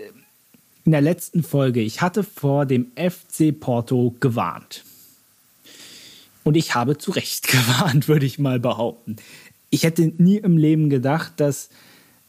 in 0.87 0.93
der 0.93 1.01
letzten 1.01 1.43
Folge, 1.43 1.81
ich 1.81 2.01
hatte 2.01 2.23
vor 2.23 2.65
dem 2.65 2.93
FC 2.95 3.59
Porto 3.59 4.15
gewarnt. 4.21 4.85
Und 6.45 6.57
ich 6.57 6.77
habe 6.77 6.97
zu 6.97 7.11
Recht 7.11 7.49
gewarnt, 7.49 8.07
würde 8.09 8.25
ich 8.25 8.39
mal 8.39 8.61
behaupten. 8.61 9.17
Ich 9.69 9.83
hätte 9.83 10.13
nie 10.17 10.37
im 10.37 10.57
Leben 10.57 10.89
gedacht, 10.89 11.33
dass, 11.39 11.71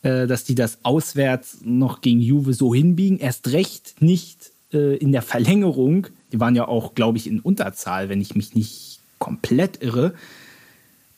äh, 0.01 0.25
dass 0.25 0.43
die 0.43 0.55
das 0.55 0.79
auswärts 0.81 1.59
noch 1.63 2.01
gegen 2.01 2.19
Juve 2.19 2.55
so 2.55 2.73
hinbiegen. 2.73 3.19
Erst 3.19 3.51
recht 3.51 4.01
nicht 4.01 4.51
äh, 4.73 4.97
in 4.97 5.11
der 5.11 5.21
Verlängerung. 5.21 6.07
Die 6.33 6.39
waren 6.39 6.55
ja 6.55 6.67
auch, 6.67 6.95
glaube 6.95 7.19
ich, 7.19 7.27
in 7.27 7.39
Unterzahl, 7.39 8.09
wenn 8.09 8.21
ich 8.21 8.35
mich 8.35 8.55
nicht 8.55 9.01
komplett 9.19 9.83
irre. 9.83 10.15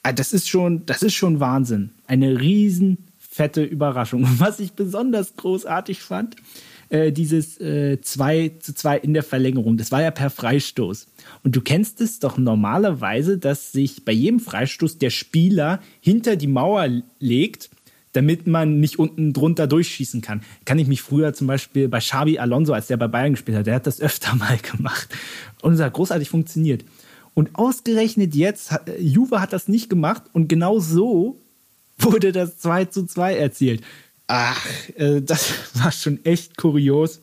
Ah, 0.03 0.11
das 0.11 0.33
ist 0.33 0.49
schon, 0.49 0.85
das 0.85 1.03
ist 1.03 1.13
schon 1.13 1.39
Wahnsinn. 1.39 1.91
Eine 2.05 2.41
riesen 2.41 2.97
fette 3.17 3.63
Überraschung. 3.63 4.27
was 4.39 4.59
ich 4.59 4.73
besonders 4.73 5.37
großartig 5.37 6.01
fand, 6.01 6.35
äh, 6.89 7.11
dieses 7.11 7.59
äh, 7.59 8.01
2 8.01 8.53
zu 8.59 8.73
2 8.73 8.97
in 8.97 9.13
der 9.13 9.23
Verlängerung. 9.23 9.77
Das 9.77 9.91
war 9.91 10.01
ja 10.01 10.11
per 10.11 10.29
Freistoß. 10.29 11.07
Und 11.43 11.55
du 11.55 11.61
kennst 11.61 12.01
es 12.01 12.19
doch 12.19 12.37
normalerweise, 12.37 13.37
dass 13.37 13.71
sich 13.71 14.05
bei 14.05 14.11
jedem 14.11 14.39
Freistoß 14.39 14.97
der 14.97 15.09
Spieler 15.09 15.81
hinter 16.01 16.35
die 16.35 16.47
Mauer 16.47 16.87
legt, 17.19 17.69
damit 18.13 18.47
man 18.47 18.79
nicht 18.79 18.97
unten 18.97 19.33
drunter 19.33 19.67
durchschießen 19.67 20.21
kann. 20.21 20.41
Kann 20.65 20.79
ich 20.79 20.87
mich 20.87 21.01
früher 21.01 21.33
zum 21.33 21.47
Beispiel 21.47 21.87
bei 21.87 21.99
Xabi 21.99 22.39
Alonso, 22.39 22.73
als 22.73 22.87
der 22.87 22.97
bei 22.97 23.07
Bayern 23.07 23.33
gespielt 23.33 23.57
hat, 23.57 23.67
der 23.67 23.75
hat 23.75 23.87
das 23.87 24.01
öfter 24.01 24.35
mal 24.35 24.57
gemacht. 24.57 25.09
Und 25.61 25.73
es 25.73 25.81
hat 25.81 25.93
großartig 25.93 26.29
funktioniert. 26.29 26.83
Und 27.35 27.55
ausgerechnet 27.55 28.33
jetzt, 28.35 28.73
Juve 28.99 29.39
hat 29.39 29.53
das 29.53 29.67
nicht 29.67 29.89
gemacht 29.89 30.23
und 30.33 30.47
genau 30.47 30.79
so 30.79 31.39
wurde 31.99 32.31
das 32.31 32.57
2 32.57 32.85
zu 32.85 33.05
2 33.05 33.35
erzielt. 33.35 33.83
Ach, 34.31 34.63
äh, 34.95 35.21
das 35.21 35.53
war 35.73 35.91
schon 35.91 36.23
echt 36.23 36.55
kurios. 36.55 37.19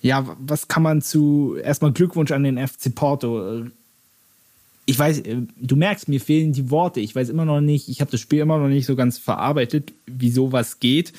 Ja, 0.00 0.36
was 0.40 0.66
kann 0.66 0.82
man 0.82 1.00
zu. 1.00 1.56
Erstmal 1.62 1.92
Glückwunsch 1.92 2.32
an 2.32 2.42
den 2.42 2.58
FC 2.58 2.92
Porto. 2.92 3.66
Ich 4.84 4.98
weiß, 4.98 5.20
äh, 5.20 5.36
du 5.56 5.76
merkst, 5.76 6.08
mir 6.08 6.20
fehlen 6.20 6.52
die 6.52 6.70
Worte. 6.70 6.98
Ich 6.98 7.14
weiß 7.14 7.28
immer 7.28 7.44
noch 7.44 7.60
nicht, 7.60 7.88
ich 7.88 8.00
habe 8.00 8.10
das 8.10 8.20
Spiel 8.20 8.40
immer 8.40 8.58
noch 8.58 8.66
nicht 8.66 8.84
so 8.84 8.96
ganz 8.96 9.16
verarbeitet, 9.16 9.92
wie 10.06 10.32
sowas 10.32 10.80
geht. 10.80 11.12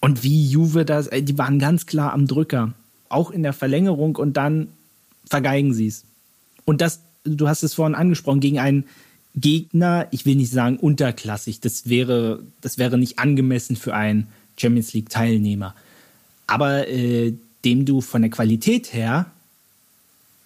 Und 0.00 0.22
wie 0.22 0.48
Juve 0.48 0.86
das, 0.86 1.08
äh, 1.08 1.22
die 1.22 1.36
waren 1.36 1.58
ganz 1.58 1.84
klar 1.84 2.14
am 2.14 2.26
Drücker. 2.26 2.72
Auch 3.10 3.30
in 3.30 3.42
der 3.42 3.52
Verlängerung 3.52 4.16
und 4.16 4.38
dann 4.38 4.68
vergeigen 5.26 5.74
sie 5.74 5.88
es. 5.88 6.04
Und 6.64 6.80
das, 6.80 7.00
du 7.24 7.46
hast 7.46 7.62
es 7.62 7.74
vorhin 7.74 7.94
angesprochen, 7.94 8.40
gegen 8.40 8.58
einen 8.58 8.84
Gegner, 9.34 10.06
ich 10.10 10.26
will 10.26 10.36
nicht 10.36 10.52
sagen 10.52 10.76
unterklassig, 10.76 11.60
das 11.60 11.88
wäre, 11.88 12.44
das 12.60 12.78
wäre 12.78 12.98
nicht 12.98 13.18
angemessen 13.18 13.76
für 13.76 13.94
einen 13.94 14.28
Champions 14.56 14.92
League-Teilnehmer. 14.92 15.74
Aber 16.46 16.88
äh, 16.88 17.34
dem 17.64 17.84
du 17.84 18.00
von 18.00 18.22
der 18.22 18.30
Qualität 18.30 18.92
her 18.92 19.26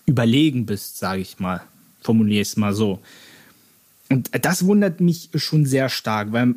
überlegen 0.06 0.66
bist, 0.66 0.98
sage 0.98 1.20
ich 1.20 1.39
mal. 1.39 1.62
Formuliere 2.01 2.43
es 2.43 2.56
mal 2.56 2.74
so. 2.74 3.01
Und 4.09 4.31
das 4.40 4.65
wundert 4.65 5.01
mich 5.01 5.28
schon 5.35 5.66
sehr 5.66 5.90
stark, 5.90 6.32
weil, 6.32 6.55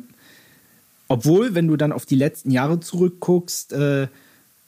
obwohl, 1.08 1.54
wenn 1.54 1.68
du 1.68 1.76
dann 1.76 1.92
auf 1.92 2.06
die 2.06 2.16
letzten 2.16 2.50
Jahre 2.50 2.80
zurückguckst, 2.80 3.72
äh, 3.74 4.08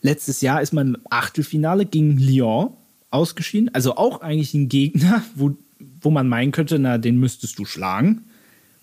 letztes 0.03 0.43
Jahr 0.43 0.61
ist 0.61 0.75
man 0.75 0.89
im 0.89 0.97
Achtelfinale 1.09 1.87
gegen 1.87 2.19
Lyon 2.19 2.73
ausgeschieden, 3.11 3.71
also 3.73 3.97
auch 3.97 4.21
eigentlich 4.21 4.53
ein 4.53 4.69
Gegner, 4.69 5.23
wo 5.35 5.57
wo 6.05 6.11
man 6.11 6.29
meinen 6.29 6.53
könnte, 6.53 6.79
na, 6.79 6.99
den 6.99 7.19
müsstest 7.19 7.59
du 7.59 7.65
schlagen. 7.65 8.25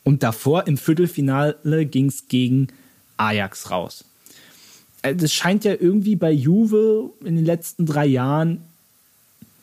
Und 0.03 0.23
davor 0.23 0.67
im 0.67 0.77
Viertelfinale 0.77 1.85
ging 1.85 2.07
es 2.07 2.27
gegen 2.27 2.67
Ajax 3.17 3.69
raus. 3.69 4.05
Äh, 5.01 5.15
das 5.15 5.33
scheint 5.33 5.63
ja 5.63 5.73
irgendwie 5.79 6.15
bei 6.15 6.31
Juve 6.31 7.11
in 7.23 7.35
den 7.35 7.45
letzten 7.45 7.85
drei 7.85 8.05
Jahren, 8.05 8.61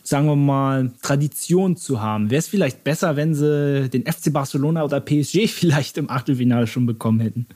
sagen 0.03 0.27
wir 0.27 0.37
mal, 0.37 0.93
Tradition 1.03 1.77
zu 1.77 2.01
haben. 2.01 2.31
Wäre 2.31 2.39
es 2.39 2.49
vielleicht 2.49 2.85
besser, 2.85 3.17
wenn 3.17 3.35
sie 3.35 3.89
den 3.91 4.07
FC 4.07 4.33
Barcelona 4.33 4.85
oder 4.85 5.01
PSG 5.01 5.47
vielleicht 5.49 5.99
im 5.99 6.11
Achtelfinale 6.11 6.67
schon 6.67 6.87
bekommen 6.87 7.21
hätten? 7.21 7.47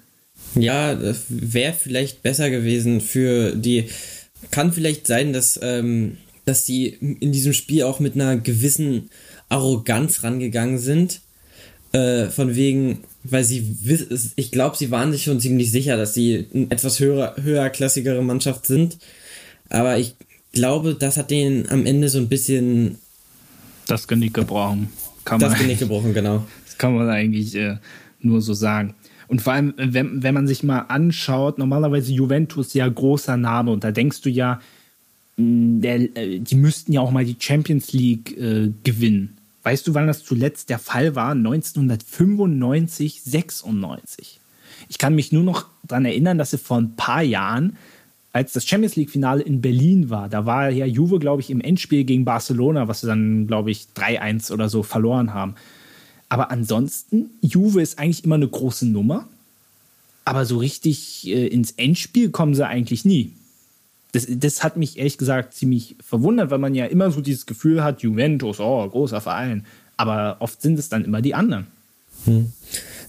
Ja, 0.54 0.98
wäre 1.28 1.72
vielleicht 1.72 2.22
besser 2.22 2.50
gewesen 2.50 3.00
für 3.00 3.54
die. 3.54 3.86
Kann 4.50 4.72
vielleicht 4.72 5.06
sein, 5.06 5.32
dass, 5.32 5.58
ähm, 5.62 6.16
dass 6.44 6.64
die 6.64 6.88
in 6.88 7.30
diesem 7.30 7.52
Spiel 7.52 7.84
auch 7.84 8.00
mit 8.00 8.14
einer 8.14 8.36
gewissen 8.36 9.08
Arroganz 9.52 10.22
rangegangen 10.22 10.78
sind. 10.78 11.20
Äh, 11.92 12.30
von 12.30 12.56
wegen, 12.56 13.00
weil 13.22 13.44
sie 13.44 13.76
ich 14.36 14.50
glaube, 14.50 14.76
sie 14.76 14.90
waren 14.90 15.12
sich 15.12 15.24
schon 15.24 15.40
ziemlich 15.40 15.70
sicher, 15.70 15.98
dass 15.98 16.14
sie 16.14 16.46
eine 16.54 16.70
etwas 16.70 17.00
höher, 17.00 17.36
höherklassigere 17.40 18.22
Mannschaft 18.22 18.66
sind. 18.66 18.96
Aber 19.68 19.98
ich 19.98 20.14
glaube, 20.52 20.94
das 20.94 21.18
hat 21.18 21.30
denen 21.30 21.68
am 21.68 21.84
Ende 21.84 22.08
so 22.08 22.18
ein 22.18 22.28
bisschen 22.28 22.98
das 23.86 24.08
Genick 24.08 24.34
gebrochen. 24.34 24.88
Kann 25.24 25.38
das 25.38 25.58
Genick 25.58 25.78
gebrochen, 25.78 26.14
genau. 26.14 26.46
Das 26.64 26.78
kann 26.78 26.94
man 26.94 27.08
eigentlich 27.10 27.54
äh, 27.54 27.76
nur 28.20 28.40
so 28.40 28.54
sagen. 28.54 28.94
Und 29.28 29.42
vor 29.42 29.52
allem, 29.52 29.74
wenn, 29.76 30.22
wenn 30.22 30.34
man 30.34 30.46
sich 30.46 30.62
mal 30.62 30.80
anschaut, 30.80 31.58
normalerweise 31.58 32.12
Juventus 32.12 32.74
ja 32.74 32.88
großer 32.88 33.36
Name 33.36 33.70
und 33.70 33.84
da 33.84 33.90
denkst 33.90 34.22
du 34.22 34.30
ja, 34.30 34.60
der, 35.36 36.16
äh, 36.16 36.38
die 36.38 36.54
müssten 36.54 36.92
ja 36.92 37.00
auch 37.00 37.10
mal 37.10 37.24
die 37.24 37.36
Champions 37.38 37.92
League 37.92 38.36
äh, 38.36 38.70
gewinnen. 38.84 39.36
Weißt 39.62 39.86
du, 39.86 39.94
wann 39.94 40.06
das 40.06 40.24
zuletzt 40.24 40.70
der 40.70 40.78
Fall 40.78 41.14
war? 41.14 41.32
1995, 41.32 43.22
96. 43.22 44.40
Ich 44.88 44.98
kann 44.98 45.14
mich 45.14 45.32
nur 45.32 45.44
noch 45.44 45.66
daran 45.84 46.04
erinnern, 46.04 46.38
dass 46.38 46.50
sie 46.50 46.58
vor 46.58 46.78
ein 46.78 46.96
paar 46.96 47.22
Jahren, 47.22 47.76
als 48.32 48.52
das 48.52 48.66
Champions 48.66 48.96
League-Finale 48.96 49.42
in 49.42 49.60
Berlin 49.60 50.10
war, 50.10 50.28
da 50.28 50.46
war 50.46 50.70
ja 50.70 50.86
Juve, 50.86 51.18
glaube 51.18 51.42
ich, 51.42 51.50
im 51.50 51.60
Endspiel 51.60 52.04
gegen 52.04 52.24
Barcelona, 52.24 52.88
was 52.88 53.02
sie 53.02 53.06
dann, 53.06 53.46
glaube 53.46 53.70
ich, 53.70 53.88
3-1 53.94 54.52
oder 54.52 54.68
so 54.68 54.82
verloren 54.82 55.32
haben. 55.32 55.54
Aber 56.28 56.50
ansonsten, 56.50 57.30
Juve 57.42 57.82
ist 57.82 57.98
eigentlich 57.98 58.24
immer 58.24 58.36
eine 58.36 58.48
große 58.48 58.86
Nummer. 58.86 59.28
Aber 60.24 60.46
so 60.46 60.58
richtig 60.58 61.26
äh, 61.26 61.48
ins 61.48 61.72
Endspiel 61.72 62.30
kommen 62.30 62.54
sie 62.54 62.66
eigentlich 62.66 63.04
nie 63.04 63.32
das, 64.12 64.26
das 64.28 64.62
hat 64.62 64.76
mich 64.76 64.98
ehrlich 64.98 65.18
gesagt 65.18 65.54
ziemlich 65.54 65.96
verwundert, 66.04 66.50
weil 66.50 66.58
man 66.58 66.74
ja 66.74 66.86
immer 66.86 67.10
so 67.10 67.20
dieses 67.20 67.46
Gefühl 67.46 67.82
hat, 67.82 68.02
Juventus, 68.02 68.60
oh, 68.60 68.86
großer 68.88 69.20
Verein. 69.20 69.64
Aber 69.96 70.36
oft 70.40 70.60
sind 70.60 70.78
es 70.78 70.88
dann 70.88 71.04
immer 71.04 71.22
die 71.22 71.34
anderen. 71.34 71.66
Hm. 72.24 72.52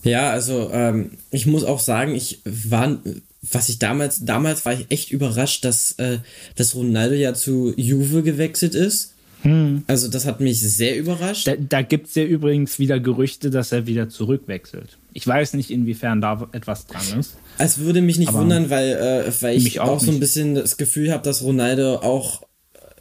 Ja, 0.03 0.31
also 0.31 0.69
ähm, 0.71 1.11
ich 1.31 1.45
muss 1.45 1.63
auch 1.63 1.79
sagen, 1.79 2.15
ich 2.15 2.39
war, 2.45 2.97
was 3.41 3.69
ich 3.69 3.79
damals, 3.79 4.25
damals 4.25 4.65
war 4.65 4.73
ich 4.73 4.85
echt 4.89 5.11
überrascht, 5.11 5.65
dass, 5.65 5.93
äh, 5.93 6.19
dass 6.55 6.75
Ronaldo 6.75 7.15
ja 7.15 7.33
zu 7.33 7.73
Juve 7.75 8.23
gewechselt 8.23 8.75
ist. 8.75 9.13
Hm. 9.41 9.83
Also 9.87 10.07
das 10.07 10.25
hat 10.25 10.39
mich 10.39 10.61
sehr 10.61 10.97
überrascht. 10.97 11.47
Da, 11.47 11.55
da 11.57 11.81
gibt 11.81 12.07
es 12.07 12.15
ja 12.15 12.23
übrigens 12.23 12.79
wieder 12.79 12.99
Gerüchte, 12.99 13.49
dass 13.49 13.73
er 13.73 13.87
wieder 13.87 14.07
zurückwechselt. 14.07 14.97
Ich 15.11 15.27
weiß 15.27 15.53
nicht, 15.53 15.69
inwiefern 15.69 16.21
da 16.21 16.47
etwas 16.53 16.87
dran 16.87 17.19
ist. 17.19 17.35
Es 17.57 17.79
würde 17.79 18.01
mich 18.01 18.17
nicht 18.17 18.29
Aber 18.29 18.39
wundern, 18.39 18.69
weil, 18.69 18.89
äh, 18.89 19.41
weil 19.41 19.57
ich 19.57 19.79
auch, 19.79 19.89
auch 19.89 19.99
so 19.99 20.11
ein 20.11 20.19
bisschen 20.19 20.55
das 20.55 20.77
Gefühl 20.77 21.11
habe, 21.11 21.23
dass 21.23 21.43
Ronaldo 21.43 21.97
auch, 21.97 22.43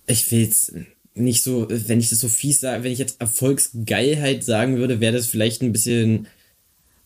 ich 0.06 0.30
will 0.30 0.40
jetzt 0.40 0.74
nicht 1.14 1.42
so, 1.42 1.66
wenn 1.68 2.00
ich 2.00 2.10
das 2.10 2.20
so 2.20 2.28
fies 2.28 2.60
sage, 2.60 2.84
wenn 2.84 2.92
ich 2.92 2.98
jetzt 2.98 3.20
Erfolgsgeilheit 3.20 4.44
sagen 4.44 4.76
würde, 4.76 5.00
wäre 5.00 5.14
das 5.14 5.26
vielleicht 5.26 5.62
ein 5.62 5.72
bisschen 5.72 6.26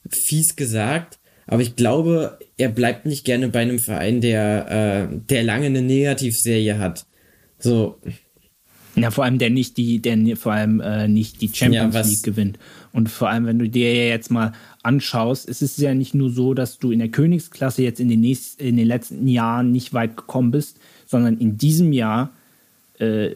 fies 0.09 0.57
gesagt. 0.57 1.19
Aber 1.47 1.63
ich 1.63 1.77
glaube, 1.77 2.39
er 2.57 2.69
bleibt 2.69 3.07
nicht 3.07 3.25
gerne 3.25 3.49
bei 3.49 3.61
einem 3.61 3.79
Verein, 3.79 4.21
der, 4.21 5.11
äh, 5.11 5.17
der 5.31 5.45
lange 5.45 5.67
eine 5.67 5.83
Negativserie 5.83 6.79
hat. 6.79 7.07
So. 7.59 8.01
Ja, 8.97 9.11
vor 9.11 9.25
allem 9.25 9.39
der 9.39 9.51
nicht 9.51 9.77
die, 9.77 10.01
der 10.01 10.37
vor 10.37 10.53
allem 10.53 10.81
äh, 10.81 11.07
nicht 11.07 11.41
die 11.43 11.51
Champions 11.53 11.95
ja, 11.95 12.01
League 12.01 12.23
gewinnt. 12.23 12.59
Und 12.97 13.11
vor 13.11 13.29
allem, 13.29 13.45
wenn 13.45 13.59
du 13.59 13.69
dir 13.69 14.09
jetzt 14.09 14.31
mal 14.31 14.53
anschaust, 14.83 15.47
ist 15.47 15.61
es 15.61 15.77
ja 15.77 15.93
nicht 15.93 16.15
nur 16.15 16.31
so, 16.31 16.55
dass 16.55 16.79
du 16.79 16.93
in 16.93 16.99
der 16.99 17.11
Königsklasse 17.11 17.83
jetzt 17.83 18.01
in 18.01 18.09
den, 18.09 18.23
nächsten, 18.23 18.63
in 18.63 18.79
den 18.79 18.87
letzten 18.87 19.29
Jahren 19.29 19.71
nicht 19.71 19.93
weit 19.93 20.17
gekommen 20.17 20.51
bist, 20.51 20.79
sondern 21.05 21.37
in 21.37 21.59
diesem 21.59 21.93
Jahr 21.93 22.31
äh, 22.99 23.33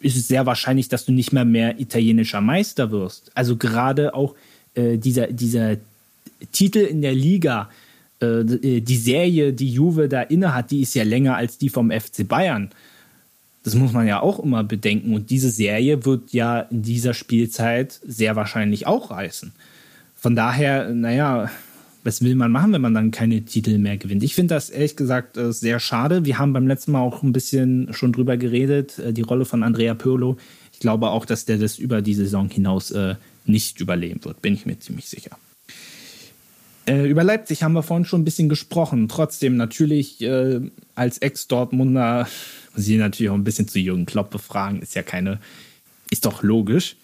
ist 0.00 0.16
es 0.16 0.26
sehr 0.26 0.44
wahrscheinlich, 0.44 0.88
dass 0.88 1.04
du 1.04 1.12
nicht 1.12 1.32
mehr 1.32 1.44
mehr 1.44 1.78
italienischer 1.78 2.40
Meister 2.40 2.90
wirst. 2.90 3.30
Also 3.36 3.56
gerade 3.56 4.12
auch 4.12 4.34
äh, 4.74 4.98
dieser, 4.98 5.28
dieser 5.28 5.76
Titel 6.50 6.80
in 6.80 7.00
der 7.00 7.14
Liga, 7.14 7.70
äh, 8.18 8.42
die 8.42 8.96
Serie, 8.96 9.52
die 9.52 9.72
Juve 9.72 10.08
da 10.08 10.22
innehat, 10.22 10.72
die 10.72 10.80
ist 10.80 10.96
ja 10.96 11.04
länger 11.04 11.36
als 11.36 11.58
die 11.58 11.68
vom 11.68 11.92
FC 11.92 12.26
Bayern. 12.26 12.70
Das 13.62 13.74
muss 13.74 13.92
man 13.92 14.06
ja 14.06 14.20
auch 14.20 14.38
immer 14.40 14.64
bedenken. 14.64 15.14
Und 15.14 15.30
diese 15.30 15.50
Serie 15.50 16.04
wird 16.04 16.32
ja 16.32 16.60
in 16.60 16.82
dieser 16.82 17.14
Spielzeit 17.14 18.00
sehr 18.06 18.36
wahrscheinlich 18.36 18.86
auch 18.86 19.10
reißen. 19.10 19.52
Von 20.16 20.34
daher, 20.34 20.90
naja, 20.90 21.50
was 22.02 22.22
will 22.22 22.34
man 22.34 22.52
machen, 22.52 22.72
wenn 22.72 22.80
man 22.80 22.94
dann 22.94 23.10
keine 23.10 23.42
Titel 23.42 23.78
mehr 23.78 23.98
gewinnt? 23.98 24.22
Ich 24.22 24.34
finde 24.34 24.54
das 24.54 24.70
ehrlich 24.70 24.96
gesagt 24.96 25.36
äh, 25.36 25.52
sehr 25.52 25.80
schade. 25.80 26.24
Wir 26.24 26.38
haben 26.38 26.52
beim 26.52 26.66
letzten 26.66 26.92
Mal 26.92 27.00
auch 27.00 27.22
ein 27.22 27.32
bisschen 27.32 27.92
schon 27.92 28.12
drüber 28.12 28.36
geredet, 28.36 28.98
äh, 28.98 29.12
die 29.12 29.22
Rolle 29.22 29.44
von 29.44 29.62
Andrea 29.62 29.94
Pirlo. 29.94 30.38
Ich 30.72 30.80
glaube 30.80 31.10
auch, 31.10 31.26
dass 31.26 31.44
der 31.44 31.58
das 31.58 31.78
über 31.78 32.00
die 32.00 32.14
Saison 32.14 32.48
hinaus 32.48 32.90
äh, 32.90 33.16
nicht 33.44 33.80
überleben 33.80 34.24
wird, 34.24 34.40
bin 34.40 34.54
ich 34.54 34.66
mir 34.66 34.78
ziemlich 34.78 35.06
sicher. 35.08 35.36
Über 36.86 37.22
Leipzig 37.22 37.62
haben 37.62 37.74
wir 37.74 37.82
vorhin 37.82 38.04
schon 38.04 38.22
ein 38.22 38.24
bisschen 38.24 38.48
gesprochen. 38.48 39.08
Trotzdem 39.08 39.56
natürlich 39.56 40.26
als 40.94 41.18
Ex-Dortmunder 41.18 42.26
muss 42.74 42.88
ich 42.88 42.98
natürlich 42.98 43.30
auch 43.30 43.34
ein 43.34 43.44
bisschen 43.44 43.68
zu 43.68 43.78
Jürgen 43.78 44.06
Klopp 44.06 44.30
befragen. 44.30 44.82
Ist 44.82 44.94
ja 44.94 45.02
keine, 45.02 45.38
ist 46.10 46.24
doch 46.24 46.42
logisch. 46.42 46.96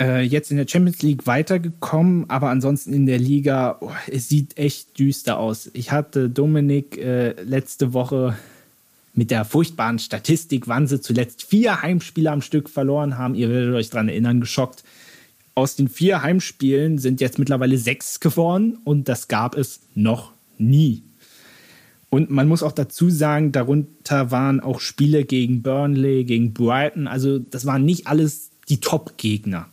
Äh, 0.00 0.22
jetzt 0.22 0.50
in 0.50 0.56
der 0.56 0.66
Champions 0.66 1.02
League 1.02 1.26
weitergekommen, 1.26 2.28
aber 2.28 2.48
ansonsten 2.48 2.92
in 2.92 3.06
der 3.06 3.18
Liga, 3.18 3.76
oh, 3.80 3.92
es 4.10 4.28
sieht 4.28 4.56
echt 4.58 4.98
düster 4.98 5.38
aus. 5.38 5.70
Ich 5.74 5.92
hatte 5.92 6.28
Dominik 6.28 6.98
äh, 6.98 7.40
letzte 7.42 7.92
Woche 7.92 8.36
mit 9.14 9.30
der 9.30 9.44
furchtbaren 9.44 9.98
Statistik, 9.98 10.66
wann 10.66 10.86
sie 10.86 11.00
zuletzt 11.00 11.44
vier 11.44 11.82
Heimspiele 11.82 12.30
am 12.30 12.42
Stück 12.42 12.68
verloren 12.68 13.18
haben. 13.18 13.34
Ihr 13.34 13.50
werdet 13.50 13.74
euch 13.74 13.90
daran 13.90 14.08
erinnern, 14.08 14.40
geschockt. 14.40 14.82
Aus 15.54 15.76
den 15.76 15.88
vier 15.88 16.22
Heimspielen 16.22 16.98
sind 16.98 17.20
jetzt 17.20 17.38
mittlerweile 17.38 17.76
sechs 17.76 18.20
geworden 18.20 18.78
und 18.84 19.08
das 19.08 19.28
gab 19.28 19.56
es 19.56 19.80
noch 19.94 20.32
nie. 20.58 21.02
Und 22.08 22.30
man 22.30 22.46
muss 22.46 22.62
auch 22.62 22.72
dazu 22.72 23.08
sagen, 23.08 23.52
darunter 23.52 24.30
waren 24.30 24.60
auch 24.60 24.80
Spiele 24.80 25.24
gegen 25.24 25.62
Burnley, 25.62 26.24
gegen 26.24 26.52
Brighton. 26.52 27.06
Also 27.06 27.38
das 27.38 27.64
waren 27.64 27.84
nicht 27.84 28.06
alles 28.06 28.50
die 28.68 28.80
Top-Gegner. 28.80 29.66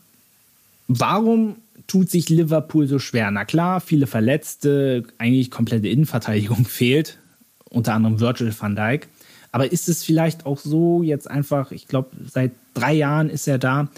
Warum 0.88 1.58
tut 1.88 2.10
sich 2.10 2.30
Liverpool 2.30 2.88
so 2.88 2.98
schwer? 2.98 3.30
Na 3.32 3.44
klar, 3.44 3.82
viele 3.82 4.08
Verletzte, 4.08 5.04
eigentlich 5.18 5.52
komplette 5.52 5.90
Innenverteidigung 5.90 6.66
fehlt, 6.66 7.20
unter 7.70 7.94
anderem 7.94 8.20
Virgil 8.20 8.54
van 8.58 8.76
Dijk. 8.76 9.10
Aber 9.52 9.72
ist 9.72 9.90
es 9.90 10.04
vielleicht 10.04 10.46
auch 10.46 10.60
so 10.60 11.04
jetzt 11.04 11.30
einfach, 11.30 11.72
ich 11.72 11.88
glaube, 11.88 12.12
seit 12.32 12.52
drei 12.74 12.94
Jahren 12.94 13.30
ist 13.30 13.48
er 13.48 13.58
da, 13.58 13.90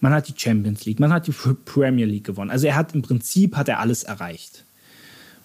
man 0.00 0.12
hat 0.12 0.28
die 0.28 0.34
Champions 0.36 0.84
League, 0.84 1.00
man 1.00 1.12
hat 1.12 1.26
die 1.26 1.32
Premier 1.64 2.06
League 2.06 2.24
gewonnen. 2.24 2.50
Also 2.50 2.66
er 2.66 2.76
hat 2.76 2.94
im 2.94 3.02
Prinzip 3.02 3.56
hat 3.56 3.68
er 3.68 3.80
alles 3.80 4.02
erreicht. 4.02 4.64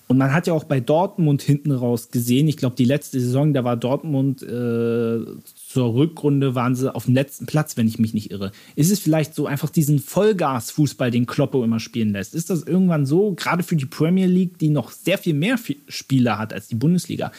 Und 0.07 0.17
man 0.17 0.33
hat 0.33 0.47
ja 0.47 0.53
auch 0.53 0.63
bei 0.63 0.79
Dortmund 0.79 1.43
hinten 1.43 1.71
raus 1.71 2.09
gesehen, 2.09 2.47
ich 2.47 2.57
glaube, 2.57 2.75
die 2.75 2.85
letzte 2.85 3.19
Saison, 3.19 3.53
da 3.53 3.63
war 3.63 3.77
Dortmund 3.77 4.41
äh, 4.41 4.45
zur 4.47 5.93
Rückrunde, 5.93 6.55
waren 6.55 6.73
sie 6.73 6.93
auf 6.93 7.05
dem 7.05 7.13
letzten 7.13 7.45
Platz, 7.45 7.77
wenn 7.77 7.87
ich 7.87 7.99
mich 7.99 8.15
nicht 8.15 8.31
irre. 8.31 8.51
Ist 8.75 8.91
es 8.91 8.99
vielleicht 8.99 9.35
so 9.35 9.45
einfach 9.45 9.69
diesen 9.69 9.99
Vollgas-Fußball, 9.99 11.11
den 11.11 11.27
Kloppo 11.27 11.63
immer 11.63 11.79
spielen 11.79 12.11
lässt? 12.11 12.33
Ist 12.33 12.49
das 12.49 12.63
irgendwann 12.63 13.05
so, 13.05 13.33
gerade 13.33 13.61
für 13.61 13.75
die 13.75 13.85
Premier 13.85 14.25
League, 14.25 14.57
die 14.57 14.69
noch 14.69 14.89
sehr 14.89 15.19
viel 15.19 15.35
mehr 15.35 15.59
Spieler 15.87 16.39
hat 16.39 16.53
als 16.53 16.67
die 16.67 16.75
Bundesliga? 16.75 17.31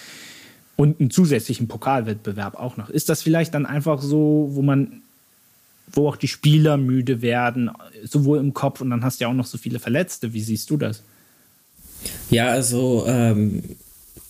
und 0.80 0.98
einen 0.98 1.10
zusätzlichen 1.10 1.68
Pokalwettbewerb 1.68 2.54
auch 2.54 2.78
noch. 2.78 2.88
Ist 2.88 3.10
das 3.10 3.22
vielleicht 3.22 3.52
dann 3.52 3.66
einfach 3.66 4.00
so, 4.00 4.48
wo 4.52 4.62
man, 4.62 5.02
wo 5.92 6.08
auch 6.08 6.16
die 6.16 6.28
Spieler 6.28 6.76
müde 6.76 7.22
werden, 7.22 7.70
sowohl 8.04 8.38
im 8.38 8.54
Kopf 8.54 8.80
und 8.80 8.90
dann 8.90 9.04
hast 9.04 9.20
du 9.20 9.24
ja 9.24 9.30
auch 9.30 9.34
noch 9.34 9.46
so 9.46 9.58
viele 9.58 9.78
Verletzte. 9.78 10.32
Wie 10.32 10.42
siehst 10.42 10.70
du 10.70 10.76
das? 10.76 11.02
Ja, 12.30 12.48
also 12.48 13.04
ähm, 13.06 13.62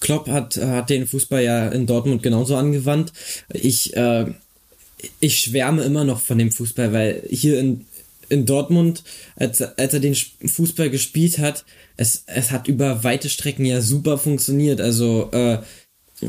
Klopp 0.00 0.28
hat, 0.28 0.56
hat 0.56 0.90
den 0.90 1.06
Fußball 1.06 1.42
ja 1.42 1.68
in 1.68 1.86
Dortmund 1.86 2.22
genauso 2.22 2.56
angewandt. 2.56 3.12
Ich, 3.52 3.96
äh, 3.96 4.26
ich 5.20 5.38
schwärme 5.38 5.82
immer 5.82 6.04
noch 6.04 6.20
von 6.20 6.38
dem 6.38 6.50
Fußball, 6.50 6.92
weil 6.92 7.22
hier 7.28 7.60
in, 7.60 7.86
in 8.28 8.46
Dortmund, 8.46 9.04
als, 9.36 9.60
als 9.60 9.94
er 9.94 10.00
den 10.00 10.14
Fußball 10.14 10.90
gespielt 10.90 11.38
hat, 11.38 11.64
es, 11.96 12.24
es 12.26 12.50
hat 12.50 12.66
über 12.66 13.04
weite 13.04 13.28
Strecken 13.28 13.66
ja 13.66 13.82
super 13.82 14.16
funktioniert. 14.16 14.80
Also 14.80 15.30
äh, 15.32 15.58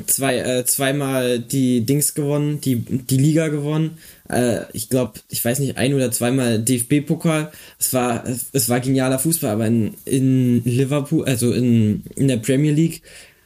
zwei, 0.05 0.37
äh, 0.37 0.65
zweimal 0.65 1.39
die 1.39 1.85
Dings 1.85 2.13
gewonnen, 2.13 2.59
die, 2.61 2.75
die 2.75 3.17
Liga 3.17 3.47
gewonnen. 3.47 3.97
Äh, 4.31 4.65
ich 4.73 4.89
glaube, 4.89 5.13
ich 5.29 5.43
weiß 5.43 5.59
nicht, 5.59 5.77
ein 5.77 5.93
oder 5.93 6.11
zweimal 6.11 6.59
DFB-Pokal. 6.59 7.51
Es 7.79 7.93
war, 7.93 8.23
es 8.27 8.69
war 8.69 8.79
genialer 8.79 9.19
Fußball, 9.19 9.51
aber 9.51 9.67
in, 9.67 9.93
in 10.05 10.63
Liverpool, 10.63 11.25
also 11.25 11.51
in, 11.51 12.03
in 12.15 12.27
der 12.27 12.37
Premier 12.37 12.71
League, 12.71 13.01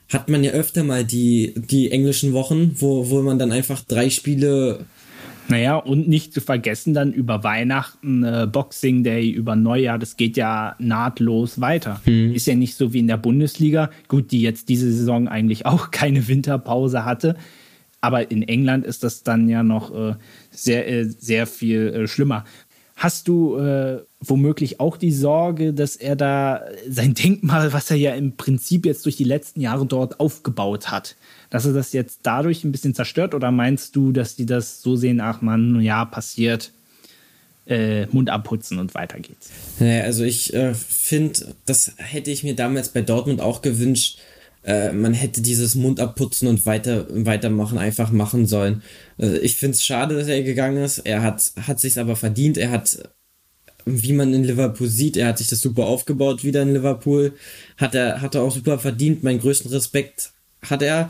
hat 0.10 0.30
man 0.30 0.44
ja 0.44 0.52
öfter 0.52 0.84
mal 0.84 1.04
die, 1.04 1.54
die 1.56 1.92
englischen 1.92 2.34
Wochen, 2.34 2.76
wo, 2.80 3.10
wo 3.10 3.22
man 3.22 3.40
dann 3.40 3.52
einfach 3.52 3.82
drei 3.82 4.10
Spiele 4.10 4.86
naja, 5.48 5.76
und 5.76 6.08
nicht 6.08 6.34
zu 6.34 6.42
vergessen 6.42 6.94
dann 6.94 7.14
über 7.14 7.44
Weihnachten, 7.44 8.24
äh, 8.24 8.48
Boxing 8.52 9.04
Day, 9.04 9.30
über 9.30 9.56
Neujahr, 9.56 10.00
das 10.00 10.18
geht 10.18 10.38
ja 10.38 10.76
nahtlos 10.80 11.62
weiter. 11.62 12.02
Mhm. 12.06 12.34
Ist 12.34 12.48
ja 12.48 12.56
nicht 12.56 12.76
so 12.76 12.94
wie 12.94 13.00
in 13.00 13.08
der 13.08 13.18
Bundesliga, 13.18 13.92
gut, 14.08 14.32
die 14.32 14.42
jetzt 14.42 14.70
diese 14.70 14.92
Saison 14.92 15.28
eigentlich 15.28 15.66
auch 15.68 15.92
keine 15.92 16.28
Winterpause 16.28 17.06
hatte. 17.06 17.36
Aber 18.02 18.30
in 18.30 18.44
England 18.44 18.86
ist 18.86 19.04
das 19.04 19.24
dann 19.24 19.50
ja 19.50 19.64
noch 19.64 19.94
äh, 19.94 20.16
sehr, 20.56 20.88
äh, 20.88 21.06
sehr 21.06 21.48
viel 21.48 21.88
äh, 21.88 22.08
schlimmer. 22.08 22.46
Hast 22.96 23.28
du 23.28 23.58
äh, 23.58 24.04
womöglich 24.22 24.80
auch 24.80 24.96
die 24.96 25.12
Sorge, 25.12 25.74
dass 25.74 25.98
er 25.98 26.16
da 26.16 26.62
sein 26.88 27.14
Denkmal, 27.14 27.74
was 27.74 27.92
er 27.92 27.98
ja 27.98 28.16
im 28.16 28.38
Prinzip 28.38 28.86
jetzt 28.86 29.06
durch 29.06 29.18
die 29.18 29.26
letzten 29.26 29.60
Jahre 29.60 29.86
dort 29.86 30.20
aufgebaut 30.22 30.92
hat, 30.92 31.18
dass 31.50 31.66
er 31.66 31.74
das 31.74 31.92
jetzt 31.92 32.22
dadurch 32.24 32.64
ein 32.64 32.72
bisschen 32.72 32.96
zerstört? 32.96 33.36
Oder 33.36 33.52
meinst 33.52 33.96
du, 33.98 34.14
dass 34.14 34.38
die 34.38 34.46
das 34.46 34.82
so 34.82 34.96
sehen, 34.96 35.20
ach 35.20 35.42
man, 35.42 35.82
ja, 35.82 36.06
passiert, 36.06 36.72
äh, 37.68 38.06
Mund 38.08 38.30
abputzen 38.30 38.80
und 38.80 38.94
weiter 38.96 39.20
geht's? 39.20 39.50
Naja, 39.80 40.04
also 40.04 40.24
ich 40.24 40.54
äh, 40.54 40.74
finde, 40.74 41.54
das 41.66 41.94
hätte 41.98 42.32
ich 42.32 42.44
mir 42.44 42.56
damals 42.56 42.90
bei 42.90 43.02
Dortmund 43.02 43.42
auch 43.42 43.62
gewünscht, 43.62 44.20
äh, 44.66 44.92
man 44.92 45.14
hätte 45.14 45.42
dieses 45.42 45.76
Mund 45.76 46.00
abputzen 46.00 46.48
und 46.48 46.66
weiter, 46.66 47.06
weitermachen 47.10 47.78
einfach 47.78 48.12
machen 48.12 48.48
sollen. 48.48 48.82
Also 49.18 49.36
ich 49.36 49.58
finde 49.58 49.76
es 49.76 49.84
schade, 49.84 50.18
dass 50.18 50.28
er 50.28 50.42
gegangen 50.42 50.84
ist. 50.84 51.00
Er 51.00 51.22
hat, 51.22 51.54
hat 51.62 51.80
sich 51.80 52.00
aber 52.00 52.16
verdient. 52.16 52.58
Er 52.58 52.72
hat, 52.72 53.10
wie 53.86 54.14
man 54.14 54.34
in 54.34 54.44
Liverpool 54.44 54.88
sieht, 54.88 55.18
er 55.18 55.28
hat 55.28 55.38
sich 55.38 55.48
das 55.50 55.62
super 55.62 55.86
aufgebaut 55.86 56.44
wieder 56.44 56.64
in 56.64 56.74
Liverpool. 56.74 57.34
Hat 57.78 57.94
er, 57.94 58.22
hat 58.22 58.34
er 58.34 58.42
auch 58.42 58.54
super 58.56 58.80
verdient. 58.80 59.24
Meinen 59.24 59.40
größten 59.40 59.72
Respekt 59.72 60.32
hat 60.64 60.82
er. 60.82 61.10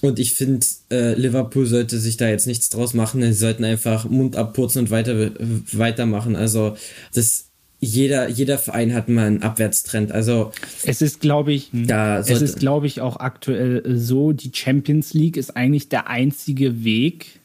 Und 0.00 0.18
ich 0.20 0.34
finde, 0.34 0.64
äh, 0.90 1.14
Liverpool 1.14 1.66
sollte 1.66 1.98
sich 1.98 2.16
da 2.16 2.28
jetzt 2.28 2.46
nichts 2.46 2.68
draus 2.68 2.94
machen. 2.94 3.22
Sie 3.22 3.32
sollten 3.32 3.64
einfach 3.64 4.08
Mund 4.08 4.36
abputzen 4.36 4.82
und 4.82 4.90
weiter, 4.90 5.32
weitermachen. 5.72 6.36
Also, 6.36 6.76
das, 7.12 7.46
jeder, 7.84 8.28
jeder 8.28 8.58
Verein 8.58 8.94
hat 8.94 9.08
mal 9.08 9.26
einen 9.26 9.42
Abwärtstrend. 9.42 10.12
Also 10.12 10.52
es 10.84 11.02
ist, 11.02 11.20
glaube 11.20 11.52
ich, 11.52 11.70
da 11.72 12.18
es 12.18 12.30
ist, 12.30 12.58
glaube 12.58 12.86
ich, 12.86 13.00
auch 13.00 13.16
aktuell 13.16 13.82
so, 13.96 14.32
die 14.32 14.50
Champions 14.52 15.14
League 15.14 15.36
ist 15.36 15.56
eigentlich 15.56 15.88
der 15.88 16.08
einzige 16.08 16.84
Weg, 16.84 17.40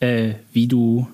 äh, 0.00 0.34
wie 0.52 0.66
du 0.66 1.06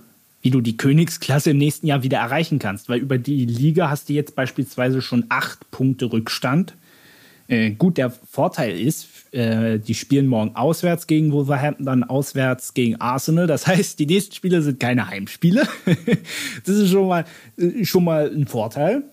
wie 0.43 0.51
du 0.51 0.61
die 0.61 0.77
Königsklasse 0.77 1.51
im 1.51 1.59
nächsten 1.59 1.87
Jahr 1.87 2.03
wieder 2.03 2.19
erreichen 2.19 2.59
kannst. 2.59 2.89
Weil 2.89 3.01
über 3.01 3.19
die 3.19 3.45
Liga 3.45 3.91
hast 3.91 4.09
du 4.09 4.15
jetzt 4.15 4.35
beispielsweise 4.35 5.03
schon 5.03 5.27
acht 5.29 5.71
Punkte 5.71 6.13
Rückstand. 6.13 6.75
Äh, 7.49 7.73
gut, 7.73 7.99
der 7.99 8.11
Vorteil 8.11 8.79
ist, 8.79 9.07
äh, 9.33 9.79
die 9.79 9.95
spielen 9.95 10.27
morgen 10.27 10.57
auswärts 10.57 11.07
gegen 11.07 11.33
Wolverhampton, 11.33 11.87
dann 11.87 12.05
auswärts 12.05 12.75
gegen 12.75 13.01
Arsenal. 13.01 13.47
Das 13.47 13.67
heißt, 13.67 13.99
die 13.99 14.07
nächsten 14.07 14.35
Spiele 14.35 14.63
sind 14.63 14.81
keine 14.81 15.09
Heimspiele. 15.09 15.67
das 16.65 16.77
ist 16.77 16.91
schon 16.91 17.09
mal, 17.09 17.25
äh, 17.57 17.85
schon 17.85 18.05
mal 18.05 18.31
ein 18.31 18.47
Vorteil. 18.47 19.05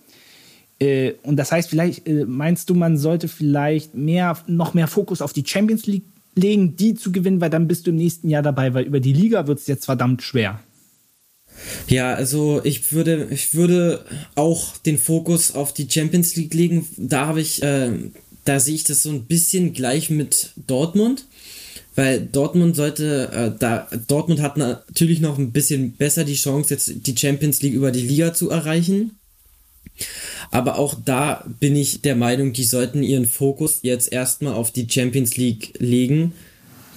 Äh, 0.80 1.14
und 1.24 1.38
das 1.38 1.52
heißt, 1.52 1.70
vielleicht 1.70 2.08
meinst 2.08 2.70
du, 2.70 2.76
man 2.76 2.98
sollte 2.98 3.28
vielleicht 3.28 3.96
mehr, 3.96 4.38
noch 4.48 4.74
mehr 4.74 4.88
Fokus 4.88 5.22
auf 5.22 5.34
die 5.34 5.44
Champions 5.46 5.86
League 5.86 6.06
legen, 6.36 6.76
die 6.76 6.94
zu 6.94 7.12
gewinnen, 7.12 7.42
weil 7.42 7.50
dann 7.50 7.68
bist 7.68 7.88
du 7.88 7.92
im 7.92 7.98
nächsten 7.98 8.30
Jahr 8.30 8.44
dabei, 8.44 8.74
weil 8.74 8.86
über 8.86 9.00
die 9.00 9.14
Liga 9.14 9.48
wird 9.48 9.60
es 9.60 9.68
jetzt 9.68 9.86
verdammt 9.86 10.22
schwer. 10.22 10.60
Ja, 11.88 12.14
also 12.14 12.62
ich 12.64 12.92
würde, 12.94 13.28
ich 13.32 13.56
würde 13.56 14.06
auch 14.36 14.78
den 14.78 14.98
Fokus 14.98 15.56
auf 15.56 15.74
die 15.74 15.90
Champions 15.90 16.36
League 16.36 16.54
legen. 16.54 16.88
Da 16.98 17.28
habe 17.28 17.42
ich 17.42 17.64
äh, 17.64 17.92
da 18.48 18.60
sehe 18.60 18.76
ich 18.76 18.84
das 18.84 19.04
so 19.04 19.10
ein 19.10 19.26
bisschen 19.26 19.74
gleich 19.74 20.10
mit 20.10 20.52
Dortmund, 20.56 21.26
weil 21.96 22.22
Dortmund 22.22 22.76
sollte, 22.76 23.30
äh, 23.32 23.60
da 23.60 23.88
Dortmund 24.08 24.42
hat 24.42 24.58
natürlich 24.58 25.20
noch 25.20 25.38
ein 25.38 25.52
bisschen 25.52 25.94
besser 25.94 26.24
die 26.24 26.36
Chance, 26.36 26.74
jetzt 26.74 27.08
die 27.08 27.18
Champions 27.18 27.62
League 27.62 27.74
über 27.74 27.92
die 27.92 28.02
Liga 28.02 28.34
zu 28.34 28.50
erreichen. 28.50 29.18
Aber 30.52 30.78
auch 30.78 30.96
da 31.04 31.44
bin 31.60 31.76
ich 31.76 32.02
der 32.02 32.16
Meinung, 32.16 32.54
die 32.54 32.64
sollten 32.64 33.02
ihren 33.02 33.26
Fokus 33.26 33.80
jetzt 33.82 34.12
erstmal 34.12 34.54
auf 34.54 34.72
die 34.72 34.88
Champions 34.90 35.38
League 35.38 35.74
legen 35.80 36.34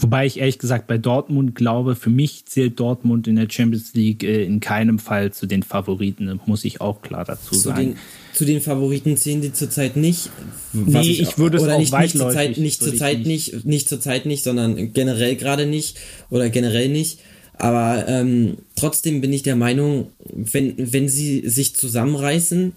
Wobei 0.01 0.25
ich 0.25 0.41
ehrlich 0.41 0.59
gesagt 0.59 0.87
bei 0.87 0.97
Dortmund 0.97 1.55
glaube, 1.55 1.95
für 1.95 2.09
mich 2.09 2.47
zählt 2.47 2.81
Dortmund 2.81 3.29
in 3.29 3.37
der 3.37 3.49
Champions 3.51 3.93
League 3.93 4.25
äh, 4.25 4.45
in 4.45 4.61
keinem 4.61 4.99
Fall 4.99 5.33
zu 5.33 5.47
den 5.47 5.63
Favoriten, 5.63 6.41
muss 6.47 6.65
ich 6.65 6.81
auch 6.81 7.03
klar 7.03 7.25
dazu 7.25 7.55
zu 7.55 7.61
sagen. 7.61 7.97
Den, 8.45 8.47
zu 8.47 8.53
den 8.53 8.61
Favoriten 8.61 9.17
zählen 9.17 9.41
die 9.41 9.53
zurzeit 9.53 9.97
nicht. 9.97 10.31
Nee, 10.73 11.01
ich, 11.01 11.21
ich, 11.21 11.39
würde 11.39 11.59
es 11.59 11.63
oder 11.63 11.75
auch 11.75 11.79
nicht, 11.79 11.93
nicht 11.93 12.17
zurzeit 12.17 12.57
nicht, 12.59 12.83
zurzeit 12.83 13.19
nicht, 13.27 13.53
nicht, 13.53 13.65
nicht 13.67 13.89
zurzeit 13.89 14.27
nicht, 14.27 14.45
sondern 14.45 14.93
generell 14.93 15.37
gerade 15.37 15.67
nicht 15.67 15.99
oder 16.31 16.49
generell 16.49 16.89
nicht. 16.89 17.19
Aber 17.55 18.09
ähm, 18.09 18.57
trotzdem 18.77 19.21
bin 19.21 19.33
ich 19.33 19.43
der 19.43 19.57
Meinung, 19.57 20.09
wenn, 20.31 20.75
wenn 20.79 21.09
sie 21.09 21.47
sich 21.47 21.77
zusammenreißen, 21.77 22.73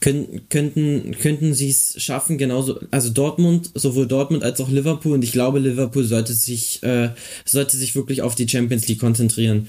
können, 0.00 0.42
könnten, 0.50 1.16
könnten 1.20 1.54
sie 1.54 1.70
es 1.70 1.94
schaffen, 2.02 2.36
genauso, 2.36 2.80
also 2.90 3.10
Dortmund, 3.10 3.70
sowohl 3.74 4.08
Dortmund 4.08 4.42
als 4.42 4.60
auch 4.60 4.68
Liverpool, 4.68 5.12
und 5.12 5.24
ich 5.24 5.32
glaube, 5.32 5.60
Liverpool 5.60 6.04
sollte 6.04 6.34
sich, 6.34 6.82
äh, 6.82 7.10
sollte 7.44 7.76
sich 7.76 7.94
wirklich 7.94 8.22
auf 8.22 8.34
die 8.34 8.48
Champions 8.48 8.88
League 8.88 9.00
konzentrieren. 9.00 9.68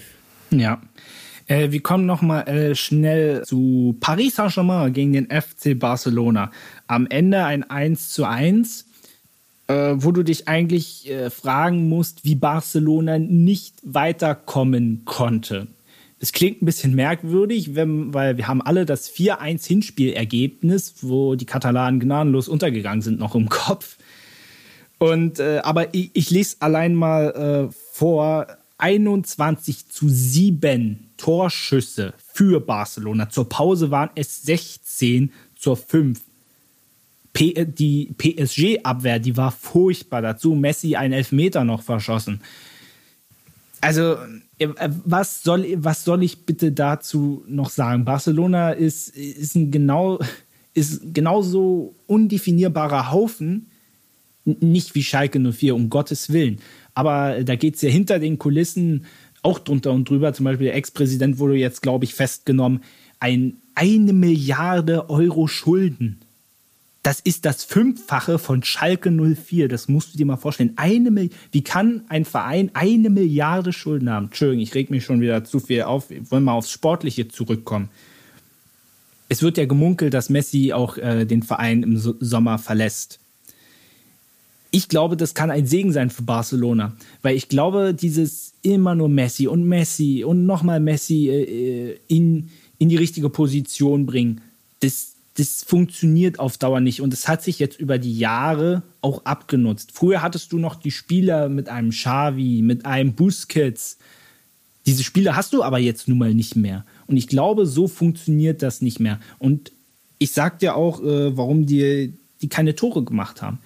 Ja. 0.51 0.81
Äh, 1.47 1.71
wir 1.71 1.81
kommen 1.81 2.05
nochmal 2.05 2.47
äh, 2.47 2.75
schnell 2.75 3.43
zu 3.43 3.95
Paris 3.99 4.35
Saint-Germain 4.35 4.93
gegen 4.93 5.13
den 5.13 5.29
FC 5.29 5.77
Barcelona. 5.77 6.51
Am 6.87 7.07
Ende 7.07 7.43
ein 7.45 7.69
1 7.69 8.09
zu 8.09 8.25
1, 8.25 8.85
äh, 9.67 9.93
wo 9.95 10.11
du 10.11 10.23
dich 10.23 10.47
eigentlich 10.47 11.09
äh, 11.09 11.29
fragen 11.29 11.89
musst, 11.89 12.25
wie 12.25 12.35
Barcelona 12.35 13.19
nicht 13.19 13.75
weiterkommen 13.83 15.03
konnte 15.05 15.67
es 16.19 16.31
klingt 16.31 16.61
ein 16.61 16.65
bisschen 16.65 16.95
merkwürdig, 16.95 17.75
wenn, 17.75 18.13
weil 18.13 18.37
wir 18.37 18.47
haben 18.47 18.61
alle 18.61 18.85
das 18.85 19.11
4-1 19.11 19.67
Hinspielergebnis, 19.67 20.95
wo 21.01 21.35
die 21.35 21.45
Katalanen 21.45 21.99
gnadenlos 21.99 22.47
untergegangen 22.47 23.01
sind, 23.01 23.19
noch 23.19 23.35
im 23.35 23.49
Kopf. 23.49 23.97
Und 24.97 25.39
äh, 25.39 25.59
aber 25.63 25.93
ich, 25.93 26.11
ich 26.13 26.31
lese 26.31 26.57
allein 26.61 26.95
mal 26.95 27.69
äh, 27.69 27.73
vor 27.91 28.47
21 28.77 29.89
zu 29.89 30.07
7 30.09 31.04
Torschüsse 31.17 32.13
für 32.33 32.59
Barcelona. 32.59 33.29
Zur 33.29 33.49
Pause 33.49 33.91
waren 33.91 34.09
es 34.15 34.43
16 34.43 35.31
zur 35.55 35.77
5. 35.77 36.21
P 37.33 37.65
die 37.65 38.13
PSG-Abwehr, 38.17 39.19
die 39.19 39.35
war 39.35 39.51
furchtbar. 39.51 40.21
Dazu 40.21 40.55
Messi 40.55 40.95
einen 40.95 41.13
Elfmeter 41.13 41.63
noch 41.63 41.83
verschossen. 41.83 42.41
Also, 43.81 44.15
äh, 44.57 44.69
was 45.03 45.43
soll, 45.43 45.75
was 45.77 46.03
soll 46.05 46.23
ich 46.23 46.45
bitte 46.45 46.71
dazu 46.71 47.43
noch 47.47 47.69
sagen? 47.69 48.05
Barcelona 48.05 48.71
ist, 48.71 49.09
ist 49.09 49.55
ein 49.55 49.69
genau, 49.69 50.19
ist 50.73 51.13
genauso 51.13 51.93
undefinierbarer 52.07 53.11
Haufen, 53.11 53.67
nicht 54.45 54.95
wie 54.95 55.03
Schalke 55.03 55.39
04, 55.39 55.75
um 55.75 55.89
Gottes 55.89 56.31
Willen. 56.31 56.59
Aber 56.93 57.43
da 57.43 57.55
geht 57.55 57.75
es 57.75 57.81
ja 57.81 57.89
hinter 57.89 58.19
den 58.19 58.39
Kulissen 58.39 59.05
auch 59.45 59.59
drunter 59.59 59.91
und 59.91 60.09
drüber. 60.09 60.33
Zum 60.33 60.43
Beispiel 60.43 60.67
der 60.67 60.75
Ex-Präsident 60.75 61.39
wurde 61.39 61.55
jetzt, 61.55 61.81
glaube 61.81 62.03
ich, 62.03 62.13
festgenommen. 62.13 62.83
Ein, 63.19 63.57
eine 63.75 64.11
Milliarde 64.11 65.09
Euro 65.09 65.47
Schulden. 65.47 66.19
Das 67.03 67.19
ist 67.19 67.45
das 67.45 67.63
Fünffache 67.63 68.39
von 68.39 68.63
Schalke 68.63 69.11
04. 69.11 69.67
Das 69.67 69.87
musst 69.87 70.13
du 70.13 70.17
dir 70.17 70.25
mal 70.25 70.37
vorstellen. 70.37 70.73
Eine 70.75 71.29
Wie 71.51 71.63
kann 71.63 72.03
ein 72.09 72.25
Verein 72.25 72.71
eine 72.73 73.11
Milliarde 73.11 73.71
Schulden 73.71 74.09
haben? 74.09 74.25
Entschuldigung, 74.25 74.63
ich 74.63 74.73
reg 74.73 74.89
mich 74.89 75.05
schon 75.05 75.21
wieder 75.21 75.43
zu 75.43 75.59
viel 75.59 75.83
auf. 75.83 76.09
Wir 76.09 76.29
wollen 76.31 76.43
mal 76.43 76.53
aufs 76.53 76.71
Sportliche 76.71 77.27
zurückkommen. 77.27 77.89
Es 79.29 79.43
wird 79.43 79.57
ja 79.57 79.65
gemunkelt, 79.65 80.15
dass 80.15 80.29
Messi 80.29 80.73
auch 80.73 80.97
äh, 80.97 81.25
den 81.25 81.43
Verein 81.43 81.83
im 81.83 81.97
so 81.97 82.15
Sommer 82.19 82.57
verlässt 82.57 83.19
ich 84.75 84.89
glaube, 84.89 85.15
das 85.15 85.33
kann 85.33 85.51
ein 85.51 85.65
Segen 85.65 85.93
sein 85.93 86.09
für 86.09 86.23
Barcelona, 86.23 86.97
weil 87.21 87.37
ich 87.37 87.47
glaube, 87.47 87.93
dieses 87.93 88.51
immer 88.61 88.93
nur 88.93 89.07
Messi 89.07 89.47
und 89.47 89.63
Messi 89.63 90.25
und 90.25 90.45
nochmal 90.45 90.81
Messi 90.81 91.29
äh, 91.29 91.97
in, 92.09 92.49
in 92.77 92.89
die 92.89 92.97
richtige 92.97 93.29
Position 93.29 94.05
bringen, 94.05 94.41
das, 94.81 95.13
das 95.37 95.63
funktioniert 95.63 96.39
auf 96.39 96.57
Dauer 96.57 96.81
nicht 96.81 96.99
und 96.99 97.13
es 97.13 97.29
hat 97.29 97.41
sich 97.41 97.57
jetzt 97.57 97.79
über 97.79 97.97
die 97.97 98.19
Jahre 98.19 98.83
auch 98.99 99.23
abgenutzt. 99.23 99.93
Früher 99.93 100.21
hattest 100.21 100.51
du 100.51 100.59
noch 100.59 100.75
die 100.75 100.91
Spieler 100.91 101.47
mit 101.47 101.69
einem 101.69 101.91
Xavi, 101.91 102.61
mit 102.61 102.85
einem 102.85 103.13
Busquets. 103.13 103.97
Diese 104.85 105.05
Spieler 105.05 105.37
hast 105.37 105.53
du 105.53 105.63
aber 105.63 105.79
jetzt 105.79 106.09
nun 106.09 106.17
mal 106.17 106.33
nicht 106.33 106.57
mehr. 106.57 106.83
Und 107.07 107.15
ich 107.15 107.29
glaube, 107.29 107.65
so 107.65 107.87
funktioniert 107.87 108.61
das 108.61 108.81
nicht 108.81 108.99
mehr. 108.99 109.21
Und 109.39 109.71
ich 110.17 110.33
sag 110.33 110.59
dir 110.59 110.75
auch, 110.75 111.01
äh, 111.01 111.37
warum 111.37 111.65
die, 111.65 112.11
die 112.41 112.49
keine 112.49 112.75
Tore 112.75 113.05
gemacht 113.05 113.41
haben. 113.41 113.59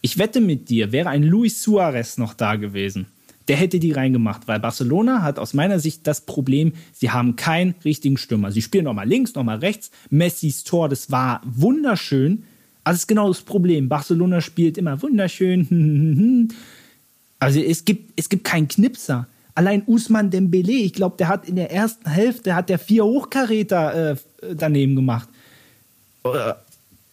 Ich 0.00 0.18
wette 0.18 0.40
mit 0.40 0.68
dir, 0.68 0.92
wäre 0.92 1.08
ein 1.08 1.22
Luis 1.22 1.62
Suarez 1.62 2.18
noch 2.18 2.34
da 2.34 2.56
gewesen, 2.56 3.06
der 3.48 3.56
hätte 3.56 3.80
die 3.80 3.92
reingemacht, 3.92 4.46
weil 4.46 4.60
Barcelona 4.60 5.22
hat 5.22 5.38
aus 5.38 5.54
meiner 5.54 5.80
Sicht 5.80 6.06
das 6.06 6.20
Problem, 6.20 6.72
sie 6.92 7.10
haben 7.10 7.34
keinen 7.34 7.74
richtigen 7.84 8.18
Stürmer. 8.18 8.52
Sie 8.52 8.62
spielen 8.62 8.84
nochmal 8.84 9.08
links, 9.08 9.34
nochmal 9.34 9.58
rechts. 9.58 9.90
Messis 10.10 10.64
Tor, 10.64 10.88
das 10.88 11.10
war 11.10 11.40
wunderschön. 11.44 12.44
Also 12.84 12.96
das 12.96 13.00
ist 13.00 13.06
genau 13.08 13.28
das 13.28 13.40
Problem. 13.40 13.88
Barcelona 13.88 14.40
spielt 14.40 14.78
immer 14.78 15.00
wunderschön. 15.02 16.52
Also 17.40 17.60
es 17.60 17.84
gibt, 17.84 18.14
es 18.16 18.28
gibt 18.28 18.42
keinen 18.42 18.66
Knipser. 18.66 19.28
Allein 19.54 19.84
Usman 19.86 20.28
Dembele, 20.28 20.72
ich 20.72 20.92
glaube, 20.92 21.16
der 21.18 21.28
hat 21.28 21.48
in 21.48 21.54
der 21.54 21.70
ersten 21.70 22.10
Hälfte 22.10 22.56
hat 22.56 22.68
der 22.68 22.80
vier 22.80 23.04
Hochkaräter 23.04 24.10
äh, 24.10 24.16
daneben 24.56 24.96
gemacht. 24.96 25.28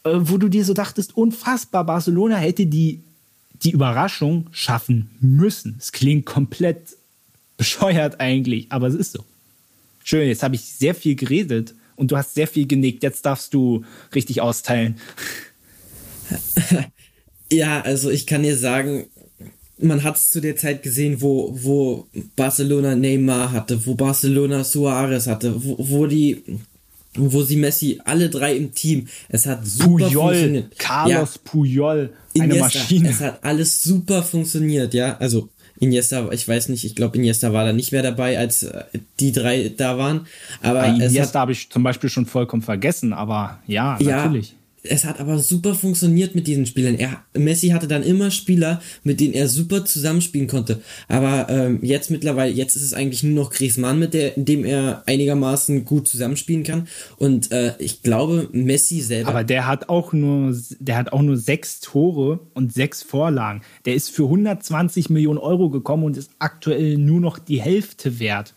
Äh, 0.06 0.30
wo 0.30 0.38
du 0.38 0.48
dir 0.48 0.64
so 0.64 0.74
dachtest, 0.74 1.18
unfassbar, 1.18 1.84
Barcelona 1.84 2.38
hätte 2.38 2.66
die, 2.66 3.02
die 3.64 3.72
Überraschung 3.72 4.48
schaffen 4.52 5.10
müssen. 5.20 5.76
Es 5.80 5.92
klingt 5.92 6.26
komplett 6.26 6.96
bescheuert 7.58 8.20
eigentlich, 8.20 8.72
aber 8.72 8.88
es 8.88 8.96
ist 8.96 9.14
so. 9.14 9.24
Schön, 10.04 10.28
jetzt 10.28 10.44
habe 10.44 10.56
ich 10.56 10.62
sehr 10.62 10.94
viel 10.94 11.16
geredet 11.16 11.74
und 11.96 12.12
du 12.12 12.18
hast 12.18 12.36
sehr 12.36 12.48
viel 12.48 12.68
genickt. 12.68 13.02
Jetzt 13.02 13.26
darfst 13.26 13.54
du 13.54 13.84
richtig 14.14 14.42
austeilen. 14.42 14.96
Ja, 17.52 17.82
also 17.82 18.10
ich 18.10 18.26
kann 18.26 18.42
dir 18.42 18.58
sagen, 18.58 19.06
man 19.78 20.04
hat 20.04 20.16
es 20.16 20.30
zu 20.32 20.42
der 20.42 20.56
Zeit 20.56 20.82
gesehen, 20.82 21.22
wo, 21.22 21.56
wo 21.62 22.08
Barcelona 22.36 22.96
Neymar 22.96 23.52
hatte, 23.52 23.86
wo 23.86 23.94
Barcelona 23.94 24.64
Suarez 24.64 25.28
hatte, 25.28 25.64
wo, 25.64 25.76
wo 25.78 26.08
die 26.08 26.42
wo 27.18 27.44
sie 27.44 27.56
Messi, 27.56 28.00
alle 28.04 28.30
drei 28.30 28.56
im 28.56 28.74
Team. 28.74 29.08
Es 29.30 29.46
hat 29.46 29.66
super 29.66 30.08
Puyol, 30.08 30.12
funktioniert. 30.12 30.80
Carlos 30.80 31.36
ja. 31.36 31.42
Puyol, 31.44 32.14
eine 32.38 32.54
Iniesta, 32.54 32.80
Maschine. 32.80 33.10
Es 33.10 33.22
hat 33.22 33.44
alles 33.44 33.82
super 33.82 34.24
funktioniert, 34.24 34.94
ja. 34.94 35.18
Also 35.18 35.50
Iniesta, 35.80 36.32
ich 36.32 36.48
weiß 36.48 36.70
nicht, 36.70 36.86
ich 36.86 36.96
glaube 36.96 37.18
Iniesta 37.18 37.54
war 37.54 37.66
da 37.66 37.74
nicht 37.74 37.92
mehr 37.92 38.04
dabei, 38.04 38.38
als 38.38 38.64
äh, 38.64 38.84
die 39.20 39.32
drei 39.32 39.72
da 39.76 39.98
waren. 39.98 40.28
Aber 40.62 40.82
Bei 40.82 40.90
Iniesta 40.90 41.40
habe 41.40 41.52
ich 41.52 41.70
zum 41.70 41.84
Beispiel 41.84 42.10
schon 42.10 42.26
vollkommen 42.26 42.64
vergessen, 42.64 43.14
aber 43.14 43.60
ja, 43.68 43.98
ja 44.00 44.26
natürlich 44.26 44.56
es 44.90 45.06
hat 45.06 45.20
aber 45.20 45.40
super 45.40 45.76
funktioniert 45.76 46.36
mit 46.36 46.48
diesen 46.48 46.66
Spielern. 46.66 46.96
Er, 46.96 47.24
Messi 47.34 47.70
hatte 47.70 47.88
dann 47.88 48.04
immer 48.04 48.32
Spieler, 48.32 48.82
mit 49.04 49.20
denen 49.20 49.34
er 49.34 49.48
super 49.48 49.86
zusammenspielen 49.86 50.48
konnte. 50.48 50.82
Aber 51.08 51.48
ähm, 51.50 51.80
jetzt 51.82 52.12
mittlerweile, 52.12 52.52
jetzt 52.52 52.76
ist 52.76 52.84
es 52.84 52.94
eigentlich 52.94 53.24
nur 53.24 53.44
noch 53.44 53.52
Griezmann, 53.52 54.00
mit 54.00 54.14
der, 54.14 54.32
dem 54.36 54.66
er 54.66 55.04
einigermaßen 55.06 55.86
gut 55.86 56.08
zusammenspielen 56.08 56.64
kann. 56.64 56.88
Und 57.18 57.52
äh, 57.52 57.74
ich 57.80 58.02
glaube, 58.02 58.50
Messi 58.52 59.02
selber. 59.02 59.30
Aber 59.30 59.44
der 59.44 59.68
hat 59.68 59.90
auch 59.90 60.14
nur, 60.14 60.56
der 60.80 60.98
hat 60.98 61.14
auch 61.14 61.22
nur 61.22 61.38
sechs 61.38 61.80
Tore 61.80 62.40
und 62.54 62.74
sechs 62.74 63.04
Vorlagen. 63.04 63.62
Der 63.86 63.96
ist 63.96 64.10
für 64.10 64.24
120 64.24 65.10
Millionen 65.10 65.40
Euro 65.40 65.70
gekommen 65.70 66.04
und 66.04 66.18
ist 66.18 66.32
aktuell 66.40 66.98
nur 66.98 67.20
noch 67.20 67.40
die 67.40 67.62
Hälfte 67.62 68.20
wert. 68.20 68.54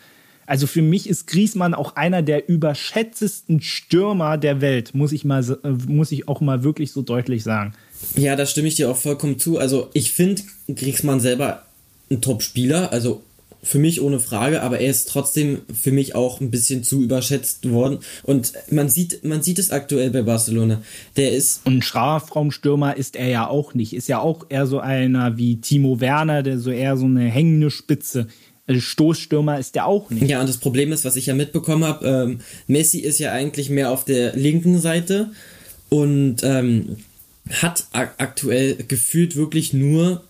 Also 0.49 0.67
für 0.67 0.81
mich 0.81 1.07
ist 1.07 1.27
Griesmann 1.27 1.75
auch 1.75 1.95
einer 1.97 2.23
der 2.23 2.49
überschätztesten 2.49 3.61
Stürmer 3.61 4.39
der 4.39 4.63
Welt, 4.63 4.95
muss 4.95 5.13
ich 5.13 5.27
mal, 5.27 5.45
äh, 5.63 5.69
muss 5.87 6.11
ich 6.11 6.27
auch 6.27 6.41
mal 6.41 6.65
wirklich 6.65 6.91
so 6.91 7.03
deutlich 7.03 7.43
sagen. 7.43 7.75
Ja, 8.17 8.35
da 8.35 8.47
stimme 8.47 8.69
ich 8.69 8.77
dir 8.77 8.91
auch 8.91 8.97
vollkommen 8.97 9.39
zu. 9.39 9.59
Also 9.59 9.91
ich 9.93 10.13
finde 10.13 10.41
Griesmann 10.75 11.21
selber 11.21 11.65
ein 12.11 12.23
Top-Spieler, 12.23 12.91
also 12.93 13.23
für 13.63 13.79
mich 13.79 14.01
ohne 14.01 14.21
Frage, 14.21 14.63
aber 14.63 14.79
er 14.79 14.91
ist 14.91 15.11
trotzdem 15.11 15.63
für 15.73 15.93
mich 15.93 16.15
auch 16.15 16.41
ein 16.41 16.51
bisschen 16.51 16.83
zu 16.83 17.03
überschätzt 17.03 17.69
worden. 17.69 17.99
Und 18.23 18.53
man 18.71 18.89
sieht, 18.89 19.25
man 19.25 19.43
sieht 19.43 19.59
es 19.59 19.71
aktuell 19.71 20.11
bei 20.11 20.23
Barcelona. 20.23 20.81
Der 21.19 21.33
ist. 21.33 21.67
Und 21.67 21.85
Strafraumstürmer 21.85 22.97
ist 22.97 23.17
er 23.17 23.29
ja 23.29 23.49
auch 23.49 23.75
nicht. 23.75 23.93
Ist 23.93 24.09
ja 24.09 24.21
auch 24.21 24.47
eher 24.49 24.67
so 24.67 24.79
einer 24.79 25.37
wie 25.37 25.57
Timo 25.57 26.01
Werner, 26.01 26.43
der 26.43 26.59
so 26.59 26.71
eher 26.71 26.97
so 26.97 27.05
eine 27.05 27.25
hängende 27.25 27.71
Spitze 27.71 28.29
also 28.69 28.81
Stoßstürmer 28.83 29.59
ist 29.59 29.75
der 29.75 29.87
auch 29.87 30.11
nicht. 30.11 30.29
Ja, 30.29 30.41
und 30.41 30.49
das 30.49 30.59
Problem 30.59 30.93
ist, 30.93 31.05
was 31.05 31.17
ich 31.17 31.27
ja 31.27 31.35
mitbekommen 31.35 31.85
habe, 31.85 32.07
ähm, 32.07 32.41
Messi 32.67 32.99
ist 32.99 33.19
ja 33.19 33.33
eigentlich 33.33 33.71
mehr 33.71 33.91
auf 33.91 34.05
der 34.05 34.37
linken 34.37 34.79
Seite 34.79 35.31
und 35.89 36.43
ähm, 36.43 36.99
hat 37.51 37.87
aktuell 37.93 38.77
gefühlt 38.87 39.37
wirklich 39.37 39.73
nur 39.73 40.23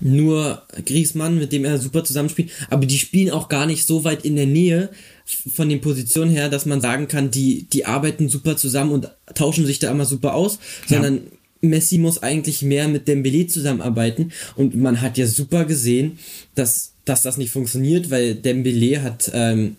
nur 0.00 0.62
Griezmann, 0.86 1.40
mit 1.40 1.50
dem 1.50 1.64
er 1.64 1.78
super 1.78 2.04
zusammenspielt, 2.04 2.50
aber 2.70 2.86
die 2.86 3.00
spielen 3.00 3.32
auch 3.32 3.48
gar 3.48 3.66
nicht 3.66 3.84
so 3.84 4.04
weit 4.04 4.24
in 4.24 4.36
der 4.36 4.46
Nähe 4.46 4.90
von 5.24 5.68
den 5.68 5.80
Positionen 5.80 6.30
her, 6.30 6.48
dass 6.48 6.66
man 6.66 6.80
sagen 6.80 7.08
kann, 7.08 7.32
die, 7.32 7.64
die 7.64 7.84
arbeiten 7.84 8.28
super 8.28 8.56
zusammen 8.56 8.92
und 8.92 9.10
tauschen 9.34 9.66
sich 9.66 9.80
da 9.80 9.90
immer 9.90 10.04
super 10.04 10.34
aus, 10.34 10.60
ja. 10.86 11.02
sondern 11.02 11.22
Messi 11.62 11.98
muss 11.98 12.22
eigentlich 12.22 12.62
mehr 12.62 12.86
mit 12.86 13.08
Dembele 13.08 13.48
zusammenarbeiten 13.48 14.30
und 14.54 14.76
man 14.76 15.00
hat 15.00 15.18
ja 15.18 15.26
super 15.26 15.64
gesehen, 15.64 16.20
dass 16.54 16.92
dass 17.08 17.22
das 17.22 17.36
nicht 17.36 17.50
funktioniert, 17.50 18.10
weil 18.10 18.34
Dembele 18.34 19.02
hat, 19.02 19.30
ähm, 19.34 19.76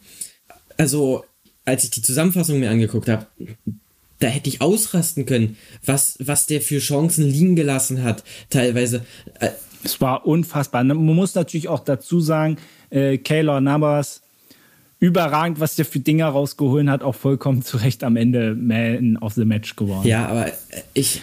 also 0.78 1.24
als 1.66 1.84
ich 1.84 1.92
die 1.92 2.02
Zusammenfassung 2.02 2.60
mir 2.60 2.72
angeguckt 2.72 3.10
habe, 3.10 3.28
da 4.20 4.28
hätte 4.28 4.50
ich 4.50 4.62
ausrasten 4.62 5.26
können, 5.26 5.58
was, 5.86 6.18
was 6.20 6.46
der 6.46 6.62
für 6.62 6.80
Chancen 6.80 7.26
liegen 7.26 7.56
gelassen 7.56 8.04
hat, 8.04 8.24
teilweise. 8.50 9.06
Äh, 9.40 9.50
es 9.84 10.02
war 10.02 10.26
unfassbar. 10.28 10.84
Man 10.84 10.98
muss 10.98 11.36
natürlich 11.36 11.70
auch 11.70 11.80
dazu 11.80 12.20
sagen, 12.20 12.58
äh, 12.90 13.18
Kaylor 13.18 13.62
Navas, 13.62 14.22
überragend, 15.00 15.62
was 15.62 15.76
der 15.76 15.86
für 15.86 16.00
Dinger 16.00 16.28
rausgeholt 16.28 16.90
hat, 16.90 17.02
auch 17.02 17.16
vollkommen 17.16 17.62
zu 17.62 17.78
Recht 17.78 18.04
am 18.04 18.18
Ende 18.18 18.56
Man 18.56 19.18
of 19.18 19.34
the 19.34 19.46
Match 19.46 19.78
geworden. 19.78 20.06
Ja, 20.06 20.28
aber 20.28 20.52
ich, 20.94 21.22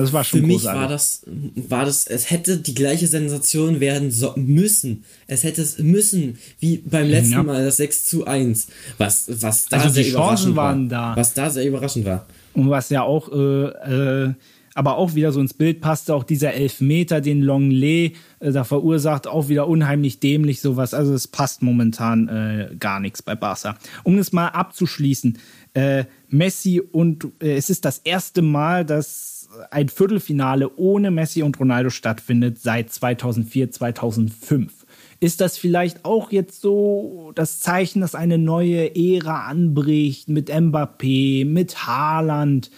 also 0.00 0.12
war 0.12 0.24
schon 0.24 0.40
Für 0.40 0.46
mich 0.46 0.64
war 0.64 0.88
das, 0.88 1.22
war 1.26 1.84
das, 1.84 2.06
es 2.06 2.30
hätte 2.30 2.58
die 2.58 2.74
gleiche 2.74 3.06
Sensation 3.06 3.80
werden 3.80 4.10
so, 4.10 4.34
müssen. 4.36 5.04
Es 5.26 5.44
hätte 5.44 5.62
es 5.62 5.78
müssen, 5.78 6.38
wie 6.58 6.78
beim 6.78 7.08
letzten 7.08 7.32
ja. 7.32 7.42
Mal 7.42 7.64
das 7.64 7.76
6 7.78 8.04
zu 8.04 8.26
1. 8.26 8.68
Was, 8.98 9.26
was 9.42 9.66
da 9.66 9.78
also 9.78 9.90
sehr 9.90 10.04
die 10.04 10.10
Chancen 10.10 10.56
waren 10.56 10.90
war. 10.90 11.14
da. 11.14 11.20
Was 11.20 11.34
da 11.34 11.50
sehr 11.50 11.66
überraschend 11.66 12.04
war. 12.04 12.26
Und 12.54 12.70
was 12.70 12.90
ja 12.90 13.02
auch 13.02 13.30
äh, 13.32 14.26
äh, 14.26 14.34
aber 14.74 14.96
auch 14.96 15.14
wieder 15.14 15.32
so 15.32 15.40
ins 15.40 15.54
Bild 15.54 15.80
passte 15.80 16.14
auch 16.14 16.24
dieser 16.24 16.54
Elfmeter, 16.54 17.20
den 17.20 17.42
Longley 17.42 18.14
äh, 18.38 18.52
da 18.52 18.64
verursacht, 18.64 19.26
auch 19.26 19.48
wieder 19.48 19.68
unheimlich 19.68 20.20
dämlich 20.20 20.60
sowas. 20.60 20.94
Also 20.94 21.12
es 21.12 21.28
passt 21.28 21.62
momentan 21.62 22.28
äh, 22.28 22.76
gar 22.78 23.00
nichts 23.00 23.22
bei 23.22 23.34
Barca. 23.34 23.76
Um 24.04 24.18
es 24.18 24.32
mal 24.32 24.48
abzuschließen, 24.48 25.38
äh, 25.74 26.04
Messi 26.28 26.80
und 26.80 27.26
äh, 27.42 27.56
es 27.56 27.70
ist 27.70 27.84
das 27.84 27.98
erste 27.98 28.42
Mal, 28.42 28.84
dass 28.84 29.39
ein 29.70 29.88
Viertelfinale 29.88 30.76
ohne 30.76 31.10
Messi 31.10 31.42
und 31.42 31.58
Ronaldo 31.58 31.90
stattfindet 31.90 32.60
seit 32.60 32.92
2004, 32.92 33.70
2005. 33.70 34.72
Ist 35.20 35.40
das 35.40 35.58
vielleicht 35.58 36.04
auch 36.04 36.32
jetzt 36.32 36.60
so 36.60 37.32
das 37.34 37.60
Zeichen, 37.60 38.00
dass 38.00 38.14
eine 38.14 38.38
neue 38.38 38.94
Ära 38.96 39.46
anbricht 39.46 40.28
mit 40.28 40.50
Mbappé, 40.50 41.44
mit 41.44 41.86
Haaland, 41.86 42.70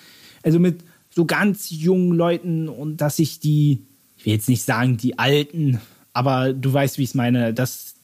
also 0.42 0.58
mit 0.58 0.82
so 1.10 1.24
ganz 1.24 1.70
jungen 1.70 2.12
Leuten 2.12 2.68
und 2.68 3.00
dass 3.00 3.16
sich 3.16 3.38
die, 3.38 3.80
ich 4.16 4.26
will 4.26 4.32
jetzt 4.32 4.48
nicht 4.48 4.64
sagen 4.64 4.96
die 4.96 5.18
Alten, 5.18 5.80
aber 6.12 6.52
du 6.52 6.72
weißt, 6.72 6.98
wie 6.98 7.04
ich 7.04 7.10
es 7.10 7.14
meine, 7.14 7.54
dass 7.54 7.94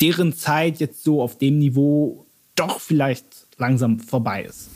deren 0.00 0.32
Zeit 0.34 0.78
jetzt 0.78 1.02
so 1.02 1.20
auf 1.20 1.38
dem 1.38 1.58
Niveau 1.58 2.26
doch 2.54 2.80
vielleicht 2.80 3.24
langsam 3.56 3.98
vorbei 3.98 4.44
ist. 4.44 4.68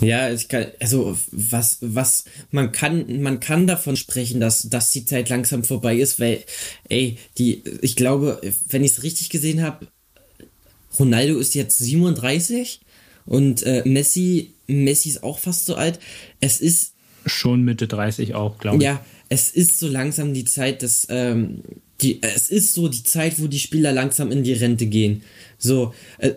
Ja, 0.00 0.32
ich 0.32 0.48
kann, 0.48 0.66
also 0.80 1.16
was, 1.30 1.78
was, 1.80 2.24
man 2.50 2.72
kann, 2.72 3.22
man 3.22 3.40
kann 3.40 3.66
davon 3.66 3.96
sprechen, 3.96 4.40
dass, 4.40 4.62
dass 4.68 4.90
die 4.90 5.04
Zeit 5.04 5.28
langsam 5.28 5.62
vorbei 5.62 5.96
ist, 5.96 6.18
weil, 6.18 6.42
ey, 6.88 7.18
die, 7.38 7.62
ich 7.82 7.94
glaube, 7.94 8.40
wenn 8.68 8.82
ich 8.82 8.92
es 8.92 9.02
richtig 9.02 9.30
gesehen 9.30 9.62
habe, 9.62 9.86
Ronaldo 10.98 11.38
ist 11.38 11.54
jetzt 11.54 11.78
37 11.78 12.80
und 13.26 13.62
äh, 13.62 13.82
Messi, 13.86 14.50
Messi 14.66 15.10
ist 15.10 15.22
auch 15.22 15.38
fast 15.38 15.66
so 15.66 15.74
alt. 15.74 15.98
Es 16.40 16.60
ist 16.60 16.94
schon 17.24 17.62
Mitte 17.62 17.88
30 17.88 18.34
auch, 18.34 18.58
glaube 18.58 18.78
ich. 18.78 18.82
Ja, 18.82 19.04
es 19.28 19.50
ist 19.50 19.78
so 19.78 19.88
langsam 19.88 20.34
die 20.34 20.44
Zeit, 20.44 20.82
dass 20.82 21.06
ähm, 21.08 21.62
die, 22.02 22.22
es 22.22 22.50
ist 22.50 22.74
so 22.74 22.88
die 22.88 23.02
Zeit, 23.02 23.40
wo 23.40 23.46
die 23.46 23.58
Spieler 23.60 23.92
langsam 23.92 24.30
in 24.30 24.42
die 24.42 24.52
Rente 24.52 24.86
gehen. 24.86 25.22
So, 25.56 25.94
äh, 26.18 26.32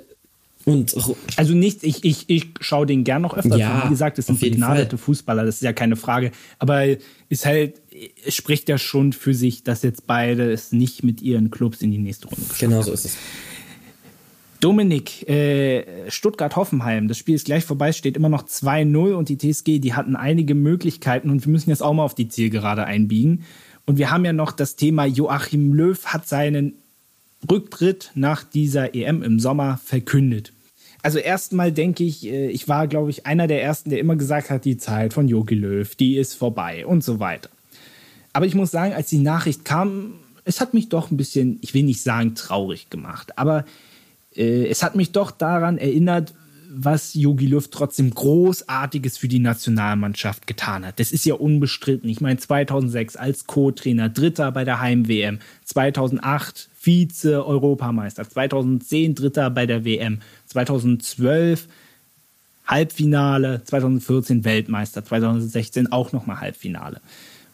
und 0.65 0.95
also 1.37 1.53
nicht, 1.53 1.83
ich, 1.83 2.03
ich, 2.03 2.27
ich 2.27 2.47
schaue 2.59 2.87
den 2.87 3.03
gern 3.03 3.21
noch 3.21 3.37
öfter. 3.37 3.55
Ja, 3.55 3.83
Wie 3.85 3.89
gesagt, 3.89 4.17
es 4.17 4.25
sind 4.25 4.39
begnadete 4.39 4.97
Fußballer, 4.97 5.45
das 5.45 5.55
ist 5.55 5.61
ja 5.61 5.73
keine 5.73 5.95
Frage. 5.95 6.31
Aber 6.57 6.83
ist 7.29 7.45
halt, 7.45 7.81
es 8.25 8.35
spricht 8.35 8.67
ja 8.67 8.79
schon 8.79 9.13
für 9.13 9.35
sich, 9.35 9.63
dass 9.63 9.83
jetzt 9.83 10.07
beide 10.07 10.51
es 10.51 10.71
nicht 10.71 11.03
mit 11.03 11.21
ihren 11.21 11.51
Clubs 11.51 11.83
in 11.83 11.91
die 11.91 11.99
nächste 11.99 12.27
Runde 12.27 12.41
geschafft 12.41 12.59
Genau 12.59 12.81
so 12.81 12.93
ist 12.93 13.05
es. 13.05 13.17
Dominik, 14.59 15.29
äh, 15.29 16.09
Stuttgart-Hoffenheim, 16.09 17.07
das 17.07 17.19
Spiel 17.19 17.35
ist 17.35 17.45
gleich 17.45 17.63
vorbei, 17.63 17.91
steht 17.91 18.17
immer 18.17 18.29
noch 18.29 18.43
2-0 18.43 19.13
und 19.13 19.29
die 19.29 19.37
TSG, 19.37 19.77
die 19.77 19.93
hatten 19.93 20.15
einige 20.15 20.55
Möglichkeiten 20.55 21.29
und 21.29 21.45
wir 21.45 21.51
müssen 21.51 21.69
jetzt 21.69 21.83
auch 21.83 21.93
mal 21.93 22.03
auf 22.03 22.15
die 22.15 22.29
Zielgerade 22.29 22.85
einbiegen. 22.85 23.43
Und 23.85 23.99
wir 23.99 24.09
haben 24.09 24.25
ja 24.25 24.33
noch 24.33 24.51
das 24.51 24.75
Thema, 24.75 25.05
Joachim 25.05 25.73
Löw 25.73 26.03
hat 26.05 26.27
seinen 26.27 26.73
Rücktritt 27.51 28.09
nach 28.15 28.43
dieser 28.43 28.95
EM 28.95 29.21
im 29.21 29.39
Sommer 29.39 29.79
verkündet 29.83 30.54
also 31.05 31.19
erstmal 31.19 31.71
denke 31.71 32.03
ich, 32.03 32.25
äh, 32.25 32.49
ich 32.49 32.67
war, 32.67 32.87
glaube 32.87 33.11
ich, 33.11 33.27
einer 33.27 33.45
der 33.45 33.61
ersten, 33.61 33.91
der 33.91 33.99
immer 33.99 34.15
gesagt 34.15 34.49
hat, 34.49 34.65
die 34.65 34.77
Zeit 34.77 35.13
von 35.13 35.27
Jogi 35.27 35.53
Löw, 35.53 35.95
die 35.95 36.17
ist 36.17 36.33
vorbei 36.33 36.83
und 36.83 37.03
so 37.03 37.19
weiter. 37.19 37.51
Aber 38.33 38.47
ich 38.47 38.55
muss 38.55 38.71
sagen, 38.71 38.91
als 38.91 39.09
die 39.09 39.19
Nachricht 39.19 39.63
kam, 39.65 40.15
es 40.45 40.59
hat 40.59 40.73
mich 40.73 40.89
doch 40.89 41.11
ein 41.11 41.17
bisschen, 41.17 41.59
ich 41.61 41.75
will 41.75 41.83
nicht 41.83 42.01
sagen 42.01 42.33
traurig 42.33 42.89
gemacht, 42.89 43.37
aber 43.37 43.65
äh, 44.35 44.65
es 44.65 44.81
hat 44.81 44.95
mich 44.95 45.11
doch 45.11 45.29
daran 45.29 45.77
erinnert, 45.77 46.33
was 46.71 47.13
Jogi 47.13 47.45
Löw 47.45 47.67
trotzdem 47.69 48.09
Großartiges 48.09 49.19
für 49.19 49.27
die 49.27 49.37
Nationalmannschaft 49.37 50.47
getan 50.47 50.87
hat. 50.87 50.99
Das 50.99 51.11
ist 51.11 51.23
ja 51.23 51.35
unbestritten. 51.35 52.09
Ich 52.09 52.19
meine, 52.19 52.39
2006 52.39 53.15
als 53.15 53.45
Co-Trainer, 53.45 54.09
Dritter 54.09 54.51
bei 54.51 54.65
der 54.65 54.81
Heim-WM, 54.81 55.37
2008 55.65 56.67
Vize-Europameister, 56.85 58.29
2010 58.29 59.15
Dritter 59.15 59.49
bei 59.49 59.65
der 59.65 59.85
WM, 59.85 60.19
2012 60.47 61.67
Halbfinale, 62.67 63.63
2014 63.63 64.43
Weltmeister, 64.43 65.05
2016 65.05 65.91
auch 65.91 66.11
nochmal 66.11 66.41
Halbfinale. 66.41 67.01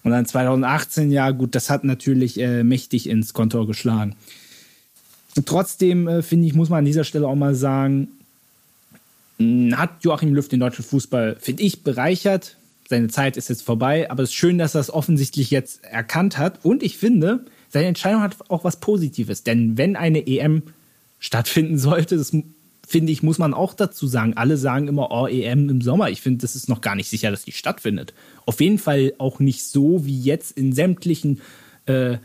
Und 0.03 0.11
dann 0.11 0.25
2018, 0.25 1.11
ja 1.11 1.31
gut, 1.31 1.53
das 1.53 1.69
hat 1.69 1.83
natürlich 1.83 2.39
äh, 2.39 2.63
mächtig 2.63 3.07
ins 3.07 3.33
Kontor 3.33 3.67
geschlagen. 3.67 4.15
Trotzdem, 5.45 6.07
äh, 6.07 6.21
finde 6.21 6.47
ich, 6.47 6.53
muss 6.53 6.69
man 6.69 6.79
an 6.79 6.85
dieser 6.85 7.03
Stelle 7.03 7.27
auch 7.27 7.35
mal 7.35 7.55
sagen, 7.55 8.09
hat 9.71 10.03
Joachim 10.03 10.33
Löw 10.33 10.47
den 10.47 10.59
deutschen 10.59 10.85
Fußball, 10.85 11.37
finde 11.39 11.63
ich, 11.63 11.83
bereichert. 11.83 12.57
Seine 12.89 13.07
Zeit 13.07 13.37
ist 13.37 13.49
jetzt 13.49 13.63
vorbei, 13.63 14.09
aber 14.11 14.23
es 14.23 14.29
ist 14.29 14.35
schön, 14.35 14.57
dass 14.57 14.75
er 14.75 14.81
es 14.81 14.91
offensichtlich 14.91 15.49
jetzt 15.49 15.83
erkannt 15.83 16.37
hat. 16.37 16.59
Und 16.63 16.83
ich 16.83 16.97
finde, 16.97 17.45
seine 17.71 17.87
Entscheidung 17.87 18.21
hat 18.21 18.35
auch 18.49 18.63
was 18.63 18.79
Positives. 18.79 19.43
Denn 19.43 19.77
wenn 19.77 19.95
eine 19.95 20.27
EM 20.27 20.63
stattfinden 21.19 21.77
sollte, 21.77 22.17
das 22.17 22.31
finde 22.87 23.11
ich, 23.11 23.23
muss 23.23 23.37
man 23.37 23.53
auch 23.53 23.73
dazu 23.73 24.07
sagen. 24.07 24.35
Alle 24.35 24.57
sagen 24.57 24.87
immer, 24.87 25.11
oh, 25.11 25.27
EM 25.27 25.69
im 25.69 25.81
Sommer. 25.81 26.09
Ich 26.09 26.21
finde, 26.21 26.41
das 26.41 26.55
ist 26.55 26.67
noch 26.67 26.81
gar 26.81 26.95
nicht 26.95 27.09
sicher, 27.09 27.31
dass 27.31 27.45
die 27.45 27.53
stattfindet. 27.53 28.13
Auf 28.45 28.59
jeden 28.59 28.77
Fall 28.77 29.13
auch 29.17 29.39
nicht 29.39 29.63
so 29.63 30.05
wie 30.05 30.19
jetzt 30.19 30.51
in 30.51 30.73
sämtlichen 30.73 31.41
äh, 31.85 32.17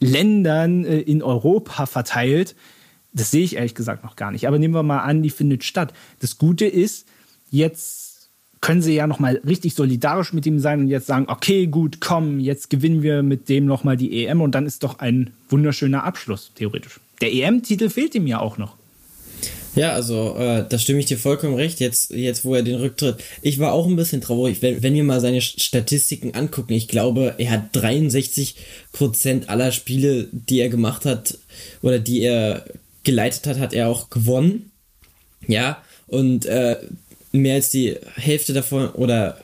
Ländern 0.00 0.84
äh, 0.84 1.00
in 1.00 1.22
Europa 1.22 1.86
verteilt. 1.86 2.56
Das 3.12 3.30
sehe 3.30 3.44
ich 3.44 3.56
ehrlich 3.56 3.74
gesagt 3.74 4.02
noch 4.02 4.16
gar 4.16 4.32
nicht. 4.32 4.48
Aber 4.48 4.58
nehmen 4.58 4.74
wir 4.74 4.82
mal 4.82 5.00
an, 5.00 5.22
die 5.22 5.30
findet 5.30 5.62
statt. 5.64 5.94
Das 6.18 6.36
Gute 6.36 6.66
ist, 6.66 7.06
jetzt 7.50 8.05
können 8.60 8.82
sie 8.82 8.94
ja 8.94 9.06
noch 9.06 9.18
mal 9.18 9.40
richtig 9.46 9.74
solidarisch 9.74 10.32
mit 10.32 10.46
ihm 10.46 10.58
sein 10.58 10.80
und 10.80 10.88
jetzt 10.88 11.06
sagen, 11.06 11.26
okay, 11.28 11.66
gut, 11.66 12.00
komm, 12.00 12.40
jetzt 12.40 12.70
gewinnen 12.70 13.02
wir 13.02 13.22
mit 13.22 13.48
dem 13.48 13.66
noch 13.66 13.84
mal 13.84 13.96
die 13.96 14.24
EM 14.24 14.40
und 14.40 14.54
dann 14.54 14.66
ist 14.66 14.82
doch 14.82 14.98
ein 14.98 15.32
wunderschöner 15.48 16.04
Abschluss 16.04 16.52
theoretisch. 16.54 17.00
Der 17.20 17.32
EM-Titel 17.32 17.90
fehlt 17.90 18.14
ihm 18.14 18.26
ja 18.26 18.40
auch 18.40 18.58
noch. 18.58 18.76
Ja, 19.76 19.92
also 19.92 20.36
äh, 20.38 20.64
da 20.66 20.78
stimme 20.78 21.00
ich 21.00 21.06
dir 21.06 21.18
vollkommen 21.18 21.54
recht. 21.54 21.80
Jetzt, 21.80 22.10
jetzt, 22.10 22.46
wo 22.46 22.54
er 22.54 22.62
den 22.62 22.76
Rücktritt. 22.76 23.22
Ich 23.42 23.58
war 23.58 23.72
auch 23.72 23.86
ein 23.86 23.94
bisschen 23.94 24.22
traurig, 24.22 24.62
wenn, 24.62 24.82
wenn 24.82 24.94
wir 24.94 25.04
mal 25.04 25.20
seine 25.20 25.42
Statistiken 25.42 26.34
angucken. 26.34 26.72
Ich 26.72 26.88
glaube, 26.88 27.34
er 27.36 27.50
hat 27.50 27.68
63 27.72 28.56
Prozent 28.92 29.50
aller 29.50 29.72
Spiele, 29.72 30.28
die 30.32 30.60
er 30.60 30.70
gemacht 30.70 31.04
hat 31.04 31.38
oder 31.82 31.98
die 31.98 32.22
er 32.22 32.64
geleitet 33.04 33.46
hat, 33.46 33.58
hat 33.58 33.74
er 33.74 33.88
auch 33.88 34.08
gewonnen. 34.08 34.70
Ja, 35.46 35.82
und 36.06 36.46
äh, 36.46 36.76
mehr 37.42 37.54
als 37.54 37.70
die 37.70 37.96
Hälfte 38.16 38.52
davon 38.52 38.88
oder 38.90 39.38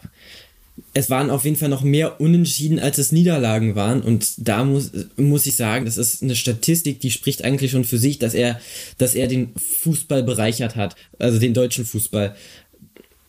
es 0.95 1.11
waren 1.11 1.31
auf 1.31 1.45
jeden 1.45 1.57
Fall 1.57 1.69
noch 1.69 1.83
mehr 1.83 2.21
Unentschieden, 2.21 2.79
als 2.79 2.99
es 2.99 3.13
Niederlagen 3.13 3.75
waren. 3.75 4.03
Und 4.03 4.35
da 4.37 4.65
muss, 4.65 4.91
muss 5.17 5.47
ich 5.47 5.57
sagen, 5.57 5.85
das 5.85 5.97
ist 5.97 6.23
eine 6.23 6.37
Statistik, 6.37 7.01
die 7.01 7.11
spricht 7.11 7.45
eigentlich 7.45 7.71
schon 7.71 7.85
für 7.85 7.99
sich, 7.99 8.19
dass 8.19 8.35
er, 8.35 8.61
dass 8.99 9.15
er 9.15 9.27
den 9.27 9.53
Fußball 9.57 10.23
bereichert 10.23 10.77
hat, 10.77 10.97
also 11.19 11.39
den 11.39 11.55
deutschen 11.55 11.85
Fußball. 11.85 12.35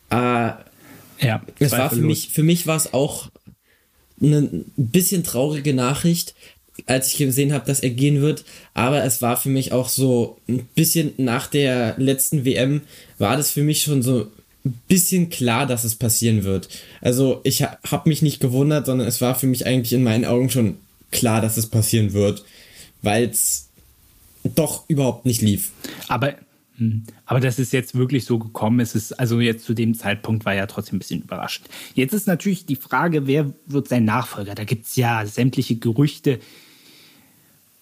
Äh, 0.09 0.15
ja, 0.15 1.41
es 1.59 1.71
war 1.71 1.89
für 1.89 2.01
mich, 2.01 2.29
für 2.29 2.43
mich 2.43 2.67
war 2.67 2.75
es 2.75 2.93
auch 2.93 3.29
eine 4.21 4.65
bisschen 4.75 5.23
traurige 5.23 5.73
Nachricht, 5.73 6.35
als 6.85 7.11
ich 7.11 7.17
gesehen 7.17 7.53
habe, 7.53 7.65
dass 7.65 7.79
er 7.79 7.91
gehen 7.91 8.21
wird. 8.21 8.43
Aber 8.73 9.03
es 9.03 9.21
war 9.21 9.37
für 9.37 9.49
mich 9.49 9.71
auch 9.71 9.89
so 9.89 10.37
ein 10.47 10.67
bisschen 10.75 11.13
nach 11.17 11.47
der 11.47 11.95
letzten 11.97 12.45
WM 12.45 12.81
war 13.17 13.37
das 13.37 13.51
für 13.51 13.63
mich 13.63 13.83
schon 13.83 14.01
so 14.01 14.31
bisschen 14.87 15.29
klar, 15.29 15.65
dass 15.65 15.83
es 15.83 15.95
passieren 15.95 16.43
wird. 16.43 16.69
Also 17.01 17.41
ich 17.43 17.63
habe 17.63 18.09
mich 18.09 18.21
nicht 18.21 18.39
gewundert, 18.39 18.85
sondern 18.85 19.07
es 19.07 19.21
war 19.21 19.35
für 19.35 19.47
mich 19.47 19.65
eigentlich 19.65 19.93
in 19.93 20.03
meinen 20.03 20.25
Augen 20.25 20.49
schon 20.49 20.77
klar, 21.11 21.41
dass 21.41 21.57
es 21.57 21.67
passieren 21.67 22.13
wird, 22.13 22.43
weil 23.01 23.25
es 23.29 23.69
doch 24.43 24.87
überhaupt 24.87 25.25
nicht 25.25 25.41
lief. 25.41 25.71
Aber 26.07 26.35
hm, 26.77 27.03
aber 27.25 27.39
das 27.39 27.59
ist 27.59 27.71
jetzt 27.71 27.95
wirklich 27.95 28.25
so 28.25 28.39
gekommen. 28.39 28.79
Es 28.79 28.95
ist 28.95 29.13
also 29.13 29.39
jetzt 29.39 29.65
zu 29.65 29.73
dem 29.73 29.93
Zeitpunkt 29.93 30.45
war 30.45 30.55
ja 30.55 30.65
trotzdem 30.65 30.95
ein 30.95 30.99
bisschen 30.99 31.21
überraschend. 31.21 31.69
Jetzt 31.93 32.13
ist 32.13 32.27
natürlich 32.27 32.65
die 32.65 32.75
Frage, 32.75 33.27
wer 33.27 33.53
wird 33.67 33.87
sein 33.87 34.05
Nachfolger? 34.05 34.55
Da 34.55 34.63
gibt 34.63 34.85
es 34.85 34.95
ja 34.95 35.25
sämtliche 35.25 35.75
Gerüchte. 35.75 36.39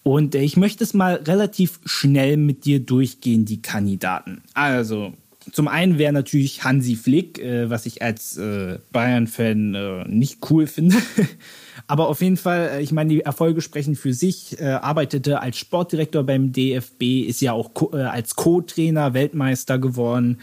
Und 0.02 0.34
ich 0.34 0.56
möchte 0.56 0.84
es 0.84 0.94
mal 0.94 1.14
relativ 1.14 1.78
schnell 1.84 2.36
mit 2.36 2.64
dir 2.64 2.80
durchgehen, 2.80 3.44
die 3.44 3.62
Kandidaten. 3.62 4.42
Also, 4.52 5.14
zum 5.50 5.66
einen 5.66 5.98
wäre 5.98 6.12
natürlich 6.12 6.62
Hansi 6.62 6.94
Flick, 6.94 7.38
äh, 7.40 7.68
was 7.68 7.86
ich 7.86 8.02
als 8.02 8.36
äh, 8.36 8.78
Bayern-Fan 8.92 9.74
äh, 9.74 10.04
nicht 10.08 10.38
cool 10.50 10.66
finde. 10.66 10.96
Aber 11.86 12.08
auf 12.08 12.20
jeden 12.20 12.36
Fall, 12.36 12.70
äh, 12.74 12.82
ich 12.82 12.92
meine, 12.92 13.10
die 13.10 13.20
Erfolge 13.22 13.60
sprechen 13.60 13.96
für 13.96 14.14
sich. 14.14 14.60
Äh, 14.60 14.66
arbeitete 14.66 15.40
als 15.40 15.58
Sportdirektor 15.58 16.22
beim 16.22 16.52
DFB, 16.52 17.26
ist 17.26 17.40
ja 17.40 17.52
auch 17.52 17.74
Co 17.74 17.90
äh, 17.92 18.02
als 18.02 18.36
Co-Trainer 18.36 19.14
Weltmeister 19.14 19.78
geworden. 19.78 20.38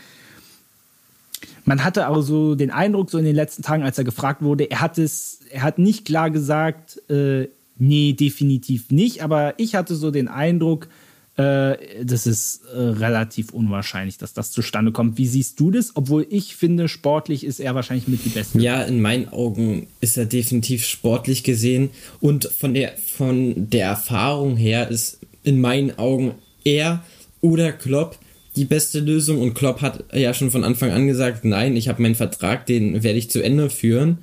Man 1.64 1.84
hatte 1.84 2.06
aber 2.06 2.22
so 2.22 2.56
den 2.56 2.72
Eindruck, 2.72 3.10
so 3.10 3.18
in 3.18 3.26
den 3.26 3.36
letzten 3.36 3.64
Tagen, 3.64 3.84
als 3.84 3.98
er 3.98 4.04
gefragt 4.04 4.42
wurde, 4.42 4.70
er 4.70 4.82
hat 4.82 4.98
es, 4.98 5.40
er 5.52 5.62
hat 5.62 5.78
nicht 5.78 6.06
klar 6.06 6.32
gesagt, 6.32 7.00
nee, 7.78 8.14
definitiv 8.14 8.90
nicht. 8.90 9.24
Aber 9.24 9.54
ich 9.58 9.76
hatte 9.76 9.96
so 9.96 10.10
den 10.10 10.28
Eindruck, 10.28 10.88
Äh, 11.40 12.04
das 12.04 12.28
ist 12.28 12.66
äh, 12.66 12.78
relativ 12.78 13.54
unwahrscheinlich, 13.54 14.18
dass 14.18 14.34
das 14.34 14.52
zustande 14.52 14.92
kommt. 14.92 15.18
Wie 15.18 15.26
siehst 15.26 15.58
du 15.58 15.72
das? 15.72 15.96
Obwohl 15.96 16.28
ich 16.30 16.58
finde, 16.58 16.90
sportlich 16.90 17.46
ist 17.46 17.62
er 17.62 17.76
wahrscheinlich 17.76 18.10
mit 18.10 18.26
die 18.26 18.30
Beste. 18.30 18.60
Ja, 18.60 18.84
in 18.84 19.00
meinen 19.00 19.30
Augen 19.30 19.88
ist 20.02 20.18
er 20.18 20.26
definitiv 20.26 20.86
sportlich 20.86 21.46
gesehen 21.46 21.92
und 22.20 22.44
von 22.46 22.74
der, 22.74 22.92
von 22.98 23.70
der 23.70 23.86
Erfahrung 23.86 24.58
her 24.58 24.90
ist 24.90 25.20
in 25.44 25.62
meinen 25.62 25.98
Augen 25.98 26.36
er 26.66 27.06
oder 27.40 27.72
Klopp 27.72 28.20
die 28.58 28.66
beste 28.66 29.00
Lösung 29.00 29.40
und 29.40 29.54
Klopp 29.54 29.82
hat 29.82 30.04
ja 30.14 30.34
schon 30.34 30.52
von 30.52 30.66
Anfang 30.66 30.92
an 30.92 31.08
gesagt, 31.08 31.46
nein, 31.46 31.78
ich 31.78 31.88
habe 31.88 32.02
meinen 32.02 32.16
Vertrag, 32.16 32.66
den 32.66 33.02
werde 33.02 33.18
ich 33.18 33.30
zu 33.30 33.42
Ende 33.42 33.70
führen. 33.70 34.18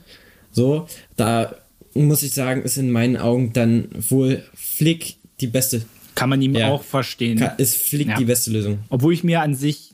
So, 0.52 0.86
da 1.16 1.54
muss 1.94 2.22
ich 2.22 2.34
sagen, 2.34 2.60
ist 2.60 2.76
in 2.76 2.90
meinen 2.90 3.16
Augen 3.16 3.54
dann 3.54 3.88
wohl 4.10 4.42
Flick 4.52 5.16
die 5.40 5.46
beste 5.46 5.82
kann 6.16 6.28
man 6.28 6.42
ihm 6.42 6.56
ja. 6.56 6.70
auch 6.70 6.82
verstehen. 6.82 7.38
Kann, 7.38 7.52
ist 7.58 7.76
Flick 7.76 8.08
ja. 8.08 8.16
die 8.16 8.24
beste 8.24 8.50
Lösung. 8.50 8.80
Obwohl 8.88 9.12
ich 9.12 9.22
mir 9.22 9.42
an 9.42 9.54
sich 9.54 9.92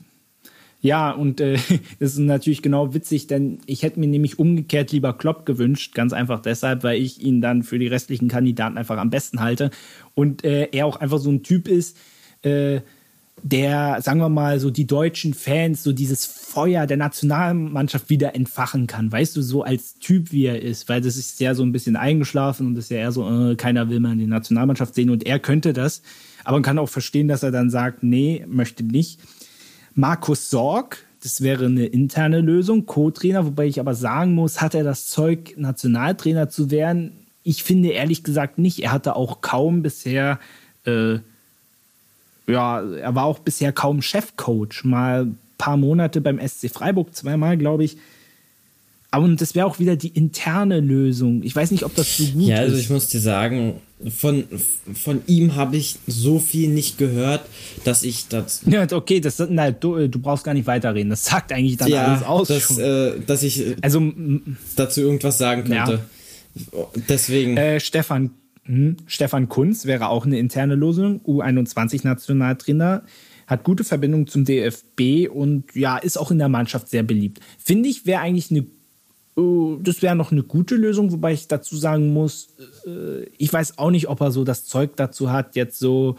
ja, 0.83 1.11
und 1.11 1.39
äh, 1.39 1.53
das 1.99 2.13
ist 2.13 2.17
natürlich 2.17 2.61
genau 2.61 2.93
witzig, 2.93 3.27
denn 3.27 3.59
ich 3.65 3.83
hätte 3.83 4.01
mir 4.01 4.07
nämlich 4.07 4.37
umgekehrt 4.37 4.91
lieber 4.91 5.13
Klopp 5.13 5.45
gewünscht, 5.45 5.95
ganz 5.95 6.11
einfach 6.11 6.41
deshalb, 6.41 6.83
weil 6.83 7.01
ich 7.01 7.21
ihn 7.21 7.39
dann 7.39 7.63
für 7.63 7.79
die 7.79 7.87
restlichen 7.87 8.27
Kandidaten 8.27 8.77
einfach 8.77 8.97
am 8.97 9.09
besten 9.09 9.39
halte 9.39 9.71
und 10.13 10.43
äh, 10.43 10.67
er 10.73 10.85
auch 10.85 10.97
einfach 10.97 11.19
so 11.19 11.31
ein 11.31 11.41
Typ 11.41 11.69
ist, 11.69 11.95
äh, 12.41 12.81
der, 13.41 14.01
sagen 14.01 14.19
wir 14.19 14.29
mal, 14.29 14.59
so 14.59 14.69
die 14.71 14.85
deutschen 14.85 15.33
Fans, 15.33 15.83
so 15.83 15.93
dieses 15.93 16.25
Feuer 16.53 16.85
der 16.85 16.97
Nationalmannschaft 16.97 18.09
wieder 18.09 18.35
entfachen 18.35 18.85
kann. 18.85 19.11
Weißt 19.11 19.35
du, 19.35 19.41
so 19.41 19.63
als 19.63 19.97
Typ, 19.97 20.31
wie 20.31 20.45
er 20.45 20.61
ist, 20.61 20.87
weil 20.87 21.01
das 21.01 21.17
ist 21.17 21.39
ja 21.39 21.55
so 21.55 21.63
ein 21.63 21.71
bisschen 21.71 21.95
eingeschlafen 21.95 22.67
und 22.67 22.77
ist 22.77 22.91
ja 22.91 22.97
eher 22.97 23.11
so, 23.11 23.27
äh, 23.27 23.55
keiner 23.55 23.89
will 23.89 23.99
mal 23.99 24.15
die 24.15 24.27
Nationalmannschaft 24.27 24.93
sehen 24.93 25.09
und 25.09 25.25
er 25.25 25.39
könnte 25.39 25.73
das. 25.73 26.03
Aber 26.43 26.57
man 26.57 26.63
kann 26.63 26.77
auch 26.77 26.89
verstehen, 26.89 27.27
dass 27.27 27.41
er 27.41 27.49
dann 27.49 27.71
sagt, 27.71 28.03
nee, 28.03 28.45
möchte 28.47 28.83
nicht. 28.83 29.19
Markus 29.95 30.51
Sorg, 30.51 31.03
das 31.23 31.41
wäre 31.41 31.65
eine 31.65 31.85
interne 31.87 32.41
Lösung, 32.41 32.85
Co-Trainer, 32.85 33.45
wobei 33.45 33.65
ich 33.65 33.79
aber 33.79 33.95
sagen 33.95 34.35
muss, 34.35 34.61
hat 34.61 34.75
er 34.75 34.83
das 34.83 35.07
Zeug, 35.07 35.55
Nationaltrainer 35.57 36.49
zu 36.49 36.69
werden? 36.69 37.13
Ich 37.43 37.63
finde 37.63 37.89
ehrlich 37.89 38.23
gesagt 38.23 38.59
nicht. 38.59 38.83
Er 38.83 38.91
hatte 38.91 39.15
auch 39.15 39.41
kaum 39.41 39.81
bisher 39.81 40.39
äh, 40.85 41.19
ja, 42.47 42.81
er 42.81 43.15
war 43.15 43.25
auch 43.25 43.39
bisher 43.39 43.71
kaum 43.71 44.01
Chefcoach. 44.01 44.83
Mal 44.83 45.31
paar 45.63 45.77
Monate 45.77 46.19
beim 46.19 46.45
SC 46.45 46.69
Freiburg, 46.69 47.15
zweimal, 47.15 47.57
glaube 47.57 47.85
ich. 47.85 47.95
Aber 49.11 49.27
das 49.29 49.55
wäre 49.55 49.65
auch 49.65 49.79
wieder 49.79 49.95
die 49.95 50.09
interne 50.09 50.79
Lösung. 50.79 51.41
Ich 51.43 51.55
weiß 51.55 51.71
nicht, 51.71 51.85
ob 51.85 51.95
das 51.95 52.17
so 52.17 52.25
gut 52.25 52.41
ist. 52.41 52.47
Ja, 52.49 52.57
also 52.57 52.75
ich 52.75 52.89
muss 52.89 53.07
dir 53.07 53.21
sagen, 53.21 53.75
von, 54.09 54.43
von 54.93 55.21
ihm 55.27 55.55
habe 55.55 55.77
ich 55.77 55.99
so 56.05 56.39
viel 56.39 56.67
nicht 56.69 56.97
gehört, 56.97 57.45
dass 57.85 58.03
ich 58.03 58.27
das. 58.27 58.63
Ja, 58.65 58.85
okay, 58.91 59.21
das, 59.21 59.39
nein, 59.39 59.75
du, 59.79 60.07
du 60.09 60.19
brauchst 60.19 60.43
gar 60.43 60.53
nicht 60.53 60.67
weiterreden. 60.67 61.11
Das 61.11 61.23
sagt 61.25 61.53
eigentlich 61.53 61.77
dann 61.77 61.89
ja, 61.89 62.07
alles 62.07 62.23
aus. 62.23 62.47
Dass, 62.49 62.77
äh, 62.77 63.19
dass 63.25 63.43
ich 63.43 63.75
also, 63.81 64.01
dazu 64.75 64.99
irgendwas 64.99 65.37
sagen 65.37 65.63
könnte. 65.63 66.01
Ja. 66.73 66.87
Deswegen. 67.07 67.55
Äh, 67.55 67.79
Stefan, 67.79 68.31
hm, 68.65 68.97
Stefan 69.05 69.47
Kunz 69.47 69.85
wäre 69.85 70.09
auch 70.09 70.25
eine 70.25 70.39
interne 70.39 70.75
Lösung, 70.75 71.21
U21-Nationaltrainer, 71.25 73.03
hat 73.47 73.63
gute 73.63 73.83
Verbindung 73.83 74.27
zum 74.27 74.45
DFB 74.45 75.29
und 75.29 75.75
ja, 75.75 75.97
ist 75.97 76.17
auch 76.17 76.31
in 76.31 76.39
der 76.39 76.49
Mannschaft 76.49 76.89
sehr 76.89 77.03
beliebt. 77.03 77.39
Finde 77.57 77.89
ich, 77.89 78.05
wäre 78.05 78.21
eigentlich 78.21 78.51
eine, 78.51 78.65
uh, 79.37 79.77
das 79.81 80.01
wäre 80.01 80.15
noch 80.15 80.31
eine 80.31 80.43
gute 80.43 80.75
Lösung, 80.75 81.11
wobei 81.11 81.33
ich 81.33 81.47
dazu 81.47 81.77
sagen 81.77 82.13
muss, 82.13 82.49
äh, 82.85 83.23
ich 83.37 83.51
weiß 83.51 83.77
auch 83.77 83.91
nicht, 83.91 84.07
ob 84.07 84.21
er 84.21 84.31
so 84.31 84.43
das 84.43 84.65
Zeug 84.65 84.95
dazu 84.95 85.31
hat, 85.31 85.55
jetzt 85.55 85.79
so 85.79 86.15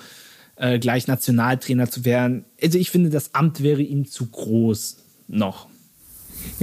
äh, 0.57 0.79
gleich 0.79 1.07
Nationaltrainer 1.07 1.91
zu 1.91 2.05
werden. 2.05 2.45
Also 2.63 2.79
ich 2.79 2.91
finde, 2.91 3.11
das 3.11 3.35
Amt 3.35 3.63
wäre 3.63 3.83
ihm 3.83 4.07
zu 4.07 4.27
groß 4.27 4.99
noch. 5.29 5.69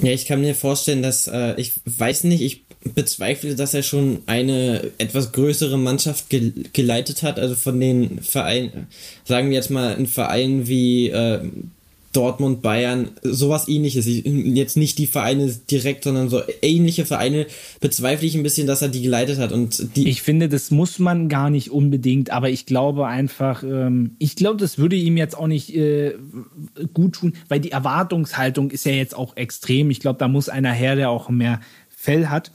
Ja, 0.01 0.11
ich 0.11 0.25
kann 0.25 0.41
mir 0.41 0.55
vorstellen, 0.55 1.01
dass 1.01 1.27
äh, 1.27 1.59
ich 1.59 1.73
weiß 1.85 2.25
nicht, 2.25 2.41
ich 2.41 2.65
bezweifle, 2.95 3.55
dass 3.55 3.73
er 3.73 3.83
schon 3.83 4.19
eine 4.25 4.91
etwas 4.97 5.31
größere 5.31 5.77
Mannschaft 5.77 6.29
ge 6.29 6.51
geleitet 6.73 7.23
hat. 7.23 7.39
Also 7.39 7.55
von 7.55 7.79
den 7.79 8.21
Vereinen, 8.21 8.87
sagen 9.23 9.49
wir 9.49 9.55
jetzt 9.55 9.69
mal 9.69 9.95
ein 9.95 10.07
Verein 10.07 10.67
wie 10.67 11.09
äh, 11.09 11.41
Dortmund, 12.13 12.61
Bayern, 12.61 13.09
sowas 13.23 13.67
ähnliches. 13.67 14.05
Jetzt 14.07 14.75
nicht 14.75 14.97
die 14.97 15.07
Vereine 15.07 15.55
direkt, 15.69 16.03
sondern 16.03 16.29
so 16.29 16.41
ähnliche 16.61 17.05
Vereine 17.05 17.45
bezweifle 17.79 18.27
ich 18.27 18.35
ein 18.35 18.43
bisschen, 18.43 18.67
dass 18.67 18.81
er 18.81 18.89
die 18.89 19.01
geleitet 19.01 19.39
hat. 19.39 19.51
Und 19.51 19.95
die 19.95 20.09
ich 20.09 20.21
finde, 20.21 20.49
das 20.49 20.71
muss 20.71 20.99
man 20.99 21.29
gar 21.29 21.49
nicht 21.49 21.71
unbedingt, 21.71 22.31
aber 22.31 22.49
ich 22.49 22.65
glaube 22.65 23.07
einfach, 23.07 23.63
ähm, 23.63 24.15
ich 24.19 24.35
glaube, 24.35 24.57
das 24.57 24.77
würde 24.77 24.97
ihm 24.97 25.15
jetzt 25.15 25.37
auch 25.37 25.47
nicht 25.47 25.73
äh, 25.73 26.15
gut 26.93 27.13
tun, 27.13 27.33
weil 27.47 27.61
die 27.61 27.71
Erwartungshaltung 27.71 28.71
ist 28.71 28.85
ja 28.85 28.91
jetzt 28.91 29.15
auch 29.15 29.37
extrem. 29.37 29.89
Ich 29.89 30.01
glaube, 30.01 30.19
da 30.19 30.27
muss 30.27 30.49
einer 30.49 30.73
her, 30.73 30.95
der 30.95 31.09
auch 31.09 31.29
mehr 31.29 31.61
Fell 31.89 32.27
hat. 32.27 32.51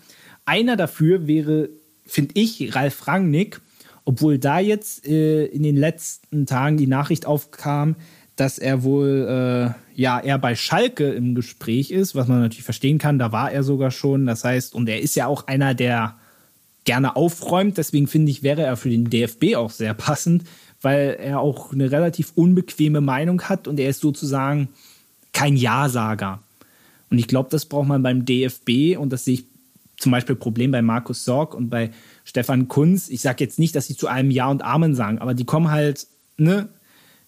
Einer 0.46 0.76
dafür 0.76 1.26
wäre, 1.26 1.68
finde 2.06 2.32
ich, 2.34 2.74
Ralf 2.74 3.06
Rangnick, 3.06 3.60
obwohl 4.04 4.38
da 4.38 4.60
jetzt 4.60 5.06
äh, 5.06 5.44
in 5.46 5.62
den 5.62 5.76
letzten 5.76 6.46
Tagen 6.46 6.76
die 6.76 6.86
Nachricht 6.86 7.26
aufkam, 7.26 7.96
dass 8.36 8.58
er 8.58 8.82
wohl 8.82 9.26
äh, 9.28 10.00
ja 10.00 10.20
eher 10.20 10.38
bei 10.38 10.54
Schalke 10.54 11.10
im 11.10 11.34
Gespräch 11.34 11.90
ist, 11.90 12.14
was 12.14 12.28
man 12.28 12.40
natürlich 12.40 12.64
verstehen 12.64 12.98
kann. 12.98 13.18
Da 13.18 13.32
war 13.32 13.50
er 13.50 13.62
sogar 13.62 13.90
schon. 13.90 14.26
Das 14.26 14.44
heißt, 14.44 14.74
und 14.74 14.88
er 14.88 15.00
ist 15.00 15.16
ja 15.16 15.26
auch 15.26 15.46
einer, 15.46 15.74
der 15.74 16.16
gerne 16.84 17.16
aufräumt. 17.16 17.76
Deswegen 17.78 18.06
finde 18.06 18.30
ich, 18.30 18.42
wäre 18.42 18.62
er 18.62 18.76
für 18.76 18.90
den 18.90 19.10
DFB 19.10 19.56
auch 19.56 19.70
sehr 19.70 19.94
passend, 19.94 20.44
weil 20.80 21.16
er 21.18 21.40
auch 21.40 21.72
eine 21.72 21.90
relativ 21.90 22.32
unbequeme 22.34 23.00
Meinung 23.00 23.42
hat 23.42 23.66
und 23.66 23.80
er 23.80 23.90
ist 23.90 24.00
sozusagen 24.00 24.68
kein 25.32 25.56
Ja-Sager. 25.56 26.40
Und 27.10 27.18
ich 27.18 27.28
glaube, 27.28 27.50
das 27.50 27.66
braucht 27.66 27.88
man 27.88 28.02
beim 28.02 28.24
DFB 28.24 28.98
und 28.98 29.12
das 29.12 29.24
sehe 29.24 29.34
ich 29.34 29.44
zum 29.98 30.12
Beispiel 30.12 30.36
Problem 30.36 30.70
bei 30.70 30.82
Markus 30.82 31.24
Sorg 31.24 31.54
und 31.54 31.70
bei 31.70 31.90
Stefan 32.24 32.68
Kunz. 32.68 33.08
Ich 33.08 33.22
sage 33.22 33.42
jetzt 33.42 33.58
nicht, 33.58 33.74
dass 33.74 33.86
sie 33.86 33.96
zu 33.96 34.08
einem 34.08 34.30
Ja 34.30 34.50
und 34.50 34.62
Amen 34.62 34.94
sagen, 34.94 35.18
aber 35.18 35.34
die 35.34 35.44
kommen 35.44 35.70
halt, 35.70 36.06
ne, 36.36 36.68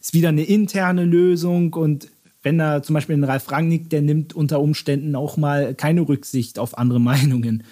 ist 0.00 0.14
wieder 0.14 0.28
eine 0.28 0.44
interne 0.44 1.04
Lösung 1.04 1.72
und 1.74 2.08
wenn 2.42 2.58
da 2.58 2.82
zum 2.82 2.94
Beispiel 2.94 3.16
ein 3.16 3.24
Ralf 3.24 3.50
Rangnick, 3.50 3.90
der 3.90 4.00
nimmt 4.00 4.32
unter 4.32 4.60
Umständen 4.60 5.16
auch 5.16 5.36
mal 5.36 5.74
keine 5.74 6.02
Rücksicht 6.02 6.58
auf 6.58 6.78
andere 6.78 7.00
Meinungen. 7.00 7.64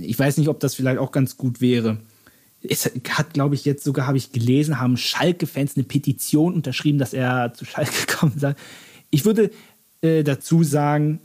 Ich 0.00 0.18
weiß 0.18 0.38
nicht, 0.38 0.48
ob 0.48 0.60
das 0.60 0.74
vielleicht 0.74 0.98
auch 0.98 1.12
ganz 1.12 1.36
gut 1.36 1.60
wäre. 1.60 1.98
Es 2.62 2.90
hat, 3.10 3.34
glaube 3.34 3.54
ich, 3.54 3.64
jetzt 3.64 3.84
sogar, 3.84 4.06
habe 4.06 4.18
ich 4.18 4.32
gelesen, 4.32 4.80
haben 4.80 4.96
Schalke-Fans 4.96 5.76
eine 5.76 5.84
Petition 5.84 6.54
unterschrieben, 6.54 6.98
dass 6.98 7.12
er 7.12 7.54
zu 7.54 7.64
Schalke 7.64 8.06
kommen 8.08 8.38
soll. 8.38 8.56
Ich 9.10 9.24
würde 9.24 9.50
äh, 10.00 10.24
dazu 10.24 10.64
sagen, 10.64 11.20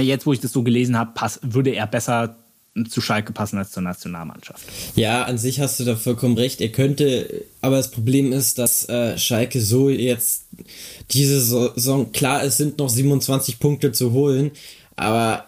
jetzt, 0.00 0.26
wo 0.26 0.32
ich 0.32 0.40
das 0.40 0.52
so 0.52 0.62
gelesen 0.62 0.98
habe, 0.98 1.12
würde 1.42 1.70
er 1.70 1.86
besser 1.86 2.36
zu 2.88 3.00
Schalke 3.02 3.32
passen 3.32 3.58
als 3.58 3.70
zur 3.70 3.82
Nationalmannschaft. 3.82 4.64
Ja, 4.96 5.24
an 5.24 5.36
sich 5.36 5.60
hast 5.60 5.78
du 5.78 5.84
da 5.84 5.94
vollkommen 5.94 6.38
recht. 6.38 6.60
Er 6.62 6.70
könnte, 6.70 7.44
aber 7.60 7.76
das 7.76 7.90
Problem 7.90 8.32
ist, 8.32 8.58
dass 8.58 8.88
äh, 8.88 9.18
Schalke 9.18 9.60
so 9.60 9.90
jetzt 9.90 10.46
diese 11.10 11.40
Saison, 11.40 12.12
klar, 12.12 12.42
es 12.42 12.56
sind 12.56 12.78
noch 12.78 12.88
27 12.88 13.58
Punkte 13.58 13.92
zu 13.92 14.12
holen, 14.12 14.52
aber 14.96 15.44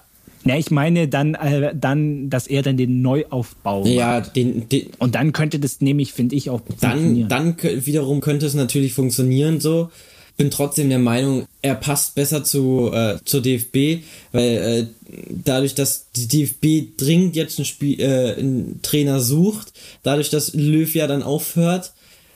ja, 0.46 0.58
ich 0.58 0.70
meine 0.70 1.08
dann, 1.08 1.34
äh, 1.34 1.74
dann, 1.74 2.28
dass 2.28 2.46
er 2.46 2.60
dann 2.60 2.76
den 2.76 3.00
Neuaufbau 3.00 3.86
ja, 3.86 4.20
den, 4.20 4.68
den, 4.68 4.88
und 4.98 5.14
dann 5.14 5.32
könnte 5.32 5.58
das 5.58 5.80
nämlich, 5.80 6.12
finde 6.12 6.36
ich, 6.36 6.50
auch 6.50 6.60
dann, 6.80 7.28
dann 7.28 7.56
wiederum 7.62 8.20
könnte 8.20 8.44
es 8.44 8.52
natürlich 8.52 8.92
funktionieren 8.92 9.60
so 9.60 9.90
bin 10.36 10.50
trotzdem 10.50 10.88
der 10.88 10.98
Meinung, 10.98 11.46
er 11.62 11.74
passt 11.74 12.14
besser 12.14 12.42
zu 12.42 12.90
äh, 12.92 13.18
zur 13.24 13.40
DFB, 13.40 14.04
weil 14.32 14.48
äh, 14.48 14.86
dadurch, 15.30 15.74
dass 15.74 16.10
die 16.16 16.26
DFB 16.26 16.96
dringend 16.96 17.36
jetzt 17.36 17.58
einen, 17.58 17.66
Spiel, 17.66 18.00
äh, 18.00 18.34
einen 18.38 18.80
Trainer 18.82 19.20
sucht, 19.20 19.72
dadurch, 20.02 20.30
dass 20.30 20.54
Löw 20.54 20.92
ja 20.94 21.06
dann 21.06 21.22
aufhört, 21.22 21.92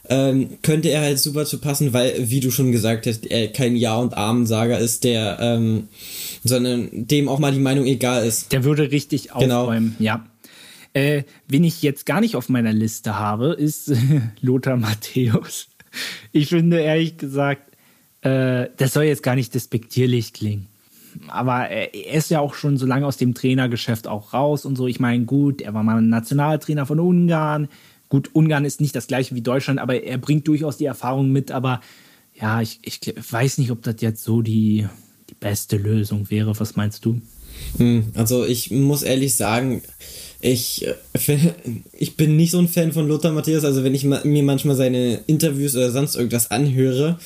ähm, 0.09 0.59
könnte 0.62 0.89
er 0.89 1.03
halt 1.03 1.19
super 1.19 1.45
zu 1.45 1.59
passen, 1.59 1.93
weil, 1.93 2.15
wie 2.31 2.41
du 2.41 2.51
schon 2.51 2.73
gesagt 2.73 3.07
hast, 3.07 3.27
er 3.27 3.49
kein 3.49 3.77
Ja- 3.77 3.97
und 3.97 4.16
Amen-Sager 4.16 4.79
ist, 4.79 5.05
der, 5.05 5.39
ähm, 5.41 5.89
sondern 6.45 6.89
dem 6.93 7.29
auch 7.29 7.39
mal 7.39 7.53
die 7.53 7.59
Meinung 7.59 7.85
egal 7.85 8.27
ist. 8.27 8.53
Der 8.53 8.65
würde 8.65 8.91
richtig 8.91 9.31
genau. 9.39 9.62
aufräumen, 9.62 9.97
genau. 9.99 10.05
ja. 10.05 10.27
Äh, 10.95 11.25
wen 11.47 11.65
ich 11.65 11.83
jetzt 11.83 12.07
gar 12.07 12.20
nicht 12.20 12.35
auf 12.35 12.49
meiner 12.49 12.73
Liste 12.73 13.19
habe, 13.19 13.53
ist 13.53 13.93
Lothar 14.41 14.77
Matthäus. 14.77 15.69
Ich 16.33 16.49
finde 16.49 16.81
ehrlich 16.81 17.19
gesagt, 17.19 17.68
äh, 18.29 18.71
das 18.77 18.93
soll 18.93 19.05
jetzt 19.05 19.23
gar 19.23 19.35
nicht 19.35 19.55
despektierlich 19.55 20.33
klingen. 20.33 20.67
Aber 21.29 21.69
er 21.69 22.15
ist 22.15 22.31
ja 22.31 22.41
auch 22.41 22.55
schon 22.55 22.77
so 22.77 22.87
lange 22.87 23.07
aus 23.07 23.17
dem 23.17 23.35
Trainergeschäft 23.35 24.07
auch 24.07 24.33
raus 24.35 24.65
und 24.65 24.77
so. 24.77 24.87
Ich 24.87 25.01
meine, 25.01 25.25
gut, 25.25 25.61
er 25.61 25.75
war 25.75 25.83
mal 25.83 26.01
Nationaltrainer 26.01 26.87
von 26.87 27.01
Ungarn. 27.01 27.69
Gut, 28.09 28.31
Ungarn 28.35 28.65
ist 28.65 28.81
nicht 28.81 28.95
das 28.95 29.07
gleiche 29.07 29.35
wie 29.35 29.41
Deutschland, 29.41 29.81
aber 29.81 30.03
er 30.03 30.19
bringt 30.19 30.47
durchaus 30.47 30.77
die 30.77 30.85
Erfahrung 30.85 31.33
mit. 31.33 31.51
Aber 31.51 31.81
ja, 32.41 32.61
ich, 32.61 32.79
ich 32.83 33.01
weiß 33.31 33.59
nicht, 33.59 33.71
ob 33.71 33.83
das 33.83 33.97
jetzt 34.01 34.23
so 34.23 34.43
die, 34.43 34.87
die 35.29 35.35
beste 35.35 35.77
Lösung 35.77 36.31
wäre. 36.31 36.59
Was 36.61 36.77
meinst 36.77 37.05
du? 37.05 37.21
Hm, 37.77 38.05
also 38.15 38.45
ich 38.45 38.71
muss 38.71 39.03
ehrlich 39.03 39.35
sagen, 39.35 39.83
ich, 40.41 40.87
ich 41.93 42.17
bin 42.17 42.37
nicht 42.37 42.53
so 42.53 42.59
ein 42.59 42.69
Fan 42.69 42.93
von 42.93 43.09
Lothar 43.09 43.33
Matthäus, 43.33 43.65
also 43.65 43.83
wenn 43.83 43.95
ich 43.95 44.05
mir 44.05 44.43
manchmal 44.43 44.77
seine 44.77 45.21
Interviews 45.27 45.75
oder 45.75 45.91
sonst 45.91 46.15
irgendwas 46.15 46.51
anhöre, 46.51 47.19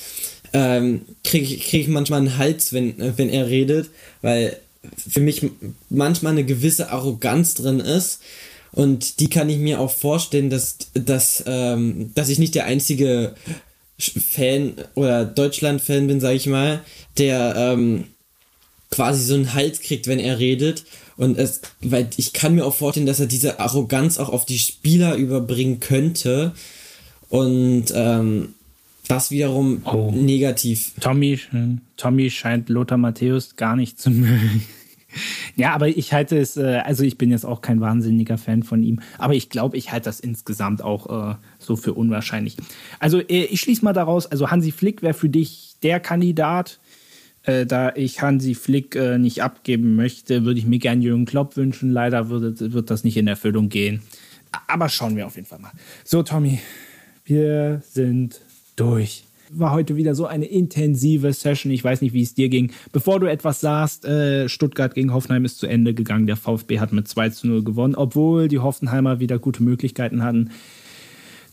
ähm, 0.52 1.02
kriege 1.24 1.44
ich, 1.44 1.64
krieg 1.64 1.82
ich 1.82 1.88
manchmal 1.88 2.20
einen 2.20 2.38
Hals, 2.38 2.72
wenn, 2.72 2.94
wenn 3.16 3.28
er 3.28 3.48
redet, 3.48 3.90
weil 4.20 4.56
für 4.96 5.20
mich 5.20 5.46
manchmal 5.88 6.32
eine 6.32 6.44
gewisse 6.44 6.90
Arroganz 6.90 7.54
drin 7.54 7.80
ist. 7.80 8.20
Und 8.72 9.20
die 9.20 9.28
kann 9.28 9.50
ich 9.50 9.58
mir 9.58 9.80
auch 9.80 9.90
vorstellen, 9.90 10.50
dass, 10.50 10.78
dass, 10.94 11.44
ähm, 11.46 12.10
dass 12.14 12.30
ich 12.30 12.38
nicht 12.38 12.54
der 12.54 12.64
einzige 12.64 13.34
Fan 13.98 14.74
oder 14.94 15.24
Deutschland-Fan 15.24 16.06
bin, 16.06 16.20
sag 16.20 16.34
ich 16.34 16.46
mal, 16.46 16.80
der 17.18 17.54
ähm, 17.56 18.04
quasi 18.90 19.24
so 19.24 19.34
einen 19.34 19.54
Hals 19.54 19.80
kriegt, 19.80 20.06
wenn 20.06 20.18
er 20.18 20.38
redet. 20.38 20.84
Und 21.16 21.38
es, 21.38 21.60
weil 21.82 22.08
ich 22.16 22.32
kann 22.32 22.54
mir 22.54 22.64
auch 22.64 22.74
vorstellen, 22.74 23.06
dass 23.06 23.20
er 23.20 23.26
diese 23.26 23.60
Arroganz 23.60 24.18
auch 24.18 24.30
auf 24.30 24.46
die 24.46 24.58
Spieler 24.58 25.16
überbringen 25.16 25.78
könnte. 25.78 26.52
Und 27.28 27.86
ähm, 27.94 28.54
das 29.08 29.30
wiederum 29.30 29.82
oh. 29.84 30.10
negativ. 30.14 30.92
Tommy, 31.00 31.38
Tommy 31.96 32.30
scheint 32.30 32.68
Lothar 32.68 32.98
Matthäus 32.98 33.56
gar 33.56 33.76
nicht 33.76 34.00
zu 34.00 34.10
mögen. 34.10 34.62
Ja, 35.56 35.74
aber 35.74 35.88
ich 35.88 36.12
halte 36.12 36.38
es, 36.38 36.56
äh, 36.56 36.80
also 36.84 37.04
ich 37.04 37.18
bin 37.18 37.30
jetzt 37.30 37.44
auch 37.44 37.60
kein 37.60 37.80
wahnsinniger 37.80 38.38
Fan 38.38 38.62
von 38.62 38.82
ihm, 38.82 39.00
aber 39.18 39.34
ich 39.34 39.50
glaube, 39.50 39.76
ich 39.76 39.92
halte 39.92 40.06
das 40.06 40.20
insgesamt 40.20 40.82
auch 40.82 41.32
äh, 41.32 41.34
so 41.58 41.76
für 41.76 41.92
unwahrscheinlich. 41.92 42.56
Also 42.98 43.20
äh, 43.20 43.44
ich 43.44 43.60
schließe 43.60 43.84
mal 43.84 43.92
daraus, 43.92 44.26
also 44.26 44.50
Hansi 44.50 44.72
Flick 44.72 45.02
wäre 45.02 45.14
für 45.14 45.28
dich 45.28 45.76
der 45.82 46.00
Kandidat. 46.00 46.78
Äh, 47.44 47.66
da 47.66 47.92
ich 47.94 48.22
Hansi 48.22 48.54
Flick 48.54 48.94
äh, 48.94 49.18
nicht 49.18 49.42
abgeben 49.42 49.96
möchte, 49.96 50.44
würde 50.44 50.60
ich 50.60 50.66
mir 50.66 50.78
gerne 50.78 51.02
Jürgen 51.02 51.24
Klopp 51.24 51.56
wünschen. 51.56 51.90
Leider 51.90 52.28
würde, 52.28 52.72
wird 52.72 52.88
das 52.88 53.04
nicht 53.04 53.16
in 53.16 53.26
Erfüllung 53.26 53.68
gehen. 53.68 54.00
Aber 54.68 54.88
schauen 54.88 55.16
wir 55.16 55.26
auf 55.26 55.36
jeden 55.36 55.48
Fall 55.48 55.58
mal. 55.58 55.72
So, 56.04 56.22
Tommy, 56.22 56.60
wir 57.24 57.82
sind 57.84 58.40
durch. 58.76 59.24
War 59.50 59.72
heute 59.72 59.96
wieder 59.96 60.14
so 60.14 60.24
eine 60.24 60.46
intensive 60.46 61.32
Session. 61.32 61.72
Ich 61.72 61.84
weiß 61.84 62.00
nicht, 62.00 62.14
wie 62.14 62.22
es 62.22 62.34
dir 62.34 62.48
ging. 62.48 62.72
Bevor 62.90 63.20
du 63.20 63.26
etwas 63.26 63.60
sagst, 63.60 64.06
äh, 64.06 64.48
Stuttgart 64.48 64.94
gegen 64.94 65.12
Hoffenheim 65.12 65.44
ist 65.44 65.58
zu 65.58 65.66
Ende 65.66 65.92
gegangen. 65.92 66.26
Der 66.26 66.36
VfB 66.36 66.80
hat 66.80 66.92
mit 66.92 67.06
2 67.06 67.30
zu 67.30 67.46
0 67.46 67.62
gewonnen, 67.62 67.94
obwohl 67.94 68.48
die 68.48 68.60
Hoffenheimer 68.60 69.20
wieder 69.20 69.38
gute 69.38 69.62
Möglichkeiten 69.62 70.22
hatten. 70.22 70.50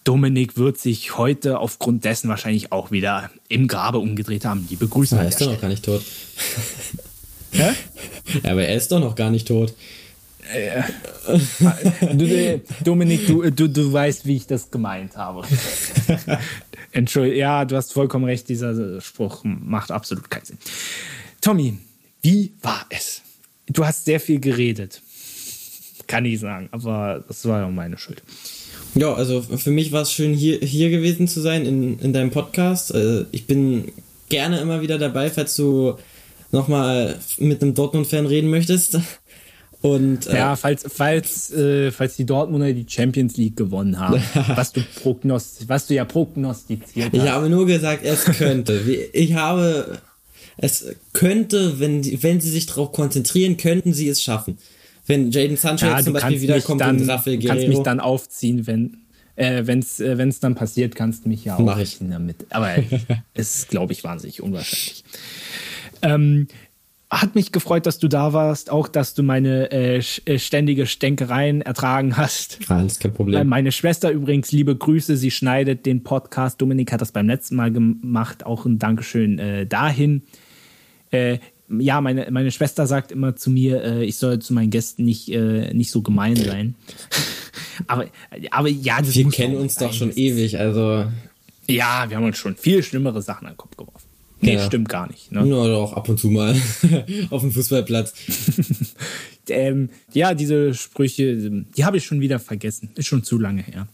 Dominik 0.06 0.58
wird 0.58 0.78
sich 0.78 1.18
heute 1.18 1.60
aufgrund 1.60 2.06
dessen 2.06 2.30
wahrscheinlich 2.30 2.72
auch 2.72 2.90
wieder 2.90 3.30
im 3.50 3.68
Grabe 3.68 4.00
umgedreht 4.00 4.46
haben. 4.46 4.66
Die 4.70 4.78
begrüßen 4.78 5.18
Er 5.18 5.28
ist 5.28 5.41
doch 5.41 5.52
noch 5.52 5.62
gar 5.62 5.68
nicht 5.68 5.84
tot. 5.86 6.02
Hä? 7.52 7.72
Ja, 8.44 8.52
aber 8.52 8.64
er 8.64 8.76
ist 8.76 8.91
doch 8.91 9.00
noch 9.00 9.16
gar 9.16 9.32
nicht 9.32 9.48
tot. 9.48 9.74
Äh, 10.54 10.84
du, 12.14 12.62
Dominik, 12.84 13.26
du, 13.28 13.50
du, 13.50 13.68
du 13.68 13.91
weißt, 13.91 14.26
wie 14.26 14.36
ich 14.36 14.48
das 14.48 14.70
gemeint 14.70 15.18
habe. 15.18 15.44
Entschuldigung, 16.91 17.40
ja, 17.40 17.66
du 17.66 17.76
hast 17.76 17.94
vollkommen 17.94 18.26
recht, 18.26 18.49
dieser 18.49 19.02
Spruch 19.02 19.41
macht 19.44 19.91
absolut 19.91 20.30
keinen 20.30 20.45
Sinn. 20.45 20.57
Tommy, 21.41 21.78
wie 22.22 22.52
war 22.61 22.86
es? 22.90 23.22
Du 23.68 23.86
hast 23.86 24.06
sehr 24.06 24.20
viel 24.20 24.40
geredet. 24.40 25.02
Kann 26.07 26.26
ich 26.26 26.40
sagen, 26.40 26.70
aber 26.72 27.24
das 27.28 27.45
war 27.45 27.61
ja 27.61 27.68
meine 27.68 27.98
Schuld. 27.98 28.24
Ja, 28.95 29.14
also 29.14 29.41
für 29.41 29.70
mich 29.72 29.91
war 29.91 30.02
es 30.02 30.11
schön, 30.11 30.34
hier, 30.34 30.57
hier 30.60 30.90
gewesen 30.90 31.28
zu 31.28 31.41
sein 31.41 31.66
in, 31.66 31.99
in 31.99 32.14
deinem 32.14 32.32
Podcast. 32.32 32.94
Äh, 32.94 33.26
ich 33.32 33.45
bin 33.45 33.91
gerne 34.30 34.60
immer 34.60 34.82
wieder 34.82 34.98
dabei, 34.98 35.30
falls 35.30 35.56
du 35.56 35.95
nochmal 36.52 37.20
mit 37.38 37.61
einem 37.61 37.76
Dortmund-Fan 37.76 38.26
reden 38.26 38.49
möchtest. 38.49 38.99
Und, 39.81 40.27
äh, 40.27 40.35
ja, 40.35 40.56
falls, 40.57 40.85
falls, 40.89 41.51
äh, 41.51 41.91
falls 41.91 42.18
die 42.18 42.26
Dortmunder 42.26 42.73
die 42.73 42.85
Champions 42.88 43.38
League 43.38 43.56
gewonnen 43.56 43.97
haben, 43.97 44.22
was 44.56 44.73
du 44.73 44.81
prognost 45.01 45.69
was 45.69 45.88
du 45.88 45.93
ja 45.93 46.03
prognostiziert 46.03 47.14
hast. 47.14 47.23
Ich 47.23 47.30
habe 47.30 47.49
nur 47.49 47.65
gesagt, 47.65 48.03
es 48.03 48.26
könnte. 48.26 48.80
Ich 49.14 49.34
habe, 49.34 49.99
es 50.57 50.95
könnte, 51.14 51.80
wenn, 51.80 52.03
wenn 52.22 52.41
sie 52.41 52.49
sich 52.49 52.65
darauf 52.65 52.91
konzentrieren, 52.91 53.56
könnten 53.56 53.93
sie 53.93 54.10
es 54.10 54.22
schaffen. 54.22 54.57
Wenn 55.06 55.31
Jaden 55.31 55.57
Sancho 55.57 55.85
ja, 55.85 56.03
zum 56.03 56.14
Beispiel 56.14 56.41
wiederkommt 56.41 56.81
dann, 56.81 56.99
und 56.99 57.10
Rafael 57.10 57.38
Guerrero. 57.38 57.56
kannst 57.56 57.68
mich 57.69 57.84
dann 57.84 57.99
aufziehen, 57.99 58.68
wenn 58.68 58.97
äh, 59.38 59.65
wenn's 59.65 60.01
äh, 60.01 60.18
wenn's 60.18 60.41
dann 60.41 60.56
passiert, 60.56 60.95
kannst 60.95 61.26
du 61.26 61.30
mich 61.30 61.45
ja 61.45 61.56
aufziehen 61.56 62.11
damit. 62.11 62.45
Aber 62.49 62.76
es 63.34 63.60
ist, 63.60 63.69
glaube 63.69 63.93
ich, 63.93 64.03
wahnsinnig 64.03 64.41
unwahrscheinlich. 64.43 65.03
Ähm, 66.01 66.47
hat 67.10 67.34
mich 67.34 67.52
gefreut, 67.52 67.86
dass 67.88 67.98
du 67.98 68.07
da 68.07 68.34
warst, 68.34 68.69
auch 68.69 68.88
dass 68.88 69.15
du 69.15 69.23
meine 69.23 69.72
äh, 69.72 69.98
äh 70.26 70.40
ständige 70.40 70.86
Stänkereien 70.86 71.61
ertragen 71.61 72.18
hast. 72.18 72.60
Alles 72.68 72.99
kein 72.99 73.14
Problem. 73.14 73.48
Meine 73.48 73.72
Schwester 73.72 74.11
übrigens, 74.11 74.52
liebe 74.52 74.76
Grüße, 74.76 75.18
sie 75.18 75.31
schneidet 75.31 75.86
den 75.86 76.03
Podcast. 76.03 76.61
Dominik 76.61 76.91
hat 76.91 77.02
das 77.02 77.11
beim 77.11 77.27
letzten 77.27 77.56
Mal 77.56 77.72
gemacht, 77.72 78.45
auch 78.45 78.65
ein 78.65 78.77
Dankeschön 78.77 79.40
äh, 79.40 79.65
dahin. 79.65 80.22
Äh, 81.10 81.40
ja, 81.77 82.02
meine, 82.02 82.30
meine 82.31 82.52
Schwester 82.52 82.88
sagt 82.88 83.11
immer 83.11 83.36
zu 83.36 83.49
mir, 83.49 83.84
äh, 83.84 84.03
ich 84.03 84.18
soll 84.18 84.40
zu 84.40 84.53
meinen 84.53 84.69
Gästen 84.69 85.03
nicht, 85.06 85.30
äh, 85.30 85.73
nicht 85.73 85.91
so 85.91 86.02
gemein 86.02 86.36
sein. 86.36 86.76
aber, 87.88 88.06
aber 88.52 88.69
ja, 88.69 88.99
das 89.02 89.15
Wir 89.15 89.30
kennen 89.30 89.56
uns 89.56 89.76
doch 89.76 89.94
schon 89.94 90.11
ewig, 90.11 90.60
also. 90.60 91.06
Ja, 91.68 92.06
wir 92.07 92.18
haben 92.18 92.23
uns 92.23 92.38
schon 92.38 92.56
viel 92.56 92.81
schlimmere 92.81 93.22
Sachen 93.22 93.45
an 93.45 93.53
den 93.53 93.57
Kopf 93.57 93.77
geworfen. 93.77 93.99
Nee, 94.41 94.56
ja. 94.56 94.66
stimmt 94.66 94.90
gar 94.90 95.07
nicht. 95.07 95.32
Ne? 95.32 95.45
Nur 95.45 95.68
doch 95.68 95.94
ab 95.94 96.07
und 96.07 96.18
zu 96.18 96.30
mal 96.30 96.56
auf 97.30 97.41
dem 97.41 97.52
Fußballplatz. 97.52 98.14
ähm, 99.49 99.90
ja, 100.14 100.34
diese 100.34 100.74
Sprüche, 100.74 101.36
die 101.36 101.86
habe 101.86 101.98
ich 101.98 102.06
schon 102.06 102.22
wieder 102.22 102.40
vergessen. 102.40 102.90
Ist 102.95 103.07
schon 103.07 103.24
zu 103.24 103.38
lange 103.38 103.61
her. 103.61 103.88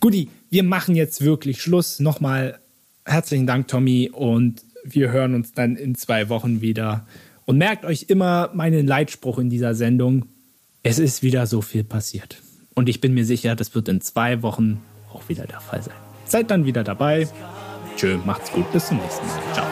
Guti, 0.00 0.28
wir 0.50 0.62
machen 0.62 0.96
jetzt 0.96 1.22
wirklich 1.22 1.62
Schluss. 1.62 2.00
Nochmal 2.00 2.58
herzlichen 3.04 3.46
Dank, 3.46 3.68
Tommy, 3.68 4.10
und 4.12 4.62
wir 4.84 5.10
hören 5.10 5.34
uns 5.34 5.52
dann 5.52 5.76
in 5.76 5.94
zwei 5.94 6.28
Wochen 6.28 6.60
wieder. 6.60 7.06
Und 7.44 7.58
merkt 7.58 7.84
euch 7.84 8.06
immer 8.08 8.50
meinen 8.54 8.86
Leitspruch 8.86 9.38
in 9.38 9.48
dieser 9.48 9.74
Sendung. 9.74 10.26
Es 10.82 10.98
ist 10.98 11.22
wieder 11.22 11.46
so 11.46 11.62
viel 11.62 11.84
passiert. 11.84 12.42
Und 12.74 12.88
ich 12.88 13.00
bin 13.00 13.14
mir 13.14 13.24
sicher, 13.24 13.56
das 13.56 13.74
wird 13.74 13.88
in 13.88 14.00
zwei 14.00 14.42
Wochen 14.42 14.80
auch 15.12 15.28
wieder 15.28 15.46
der 15.46 15.60
Fall 15.60 15.82
sein. 15.82 15.94
Seid 16.26 16.50
dann 16.50 16.66
wieder 16.66 16.84
dabei. 16.84 17.26
Tschö, 17.98 18.16
macht's 18.24 18.52
gut, 18.52 18.70
bis 18.70 18.86
zum 18.86 18.98
nächsten 18.98 19.26
Mal. 19.26 19.40
Ciao. 19.52 19.66